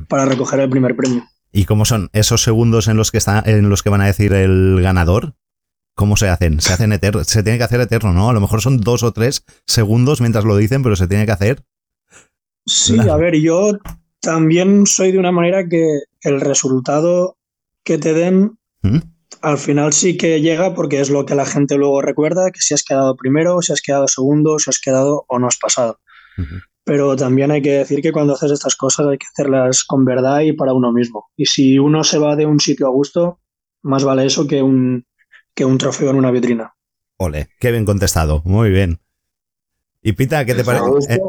para 0.07 0.26
recoger 0.26 0.60
el 0.60 0.69
primer 0.69 0.95
premio. 0.95 1.23
¿Y 1.52 1.65
cómo 1.65 1.85
son 1.85 2.10
esos 2.14 2.43
segundos 2.43 2.88
en 2.88 2.97
los 2.97 3.11
que 3.11 3.18
está, 3.18 3.41
en 3.45 3.69
los 3.69 3.81
que 3.84 3.89
van 3.89 4.02
a 4.02 4.07
decir 4.07 4.34
el 4.34 4.80
ganador? 4.81 5.35
¿Cómo 5.95 6.18
se 6.18 6.27
hacen? 6.27 6.60
Se 6.60 6.73
hacen 6.73 6.91
eterno, 6.91 7.23
se 7.23 7.41
tiene 7.43 7.57
que 7.57 7.64
hacer 7.64 7.80
eterno, 7.80 8.11
¿no? 8.11 8.30
A 8.30 8.34
lo 8.34 8.41
mejor 8.41 8.61
son 8.61 8.81
dos 8.81 9.03
o 9.03 9.14
tres 9.14 9.45
segundos 9.65 10.19
mientras 10.19 10.43
lo 10.43 10.57
dicen, 10.57 10.84
pero 10.84 10.97
se 10.97 11.07
tiene 11.07 11.26
que 11.26 11.31
hacer. 11.31 11.64
Sí, 12.65 12.95
Claro. 12.95 13.14
a 13.14 13.18
ver, 13.18 13.35
yo 13.35 13.77
también 14.19 14.85
soy 14.85 15.11
de 15.14 15.19
una 15.19 15.31
manera 15.31 15.68
que 15.69 15.85
el 16.22 16.41
resultado 16.41 17.38
que 17.84 17.97
te 17.97 18.14
den 18.14 18.57
¿Mm? 18.81 18.97
al 19.41 19.57
final 19.57 19.93
sí 19.93 20.18
que 20.18 20.41
llega 20.41 20.73
porque 20.73 20.99
es 20.99 21.10
lo 21.10 21.26
que 21.26 21.35
la 21.35 21.45
gente 21.45 21.77
luego 21.77 22.02
recuerda, 22.02 22.52
que 22.52 22.60
si 22.60 22.73
has 22.73 22.84
quedado 22.84 23.15
primero, 23.15 23.61
si 23.61 23.72
has 23.72 23.81
quedado 23.81 24.07
segundo, 24.07 24.57
si 24.60 24.69
has 24.69 24.80
quedado 24.80 25.23
o 25.27 25.39
no 25.39 25.47
has 25.47 25.57
pasado. 25.57 25.99
Pero 26.86 27.16
también 27.16 27.52
hay 27.52 27.62
que 27.62 27.72
decir 27.80 28.02
que 28.02 28.14
cuando 28.14 28.34
haces 28.34 28.52
estas 28.52 28.76
cosas 28.76 29.07
hay 29.07 29.18
que 29.18 29.28
hacerlas 29.28 29.84
con 29.84 30.06
verdad 30.06 30.41
y 30.41 30.53
para 30.53 30.74
uno 30.74 30.91
mismo. 30.94 31.30
Y 31.36 31.45
si 31.48 31.80
uno 31.80 32.03
se 32.03 32.20
va 32.20 32.36
de 32.36 32.45
un 32.45 32.60
sitio 32.60 32.88
a 32.88 32.91
gusto, 32.91 33.41
más 33.84 34.03
vale 34.03 34.26
eso 34.26 34.48
que 34.48 34.62
un, 34.64 35.06
que 35.56 35.66
un 35.66 35.78
trofeo 35.78 36.12
en 36.12 36.18
una 36.18 36.32
vitrina. 36.32 36.76
Ole, 37.18 37.49
qué 37.60 37.72
bien 37.72 37.86
contestado, 37.86 38.41
muy 38.45 38.70
bien. 38.70 39.02
Y 40.02 40.14
Pita, 40.14 40.45
¿qué 40.45 40.56
te 40.56 40.64
A 40.64 40.64
parece? 40.64 40.86
gusto, 40.90 41.14
Eh, 41.14 41.20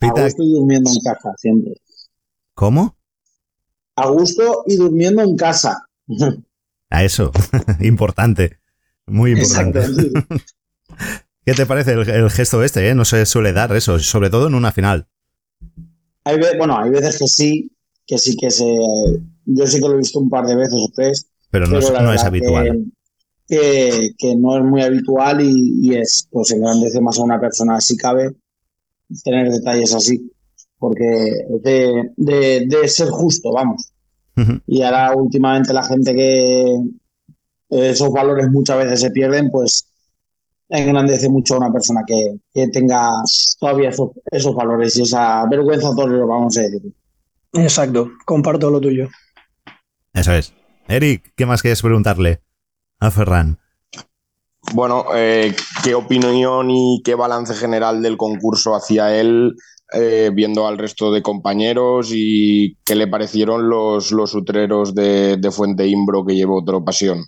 a 0.00 0.12
Pita, 0.12 0.22
gusto 0.22 0.42
y 0.42 0.52
durmiendo 0.54 0.90
en 0.90 1.00
casa, 1.00 1.34
siempre. 1.36 1.74
¿Cómo? 2.54 2.96
A 3.96 4.08
gusto 4.08 4.62
y 4.68 4.76
durmiendo 4.76 5.22
en 5.22 5.36
casa. 5.36 5.88
A 6.90 7.04
eso, 7.04 7.32
importante, 7.80 8.60
muy 9.06 9.32
importante. 9.32 9.80
¿Qué 11.44 11.52
te 11.54 11.66
parece 11.66 11.92
el, 11.92 12.08
el 12.08 12.30
gesto 12.30 12.62
este? 12.62 12.88
eh? 12.88 12.94
No 12.94 13.04
se 13.04 13.26
suele 13.26 13.52
dar 13.52 13.74
eso, 13.76 13.98
sobre 13.98 14.30
todo 14.30 14.46
en 14.48 14.54
una 14.54 14.72
final. 14.72 15.06
Hay 16.24 16.38
bueno, 16.56 16.78
hay 16.78 16.90
veces 16.90 17.18
que 17.18 17.26
sí, 17.26 17.70
que 18.06 18.18
sí 18.18 18.36
que 18.36 18.50
se. 18.50 18.64
Yo 19.46 19.66
sí 19.66 19.78
que 19.80 19.86
lo 19.88 19.94
he 19.94 19.98
visto 19.98 20.18
un 20.20 20.30
par 20.30 20.46
de 20.46 20.56
veces 20.56 20.74
o 20.74 20.88
tres. 20.94 21.26
Pero 21.50 21.66
no 21.66 21.78
es- 21.78 21.90
no 21.92 22.10
habitual. 22.10 22.84
Que, 23.46 23.58
que- 23.58 24.10
que 24.16 24.36
no 24.36 24.56
es 24.56 24.64
muy 24.64 24.82
habitual 24.82 25.40
y, 25.42 25.78
y 25.82 25.94
es, 25.96 26.26
pues 26.30 26.50
engrandece 26.52 27.00
más 27.00 27.18
a 27.18 27.22
una 27.24 27.38
persona 27.38 27.78
si 27.80 27.96
cabe 27.96 28.30
tener 29.22 29.50
detalles 29.50 29.94
así. 29.94 30.30
Porque 30.78 31.04
de, 31.62 32.10
de, 32.16 32.66
de 32.66 32.88
ser 32.88 33.08
justo, 33.08 33.52
vamos. 33.52 33.90
Y 34.66 34.82
ahora 34.82 35.14
últimamente 35.14 35.72
la 35.72 35.84
gente 35.84 36.12
que 36.14 36.74
esos 37.70 38.10
valores 38.10 38.50
muchas 38.50 38.78
veces 38.78 39.00
se 39.00 39.10
pierden, 39.10 39.50
pues 39.50 39.86
engrandece 40.78 41.28
mucho 41.28 41.54
a 41.54 41.58
una 41.58 41.72
persona 41.72 42.02
que, 42.06 42.36
que 42.52 42.68
tenga 42.68 43.10
todavía 43.58 43.90
esos, 43.90 44.10
esos 44.30 44.54
valores 44.54 44.96
y 44.96 45.02
esa 45.02 45.46
vergüenza 45.48 45.94
torero, 45.94 46.26
vamos 46.26 46.56
a 46.58 46.62
decir. 46.62 46.82
Exacto, 47.52 48.10
comparto 48.24 48.70
lo 48.70 48.80
tuyo. 48.80 49.08
Eso 50.12 50.32
es. 50.32 50.52
Eric, 50.88 51.32
¿qué 51.36 51.46
más 51.46 51.62
quieres 51.62 51.82
preguntarle 51.82 52.42
a 53.00 53.10
Ferran? 53.10 53.58
Bueno, 54.72 55.06
eh, 55.14 55.54
¿qué 55.82 55.94
opinión 55.94 56.70
y 56.70 57.02
qué 57.04 57.14
balance 57.14 57.54
general 57.54 58.02
del 58.02 58.16
concurso 58.16 58.74
hacía 58.74 59.14
él, 59.18 59.54
eh, 59.92 60.30
viendo 60.34 60.66
al 60.66 60.78
resto 60.78 61.12
de 61.12 61.22
compañeros 61.22 62.10
y 62.12 62.76
qué 62.84 62.94
le 62.94 63.06
parecieron 63.06 63.68
los, 63.68 64.10
los 64.10 64.34
utreros 64.34 64.94
de, 64.94 65.36
de 65.36 65.50
Fuente 65.50 65.86
Imbro 65.86 66.24
que 66.24 66.34
llevó 66.34 66.60
otra 66.60 66.80
pasión? 66.80 67.24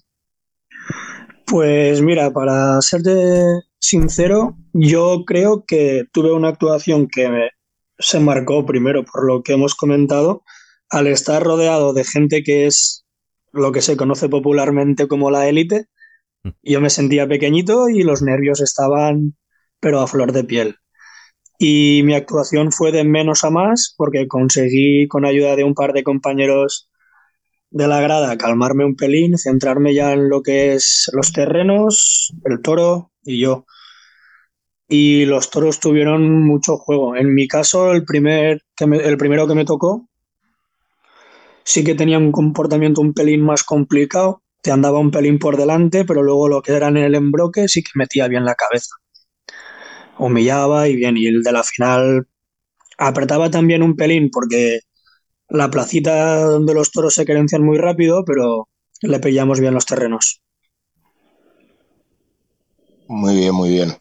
Pues 1.47 2.03
mira, 2.03 2.33
para 2.33 2.81
serte 2.83 3.13
sincero, 3.79 4.57
yo 4.73 5.25
creo 5.27 5.65
que 5.67 6.05
tuve 6.13 6.33
una 6.33 6.49
actuación 6.49 7.09
que 7.09 7.29
me- 7.29 7.51
se 7.99 8.21
marcó 8.21 8.67
primero 8.67 9.05
por 9.05 9.25
lo 9.27 9.43
que 9.43 9.53
hemos 9.55 9.75
comentado, 9.75 10.43
al 10.91 11.07
estar 11.07 11.43
rodeado 11.43 11.93
de 11.93 12.05
gente 12.05 12.43
que 12.43 12.67
es 12.67 13.05
lo 13.53 13.73
que 13.73 13.81
se 13.83 13.97
conoce 13.97 14.29
popularmente 14.29 15.09
como 15.09 15.31
la 15.31 15.49
élite, 15.49 15.87
yo 16.63 16.81
me 16.81 16.91
sentía 16.91 17.29
pequeñito 17.29 17.89
y 17.89 18.03
los 18.05 18.23
nervios 18.23 18.61
estaban 18.61 19.37
pero 19.81 20.01
a 20.01 20.07
flor 20.09 20.33
de 20.33 20.45
piel. 20.45 20.77
Y 21.59 22.03
mi 22.05 22.15
actuación 22.15 22.73
fue 22.73 22.93
de 22.93 23.05
menos 23.05 23.45
a 23.45 23.51
más 23.51 23.95
porque 23.97 24.29
conseguí 24.29 25.09
con 25.09 25.25
ayuda 25.25 25.57
de 25.57 25.65
un 25.65 25.75
par 25.75 25.93
de 25.93 26.03
compañeros 26.05 26.89
de 27.79 27.87
la 27.89 28.01
grada 28.01 28.37
calmarme 28.39 28.85
un 28.85 28.97
pelín, 28.97 29.39
centrarme 29.39 29.95
ya 29.95 30.13
en 30.13 30.29
lo 30.29 30.43
que 30.43 30.75
es 30.75 31.11
los 31.13 31.33
terrenos, 31.33 32.33
el 32.45 32.61
toro 32.63 33.13
y 33.25 33.41
yo. 33.41 33.67
Y 34.89 35.27
los 35.27 35.51
toros 35.51 35.79
tuvieron 35.79 36.43
mucho 36.45 36.77
juego. 36.77 37.15
En 37.15 37.33
mi 37.33 37.47
caso, 37.47 37.93
el, 37.93 38.05
primer 38.05 38.63
que 38.77 38.89
me- 38.89 38.97
el 38.99 39.17
primero 39.17 39.47
que 39.47 39.55
me 39.55 39.65
tocó 39.65 40.09
sí 41.65 41.85
que 41.85 41.95
tenía 41.95 42.19
un 42.19 42.33
comportamiento 42.33 43.01
un 43.03 43.13
pelín 43.13 43.43
más 43.43 43.63
complicado, 43.63 44.43
te 44.63 44.71
andaba 44.71 44.99
un 44.99 45.11
pelín 45.11 45.39
por 45.39 45.57
delante, 45.57 46.05
pero 46.05 46.23
luego 46.23 46.49
lo 46.49 46.63
que 46.63 46.73
era 46.73 46.89
en 46.89 46.97
el 46.97 47.15
embroque 47.15 47.69
sí 47.69 47.83
que 47.83 47.91
metía 47.95 48.29
bien 48.29 48.45
la 48.45 48.55
cabeza. 48.55 48.97
Humillaba 50.19 50.89
y 50.89 50.97
bien, 50.97 51.17
y 51.17 51.27
el 51.27 51.43
de 51.43 51.53
la 51.53 51.63
final 51.63 52.27
apretaba 52.99 53.51
también 53.51 53.83
un 53.83 53.97
pelín 53.97 54.31
porque 54.33 54.81
la 55.49 55.71
placita 55.71 56.41
donde 56.43 56.75
los 56.75 56.91
toros 56.91 57.15
se 57.15 57.25
querencian 57.25 57.63
muy 57.63 57.79
rápido, 57.79 58.25
pero 58.25 58.69
le 59.03 59.21
pillamos 59.21 59.61
bien 59.61 59.75
los 59.75 59.87
terrenos. 59.87 60.43
Muy 63.09 63.37
bien, 63.37 63.55
muy 63.55 63.71
bien. 63.71 63.93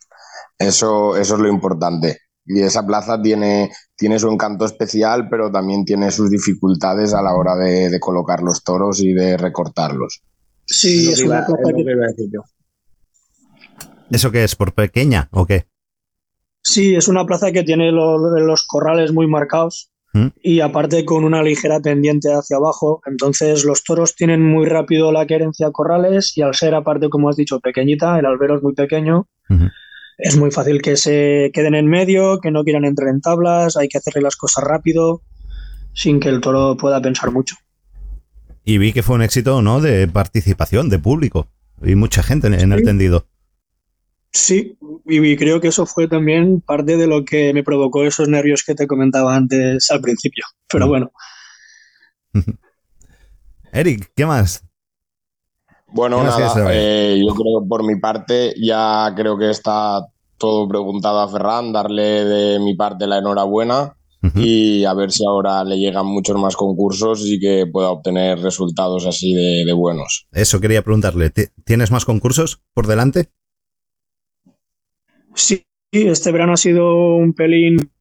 Eso, 0.58 1.16
eso 1.16 1.36
es 1.36 1.40
lo 1.40 1.48
importante. 1.48 2.20
Y 2.46 2.62
esa 2.62 2.86
plaza 2.86 3.22
tiene, 3.22 3.72
tiene 3.96 4.20
su 4.20 4.30
encanto 4.30 4.66
especial, 4.66 5.28
pero 5.30 5.52
también 5.52 5.84
tiene 5.84 6.12
sus 6.12 6.30
dificultades 6.30 7.14
a 7.14 7.22
la 7.22 7.34
hora 7.36 7.56
de, 7.56 7.90
de 7.90 8.00
colocar 8.00 8.42
los 8.42 8.64
toros 8.64 9.00
y 9.02 9.14
de 9.14 9.38
recortarlos. 9.38 10.22
Sí, 10.66 11.12
es 11.12 11.24
una 11.24 11.46
plaza 11.46 11.62
que- 11.76 11.82
iba 11.82 12.06
a 12.06 12.08
decir 12.08 12.30
yo. 12.32 12.42
¿Eso 14.12 14.32
qué 14.32 14.44
es? 14.44 14.56
¿Por 14.56 14.74
pequeña 14.74 15.30
o 15.32 15.46
qué? 15.46 15.68
Sí, 16.64 16.96
es 16.96 17.08
una 17.08 17.26
plaza 17.26 17.52
que 17.52 17.64
tiene 17.64 17.92
lo- 17.92 18.18
los 18.18 18.66
corrales 18.66 19.12
muy 19.12 19.28
marcados 19.28 19.92
¿Mm? 20.16 20.28
y 20.42 20.62
aparte 20.62 21.04
con 21.04 21.26
una 21.26 21.44
ligera 21.44 21.82
pendiente 21.82 22.32
hacia 22.32 22.56
abajo. 22.56 23.02
Entonces 23.06 23.66
los 23.66 23.84
toros 23.84 24.16
tienen 24.16 24.42
muy 24.42 24.66
rápido 24.66 25.12
la 25.12 25.26
querencia 25.26 25.68
a 25.68 25.72
corrales 25.72 26.38
y 26.38 26.42
al 26.42 26.56
ser 26.56 26.74
aparte, 26.74 27.10
como 27.10 27.28
has 27.28 27.36
dicho, 27.36 27.60
pequeñita, 27.60 28.18
el 28.18 28.26
albero 28.26 28.56
es 28.56 28.64
muy 28.64 28.74
pequeño, 28.74 29.28
es 30.18 30.38
muy 30.38 30.52
fácil 30.52 30.82
que 30.82 30.96
se 30.96 31.52
queden 31.54 31.76
en 31.76 31.88
medio, 31.88 32.40
que 32.40 32.50
no 32.50 32.64
quieran 32.64 32.86
entrar 32.86 33.10
en 33.10 33.20
tablas, 33.20 33.76
hay 33.76 33.90
que 33.90 33.98
hacerle 33.98 34.22
las 34.22 34.38
cosas 34.38 34.64
rápido 34.64 35.22
sin 35.92 36.22
que 36.22 36.30
el 36.30 36.40
toro 36.40 36.78
pueda 36.78 37.02
pensar 37.02 37.32
mucho. 37.32 37.58
Y 38.64 38.78
vi 38.78 38.94
que 38.94 39.04
fue 39.04 39.16
un 39.16 39.22
éxito, 39.22 39.62
¿no? 39.62 39.82
De 39.82 40.08
participación, 40.08 40.88
de 40.88 40.98
público. 40.98 41.50
Y 41.84 41.96
mucha 41.96 42.24
gente 42.24 42.48
en, 42.48 42.54
en 42.54 42.72
el 42.72 42.84
tendido. 42.84 43.28
Sí, 44.36 44.78
y 45.06 45.38
creo 45.38 45.62
que 45.62 45.70
eso 45.70 45.86
fue 45.86 46.10
también 46.10 46.60
parte 46.60 46.98
de 46.98 47.08
lo 47.08 47.24
que 47.24 47.54
me 47.54 47.64
provocó 47.64 48.04
esos 48.04 48.28
nervios 48.28 48.64
que 48.66 48.76
te 48.76 48.86
comentaba 48.86 49.34
antes 49.34 49.90
al 49.92 50.02
principio. 50.02 50.44
Pero 50.70 50.88
bueno, 50.90 51.12
Eric, 53.72 54.12
¿qué 54.16 54.26
más? 54.26 54.64
Bueno, 55.88 56.18
¿Qué 56.18 56.24
más 56.26 56.36
quieres 56.36 56.56
nada, 56.56 56.74
eh, 56.76 57.24
yo 57.26 57.34
creo 57.34 57.62
que 57.62 57.68
por 57.70 57.84
mi 57.86 57.98
parte 58.00 58.54
ya 58.62 59.14
creo 59.16 59.38
que 59.38 59.50
está 59.52 60.02
todo 60.38 60.68
preguntado 60.68 61.20
a 61.22 61.30
Ferran, 61.30 61.72
darle 61.72 62.26
de 62.26 62.60
mi 62.60 62.76
parte 62.76 63.08
la 63.08 63.20
enhorabuena 63.20 63.96
y 64.38 64.84
a 64.86 64.94
ver 64.96 65.12
si 65.12 65.24
ahora 65.26 65.64
le 65.64 65.78
llegan 65.78 66.08
muchos 66.08 66.36
más 66.38 66.56
concursos 66.56 67.22
y 67.26 67.40
que 67.40 67.68
pueda 67.72 67.92
obtener 67.92 68.40
resultados 68.40 69.06
así 69.06 69.34
de, 69.34 69.64
de 69.66 69.74
buenos. 69.74 70.28
Eso 70.32 70.60
quería 70.60 70.82
preguntarle. 70.82 71.30
¿Ti- 71.30 71.46
¿Tienes 71.64 71.92
más 71.92 72.04
concursos 72.06 72.60
por 72.74 72.88
delante? 72.88 73.30
Sí, 75.36 75.64
este 75.92 76.32
verano 76.32 76.54
ha 76.54 76.58
sido 76.58 77.16
un 77.16 77.34
pelín, 77.34 77.92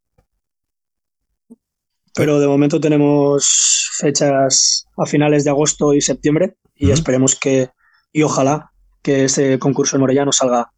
pero 2.14 2.40
de 2.40 2.46
momento 2.46 2.80
tenemos 2.80 3.90
fechas 3.98 4.86
a 4.96 5.06
finales 5.06 5.44
de 5.44 5.50
agosto 5.50 5.94
y 5.94 6.00
septiembre 6.00 6.56
y 6.74 6.90
esperemos 6.90 7.36
que, 7.38 7.70
y 8.12 8.22
ojalá 8.22 8.72
que 9.02 9.24
este 9.24 9.58
concurso 9.58 9.96
en 9.96 10.00
Morella 10.00 10.24
nos 10.24 10.36
salga, 10.36 10.72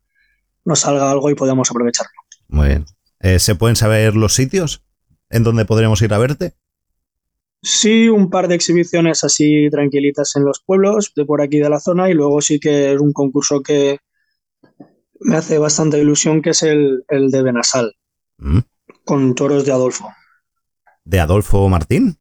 nos 0.64 0.80
salga 0.80 1.10
algo 1.10 1.30
y 1.30 1.34
podamos 1.34 1.70
aprovecharlo. 1.70 2.12
Muy 2.48 2.68
bien. 2.68 2.86
Eh, 3.20 3.38
¿Se 3.38 3.54
pueden 3.54 3.76
saber 3.76 4.14
los 4.14 4.34
sitios 4.34 4.82
en 5.30 5.42
donde 5.42 5.64
podremos 5.64 6.02
ir 6.02 6.12
a 6.12 6.18
verte? 6.18 6.54
Sí, 7.62 8.08
un 8.08 8.30
par 8.30 8.48
de 8.48 8.54
exhibiciones 8.54 9.24
así 9.24 9.68
tranquilitas 9.70 10.36
en 10.36 10.44
los 10.44 10.60
pueblos 10.60 11.12
de 11.16 11.24
por 11.24 11.40
aquí 11.40 11.58
de 11.58 11.70
la 11.70 11.80
zona 11.80 12.10
y 12.10 12.14
luego 12.14 12.40
sí 12.40 12.60
que 12.60 12.92
es 12.92 13.00
un 13.00 13.12
concurso 13.12 13.62
que 13.62 13.98
me 15.20 15.36
hace 15.36 15.58
bastante 15.58 15.98
ilusión 15.98 16.42
que 16.42 16.50
es 16.50 16.62
el, 16.62 17.04
el 17.08 17.30
de 17.30 17.42
Benasal 17.42 17.92
Mm. 18.38 18.58
con 19.04 19.34
toros 19.34 19.64
de 19.64 19.72
Adolfo. 19.72 20.08
¿De 21.04 21.20
Adolfo 21.20 21.68
Martín? 21.70 22.18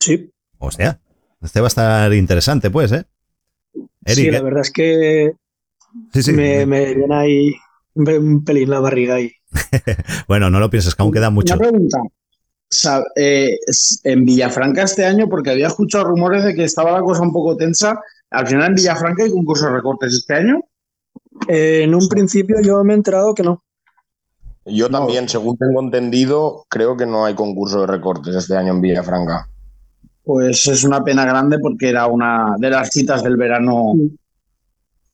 Sí. 0.00 0.32
O 0.58 0.70
sea, 0.72 1.00
este 1.40 1.60
va 1.60 1.66
a 1.66 1.68
estar 1.68 2.12
interesante, 2.14 2.70
pues, 2.70 2.90
¿eh? 2.92 3.04
Sí, 4.04 4.30
la 4.30 4.38
¿eh? 4.38 4.42
verdad 4.42 4.62
es 4.62 4.72
que 4.72 5.32
Sí, 6.12 6.22
sí. 6.22 6.32
me, 6.32 6.66
me 6.66 6.94
viene 6.94 7.14
ahí 7.14 7.54
un 7.94 8.44
pelín 8.44 8.70
la 8.70 8.80
barriga 8.80 9.14
ahí. 9.16 9.30
Bueno, 10.28 10.50
no 10.50 10.58
lo 10.60 10.70
pienses, 10.70 10.94
que 10.94 11.02
aún 11.02 11.12
queda 11.12 11.30
mucho. 11.30 11.54
Una 11.54 11.68
pregunta. 11.68 11.98
Eh, 13.16 13.56
en 14.04 14.24
Villafranca 14.24 14.82
este 14.82 15.04
año, 15.04 15.28
porque 15.28 15.50
había 15.50 15.68
escuchado 15.68 16.04
rumores 16.04 16.44
de 16.44 16.54
que 16.54 16.64
estaba 16.64 16.92
la 16.92 17.00
cosa 17.00 17.22
un 17.22 17.32
poco 17.32 17.56
tensa, 17.56 17.98
al 18.30 18.46
final 18.46 18.68
en 18.68 18.74
Villafranca 18.74 19.22
hay 19.24 19.30
concurso 19.30 19.66
de 19.66 19.72
recortes 19.72 20.14
este 20.14 20.34
año. 20.34 20.60
Eh, 21.46 21.82
en 21.84 21.94
un 21.94 22.08
principio 22.08 22.56
yo 22.62 22.82
me 22.84 22.92
he 22.94 22.96
enterado 22.96 23.34
que 23.34 23.42
no. 23.42 23.62
Yo 24.64 24.90
también, 24.90 25.28
según 25.28 25.56
tengo 25.56 25.80
entendido, 25.80 26.66
creo 26.68 26.96
que 26.96 27.06
no 27.06 27.24
hay 27.24 27.34
concurso 27.34 27.80
de 27.80 27.86
recortes 27.86 28.34
este 28.34 28.56
año 28.56 28.74
en 28.74 28.82
Villafranca. 28.82 29.48
Pues 30.24 30.66
es 30.66 30.84
una 30.84 31.02
pena 31.02 31.24
grande 31.24 31.58
porque 31.58 31.88
era 31.88 32.06
una 32.06 32.54
de 32.58 32.68
las 32.68 32.90
citas 32.92 33.22
del 33.22 33.36
verano 33.38 33.94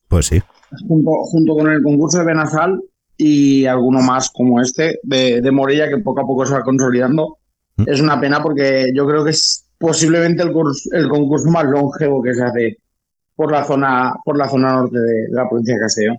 Pues 0.09 0.27
sí. 0.27 0.43
junto, 0.89 1.11
junto 1.27 1.55
con 1.55 1.71
el 1.71 1.83
concurso 1.85 2.19
de 2.19 2.25
Benazal 2.25 2.83
y 3.17 3.65
alguno 3.67 4.01
más 4.01 4.29
como 4.31 4.61
este 4.61 4.99
de, 5.05 5.41
de 5.41 5.51
Morella 5.53 5.89
que 5.89 5.99
poco 5.99 6.23
a 6.23 6.27
poco 6.27 6.45
se 6.47 6.55
va 6.55 6.63
consolidando. 6.65 7.39
Es 7.87 8.01
una 8.01 8.21
pena 8.21 8.43
porque 8.43 8.91
yo 8.93 9.07
creo 9.07 9.25
que 9.25 9.31
es 9.31 9.65
posiblemente 9.79 10.43
el, 10.43 10.53
el 10.93 11.09
concurso 11.09 11.49
más 11.51 11.65
longevo 11.65 12.23
que 12.23 12.35
se 12.35 12.43
hace 12.43 12.79
por 13.37 13.51
la 13.53 13.65
zona, 13.65 14.13
por 14.25 14.37
la 14.39 14.49
zona 14.49 14.73
norte 14.73 14.99
de, 14.99 15.13
de 15.29 15.29
la 15.33 15.49
provincia 15.49 15.75
de 15.75 15.81
Castellón. 15.81 16.19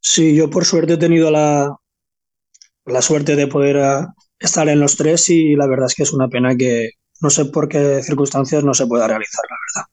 Sí, 0.00 0.34
yo 0.36 0.48
por 0.50 0.64
suerte 0.64 0.94
he 0.94 0.96
tenido 0.98 1.30
la, 1.30 1.76
la 2.86 3.02
suerte 3.02 3.36
de 3.36 3.46
poder 3.48 3.78
ah, 3.78 4.14
estar 4.38 4.68
en 4.68 4.80
los 4.80 4.96
tres 4.96 5.28
y 5.30 5.54
la 5.56 5.66
verdad 5.66 5.86
es 5.86 5.94
que 5.94 6.04
es 6.04 6.12
una 6.12 6.28
pena 6.28 6.56
que 6.56 6.90
no 7.20 7.30
sé 7.30 7.46
por 7.46 7.68
qué 7.68 8.02
circunstancias 8.02 8.62
no 8.62 8.74
se 8.74 8.86
pueda 8.86 9.08
realizar, 9.08 9.42
la 9.50 9.56
verdad. 9.82 9.88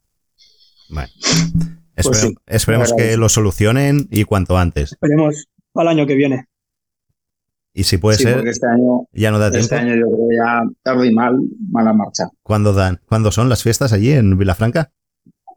Bueno. 0.90 1.10
Pues 1.96 2.08
Espere- 2.08 2.28
sí, 2.30 2.36
esperemos 2.46 2.94
que 2.94 3.18
lo 3.18 3.30
solucionen 3.30 4.08
y 4.12 4.26
cuanto 4.26 4.58
antes. 4.58 4.92
Esperemos 4.92 5.46
al 5.74 5.88
año 5.88 6.06
que 6.06 6.16
viene. 6.16 6.46
Y 7.74 7.84
si 7.86 7.98
puede 7.98 8.18
Sí, 8.18 8.24
ser, 8.24 8.48
este 8.48 8.68
año, 8.68 9.08
ya 9.12 9.32
no 9.32 9.40
da 9.40 9.50
tiempo. 9.50 9.64
este 9.64 9.76
año 9.76 9.96
yo 9.96 10.06
creo 10.08 10.28
que 10.30 10.36
ya 10.38 10.62
tarde 10.84 11.08
y 11.08 11.14
mal, 11.14 11.40
mala 11.72 11.92
marcha. 11.94 12.26
¿Cuándo 12.44 12.74
dan? 12.74 13.02
¿Cuándo 13.06 13.32
son 13.32 13.50
las 13.50 13.64
fiestas 13.64 13.92
allí 13.92 14.12
en 14.12 14.38
Vilafranca? 14.38 14.92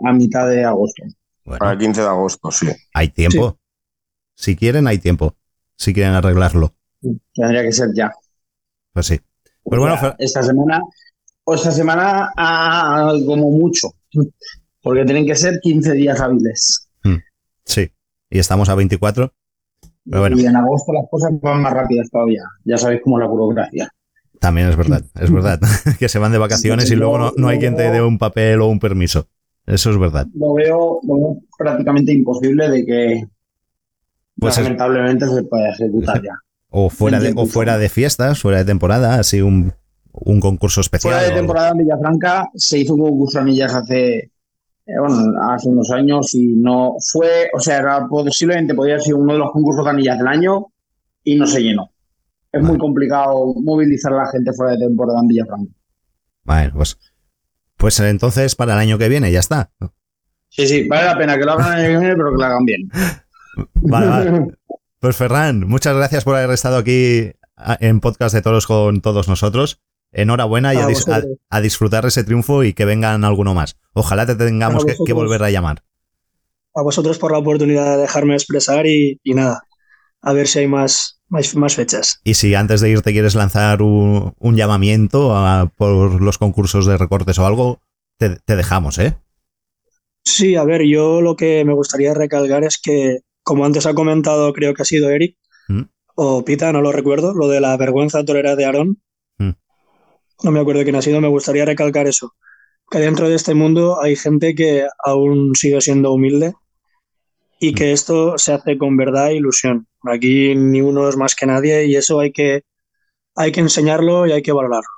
A 0.05 0.13
mitad 0.13 0.49
de 0.49 0.65
agosto. 0.65 1.03
Para 1.45 1.73
el 1.73 1.79
15 1.79 2.01
de 2.03 2.07
agosto, 2.07 2.51
sí. 2.51 2.67
Hay 2.95 3.09
tiempo. 3.09 3.59
Si 4.35 4.55
quieren, 4.57 4.87
hay 4.87 4.99
tiempo. 4.99 5.37
Si 5.77 5.93
quieren 5.95 6.13
arreglarlo. 6.15 6.75
Tendría 7.35 7.63
que 7.63 7.73
ser 7.73 7.89
ya. 7.95 8.13
Pues 8.93 9.07
sí. 9.07 9.21
Pues 9.63 9.79
bueno, 9.81 9.97
Fer- 9.97 10.17
esta 10.19 10.43
semana 10.43 10.81
o 11.45 11.55
esta 11.55 11.71
semana 11.73 12.31
ah, 12.37 13.13
como 13.27 13.51
mucho. 13.51 13.89
Porque 14.83 15.05
tienen 15.05 15.27
que 15.27 15.35
ser 15.35 15.59
15 15.61 15.93
días 15.93 16.21
hábiles. 16.21 16.89
sí. 17.65 17.91
Y 18.31 18.39
estamos 18.39 18.69
a 18.69 18.75
24. 18.75 19.33
Pero 20.05 20.21
bueno, 20.21 20.39
Y 20.39 20.45
en 20.45 20.55
agosto 20.57 20.93
las 20.93 21.05
cosas 21.11 21.31
van 21.41 21.63
más 21.63 21.73
rápidas 21.73 22.11
todavía. 22.11 22.43
Ya 22.65 22.77
sabéis 22.77 23.01
cómo 23.03 23.19
es 23.19 23.23
la 23.23 23.29
burocracia. 23.29 23.91
también 24.39 24.69
es 24.69 24.77
verdad. 24.77 25.03
Es 25.15 25.33
verdad. 25.33 25.59
que 25.99 26.09
se 26.11 26.19
van 26.19 26.33
de 26.33 26.39
vacaciones 26.39 26.91
y 26.91 26.97
luego 26.97 27.19
no, 27.19 27.33
no 27.37 27.49
hay 27.49 27.59
quien 27.59 27.75
te 27.77 27.91
dé 27.91 28.03
un 28.03 28.19
papel 28.19 28.61
o 28.61 28.67
un 28.69 28.79
permiso. 28.79 29.29
Eso 29.69 29.91
es 29.91 29.99
verdad. 29.99 30.27
Lo 30.35 30.55
veo, 30.55 31.01
lo 31.07 31.15
veo 31.17 31.39
prácticamente 31.59 32.13
imposible 32.13 32.69
de 32.71 32.87
que 32.87 33.29
Pues 34.41 34.57
es- 34.57 34.65
lamentablemente 34.65 35.27
se 35.29 35.43
pueda 35.45 35.71
ejecutar 35.71 36.23
ya. 36.23 36.33
O 36.71 36.91
fuera 36.91 37.19
de, 37.21 37.33
o 37.37 37.47
fuera 37.47 37.79
de 37.79 37.89
fiestas, 37.89 38.41
fuera 38.41 38.59
de 38.59 38.65
temporada, 38.65 39.15
así 39.19 39.41
un, 39.41 39.73
un 40.13 40.41
concurso 40.41 40.81
especial. 40.81 41.15
Fuera 41.15 41.29
de 41.29 41.35
temporada 41.35 41.71
en 41.71 41.79
Villafranca 41.79 42.47
se 42.55 42.79
hizo 42.79 42.95
un 42.95 43.01
concurso 43.03 43.39
de 43.39 43.43
anillas 43.43 43.75
hace, 43.75 44.17
eh, 44.19 44.31
bueno, 45.01 45.33
hace 45.51 45.69
unos 45.69 45.91
años 45.91 46.35
y 46.35 46.47
no 46.57 46.95
fue, 47.13 47.49
o 47.55 47.61
sea, 47.61 47.79
era, 47.79 48.07
posiblemente 48.09 48.75
podría 48.75 48.95
haber 48.97 49.05
sido 49.05 49.19
uno 49.19 49.33
de 49.35 49.39
los 49.39 49.51
concursos 49.51 49.85
de 49.85 49.91
anillas 49.91 50.19
del 50.19 50.29
año 50.29 50.67
y 51.25 51.37
no 51.37 51.47
se 51.47 51.63
llenó. 51.63 51.91
Es 52.53 52.63
muy 52.63 52.79
complicado 52.79 53.55
movilizar 53.63 54.13
a 54.15 54.19
la 54.25 54.31
gente 54.31 54.53
fuera 54.55 54.73
de 54.73 54.79
temporada 54.87 55.21
en 55.21 55.27
Villafranca. 55.29 55.73
Bueno, 56.45 56.73
pues, 56.77 56.99
pues 57.79 57.99
entonces 58.01 58.55
para 58.55 58.75
el 58.75 58.79
año 58.81 58.99
que 58.99 59.09
viene 59.09 59.33
ya 59.33 59.41
está. 59.41 59.71
Sí, 60.51 60.67
sí, 60.67 60.87
vale 60.89 61.05
la 61.07 61.17
pena 61.19 61.39
que 61.39 61.45
lo 61.45 61.53
hagan 61.53 61.79
el 61.79 61.85
año 61.87 61.99
que 62.01 62.05
viene, 62.07 62.17
pero 62.17 62.31
que 62.33 62.37
lo 62.39 62.45
hagan 62.45 62.65
bien. 62.65 62.91
Vale, 63.75 64.07
vale. 64.07 64.47
Pues 65.01 65.17
Ferran, 65.17 65.67
muchas 65.67 65.97
gracias 65.97 66.23
por 66.25 66.37
haber 66.37 66.51
estado 66.51 66.77
aquí 66.77 67.33
a- 67.57 67.77
en 67.81 67.99
Podcast 68.01 68.35
de 68.35 68.43
Toros 68.43 68.67
con 68.69 69.01
todos 69.01 69.27
nosotros. 69.29 69.81
Enhorabuena 70.13 70.75
y 70.75 70.77
a, 70.79 70.87
dis- 70.87 71.09
a- 71.13 71.23
a 71.51 71.61
disfrutar 71.61 72.07
ese 72.07 72.23
triunfo 72.25 72.63
y 72.63 72.73
que 72.73 72.85
vengan 72.85 73.25
alguno 73.25 73.55
más. 73.55 73.77
Ojalá 73.95 74.27
te 74.27 74.37
tengamos 74.37 74.85
que, 74.85 75.13
volver 75.13 75.43
a 75.43 75.51
llamar. 75.51 75.83
A 76.75 76.83
vosotros 76.83 77.19
por 77.19 77.33
la 77.33 77.39
oportunidad 77.39 77.97
de 77.97 78.03
dejarme 78.03 78.35
expresar 78.35 78.87
y, 78.87 79.21
y 79.25 79.35
nada, 79.35 79.63
a 80.23 80.33
ver 80.33 80.47
si 80.47 80.61
hay 80.61 80.69
más, 80.69 81.18
más, 81.29 81.55
más 81.57 81.75
fechas. 81.75 82.21
Y 82.25 82.35
si 82.35 82.55
antes 82.55 82.81
de 82.81 82.91
irte 82.91 83.13
quieres 83.13 83.35
lanzar 83.35 83.83
un, 83.83 84.35
un 84.39 84.57
llamamiento 84.57 85.35
a- 85.37 85.71
por 85.77 86.21
los 86.23 86.39
concursos 86.39 86.87
de 86.87 86.97
recortes 86.97 87.39
o 87.39 87.47
algo, 87.47 87.81
te, 88.19 88.37
te 88.45 88.57
dejamos, 88.57 88.99
¿eh? 88.99 89.17
Sí, 90.25 90.57
a 90.57 90.65
ver, 90.65 90.83
yo 90.83 91.21
lo 91.23 91.37
que 91.37 91.65
me 91.65 91.73
gustaría 91.75 92.13
recalcar 92.15 92.65
es 92.65 92.79
que, 92.83 93.21
como 93.43 93.65
antes 93.65 93.87
ha 93.87 93.95
comentado, 93.95 94.53
creo 94.53 94.75
que 94.75 94.83
ha 94.83 94.87
sido 94.87 95.11
Eric 95.11 95.37
Mm. 95.69 95.83
o 96.17 96.45
Pita, 96.45 96.73
no 96.73 96.81
lo 96.81 96.93
recuerdo, 96.93 97.35
lo 97.35 97.47
de 97.49 97.61
la 97.61 97.77
vergüenza 97.77 98.25
torera 98.25 98.57
de 98.57 98.65
Aarón, 98.65 99.03
Mm. 99.39 99.51
no 100.45 100.51
me 100.51 100.61
acuerdo 100.61 100.83
quién 100.83 100.97
ha 100.97 101.03
sido, 101.03 101.21
me 101.21 101.29
gustaría 101.29 101.65
recalcar 101.67 102.07
eso, 102.07 102.35
que 102.91 102.99
dentro 103.01 103.29
de 103.29 103.35
este 103.35 103.53
mundo 103.55 104.01
hay 104.01 104.17
gente 104.17 104.55
que 104.55 104.87
aún 105.05 105.55
sigue 105.55 105.81
siendo 105.83 106.13
humilde 106.13 106.55
y 107.61 107.75
que 107.75 107.93
esto 107.93 108.39
se 108.39 108.53
hace 108.53 108.79
con 108.79 108.97
verdad 108.97 109.31
e 109.31 109.37
ilusión. 109.37 109.88
Aquí 110.03 110.55
ni 110.55 110.81
uno 110.81 111.09
es 111.09 111.17
más 111.17 111.35
que 111.35 111.47
nadie 111.47 111.87
y 111.87 111.97
eso 111.97 112.21
hay 112.21 112.33
que, 112.33 112.63
hay 113.35 113.53
que 113.53 113.61
enseñarlo 113.61 114.27
y 114.27 114.33
hay 114.33 114.43
que 114.43 114.53
valorarlo. 114.53 114.89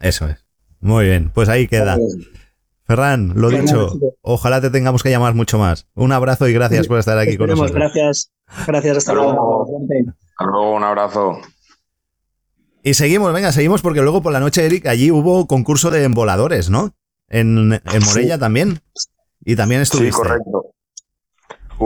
Eso 0.00 0.28
es. 0.28 0.44
Muy 0.80 1.06
bien, 1.06 1.30
pues 1.34 1.48
ahí 1.48 1.66
queda. 1.66 1.98
Ferran, 2.86 3.32
lo 3.36 3.48
Pues 3.48 3.62
dicho, 3.62 3.98
ojalá 4.20 4.60
te 4.60 4.68
tengamos 4.68 5.02
que 5.02 5.10
llamar 5.10 5.34
mucho 5.34 5.58
más. 5.58 5.86
Un 5.94 6.12
abrazo 6.12 6.46
y 6.48 6.52
gracias 6.52 6.86
por 6.86 6.98
estar 6.98 7.18
aquí 7.18 7.38
con 7.38 7.48
nosotros. 7.48 7.72
gracias, 7.72 8.32
gracias, 8.66 8.98
hasta 8.98 9.14
luego. 9.14 9.64
Hasta 9.64 10.44
luego, 10.44 10.74
un 10.74 10.84
abrazo. 10.84 11.38
Y 12.82 12.92
seguimos, 12.92 13.32
venga, 13.32 13.52
seguimos 13.52 13.80
porque 13.80 14.02
luego 14.02 14.20
por 14.22 14.34
la 14.34 14.40
noche, 14.40 14.66
Eric, 14.66 14.86
allí 14.86 15.10
hubo 15.10 15.46
concurso 15.46 15.90
de 15.90 16.04
emboladores, 16.04 16.68
¿no? 16.68 16.94
En, 17.28 17.72
en 17.72 18.04
Morella 18.04 18.38
también. 18.38 18.80
Y 19.42 19.56
también 19.56 19.80
estuviste. 19.80 20.12
Sí, 20.12 20.16
correcto. 20.16 20.73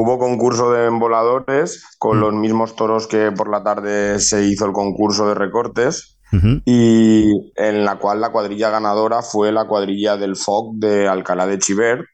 Hubo 0.01 0.17
concurso 0.17 0.71
de 0.71 0.87
emboladores 0.87 1.85
con 1.99 2.21
los 2.21 2.33
mismos 2.33 2.77
toros 2.77 3.09
que 3.09 3.33
por 3.33 3.51
la 3.51 3.65
tarde 3.65 4.21
se 4.21 4.45
hizo 4.45 4.65
el 4.65 4.73
concurso 4.73 5.27
de 5.27 5.35
recortes 5.35 6.21
y 6.65 7.33
en 7.57 7.85
la 7.85 7.99
cual 7.99 8.21
la 8.21 8.31
cuadrilla 8.31 8.71
ganadora 8.71 9.23
fue 9.23 9.51
la 9.51 9.67
cuadrilla 9.67 10.17
del 10.17 10.37
FOC 10.37 10.77
de 10.77 11.09
Alcalá 11.09 11.49
de 11.49 11.59
Chiver 11.59 12.05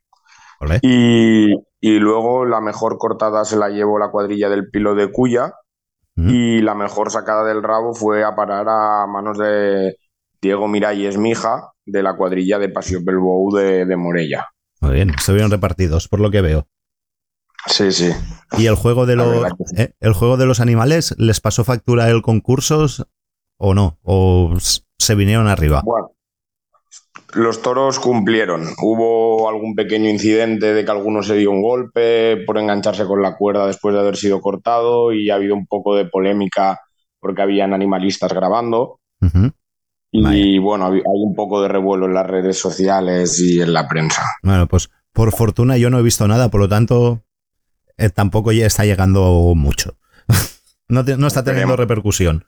Olé. 0.61 0.78
y, 0.81 1.52
y 1.78 1.98
luego 1.98 2.47
la 2.47 2.62
mejor 2.62 2.97
cortada 2.97 3.44
se 3.44 3.59
la 3.59 3.69
llevó 3.69 3.98
la 3.98 4.11
cuadrilla 4.11 4.48
del 4.48 4.70
Pilo 4.70 4.94
de 4.94 5.12
Cuya 5.12 5.52
y 6.16 6.62
la 6.62 6.74
mejor 6.74 7.11
sacada 7.11 7.44
del 7.44 7.62
rabo 7.62 7.93
fue 7.93 8.24
a 8.24 8.35
parar 8.35 8.66
a 8.66 9.06
manos 9.06 9.36
de 9.36 9.97
Diego 10.40 10.69
Miralles 10.69 11.19
Mija 11.19 11.73
de 11.85 12.02
la 12.02 12.16
cuadrilla 12.16 12.59
de 12.59 12.70
Paseo 12.70 13.01
Belbou 13.05 13.55
de, 13.55 13.85
de 13.85 13.97
Morella. 13.97 14.47
Muy 14.81 14.94
bien, 14.94 15.11
estuvieron 15.11 15.51
repartidos, 15.51 16.09
por 16.09 16.20
lo 16.20 16.31
que 16.31 16.40
veo. 16.40 16.66
Sí, 17.66 17.93
sí. 17.93 18.11
¿Y 18.59 18.66
el 18.66 18.74
juego 18.74 19.07
de 19.07 19.16
los 19.16 19.47
eh, 19.77 19.95
el 20.01 20.12
juego 20.12 20.36
de 20.36 20.47
los 20.47 20.61
animales 20.61 21.15
les 21.19 21.41
pasó 21.41 21.65
factura 21.65 22.09
el 22.11 22.23
concurso 22.23 22.86
o 23.57 23.74
no? 23.74 23.99
¿O 24.03 24.55
se 24.99 25.15
vinieron 25.15 25.49
arriba? 25.49 25.82
Bueno, 25.85 26.15
los 27.35 27.62
toros 27.62 27.99
cumplieron. 27.99 28.69
Hubo 28.81 29.49
algún 29.49 29.74
pequeño 29.74 30.09
incidente 30.09 30.73
de 30.73 30.85
que 30.85 30.91
alguno 30.91 31.23
se 31.23 31.36
dio 31.36 31.51
un 31.51 31.62
golpe 31.62 32.36
por 32.47 32.59
engancharse 32.59 33.07
con 33.07 33.23
la 33.23 33.36
cuerda 33.36 33.66
después 33.66 33.95
de 33.95 34.01
haber 34.01 34.16
sido 34.16 34.41
cortado 34.41 35.12
y 35.12 35.31
ha 35.31 35.35
habido 35.35 35.55
un 35.55 35.66
poco 35.66 35.97
de 35.97 36.05
polémica 36.05 36.81
porque 37.19 37.43
habían 37.43 37.73
animalistas 37.73 38.32
grabando. 38.32 39.01
Y 40.12 40.59
bueno, 40.59 40.86
hay 40.86 41.03
un 41.05 41.35
poco 41.35 41.61
de 41.61 41.69
revuelo 41.69 42.07
en 42.07 42.15
las 42.15 42.27
redes 42.27 42.59
sociales 42.59 43.41
y 43.41 43.61
en 43.61 43.73
la 43.73 43.89
prensa. 43.89 44.23
Bueno, 44.43 44.69
pues 44.69 44.91
por 45.12 45.32
fortuna 45.32 45.77
yo 45.77 45.91
no 45.91 45.99
he 45.99 46.03
visto 46.03 46.28
nada, 46.28 46.51
por 46.51 46.61
lo 46.61 46.69
tanto 46.69 47.24
eh, 47.97 48.11
tampoco 48.11 48.53
ya 48.53 48.66
está 48.66 48.85
llegando 48.85 49.53
mucho. 49.57 49.97
no, 50.89 51.05
te- 51.05 51.16
no 51.16 51.27
está 51.27 51.43
teniendo 51.45 51.77
repercusión. 51.77 52.45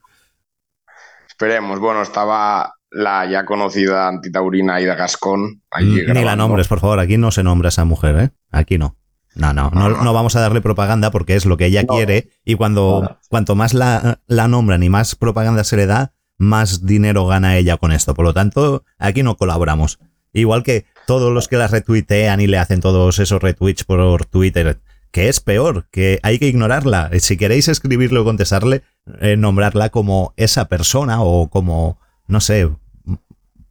Esperemos. 1.28 1.78
Bueno, 1.80 2.02
estaba 2.02 2.74
la 2.90 3.28
ya 3.30 3.44
conocida 3.44 4.08
antitaurina 4.08 4.76
Aida 4.76 4.94
Gascón. 4.94 5.62
allí 5.70 6.02
Ni 6.06 6.24
la 6.24 6.36
nombres, 6.36 6.68
por 6.68 6.80
favor. 6.80 6.98
Aquí 7.00 7.18
no 7.18 7.30
se 7.30 7.42
nombra 7.42 7.68
esa 7.68 7.84
mujer, 7.84 8.16
¿eh? 8.18 8.30
Aquí 8.50 8.78
no. 8.78 8.96
No, 9.34 9.52
no, 9.52 9.70
no, 9.70 9.90
no 10.02 10.12
vamos 10.14 10.34
a 10.34 10.40
darle 10.40 10.62
propaganda 10.62 11.10
porque 11.10 11.34
es 11.36 11.44
lo 11.44 11.58
que 11.58 11.66
ella 11.66 11.84
quiere 11.84 12.30
y 12.42 12.54
cuando 12.54 13.18
cuanto 13.28 13.54
más 13.54 13.74
la, 13.74 14.20
la 14.26 14.48
nombran 14.48 14.82
y 14.82 14.88
más 14.88 15.14
propaganda 15.14 15.62
se 15.62 15.76
le 15.76 15.84
da, 15.84 16.14
más 16.38 16.86
dinero 16.86 17.26
gana 17.26 17.58
ella 17.58 17.76
con 17.76 17.92
esto. 17.92 18.14
Por 18.14 18.24
lo 18.24 18.32
tanto, 18.32 18.82
aquí 18.98 19.22
no 19.22 19.36
colaboramos. 19.36 19.98
Igual 20.32 20.62
que 20.62 20.86
todos 21.06 21.34
los 21.34 21.48
que 21.48 21.58
la 21.58 21.66
retuitean 21.68 22.40
y 22.40 22.46
le 22.46 22.56
hacen 22.56 22.80
todos 22.80 23.18
esos 23.18 23.42
retweets 23.42 23.84
por 23.84 24.24
Twitter, 24.24 24.80
que 25.16 25.30
es 25.30 25.40
peor, 25.40 25.86
que 25.90 26.20
hay 26.22 26.38
que 26.38 26.46
ignorarla. 26.46 27.10
Si 27.20 27.38
queréis 27.38 27.68
escribirle 27.68 28.18
o 28.18 28.24
contestarle, 28.24 28.82
eh, 29.22 29.38
nombrarla 29.38 29.88
como 29.88 30.34
esa 30.36 30.68
persona 30.68 31.22
o 31.22 31.48
como, 31.48 31.98
no 32.26 32.42
sé, 32.42 32.68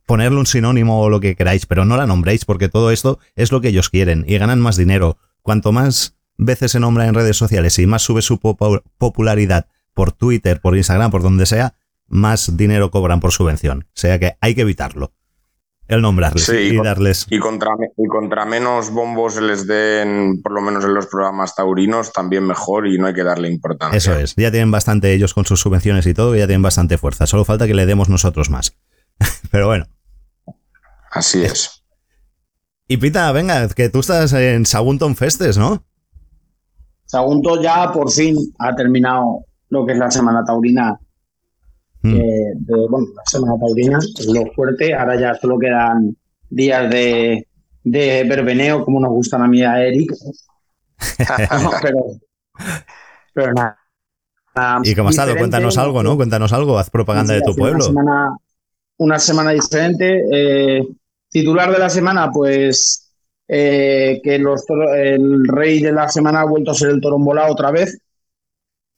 ponerle 0.08 0.40
un 0.40 0.48
sinónimo 0.48 1.00
o 1.04 1.10
lo 1.12 1.20
que 1.20 1.36
queráis, 1.36 1.68
pero 1.68 1.86
no 1.86 1.98
la 1.98 2.08
nombréis 2.08 2.46
porque 2.46 2.68
todo 2.68 2.90
esto 2.90 3.20
es 3.36 3.52
lo 3.52 3.62
que 3.62 3.68
ellos 3.68 3.92
quieren 3.92 4.26
y 4.28 4.40
ganan 4.40 4.60
más 4.60 4.76
dinero. 4.76 5.20
Cuanto 5.44 5.72
más 5.72 6.16
veces 6.36 6.72
se 6.72 6.80
nombra 6.80 7.06
en 7.06 7.14
redes 7.14 7.38
sociales 7.38 7.78
y 7.78 7.86
más 7.86 8.02
sube 8.02 8.24
su 8.24 8.40
popu- 8.40 8.82
popularidad 8.98 9.68
por 9.94 10.14
Twitter, 10.14 10.60
por 10.62 10.76
Instagram, 10.76 11.12
por 11.12 11.22
donde 11.22 11.46
sea, 11.46 11.76
más 12.08 12.58
dinero 12.58 12.90
cobran 12.90 13.20
por 13.20 13.34
subvención. 13.34 13.82
O 13.90 13.92
sea 13.94 14.18
que 14.18 14.36
hay 14.42 14.56
que 14.56 14.62
evitarlo. 14.62 15.14
El 15.88 16.02
nombrarles 16.02 16.46
Sí, 16.46 16.56
y 16.56 16.78
darles... 16.78 17.28
Y 17.30 17.40
contra, 17.40 17.72
y 17.96 18.08
contra 18.08 18.46
menos 18.46 18.90
bombos 18.92 19.36
se 19.36 19.42
les 19.42 19.68
den, 19.68 20.42
por 20.42 20.52
lo 20.54 20.62
menos 20.62 20.84
en 20.84 20.94
los 20.94 21.06
programas 21.06 21.54
taurinos, 21.54 22.12
también 22.12 22.46
mejor 22.46 22.88
y 22.88 22.98
no 22.98 23.08
hay 23.08 23.14
que 23.14 23.24
darle 23.24 23.50
importancia. 23.50 23.98
Eso 23.98 24.16
es, 24.16 24.36
ya 24.36 24.50
tienen 24.52 24.72
bastante 24.72 25.14
ellos 25.14 25.34
con 25.34 25.46
sus 25.46 25.60
subvenciones 25.60 26.08
y 26.08 26.14
todo, 26.14 26.36
ya 26.36 26.48
tienen 26.48 26.64
bastante 26.64 26.98
fuerza. 26.98 27.28
Solo 27.28 27.46
falta 27.46 27.68
que 27.68 27.76
le 27.76 27.86
demos 27.86 28.10
nosotros 28.10 28.50
más. 28.50 28.76
Pero 29.52 29.68
bueno. 29.68 29.86
Así 31.12 31.44
es. 31.44 31.84
Y 32.88 32.98
Pita, 32.98 33.32
venga, 33.32 33.68
que 33.70 33.90
tú 33.90 34.00
estás 34.00 34.34
en 34.34 34.66
Sagunton 34.66 35.16
Festes, 35.16 35.58
¿no? 35.58 35.84
Sagunto 37.06 37.62
ya 37.62 37.92
por 37.92 38.12
fin 38.12 38.36
ha 38.60 38.76
terminado 38.76 39.46
lo 39.70 39.86
que 39.86 39.94
es 39.94 39.98
la 39.98 40.12
semana 40.12 40.44
taurina. 40.44 41.00
Mm. 42.06 42.16
eh, 42.16 42.52
de, 42.56 42.88
bueno, 42.90 43.08
la 43.16 43.24
semana 43.26 43.54
taurina, 43.60 44.00
lo 44.28 44.46
fuerte. 44.54 44.94
Ahora 44.94 45.20
ya 45.20 45.34
solo 45.36 45.58
quedan 45.60 46.16
días 46.50 46.90
de, 46.90 47.48
de 47.84 48.24
verbeneo, 48.24 48.84
como 48.86 49.00
nos 49.00 49.12
gustan 49.12 49.42
a 49.42 49.48
mí 49.48 49.62
a 49.64 49.84
Eric. 49.84 50.12
No, 51.62 51.72
pero, 51.82 51.98
pero 53.34 53.54
nada. 53.54 53.78
nada 54.56 54.80
¿Y 54.84 54.96
cómo 54.96 55.10
ha 55.10 55.12
estado? 55.12 55.36
Cuéntanos 55.36 55.78
algo, 55.78 56.02
¿no? 56.04 56.16
Cuéntanos 56.16 56.54
algo, 56.54 56.78
haz 56.80 56.90
propaganda 56.90 57.34
de 57.34 57.42
tu 57.42 57.56
pueblo. 57.56 57.78
Una 57.78 57.86
semana, 57.86 58.38
una 58.98 59.20
semana 59.20 59.52
diferente. 59.52 60.22
Eh, 60.32 60.88
titular 61.30 61.72
de 61.72 61.80
la 61.80 61.90
semana, 61.90 62.32
pues 62.32 63.12
eh, 63.48 64.22
que 64.24 64.40
los 64.40 64.66
toro- 64.66 64.94
el 64.96 65.46
rey 65.48 65.82
de 65.82 65.92
la 65.92 66.08
semana 66.08 66.42
ha 66.42 66.46
vuelto 66.46 66.72
a 66.72 66.76
ser 66.76 66.90
el 66.92 67.02
toro 67.02 67.18
volado 67.20 67.52
otra 67.52 67.72
vez. 67.72 68.00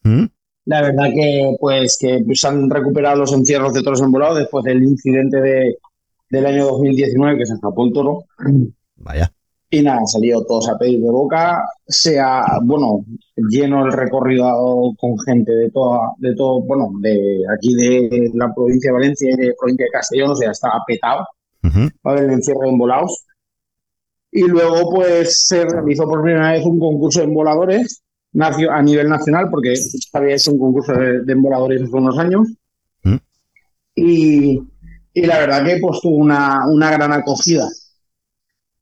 ¿Mm? 0.03 0.25
La 0.67 0.81
verdad 0.81 1.05
que 1.13 1.55
pues 1.61 1.97
que 1.97 2.21
pues, 2.25 2.43
han 2.43 2.69
recuperado 2.69 3.15
los 3.19 3.31
encierros 3.31 3.73
de 3.73 3.81
toros 3.81 4.01
embolados 4.01 4.37
después 4.37 4.65
del 4.65 4.83
incidente 4.83 5.39
de, 5.39 5.77
del 6.29 6.45
año 6.45 6.65
2019 6.65 7.37
que 7.37 7.45
se 7.45 7.53
escapó 7.53 7.85
el 7.85 7.93
toro. 7.93 8.25
Vaya. 8.97 9.31
Y 9.69 9.81
nada, 9.81 9.99
han 9.99 10.07
salido 10.07 10.45
todos 10.45 10.67
a 10.67 10.77
pedir 10.77 10.99
de 11.01 11.09
boca, 11.09 11.63
sea, 11.85 12.41
bueno, 12.63 13.05
lleno 13.49 13.85
el 13.85 13.93
recorrido 13.93 14.93
con 14.97 15.17
gente 15.19 15.53
de 15.53 15.69
toda, 15.71 16.11
de 16.17 16.35
todo, 16.35 16.61
bueno, 16.61 16.89
de 17.01 17.43
aquí 17.53 17.73
de 17.73 18.29
la 18.33 18.53
provincia 18.53 18.89
de 18.91 18.93
Valencia 18.93 19.29
y 19.31 19.37
de 19.37 19.53
provincia 19.57 19.85
de 19.85 19.91
Castellón, 19.91 20.31
o 20.31 20.35
sea, 20.35 20.51
estaba 20.51 20.83
petado, 20.85 21.25
Ujú. 21.63 21.79
va 21.79 21.89
a 22.03 22.09
haber 22.11 22.25
el 22.25 22.31
encierro 22.31 22.61
de 22.61 22.69
embolados. 22.69 23.25
Y 24.31 24.43
luego, 24.47 24.93
pues, 24.93 25.47
se 25.47 25.63
realizó 25.63 26.03
por 26.03 26.23
primera 26.23 26.51
vez 26.51 26.65
un 26.65 26.79
concurso 26.79 27.19
de 27.21 27.27
emboladores 27.27 28.03
a 28.33 28.81
nivel 28.81 29.09
nacional, 29.09 29.49
porque 29.49 29.73
había 30.13 30.35
hecho 30.35 30.51
un 30.51 30.59
concurso 30.59 30.93
de, 30.93 31.21
de 31.23 31.33
emboladores 31.33 31.81
hace 31.81 31.91
unos 31.91 32.17
años. 32.19 32.47
Mm. 33.03 33.15
Y, 33.95 34.61
y 35.13 35.21
la 35.25 35.39
verdad 35.39 35.65
que 35.65 35.77
pues 35.81 35.99
tuvo 36.01 36.17
una, 36.17 36.67
una 36.67 36.91
gran 36.91 37.11
acogida. 37.13 37.67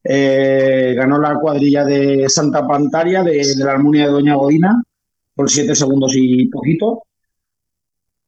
Eh, 0.03 0.93
ganó 0.95 1.17
la 1.19 1.39
cuadrilla 1.39 1.83
de 1.83 2.29
Santa 2.29 2.67
Pantaria 2.67 3.23
de, 3.23 3.55
de 3.55 3.63
la 3.63 3.71
Almunia 3.71 4.05
de 4.05 4.11
Doña 4.11 4.35
Godina 4.35 4.83
por 5.33 5.49
siete 5.49 5.73
segundos 5.73 6.13
y 6.15 6.47
poquito. 6.47 7.03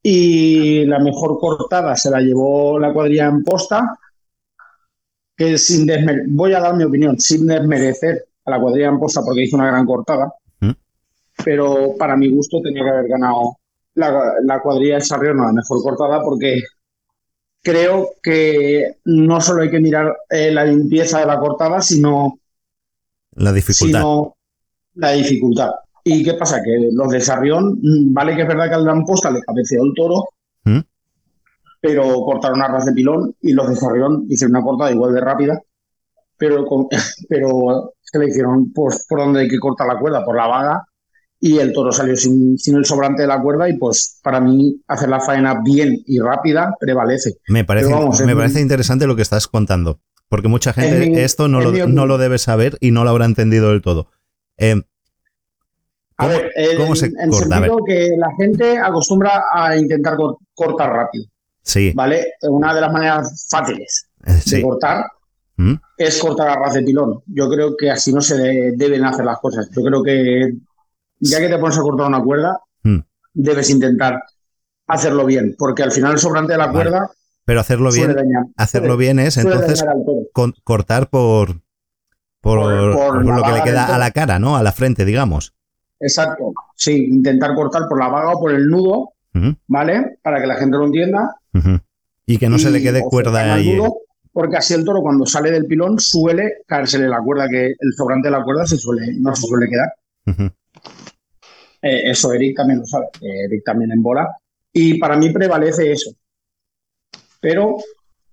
Y 0.01 0.85
la 0.85 0.99
mejor 0.99 1.37
cortada 1.39 1.95
se 1.95 2.09
la 2.09 2.21
llevó 2.21 2.79
la 2.79 2.93
cuadrilla 2.93 3.27
en 3.27 3.43
posta, 3.43 3.97
que 5.35 5.57
sin 5.57 5.85
desmer- 5.85 6.25
voy 6.29 6.53
a 6.53 6.61
dar 6.61 6.75
mi 6.75 6.85
opinión, 6.85 7.19
sin 7.19 7.45
desmerecer 7.45 8.25
a 8.45 8.51
la 8.51 8.59
cuadrilla 8.61 8.87
en 8.87 8.99
posta 8.99 9.21
porque 9.21 9.43
hizo 9.43 9.57
una 9.57 9.67
gran 9.67 9.85
cortada. 9.85 10.33
Pero 11.43 11.95
para 11.97 12.15
mi 12.17 12.29
gusto 12.29 12.61
tenía 12.61 12.83
que 12.83 12.89
haber 12.89 13.07
ganado 13.07 13.57
la, 13.95 14.33
la 14.43 14.59
cuadrilla 14.61 14.95
de 14.95 15.01
Sarrión 15.01 15.37
la 15.37 15.51
mejor 15.51 15.81
cortada 15.81 16.21
porque 16.23 16.61
creo 17.63 18.09
que 18.21 18.97
no 19.05 19.41
solo 19.41 19.61
hay 19.63 19.69
que 19.71 19.79
mirar 19.79 20.15
eh, 20.29 20.51
la 20.51 20.65
limpieza 20.65 21.19
de 21.19 21.25
la 21.25 21.39
cortada, 21.39 21.81
sino, 21.81 22.39
La 23.35 23.51
dificultad. 23.51 23.99
sino 23.99 24.35
la 24.95 25.11
dificultad. 25.11 25.71
¿Y 26.03 26.23
qué 26.23 26.35
pasa? 26.35 26.61
Que 26.63 26.89
los 26.91 27.09
de 27.09 27.19
Sarrión, 27.19 27.79
mm, 27.81 28.13
vale 28.13 28.35
que 28.35 28.43
es 28.43 28.47
verdad 28.47 28.69
que 28.69 28.75
al 28.75 28.83
gran 28.85 29.03
posta 29.05 29.29
le 29.29 29.41
cabeceó 29.41 29.83
el 29.83 29.93
toro, 29.95 30.29
¿Mm? 30.63 30.79
pero 31.81 32.21
cortaron 32.21 32.61
a 32.61 32.67
ras 32.67 32.85
de 32.85 32.93
pilón 32.93 33.35
y 33.41 33.53
los 33.53 33.67
de 33.69 33.75
Sarrión 33.75 34.25
hicieron 34.29 34.55
una 34.55 34.65
cortada 34.65 34.91
igual 34.91 35.13
de 35.13 35.21
rápida, 35.21 35.61
pero, 36.37 36.65
con- 36.65 36.87
pero 37.29 37.93
se 38.01 38.19
le 38.19 38.27
hicieron 38.27 38.71
pues, 38.73 39.05
por 39.07 39.19
donde 39.19 39.41
hay 39.41 39.47
que 39.47 39.59
cortar 39.59 39.87
la 39.87 39.99
cuerda, 39.99 40.23
por 40.23 40.35
la 40.37 40.47
vaga, 40.47 40.85
y 41.39 41.59
el 41.59 41.71
toro 41.73 41.91
salió 41.91 42.15
sin, 42.15 42.57
sin 42.57 42.75
el 42.77 42.85
sobrante 42.85 43.21
de 43.21 43.27
la 43.27 43.41
cuerda 43.41 43.69
y 43.69 43.77
pues 43.77 44.19
para 44.23 44.39
mí 44.39 44.81
hacer 44.87 45.09
la 45.09 45.19
faena 45.19 45.61
bien 45.63 46.01
y 46.05 46.19
rápida 46.19 46.73
prevalece. 46.79 47.35
Me 47.47 47.63
parece, 47.63 47.91
vamos, 47.93 48.19
me 48.21 48.35
parece 48.35 48.55
mi- 48.55 48.61
interesante 48.61 49.05
lo 49.07 49.15
que 49.15 49.21
estás 49.21 49.47
contando. 49.47 49.99
Porque 50.29 50.47
mucha 50.49 50.73
gente 50.73 51.03
Es 51.03 51.09
mi- 51.09 51.19
esto 51.19 51.47
no 51.47 51.61
es 51.61 51.65
lo, 51.79 51.87
no 51.87 52.05
lo 52.05 52.17
debe 52.17 52.37
saber 52.37 52.77
y 52.81 52.91
no 52.91 53.03
lo 53.03 53.11
habrá 53.11 53.25
entendido 53.25 53.69
del 53.69 53.81
todo. 53.81 54.09
Eh, 54.57 54.81
A 56.17 56.25
¿Cómo- 56.25 56.29
ver, 56.37 56.51
en, 56.55 56.77
cómo 56.77 56.95
se 56.95 57.05
en 57.05 57.29
corta? 57.29 57.55
Sentido 57.55 57.77
que 57.85 58.09
la 58.17 58.29
gente 58.37 58.77
acostumbra 58.79 59.43
a 59.53 59.77
intentar 59.77 60.15
cor- 60.17 60.37
cortar 60.55 60.91
rápido, 60.91 61.25
sí, 61.61 61.91
¿vale? 61.95 62.33
Una 62.41 62.73
de 62.73 62.81
las 62.81 62.91
maneras 62.91 63.47
fáciles 63.49 64.07
eh, 64.25 64.39
de 64.47 64.61
cortar 64.63 65.05
¿Mm? 65.57 65.75
es 65.97 66.17
cortar 66.19 66.49
a 66.49 66.55
ras 66.55 66.73
de 66.73 66.81
pilón. 66.81 67.21
Yo 67.27 67.47
creo 67.49 67.77
que 67.77 67.91
así 67.91 68.11
no 68.11 68.19
se 68.21 68.35
de- 68.35 68.73
deben 68.75 69.05
hacer 69.05 69.25
las 69.25 69.37
cosas. 69.39 69.69
Yo 69.75 69.83
creo 69.83 70.01
que 70.03 70.53
ya 71.19 71.39
que 71.39 71.49
te 71.49 71.57
pones 71.57 71.77
a 71.77 71.81
cortar 71.81 72.07
una 72.07 72.21
cuerda, 72.21 72.59
Mm. 72.83 72.99
debes 73.33 73.69
intentar 73.69 74.21
hacerlo 74.87 75.25
bien, 75.25 75.55
porque 75.57 75.83
al 75.83 75.91
final 75.91 76.13
el 76.13 76.19
sobrante 76.19 76.53
de 76.53 76.57
la 76.59 76.67
Vale. 76.67 76.89
cuerda 76.89 77.11
Pero 77.45 77.59
hacerlo 77.59 77.91
bien, 77.91 78.13
dañar. 78.13 78.43
hacerlo 78.55 78.97
bien 78.97 79.19
es 79.19 79.37
entonces 79.37 79.83
con- 80.33 80.53
cortar 80.63 81.09
por, 81.09 81.61
por, 82.41 82.59
Por- 82.61 82.93
por 82.93 83.13
por 83.15 83.25
la 83.25 83.37
lo 83.37 83.43
que 83.43 83.51
le 83.51 83.63
queda 83.63 83.93
a 83.93 83.97
la 83.97 84.11
cara, 84.11 84.39
¿no? 84.39 84.55
A 84.57 84.63
la 84.63 84.71
frente, 84.71 85.03
digamos. 85.05 85.53
Exacto. 85.99 86.53
Sí, 86.75 87.07
intentar 87.11 87.55
cortar 87.55 87.83
por 87.89 87.99
la 87.99 88.07
vaga 88.07 88.33
o 88.33 88.39
por 88.39 88.51
el 88.53 88.67
nudo, 88.67 89.13
¿vale? 89.67 90.19
Para 90.21 90.39
que 90.39 90.47
la 90.47 90.55
gente 90.55 90.77
lo 90.77 90.85
entienda. 90.85 91.35
Y 92.25 92.37
que 92.37 92.49
no 92.49 92.59
se 92.59 92.69
le 92.71 92.81
quede 92.81 93.01
cuerda 93.01 93.53
ahí. 93.53 93.75
nudo 93.75 93.97
porque 94.31 94.57
así 94.57 94.75
el 94.75 94.85
toro 94.85 95.01
cuando 95.01 95.25
sale 95.25 95.49
del 95.49 95.65
pilón 95.65 95.99
suele 95.99 96.57
caérsele 96.67 97.07
la 97.07 97.19
cuerda, 97.21 97.47
que 97.49 97.67
el 97.79 97.93
sobrante 97.95 98.27
de 98.27 98.31
la 98.37 98.43
cuerda 98.43 98.67
se 98.67 98.77
suele, 98.77 99.13
no 99.17 99.35
se 99.35 99.47
suele 99.47 99.67
quedar. 99.67 99.93
Eh, 101.81 102.09
eso 102.09 102.33
Eric 102.33 102.57
también 102.57 102.79
lo 102.79 102.85
sabe, 102.85 103.05
eh, 103.21 103.45
Eric 103.45 103.63
también 103.65 103.91
en 103.91 104.01
bola. 104.01 104.27
Y 104.73 104.97
para 104.99 105.17
mí 105.17 105.29
prevalece 105.31 105.91
eso. 105.91 106.11
Pero 107.39 107.75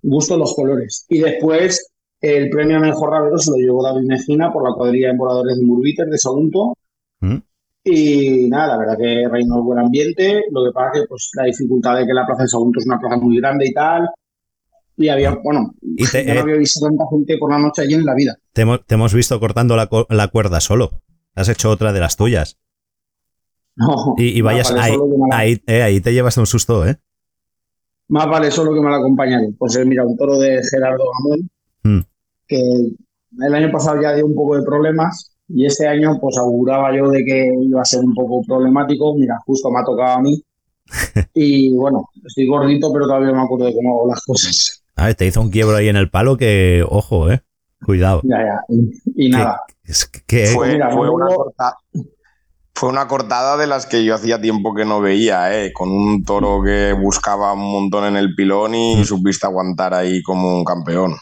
gusto 0.01 0.37
los 0.37 0.53
colores. 0.55 1.05
Y 1.09 1.19
después 1.19 1.91
el 2.21 2.49
premio 2.49 2.77
a 2.77 2.79
mejor 2.79 3.11
rabero 3.11 3.37
se 3.37 3.51
lo 3.51 3.57
llevó 3.57 3.83
David 3.83 4.07
Mejina 4.07 4.51
por 4.51 4.63
la 4.67 4.75
cuadrilla 4.75 5.11
de 5.11 5.17
voladores 5.17 5.57
de 5.57 5.65
Murbiter 5.65 6.07
de 6.07 6.17
Sagunto. 6.17 6.73
Mm. 7.21 7.37
Y 7.83 8.49
nada, 8.49 8.69
la 8.73 8.77
verdad 8.79 8.97
que 8.97 9.27
reinó 9.29 9.57
el 9.57 9.61
buen 9.63 9.79
ambiente. 9.79 10.43
Lo 10.51 10.65
que 10.65 10.71
pasa 10.73 10.91
que 10.93 11.07
pues, 11.07 11.29
la 11.35 11.43
dificultad 11.43 11.97
de 11.97 12.05
que 12.07 12.13
la 12.13 12.25
plaza 12.25 12.43
de 12.43 12.47
Sagunto 12.49 12.79
es 12.79 12.85
una 12.85 12.99
plaza 12.99 13.17
muy 13.17 13.37
grande 13.37 13.67
y 13.67 13.73
tal. 13.73 14.09
Y 14.97 15.09
había, 15.09 15.35
bueno, 15.43 15.73
Y 15.81 16.05
te- 16.07 16.25
yo 16.25 16.33
no 16.33 16.39
eh, 16.39 16.43
había 16.43 16.55
visto 16.55 16.85
tanta 16.85 17.03
gente 17.11 17.37
por 17.37 17.51
la 17.51 17.59
noche 17.59 17.81
allí 17.83 17.93
en 17.95 18.05
la 18.05 18.15
vida. 18.15 18.35
Te 18.53 18.61
hemos, 18.61 18.85
te 18.85 18.95
hemos 18.95 19.13
visto 19.13 19.39
cortando 19.39 19.75
la, 19.75 19.89
la 20.09 20.27
cuerda 20.29 20.61
solo. 20.61 21.01
Has 21.35 21.49
hecho 21.49 21.69
otra 21.69 21.91
de 21.93 21.99
las 21.99 22.15
tuyas. 22.15 22.57
No, 23.77 24.15
Y, 24.17 24.39
vayas 24.41 24.73
vale 24.73 24.97
ahí, 25.31 25.61
eh, 25.67 25.81
ahí 25.81 25.99
te 25.99 26.13
llevas 26.13 26.37
un 26.37 26.45
susto, 26.45 26.85
¿eh? 26.87 26.97
Más 28.07 28.27
vale 28.27 28.51
solo 28.51 28.73
que 28.73 28.79
mal 28.81 28.93
acompañado. 28.93 29.47
Pues 29.57 29.75
eh, 29.75 29.85
mira, 29.85 30.05
un 30.05 30.15
toro 30.17 30.37
de 30.37 30.61
Gerardo 30.69 31.03
Gamón, 31.19 31.49
Mm. 31.83 31.99
que 32.47 32.57
el 33.45 33.53
año 33.53 33.71
pasado 33.71 34.01
ya 34.01 34.13
dio 34.15 34.25
un 34.25 34.33
poco 34.33 34.55
de 34.55 34.63
problemas 34.63 35.31
y 35.49 35.65
este 35.65 35.87
año 35.87 36.17
pues 36.19 36.35
auguraba 36.37 36.95
yo 36.95 37.09
de 37.09 37.23
que 37.23 37.51
iba 37.61 37.81
a 37.81 37.85
ser 37.85 37.99
un 38.03 38.13
poco 38.15 38.41
problemático. 38.47 39.15
Mira, 39.15 39.37
justo 39.45 39.69
me 39.71 39.79
ha 39.79 39.83
tocado 39.83 40.17
a 40.17 40.21
mí. 40.21 40.41
Y 41.33 41.73
bueno, 41.75 42.09
estoy 42.25 42.47
gordito, 42.47 42.91
pero 42.93 43.05
todavía 43.07 43.27
no 43.29 43.35
me 43.35 43.41
acuerdo 43.43 43.65
de 43.65 43.73
cómo 43.73 43.99
hago 43.99 44.07
las 44.09 44.21
cosas. 44.23 44.83
A 44.95 45.07
ver, 45.07 45.15
te 45.15 45.25
hizo 45.25 45.41
un 45.41 45.49
quiebro 45.49 45.75
ahí 45.75 45.89
en 45.89 45.97
el 45.97 46.09
palo 46.09 46.37
que, 46.37 46.83
ojo, 46.87 47.29
¿eh? 47.29 47.41
Cuidado. 47.85 48.21
Ya, 48.23 48.37
ya. 48.37 48.61
Y, 48.69 49.27
y 49.27 49.29
nada. 49.29 49.59
Es 49.83 50.05
que, 50.05 50.45
Fue, 50.47 50.73
Mira, 50.73 50.89
fue 50.91 51.09
una 51.09 51.27
corta- 51.27 51.75
fue 52.75 52.89
una 52.89 53.07
cortada 53.07 53.55
de 53.55 53.67
las 53.67 53.85
que 53.85 54.03
yo 54.03 54.13
hacía 54.15 54.41
tiempo 54.41 54.73
que 54.73 54.83
no 54.83 54.99
veía, 54.99 55.57
¿eh? 55.57 55.71
con 55.71 55.89
un 55.89 56.25
toro 56.25 56.61
que 56.61 56.91
buscaba 56.91 57.53
un 57.53 57.71
montón 57.71 58.03
en 58.03 58.17
el 58.17 58.35
pilón 58.35 58.75
y 58.75 59.05
supiste 59.05 59.47
aguantar 59.47 59.93
ahí 59.93 60.21
como 60.21 60.57
un 60.57 60.65
campeón. 60.65 61.15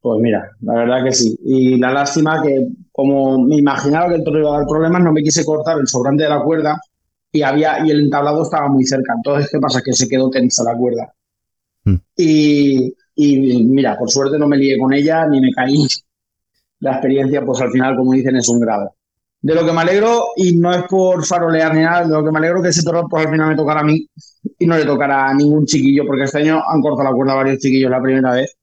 Pues 0.00 0.20
mira, 0.22 0.50
la 0.62 0.74
verdad 0.74 1.04
que 1.04 1.12
sí. 1.12 1.36
Y 1.44 1.76
la 1.76 1.92
lástima 1.92 2.42
que, 2.42 2.66
como 2.92 3.44
me 3.44 3.56
imaginaba 3.56 4.08
que 4.08 4.14
el 4.16 4.24
toro 4.24 4.38
iba 4.38 4.54
a 4.54 4.58
dar 4.58 4.66
problemas, 4.66 5.02
no 5.02 5.12
me 5.12 5.22
quise 5.22 5.44
cortar 5.44 5.78
el 5.78 5.86
sobrante 5.86 6.24
de 6.24 6.30
la 6.30 6.42
cuerda 6.42 6.80
y 7.30 7.42
había 7.42 7.84
y 7.84 7.90
el 7.90 8.00
entablado 8.00 8.42
estaba 8.42 8.68
muy 8.68 8.84
cerca. 8.86 9.12
Entonces, 9.16 9.50
¿qué 9.52 9.58
pasa? 9.58 9.82
Que 9.84 9.92
se 9.92 10.08
quedó 10.08 10.30
tensa 10.30 10.64
la 10.64 10.76
cuerda. 10.76 11.12
Mm. 11.84 11.96
Y, 12.16 12.94
y 13.16 13.64
mira, 13.64 13.98
por 13.98 14.10
suerte 14.10 14.38
no 14.38 14.48
me 14.48 14.56
lié 14.56 14.78
con 14.78 14.94
ella 14.94 15.26
ni 15.26 15.40
me 15.42 15.50
caí. 15.52 15.76
La 16.80 16.92
experiencia, 16.92 17.42
pues 17.44 17.60
al 17.60 17.70
final, 17.70 17.96
como 17.96 18.12
dicen, 18.12 18.36
es 18.36 18.48
un 18.48 18.60
grado. 18.60 18.94
De 19.46 19.54
lo 19.54 19.66
que 19.66 19.72
me 19.72 19.80
alegro, 19.82 20.28
y 20.36 20.56
no 20.56 20.72
es 20.72 20.84
por 20.84 21.22
farolear 21.26 21.74
ni 21.74 21.82
nada, 21.82 22.04
de 22.06 22.08
lo 22.14 22.24
que 22.24 22.30
me 22.30 22.38
alegro 22.38 22.62
que 22.62 22.70
ese 22.70 22.82
toro 22.82 23.06
pues 23.10 23.26
al 23.26 23.30
final 23.32 23.48
me 23.50 23.56
tocara 23.56 23.80
a 23.80 23.84
mí 23.84 24.08
y 24.58 24.66
no 24.66 24.74
le 24.76 24.86
tocará 24.86 25.28
a 25.28 25.34
ningún 25.34 25.66
chiquillo, 25.66 26.06
porque 26.06 26.22
este 26.24 26.38
año 26.38 26.62
han 26.66 26.80
cortado 26.80 27.10
la 27.10 27.14
cuerda 27.14 27.34
varios 27.34 27.58
chiquillos 27.58 27.90
la 27.90 28.00
primera 28.00 28.32
vez 28.32 28.56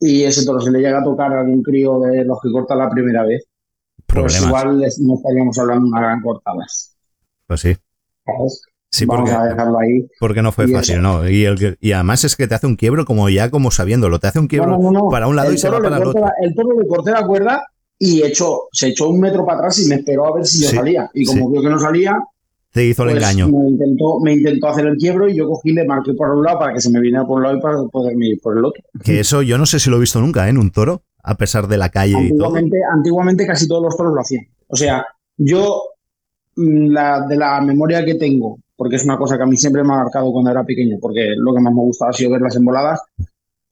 y 0.00 0.22
ese 0.24 0.46
toro 0.46 0.60
se 0.60 0.70
le 0.70 0.78
llega 0.80 1.00
a 1.00 1.04
tocar 1.04 1.30
a 1.32 1.40
algún 1.40 1.62
crío 1.62 2.00
de 2.00 2.24
los 2.24 2.38
que 2.40 2.50
cortan 2.50 2.78
la 2.78 2.88
primera 2.88 3.22
vez, 3.24 3.44
pues 4.06 4.40
igual 4.42 4.78
no 4.78 5.14
estaríamos 5.14 5.58
hablando 5.58 5.84
de 5.84 5.90
una 5.90 6.00
gran 6.00 6.22
cortada. 6.22 6.64
Pues 7.46 7.60
sí. 7.60 7.76
¿sabes? 8.24 8.62
Sí, 8.90 9.04
Vamos 9.04 9.28
porque, 9.30 9.44
a 9.44 9.44
dejarlo 9.50 9.78
ahí. 9.78 10.08
porque 10.18 10.40
no 10.42 10.52
fue 10.52 10.70
Y 10.70 10.72
fácil, 10.72 10.94
eso. 10.94 11.02
¿no? 11.02 11.28
Y, 11.28 11.44
el, 11.44 11.76
y 11.80 11.92
además 11.92 12.24
es 12.24 12.34
que 12.34 12.46
te 12.46 12.54
hace 12.54 12.66
un 12.66 12.76
quiebro 12.76 13.04
como 13.04 13.28
ya 13.28 13.50
como 13.50 13.70
sabiéndolo. 13.70 14.18
Te 14.20 14.28
hace 14.28 14.38
un 14.38 14.46
quiebro 14.48 14.70
No, 14.72 14.78
no, 14.78 14.90
no. 14.90 15.08
para 15.10 15.26
un 15.28 15.36
lado 15.36 15.48
El 15.50 15.56
y 15.56 15.58
se 15.58 15.68
va 15.68 15.80
para 15.80 15.98
el 15.98 16.02
otro. 16.06 16.20
la- 16.22 16.32
el 16.40 16.54
toro 16.54 16.80
le 16.80 16.88
corté 16.88 17.10
la 17.10 17.26
cuerda 17.26 17.66
y 17.98 18.22
echó, 18.22 18.68
se 18.72 18.88
echó 18.88 19.08
un 19.08 19.20
metro 19.20 19.44
para 19.44 19.58
atrás 19.58 19.78
y 19.84 19.88
me 19.88 19.96
esperó 19.96 20.26
a 20.26 20.36
ver 20.36 20.46
si 20.46 20.62
yo 20.62 20.68
Sí, 20.68 20.76
salía. 20.76 21.10
Y 21.14 21.24
como 21.24 21.46
sí. 21.46 21.52
vio 21.52 21.62
que 21.62 21.68
no 21.70 21.78
salía, 21.78 22.18
Te 22.72 22.84
hizo 22.84 23.04
el 23.04 23.10
pues 23.12 23.22
engaño. 23.22 23.48
me 23.48 23.70
intentó, 23.70 24.20
me 24.20 24.32
intentó 24.34 24.68
hacer 24.68 24.86
el 24.86 24.96
quiebro 24.96 25.28
y 25.28 25.34
yo 25.36 25.48
cogí, 25.48 25.72
le 25.72 25.86
marqué 25.86 26.12
por 26.14 26.30
un 26.30 26.44
lado 26.44 26.58
para 26.58 26.74
que 26.74 26.80
se 26.80 26.90
me 26.90 27.00
viniera 27.00 27.26
por 27.26 27.38
un 27.38 27.44
lado 27.44 27.56
y 27.56 27.60
para 27.60 27.82
poderme 27.84 28.28
ir 28.28 28.40
por 28.42 28.58
el 28.58 28.64
otro. 28.64 28.82
Que 29.02 29.20
eso 29.20 29.40
yo 29.42 29.56
no 29.58 29.64
sé 29.66 29.78
si 29.80 29.88
lo 29.90 29.96
he 29.96 30.00
visto 30.00 30.20
nunca, 30.20 30.46
¿eh? 30.46 30.50
En 30.50 30.58
un 30.58 30.70
toro, 30.70 31.02
a 31.22 31.36
pesar 31.36 31.66
de 31.68 31.78
la 31.78 31.88
calle 31.88 32.12
y 32.12 32.28
todo. 32.36 32.48
Antiguamente, 32.48 32.76
antiguamente 32.92 33.46
casi 33.46 33.66
todos 33.66 33.82
los 33.82 33.96
toros 33.96 34.14
lo 34.14 34.20
hacían. 34.20 34.44
O 34.68 34.76
sea, 34.76 35.06
yo 35.38 35.80
mm, 36.56 36.90
la, 36.92 37.26
de 37.26 37.36
la 37.36 37.60
memoria 37.62 38.04
que 38.04 38.16
tengo, 38.16 38.58
porque 38.76 38.96
es 38.96 39.04
una 39.04 39.16
cosa 39.16 39.38
que 39.38 39.42
a 39.44 39.46
mí 39.46 39.56
siempre 39.56 39.82
me 39.82 39.94
ha 39.94 39.96
marcado 39.96 40.30
cuando 40.32 40.50
era 40.50 40.62
pequeño, 40.64 40.98
porque 41.00 41.34
lo 41.36 41.54
que 41.54 41.60
más 41.60 41.72
me 41.72 41.80
gustaba 41.80 42.10
ha 42.10 42.14
sido 42.14 42.32
ver 42.32 42.42
las 42.42 42.56
emboladas. 42.56 43.00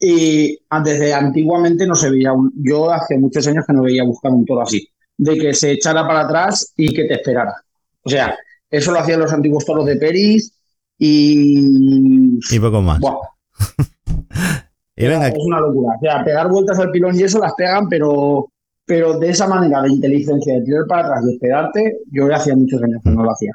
Y 0.07 0.59
ah, 0.69 0.83
desde 0.83 1.15
antiguamente 1.15 1.87
no 1.87 1.95
se 1.95 2.11
veía, 2.11 2.33
un- 2.33 2.53
yo 2.57 2.91
hace 2.93 3.17
muchos 3.19 3.47
años 3.47 3.65
que 3.67 3.73
no 3.73 3.83
veía 3.83 4.05
buscar 4.05 4.33
un 4.33 4.45
toro 4.45 4.61
así, 4.61 4.87
de 5.17 5.39
que 5.39 5.55
se 5.55 5.73
echara 5.73 6.07
para 6.07 6.21
atrás 6.21 6.73
y 6.77 6.93
que 6.93 7.05
te 7.05 7.15
esperara. 7.15 7.55
O 8.03 8.11
sea, 8.11 8.37
eso 8.71 8.93
lo 8.93 8.99
hacían 8.99 9.21
los 9.21 9.33
antiguos 9.33 9.65
toros 9.65 9.87
de 9.87 9.97
Peris 9.97 10.53
y 10.99 12.39
Y 12.55 12.61
poco 12.61 12.83
más. 12.83 13.01
Buah, 13.01 13.17
Y 14.97 15.07
venga, 15.07 15.29
es 15.29 15.35
una 15.39 15.61
locura. 15.61 15.97
O 15.97 16.01
sea, 16.01 16.23
pegar 16.23 16.49
vueltas 16.49 16.79
al 16.79 16.91
pilón 16.91 17.19
y 17.19 17.23
eso 17.23 17.39
las 17.39 17.55
pegan, 17.55 17.89
pero, 17.89 18.49
pero 18.85 19.19
de 19.19 19.31
esa 19.31 19.49
manera 19.49 19.83
de 19.83 19.89
inteligencia, 19.91 20.55
de 20.55 20.63
tirar 20.63 20.85
para 20.87 21.07
atrás 21.07 21.25
y 21.27 21.35
esperarte, 21.35 21.99
yo 22.13 22.29
ya 22.29 22.37
hacía 22.37 22.55
muchos 22.55 22.81
años 22.83 23.01
que 23.03 23.11
no 23.11 23.25
lo 23.25 23.31
hacía. 23.33 23.53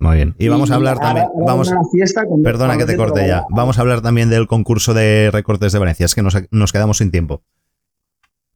Muy 0.00 0.16
bien. 0.16 0.34
Y 0.38 0.48
vamos 0.48 0.70
a 0.70 0.74
hablar 0.74 0.94
ahora- 0.94 1.06
también. 1.06 1.26
ahora 1.26 1.46
Vamos, 1.46 1.68
una 1.70 1.80
fiesta 1.92 2.26
con- 2.26 2.42
perdona 2.42 2.76
que 2.76 2.86
te 2.86 2.96
corte 2.96 3.26
ya. 3.26 3.44
Vamos 3.50 3.78
a 3.78 3.82
hablar 3.82 4.00
también 4.02 4.28
del 4.30 4.46
concurso 4.46 4.94
de 4.94 5.30
recortes 5.32 5.72
de 5.72 5.78
Valencia. 5.78 6.06
Es 6.06 6.14
que 6.14 6.22
nos, 6.22 6.36
nos 6.50 6.72
quedamos 6.72 6.98
sin 6.98 7.10
tiempo. 7.10 7.42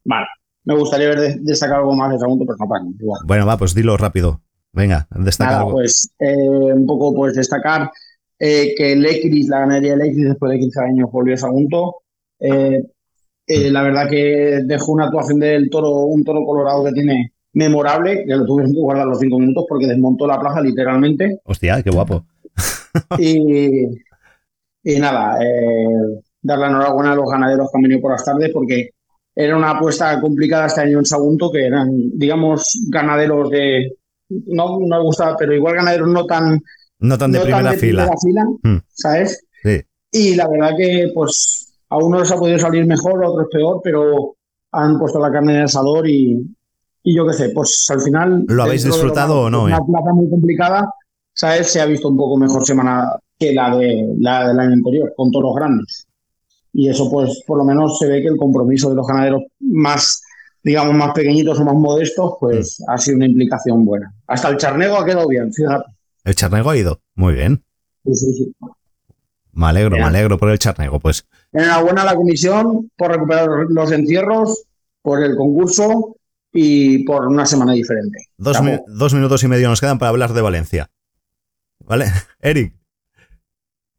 Vale. 0.05 0.27
Me 0.65 0.75
gustaría 0.77 1.09
ver 1.09 1.21
de- 1.21 1.37
destacar 1.41 1.79
algo 1.79 1.95
más 1.95 2.11
de 2.11 2.19
segundo, 2.19 2.45
pero 2.47 2.57
no 2.59 2.69
pasa. 2.69 2.85
Igual. 2.99 3.21
Bueno, 3.27 3.47
va, 3.47 3.57
pues 3.59 3.75
dilo 3.75 3.97
rápido. 3.97 4.41
Venga, 4.73 5.07
destaca 5.11 5.53
Nada, 5.59 5.71
pues 5.71 6.11
eh, 6.19 6.35
un 6.37 6.85
poco 6.87 7.15
pues 7.15 7.35
destacar 7.37 7.91
eh, 8.39 8.75
que 8.77 8.93
el 8.93 9.07
Ecris, 9.07 9.47
la 9.49 9.61
ganadería 9.61 9.93
del 9.97 10.09
Ecris, 10.09 10.29
después 10.31 10.51
de 10.51 10.59
15 10.59 10.81
años 10.81 11.11
volvió 11.12 11.35
a 11.35 11.37
Sagunto. 11.37 11.97
Eh, 12.41 12.83
eh, 13.47 13.71
la 13.71 13.83
verdad 13.83 14.09
que 14.09 14.62
dejó 14.65 14.93
una 14.93 15.05
actuación 15.05 15.39
del 15.39 15.71
toro, 15.71 15.91
un 16.07 16.25
toro 16.25 16.45
colorado 16.45 16.83
que 16.85 16.93
tiene 16.93 17.34
memorable, 17.55 18.24
que 18.26 18.35
lo 18.36 18.44
tuvieron 18.44 18.72
que 18.72 18.81
guardar 18.81 19.06
los 19.06 19.18
cinco 19.18 19.39
minutos 19.39 19.64
porque 19.68 19.86
desmontó 19.86 20.26
la 20.26 20.39
plaza 20.40 20.60
literalmente. 20.60 21.40
Hostia, 21.44 21.82
qué 21.82 21.90
guapo. 21.90 22.24
Y, 23.18 23.86
y 24.82 24.98
nada, 25.01 25.39
eh, 25.43 26.20
dar 26.43 26.59
la 26.59 26.68
enhorabuena 26.68 27.12
a 27.12 27.16
los 27.16 27.28
ganaderos 27.31 27.70
que 27.70 27.76
han 27.78 27.82
venido 27.82 28.01
por 28.01 28.12
las 28.12 28.24
tardes 28.24 28.51
porque 28.52 28.90
era 29.35 29.56
una 29.56 29.70
apuesta 29.70 30.20
complicada 30.20 30.66
este 30.66 30.82
año 30.82 30.98
en 30.98 31.05
Sagunto, 31.05 31.51
que 31.51 31.66
eran, 31.66 31.90
digamos, 32.16 32.86
ganaderos 32.89 33.51
de. 33.51 33.93
No, 34.28 34.78
no 34.81 34.97
me 34.98 35.02
gustaba, 35.02 35.36
pero 35.36 35.52
igual 35.55 35.74
ganaderos 35.74 36.09
no 36.09 36.24
tan. 36.26 36.60
No 37.01 37.18
tan 37.18 37.32
de 37.32 37.39
no 37.39 37.44
primera 37.44 37.70
de 37.72 37.76
fila. 37.78 38.05
primera 38.05 38.16
fila, 38.22 38.44
Mm, 38.62 38.81
¿sabes? 38.89 39.44
sí. 39.62 39.81
Y 40.12 40.36
la 40.36 40.48
verdad 40.48 40.70
que, 40.78 41.10
pues, 41.12 41.74
a 41.89 41.97
uno 41.98 42.20
les 42.20 42.31
ha 42.31 42.36
podido 42.36 42.56
salir 42.59 42.86
mejor, 42.86 43.24
a 43.24 43.28
otros 43.28 43.48
peor, 43.51 43.81
pero 43.82 44.36
han 44.70 44.97
puesto 44.98 45.18
la 45.18 45.32
carne 45.32 45.52
en 45.55 45.59
el 45.59 45.64
asador 45.64 46.09
y, 46.09 46.40
y 47.05 47.14
yo 47.14 47.26
qué 47.26 47.35
sé, 47.35 47.51
pues 47.51 47.86
al 47.90 48.01
final. 48.01 48.44
¿Lo 48.48 48.64
habéis 48.64 48.82
disfrutado 48.85 49.43
o 49.43 49.51
no, 49.51 49.64
Una 49.64 49.76
eh? 49.76 49.81
plaza 49.86 50.12
muy 50.12 50.28
complicada, 50.28 50.90
¿sabes? 51.32 51.70
Se 51.70 51.81
ha 51.81 51.86
visto 51.86 52.09
un 52.09 52.16
poco 52.16 52.36
mejor 52.36 52.64
semana 52.64 53.12
que 53.39 53.52
la, 53.52 53.76
de, 53.76 54.14
la 54.18 54.48
del 54.48 54.59
año 54.59 54.72
anterior, 54.72 55.12
con 55.16 55.31
toros 55.31 55.55
grandes. 55.55 56.06
Y 56.72 56.89
eso, 56.89 57.09
pues, 57.10 57.43
por 57.47 57.59
lo 57.59 57.64
menos 57.64 57.98
se 57.98 58.06
ve 58.09 58.20
que 58.22 58.28
el 58.28 58.36
compromiso 58.36 58.90
de 58.90 58.97
los 58.97 59.06
ganaderos 59.06 59.43
más, 59.60 60.22
digamos, 60.62 60.94
más 60.94 61.12
pequeñitos 61.12 61.60
o 61.60 61.64
más 61.64 61.74
modestos, 61.74 62.32
pues 62.40 62.81
Mm. 62.81 62.90
ha 62.90 62.98
sido 62.98 63.16
una 63.18 63.26
implicación 63.26 63.85
buena. 63.85 64.12
Hasta 64.26 64.48
el 64.48 64.56
charnego 64.56 64.97
ha 64.97 65.05
quedado 65.05 65.28
bien, 65.28 65.52
fíjate. 65.52 65.85
El 66.24 66.35
charnego 66.35 66.70
ha 66.70 66.76
ido. 66.76 67.01
Muy 67.14 67.35
bien. 67.35 67.62
Sí, 68.06 68.14
sí, 68.14 68.32
sí. 68.32 68.55
Me 69.52 69.66
alegro, 69.66 69.97
me 69.97 70.02
alegro 70.02 70.36
por 70.36 70.51
el 70.51 70.59
charnego. 70.59 70.98
Pues 70.98 71.24
Enhorabuena 71.52 72.02
a 72.02 72.06
la 72.06 72.16
comisión 72.16 72.90
por 72.97 73.12
recuperar 73.12 73.48
los 73.68 73.93
encierros, 73.93 74.64
por 75.02 75.22
el 75.22 75.36
concurso 75.36 76.16
y 76.55 77.05
por 77.05 77.26
una 77.26 77.44
semana 77.44 77.72
diferente. 77.72 78.28
dos, 78.39 78.55
Chapo. 78.56 78.64
mi- 78.64 78.78
dos 78.86 79.12
minutos 79.12 79.43
y 79.43 79.48
medio 79.48 79.68
nos 79.68 79.81
quedan 79.81 79.98
para 79.98 80.10
hablar 80.10 80.32
de 80.32 80.40
Valencia. 80.43 80.90
¿Vale? 81.81 82.06
Eric, 82.40 82.74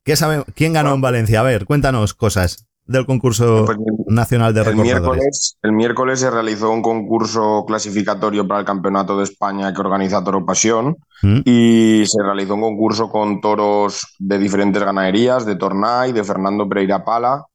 ¿qué 0.04 0.16
sabe, 0.16 0.44
¿quién 0.56 0.74
ganó 0.74 0.94
en 0.94 1.02
Valencia? 1.02 1.40
A 1.42 1.44
ver, 1.44 1.66
cuéntanos 1.66 2.14
cosas 2.14 2.66
del 2.88 3.08
concurso 3.08 3.66
Pues 3.66 3.80
nacional 4.08 4.54
de 4.54 4.62
El 4.62 4.76
miércoles, 4.76 5.58
el 5.64 5.72
miércoles 5.72 6.20
se 6.20 6.30
realizó 6.30 6.70
un 6.70 6.84
concurso 6.84 7.66
clasificatorio 7.68 8.48
para 8.48 8.60
el 8.60 8.66
Campeonato 8.66 9.18
de 9.18 9.24
España 9.24 9.74
que 9.74 9.82
organiza 9.82 10.24
Toro 10.24 10.46
Pasión 10.46 10.96
Mm, 11.24 11.40
y 11.46 12.04
se 12.06 12.22
realizó 12.22 12.56
un 12.56 12.62
concurso 12.62 13.10
con 13.10 13.40
toros 13.42 14.02
de 14.20 14.38
diferentes 14.38 14.84
ganaderías, 14.84 15.46
de 15.46 15.56
Tornay, 15.56 16.12
de 16.12 16.24
Fernando 16.26 16.68
Pereira 16.70 17.04
Pala, 17.06 17.46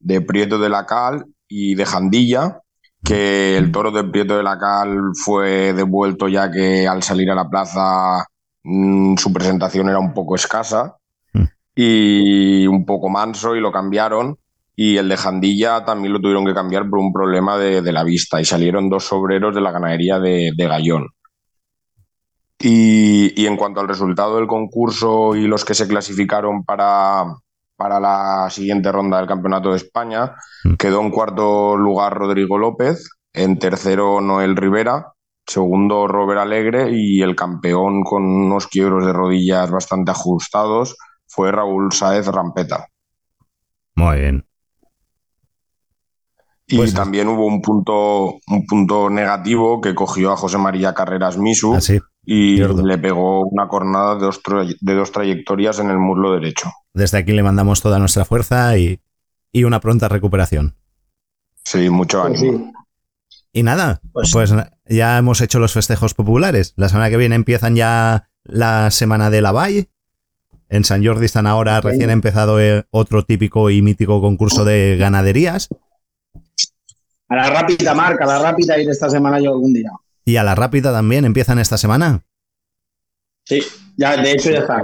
de 0.00 0.22
Prieto 0.22 0.58
de 0.58 0.70
la 0.70 0.86
Cal 0.86 1.26
y 1.46 1.74
de 1.74 1.84
Jandilla, 1.84 2.60
que 3.02 3.56
el 3.56 3.72
toro 3.72 3.90
de 3.90 4.04
Prieto 4.04 4.36
de 4.36 4.42
la 4.42 4.58
Cal 4.58 5.12
fue 5.14 5.72
devuelto 5.72 6.28
ya 6.28 6.50
que 6.50 6.86
al 6.86 7.02
salir 7.02 7.30
a 7.30 7.34
la 7.34 7.48
plaza 7.48 8.24
mm, 8.62 9.16
su 9.16 9.32
presentación 9.32 9.88
era 9.88 9.98
un 9.98 10.12
poco 10.14 10.34
escasa 10.34 10.96
Mm. 11.32 11.44
y 11.74 12.66
un 12.66 12.84
poco 12.84 13.08
manso 13.08 13.54
y 13.56 13.60
lo 13.60 13.72
cambiaron 13.72 14.38
y 14.74 14.96
el 14.96 15.08
de 15.08 15.16
Jandilla 15.16 15.84
también 15.84 16.12
lo 16.12 16.20
tuvieron 16.20 16.46
que 16.46 16.54
cambiar 16.54 16.88
por 16.88 16.98
un 16.98 17.12
problema 17.12 17.58
de, 17.58 17.82
de 17.82 17.92
la 17.92 18.02
vista 18.04 18.40
y 18.40 18.44
salieron 18.44 18.88
dos 18.88 19.12
obreros 19.12 19.54
de 19.54 19.60
la 19.60 19.72
ganadería 19.72 20.18
de, 20.18 20.52
de 20.56 20.66
Gallón. 20.66 21.06
Y, 22.58 23.40
y 23.40 23.46
en 23.46 23.56
cuanto 23.56 23.80
al 23.80 23.88
resultado 23.88 24.36
del 24.36 24.46
concurso 24.46 25.34
y 25.34 25.46
los 25.46 25.64
que 25.64 25.74
se 25.74 25.88
clasificaron 25.88 26.64
para, 26.64 27.24
para 27.80 27.98
la 27.98 28.50
siguiente 28.50 28.92
ronda 28.92 29.16
del 29.16 29.26
Campeonato 29.26 29.70
de 29.70 29.78
España, 29.78 30.34
quedó 30.78 31.00
en 31.00 31.10
cuarto 31.10 31.78
lugar 31.78 32.12
Rodrigo 32.12 32.58
López, 32.58 33.08
en 33.32 33.58
tercero 33.58 34.20
Noel 34.20 34.54
Rivera, 34.54 35.14
segundo 35.46 36.06
Robert 36.06 36.42
Alegre 36.42 36.90
y 36.92 37.22
el 37.22 37.34
campeón 37.34 38.02
con 38.04 38.22
unos 38.24 38.66
quiebros 38.66 39.06
de 39.06 39.14
rodillas 39.14 39.70
bastante 39.70 40.10
ajustados 40.10 40.94
fue 41.26 41.50
Raúl 41.52 41.90
Saez 41.90 42.26
Rampeta. 42.26 42.84
Muy 43.94 44.20
bien. 44.20 44.46
Y 46.66 46.76
Pues- 46.76 46.92
también 46.92 47.28
hubo 47.28 47.46
un 47.46 47.62
punto, 47.62 48.34
un 48.46 48.66
punto 48.68 49.08
negativo 49.08 49.80
que 49.80 49.94
cogió 49.94 50.32
a 50.32 50.36
José 50.36 50.58
María 50.58 50.92
Carreras 50.92 51.38
Misu 51.38 51.76
Ah, 51.76 51.80
sí, 51.80 51.98
y 52.24 52.56
cierto. 52.56 52.82
le 52.86 52.98
pegó 52.98 53.46
una 53.46 53.68
cornada 53.68 54.14
de 54.16 54.20
dos, 54.22 54.40
de 54.80 54.94
dos 54.94 55.12
trayectorias 55.12 55.78
en 55.78 55.90
el 55.90 55.98
muslo 55.98 56.32
derecho. 56.32 56.70
Desde 56.94 57.18
aquí 57.18 57.32
le 57.32 57.42
mandamos 57.42 57.80
toda 57.82 57.98
nuestra 57.98 58.24
fuerza 58.24 58.76
y, 58.78 59.00
y 59.52 59.64
una 59.64 59.80
pronta 59.80 60.08
recuperación. 60.08 60.74
Sí, 61.64 61.90
mucho 61.90 62.22
Pues 62.22 62.40
ánimo. 62.40 62.58
sí. 62.58 62.72
Y 63.52 63.62
nada, 63.64 64.00
Pues- 64.12 64.30
pues 64.32 64.54
ya 64.88 65.18
hemos 65.18 65.40
hecho 65.40 65.58
los 65.58 65.72
festejos 65.72 66.14
populares. 66.14 66.72
La 66.76 66.88
semana 66.88 67.10
que 67.10 67.16
viene 67.16 67.34
empiezan 67.34 67.74
ya 67.74 68.28
la 68.44 68.90
semana 68.90 69.28
de 69.30 69.42
la 69.42 69.52
Valle. 69.52 69.90
En 70.68 70.84
San 70.84 71.04
Jordi 71.04 71.26
están 71.26 71.48
ahora 71.48 71.80
recién 71.80 72.10
empezado 72.10 72.60
eh, 72.60 72.84
otro 72.90 73.24
típico 73.24 73.70
y 73.70 73.82
mítico 73.82 74.20
concurso 74.20 74.64
de 74.64 74.96
ganaderías. 75.00 75.68
A 77.28 77.34
la 77.36 77.50
rápida 77.50 77.92
marca, 77.94 78.24
a 78.24 78.28
la 78.28 78.38
rápida 78.50 78.78
ir 78.78 78.88
esta 78.88 79.10
semana 79.10 79.40
yo 79.40 79.50
algún 79.50 79.72
día. 79.72 79.90
Y 80.24 80.36
a 80.36 80.44
la 80.44 80.54
rápida 80.54 80.92
también 80.92 81.24
empiezan 81.24 81.58
esta 81.58 81.78
semana. 81.78 82.22
Sí, 83.44 83.62
ya, 83.96 84.16
de 84.16 84.32
hecho 84.32 84.50
ya 84.50 84.60
está. 84.60 84.82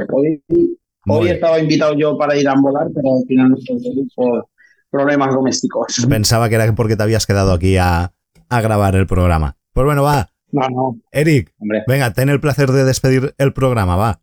Hoy, 1.08 1.28
estaba 1.28 1.60
invitado 1.60 1.94
yo 1.96 2.18
para 2.18 2.36
ir 2.36 2.48
a 2.48 2.54
volar, 2.54 2.88
pero 2.94 3.18
al 3.18 3.24
final 3.26 3.50
no 3.50 3.56
ir 3.56 4.08
por 4.14 4.48
problemas 4.90 5.34
domésticos. 5.34 6.04
Pensaba 6.08 6.48
que 6.48 6.56
era 6.56 6.74
porque 6.74 6.96
te 6.96 7.02
habías 7.02 7.26
quedado 7.26 7.52
aquí 7.52 7.76
a, 7.76 8.12
a 8.48 8.60
grabar 8.60 8.96
el 8.96 9.06
programa. 9.06 9.56
Pues 9.72 9.84
bueno, 9.84 10.02
va. 10.02 10.30
No, 10.52 10.68
no, 10.68 11.00
Eric, 11.10 11.52
hombre. 11.58 11.82
venga, 11.86 12.12
ten 12.12 12.28
el 12.28 12.40
placer 12.40 12.70
de 12.70 12.84
despedir 12.84 13.34
el 13.38 13.52
programa, 13.52 13.96
va. 13.96 14.20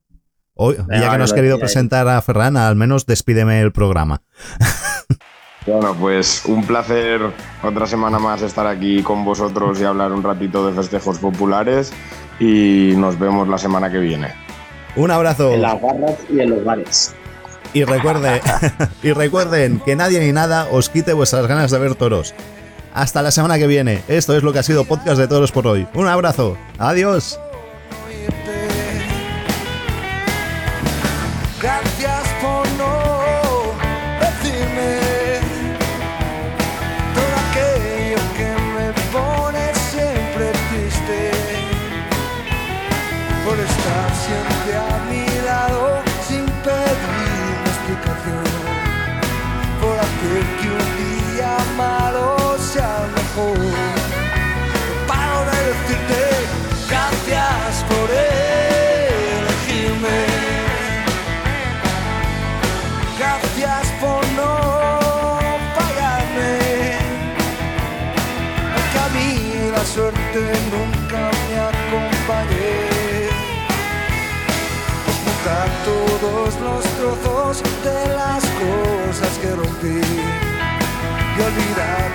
Hoy, 0.55 0.75
ya 0.89 1.11
que 1.11 1.17
no 1.17 1.23
has 1.23 1.33
querido 1.33 1.57
presentar 1.57 2.07
a 2.07 2.21
Ferran, 2.21 2.57
al 2.57 2.75
menos 2.75 3.05
despídeme 3.05 3.59
el 3.61 3.71
programa. 3.71 4.21
Bueno, 5.65 5.95
pues 5.97 6.43
un 6.45 6.65
placer 6.65 7.21
otra 7.63 7.87
semana 7.87 8.19
más 8.19 8.41
estar 8.41 8.67
aquí 8.67 9.01
con 9.01 9.23
vosotros 9.23 9.79
y 9.79 9.85
hablar 9.85 10.11
un 10.11 10.21
ratito 10.21 10.67
de 10.67 10.73
festejos 10.73 11.19
populares 11.19 11.93
y 12.39 12.93
nos 12.97 13.17
vemos 13.17 13.47
la 13.47 13.57
semana 13.57 13.89
que 13.89 13.99
viene. 13.99 14.33
Un 14.95 15.09
abrazo. 15.11 15.53
En 15.53 15.61
las 15.61 15.81
barras 15.81 16.17
y 16.29 16.39
en 16.41 16.49
los 16.49 16.63
bares. 16.63 17.15
Y, 17.73 17.85
recuerde, 17.85 18.41
y 19.03 19.13
recuerden 19.13 19.79
que 19.79 19.95
nadie 19.95 20.19
ni 20.19 20.31
nada 20.31 20.67
os 20.71 20.89
quite 20.89 21.13
vuestras 21.13 21.47
ganas 21.47 21.71
de 21.71 21.79
ver 21.79 21.95
toros. 21.95 22.35
Hasta 22.93 23.21
la 23.21 23.31
semana 23.31 23.57
que 23.57 23.65
viene. 23.65 24.03
Esto 24.07 24.35
es 24.35 24.43
lo 24.43 24.53
que 24.53 24.59
ha 24.59 24.63
sido 24.63 24.85
Podcast 24.85 25.17
de 25.17 25.27
Toros 25.27 25.51
por 25.51 25.65
hoy. 25.65 25.87
Un 25.95 26.07
abrazo. 26.07 26.57
Adiós. 26.77 27.39
Gracias 31.59 32.22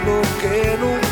lo 0.08 0.22
que. 0.40 1.07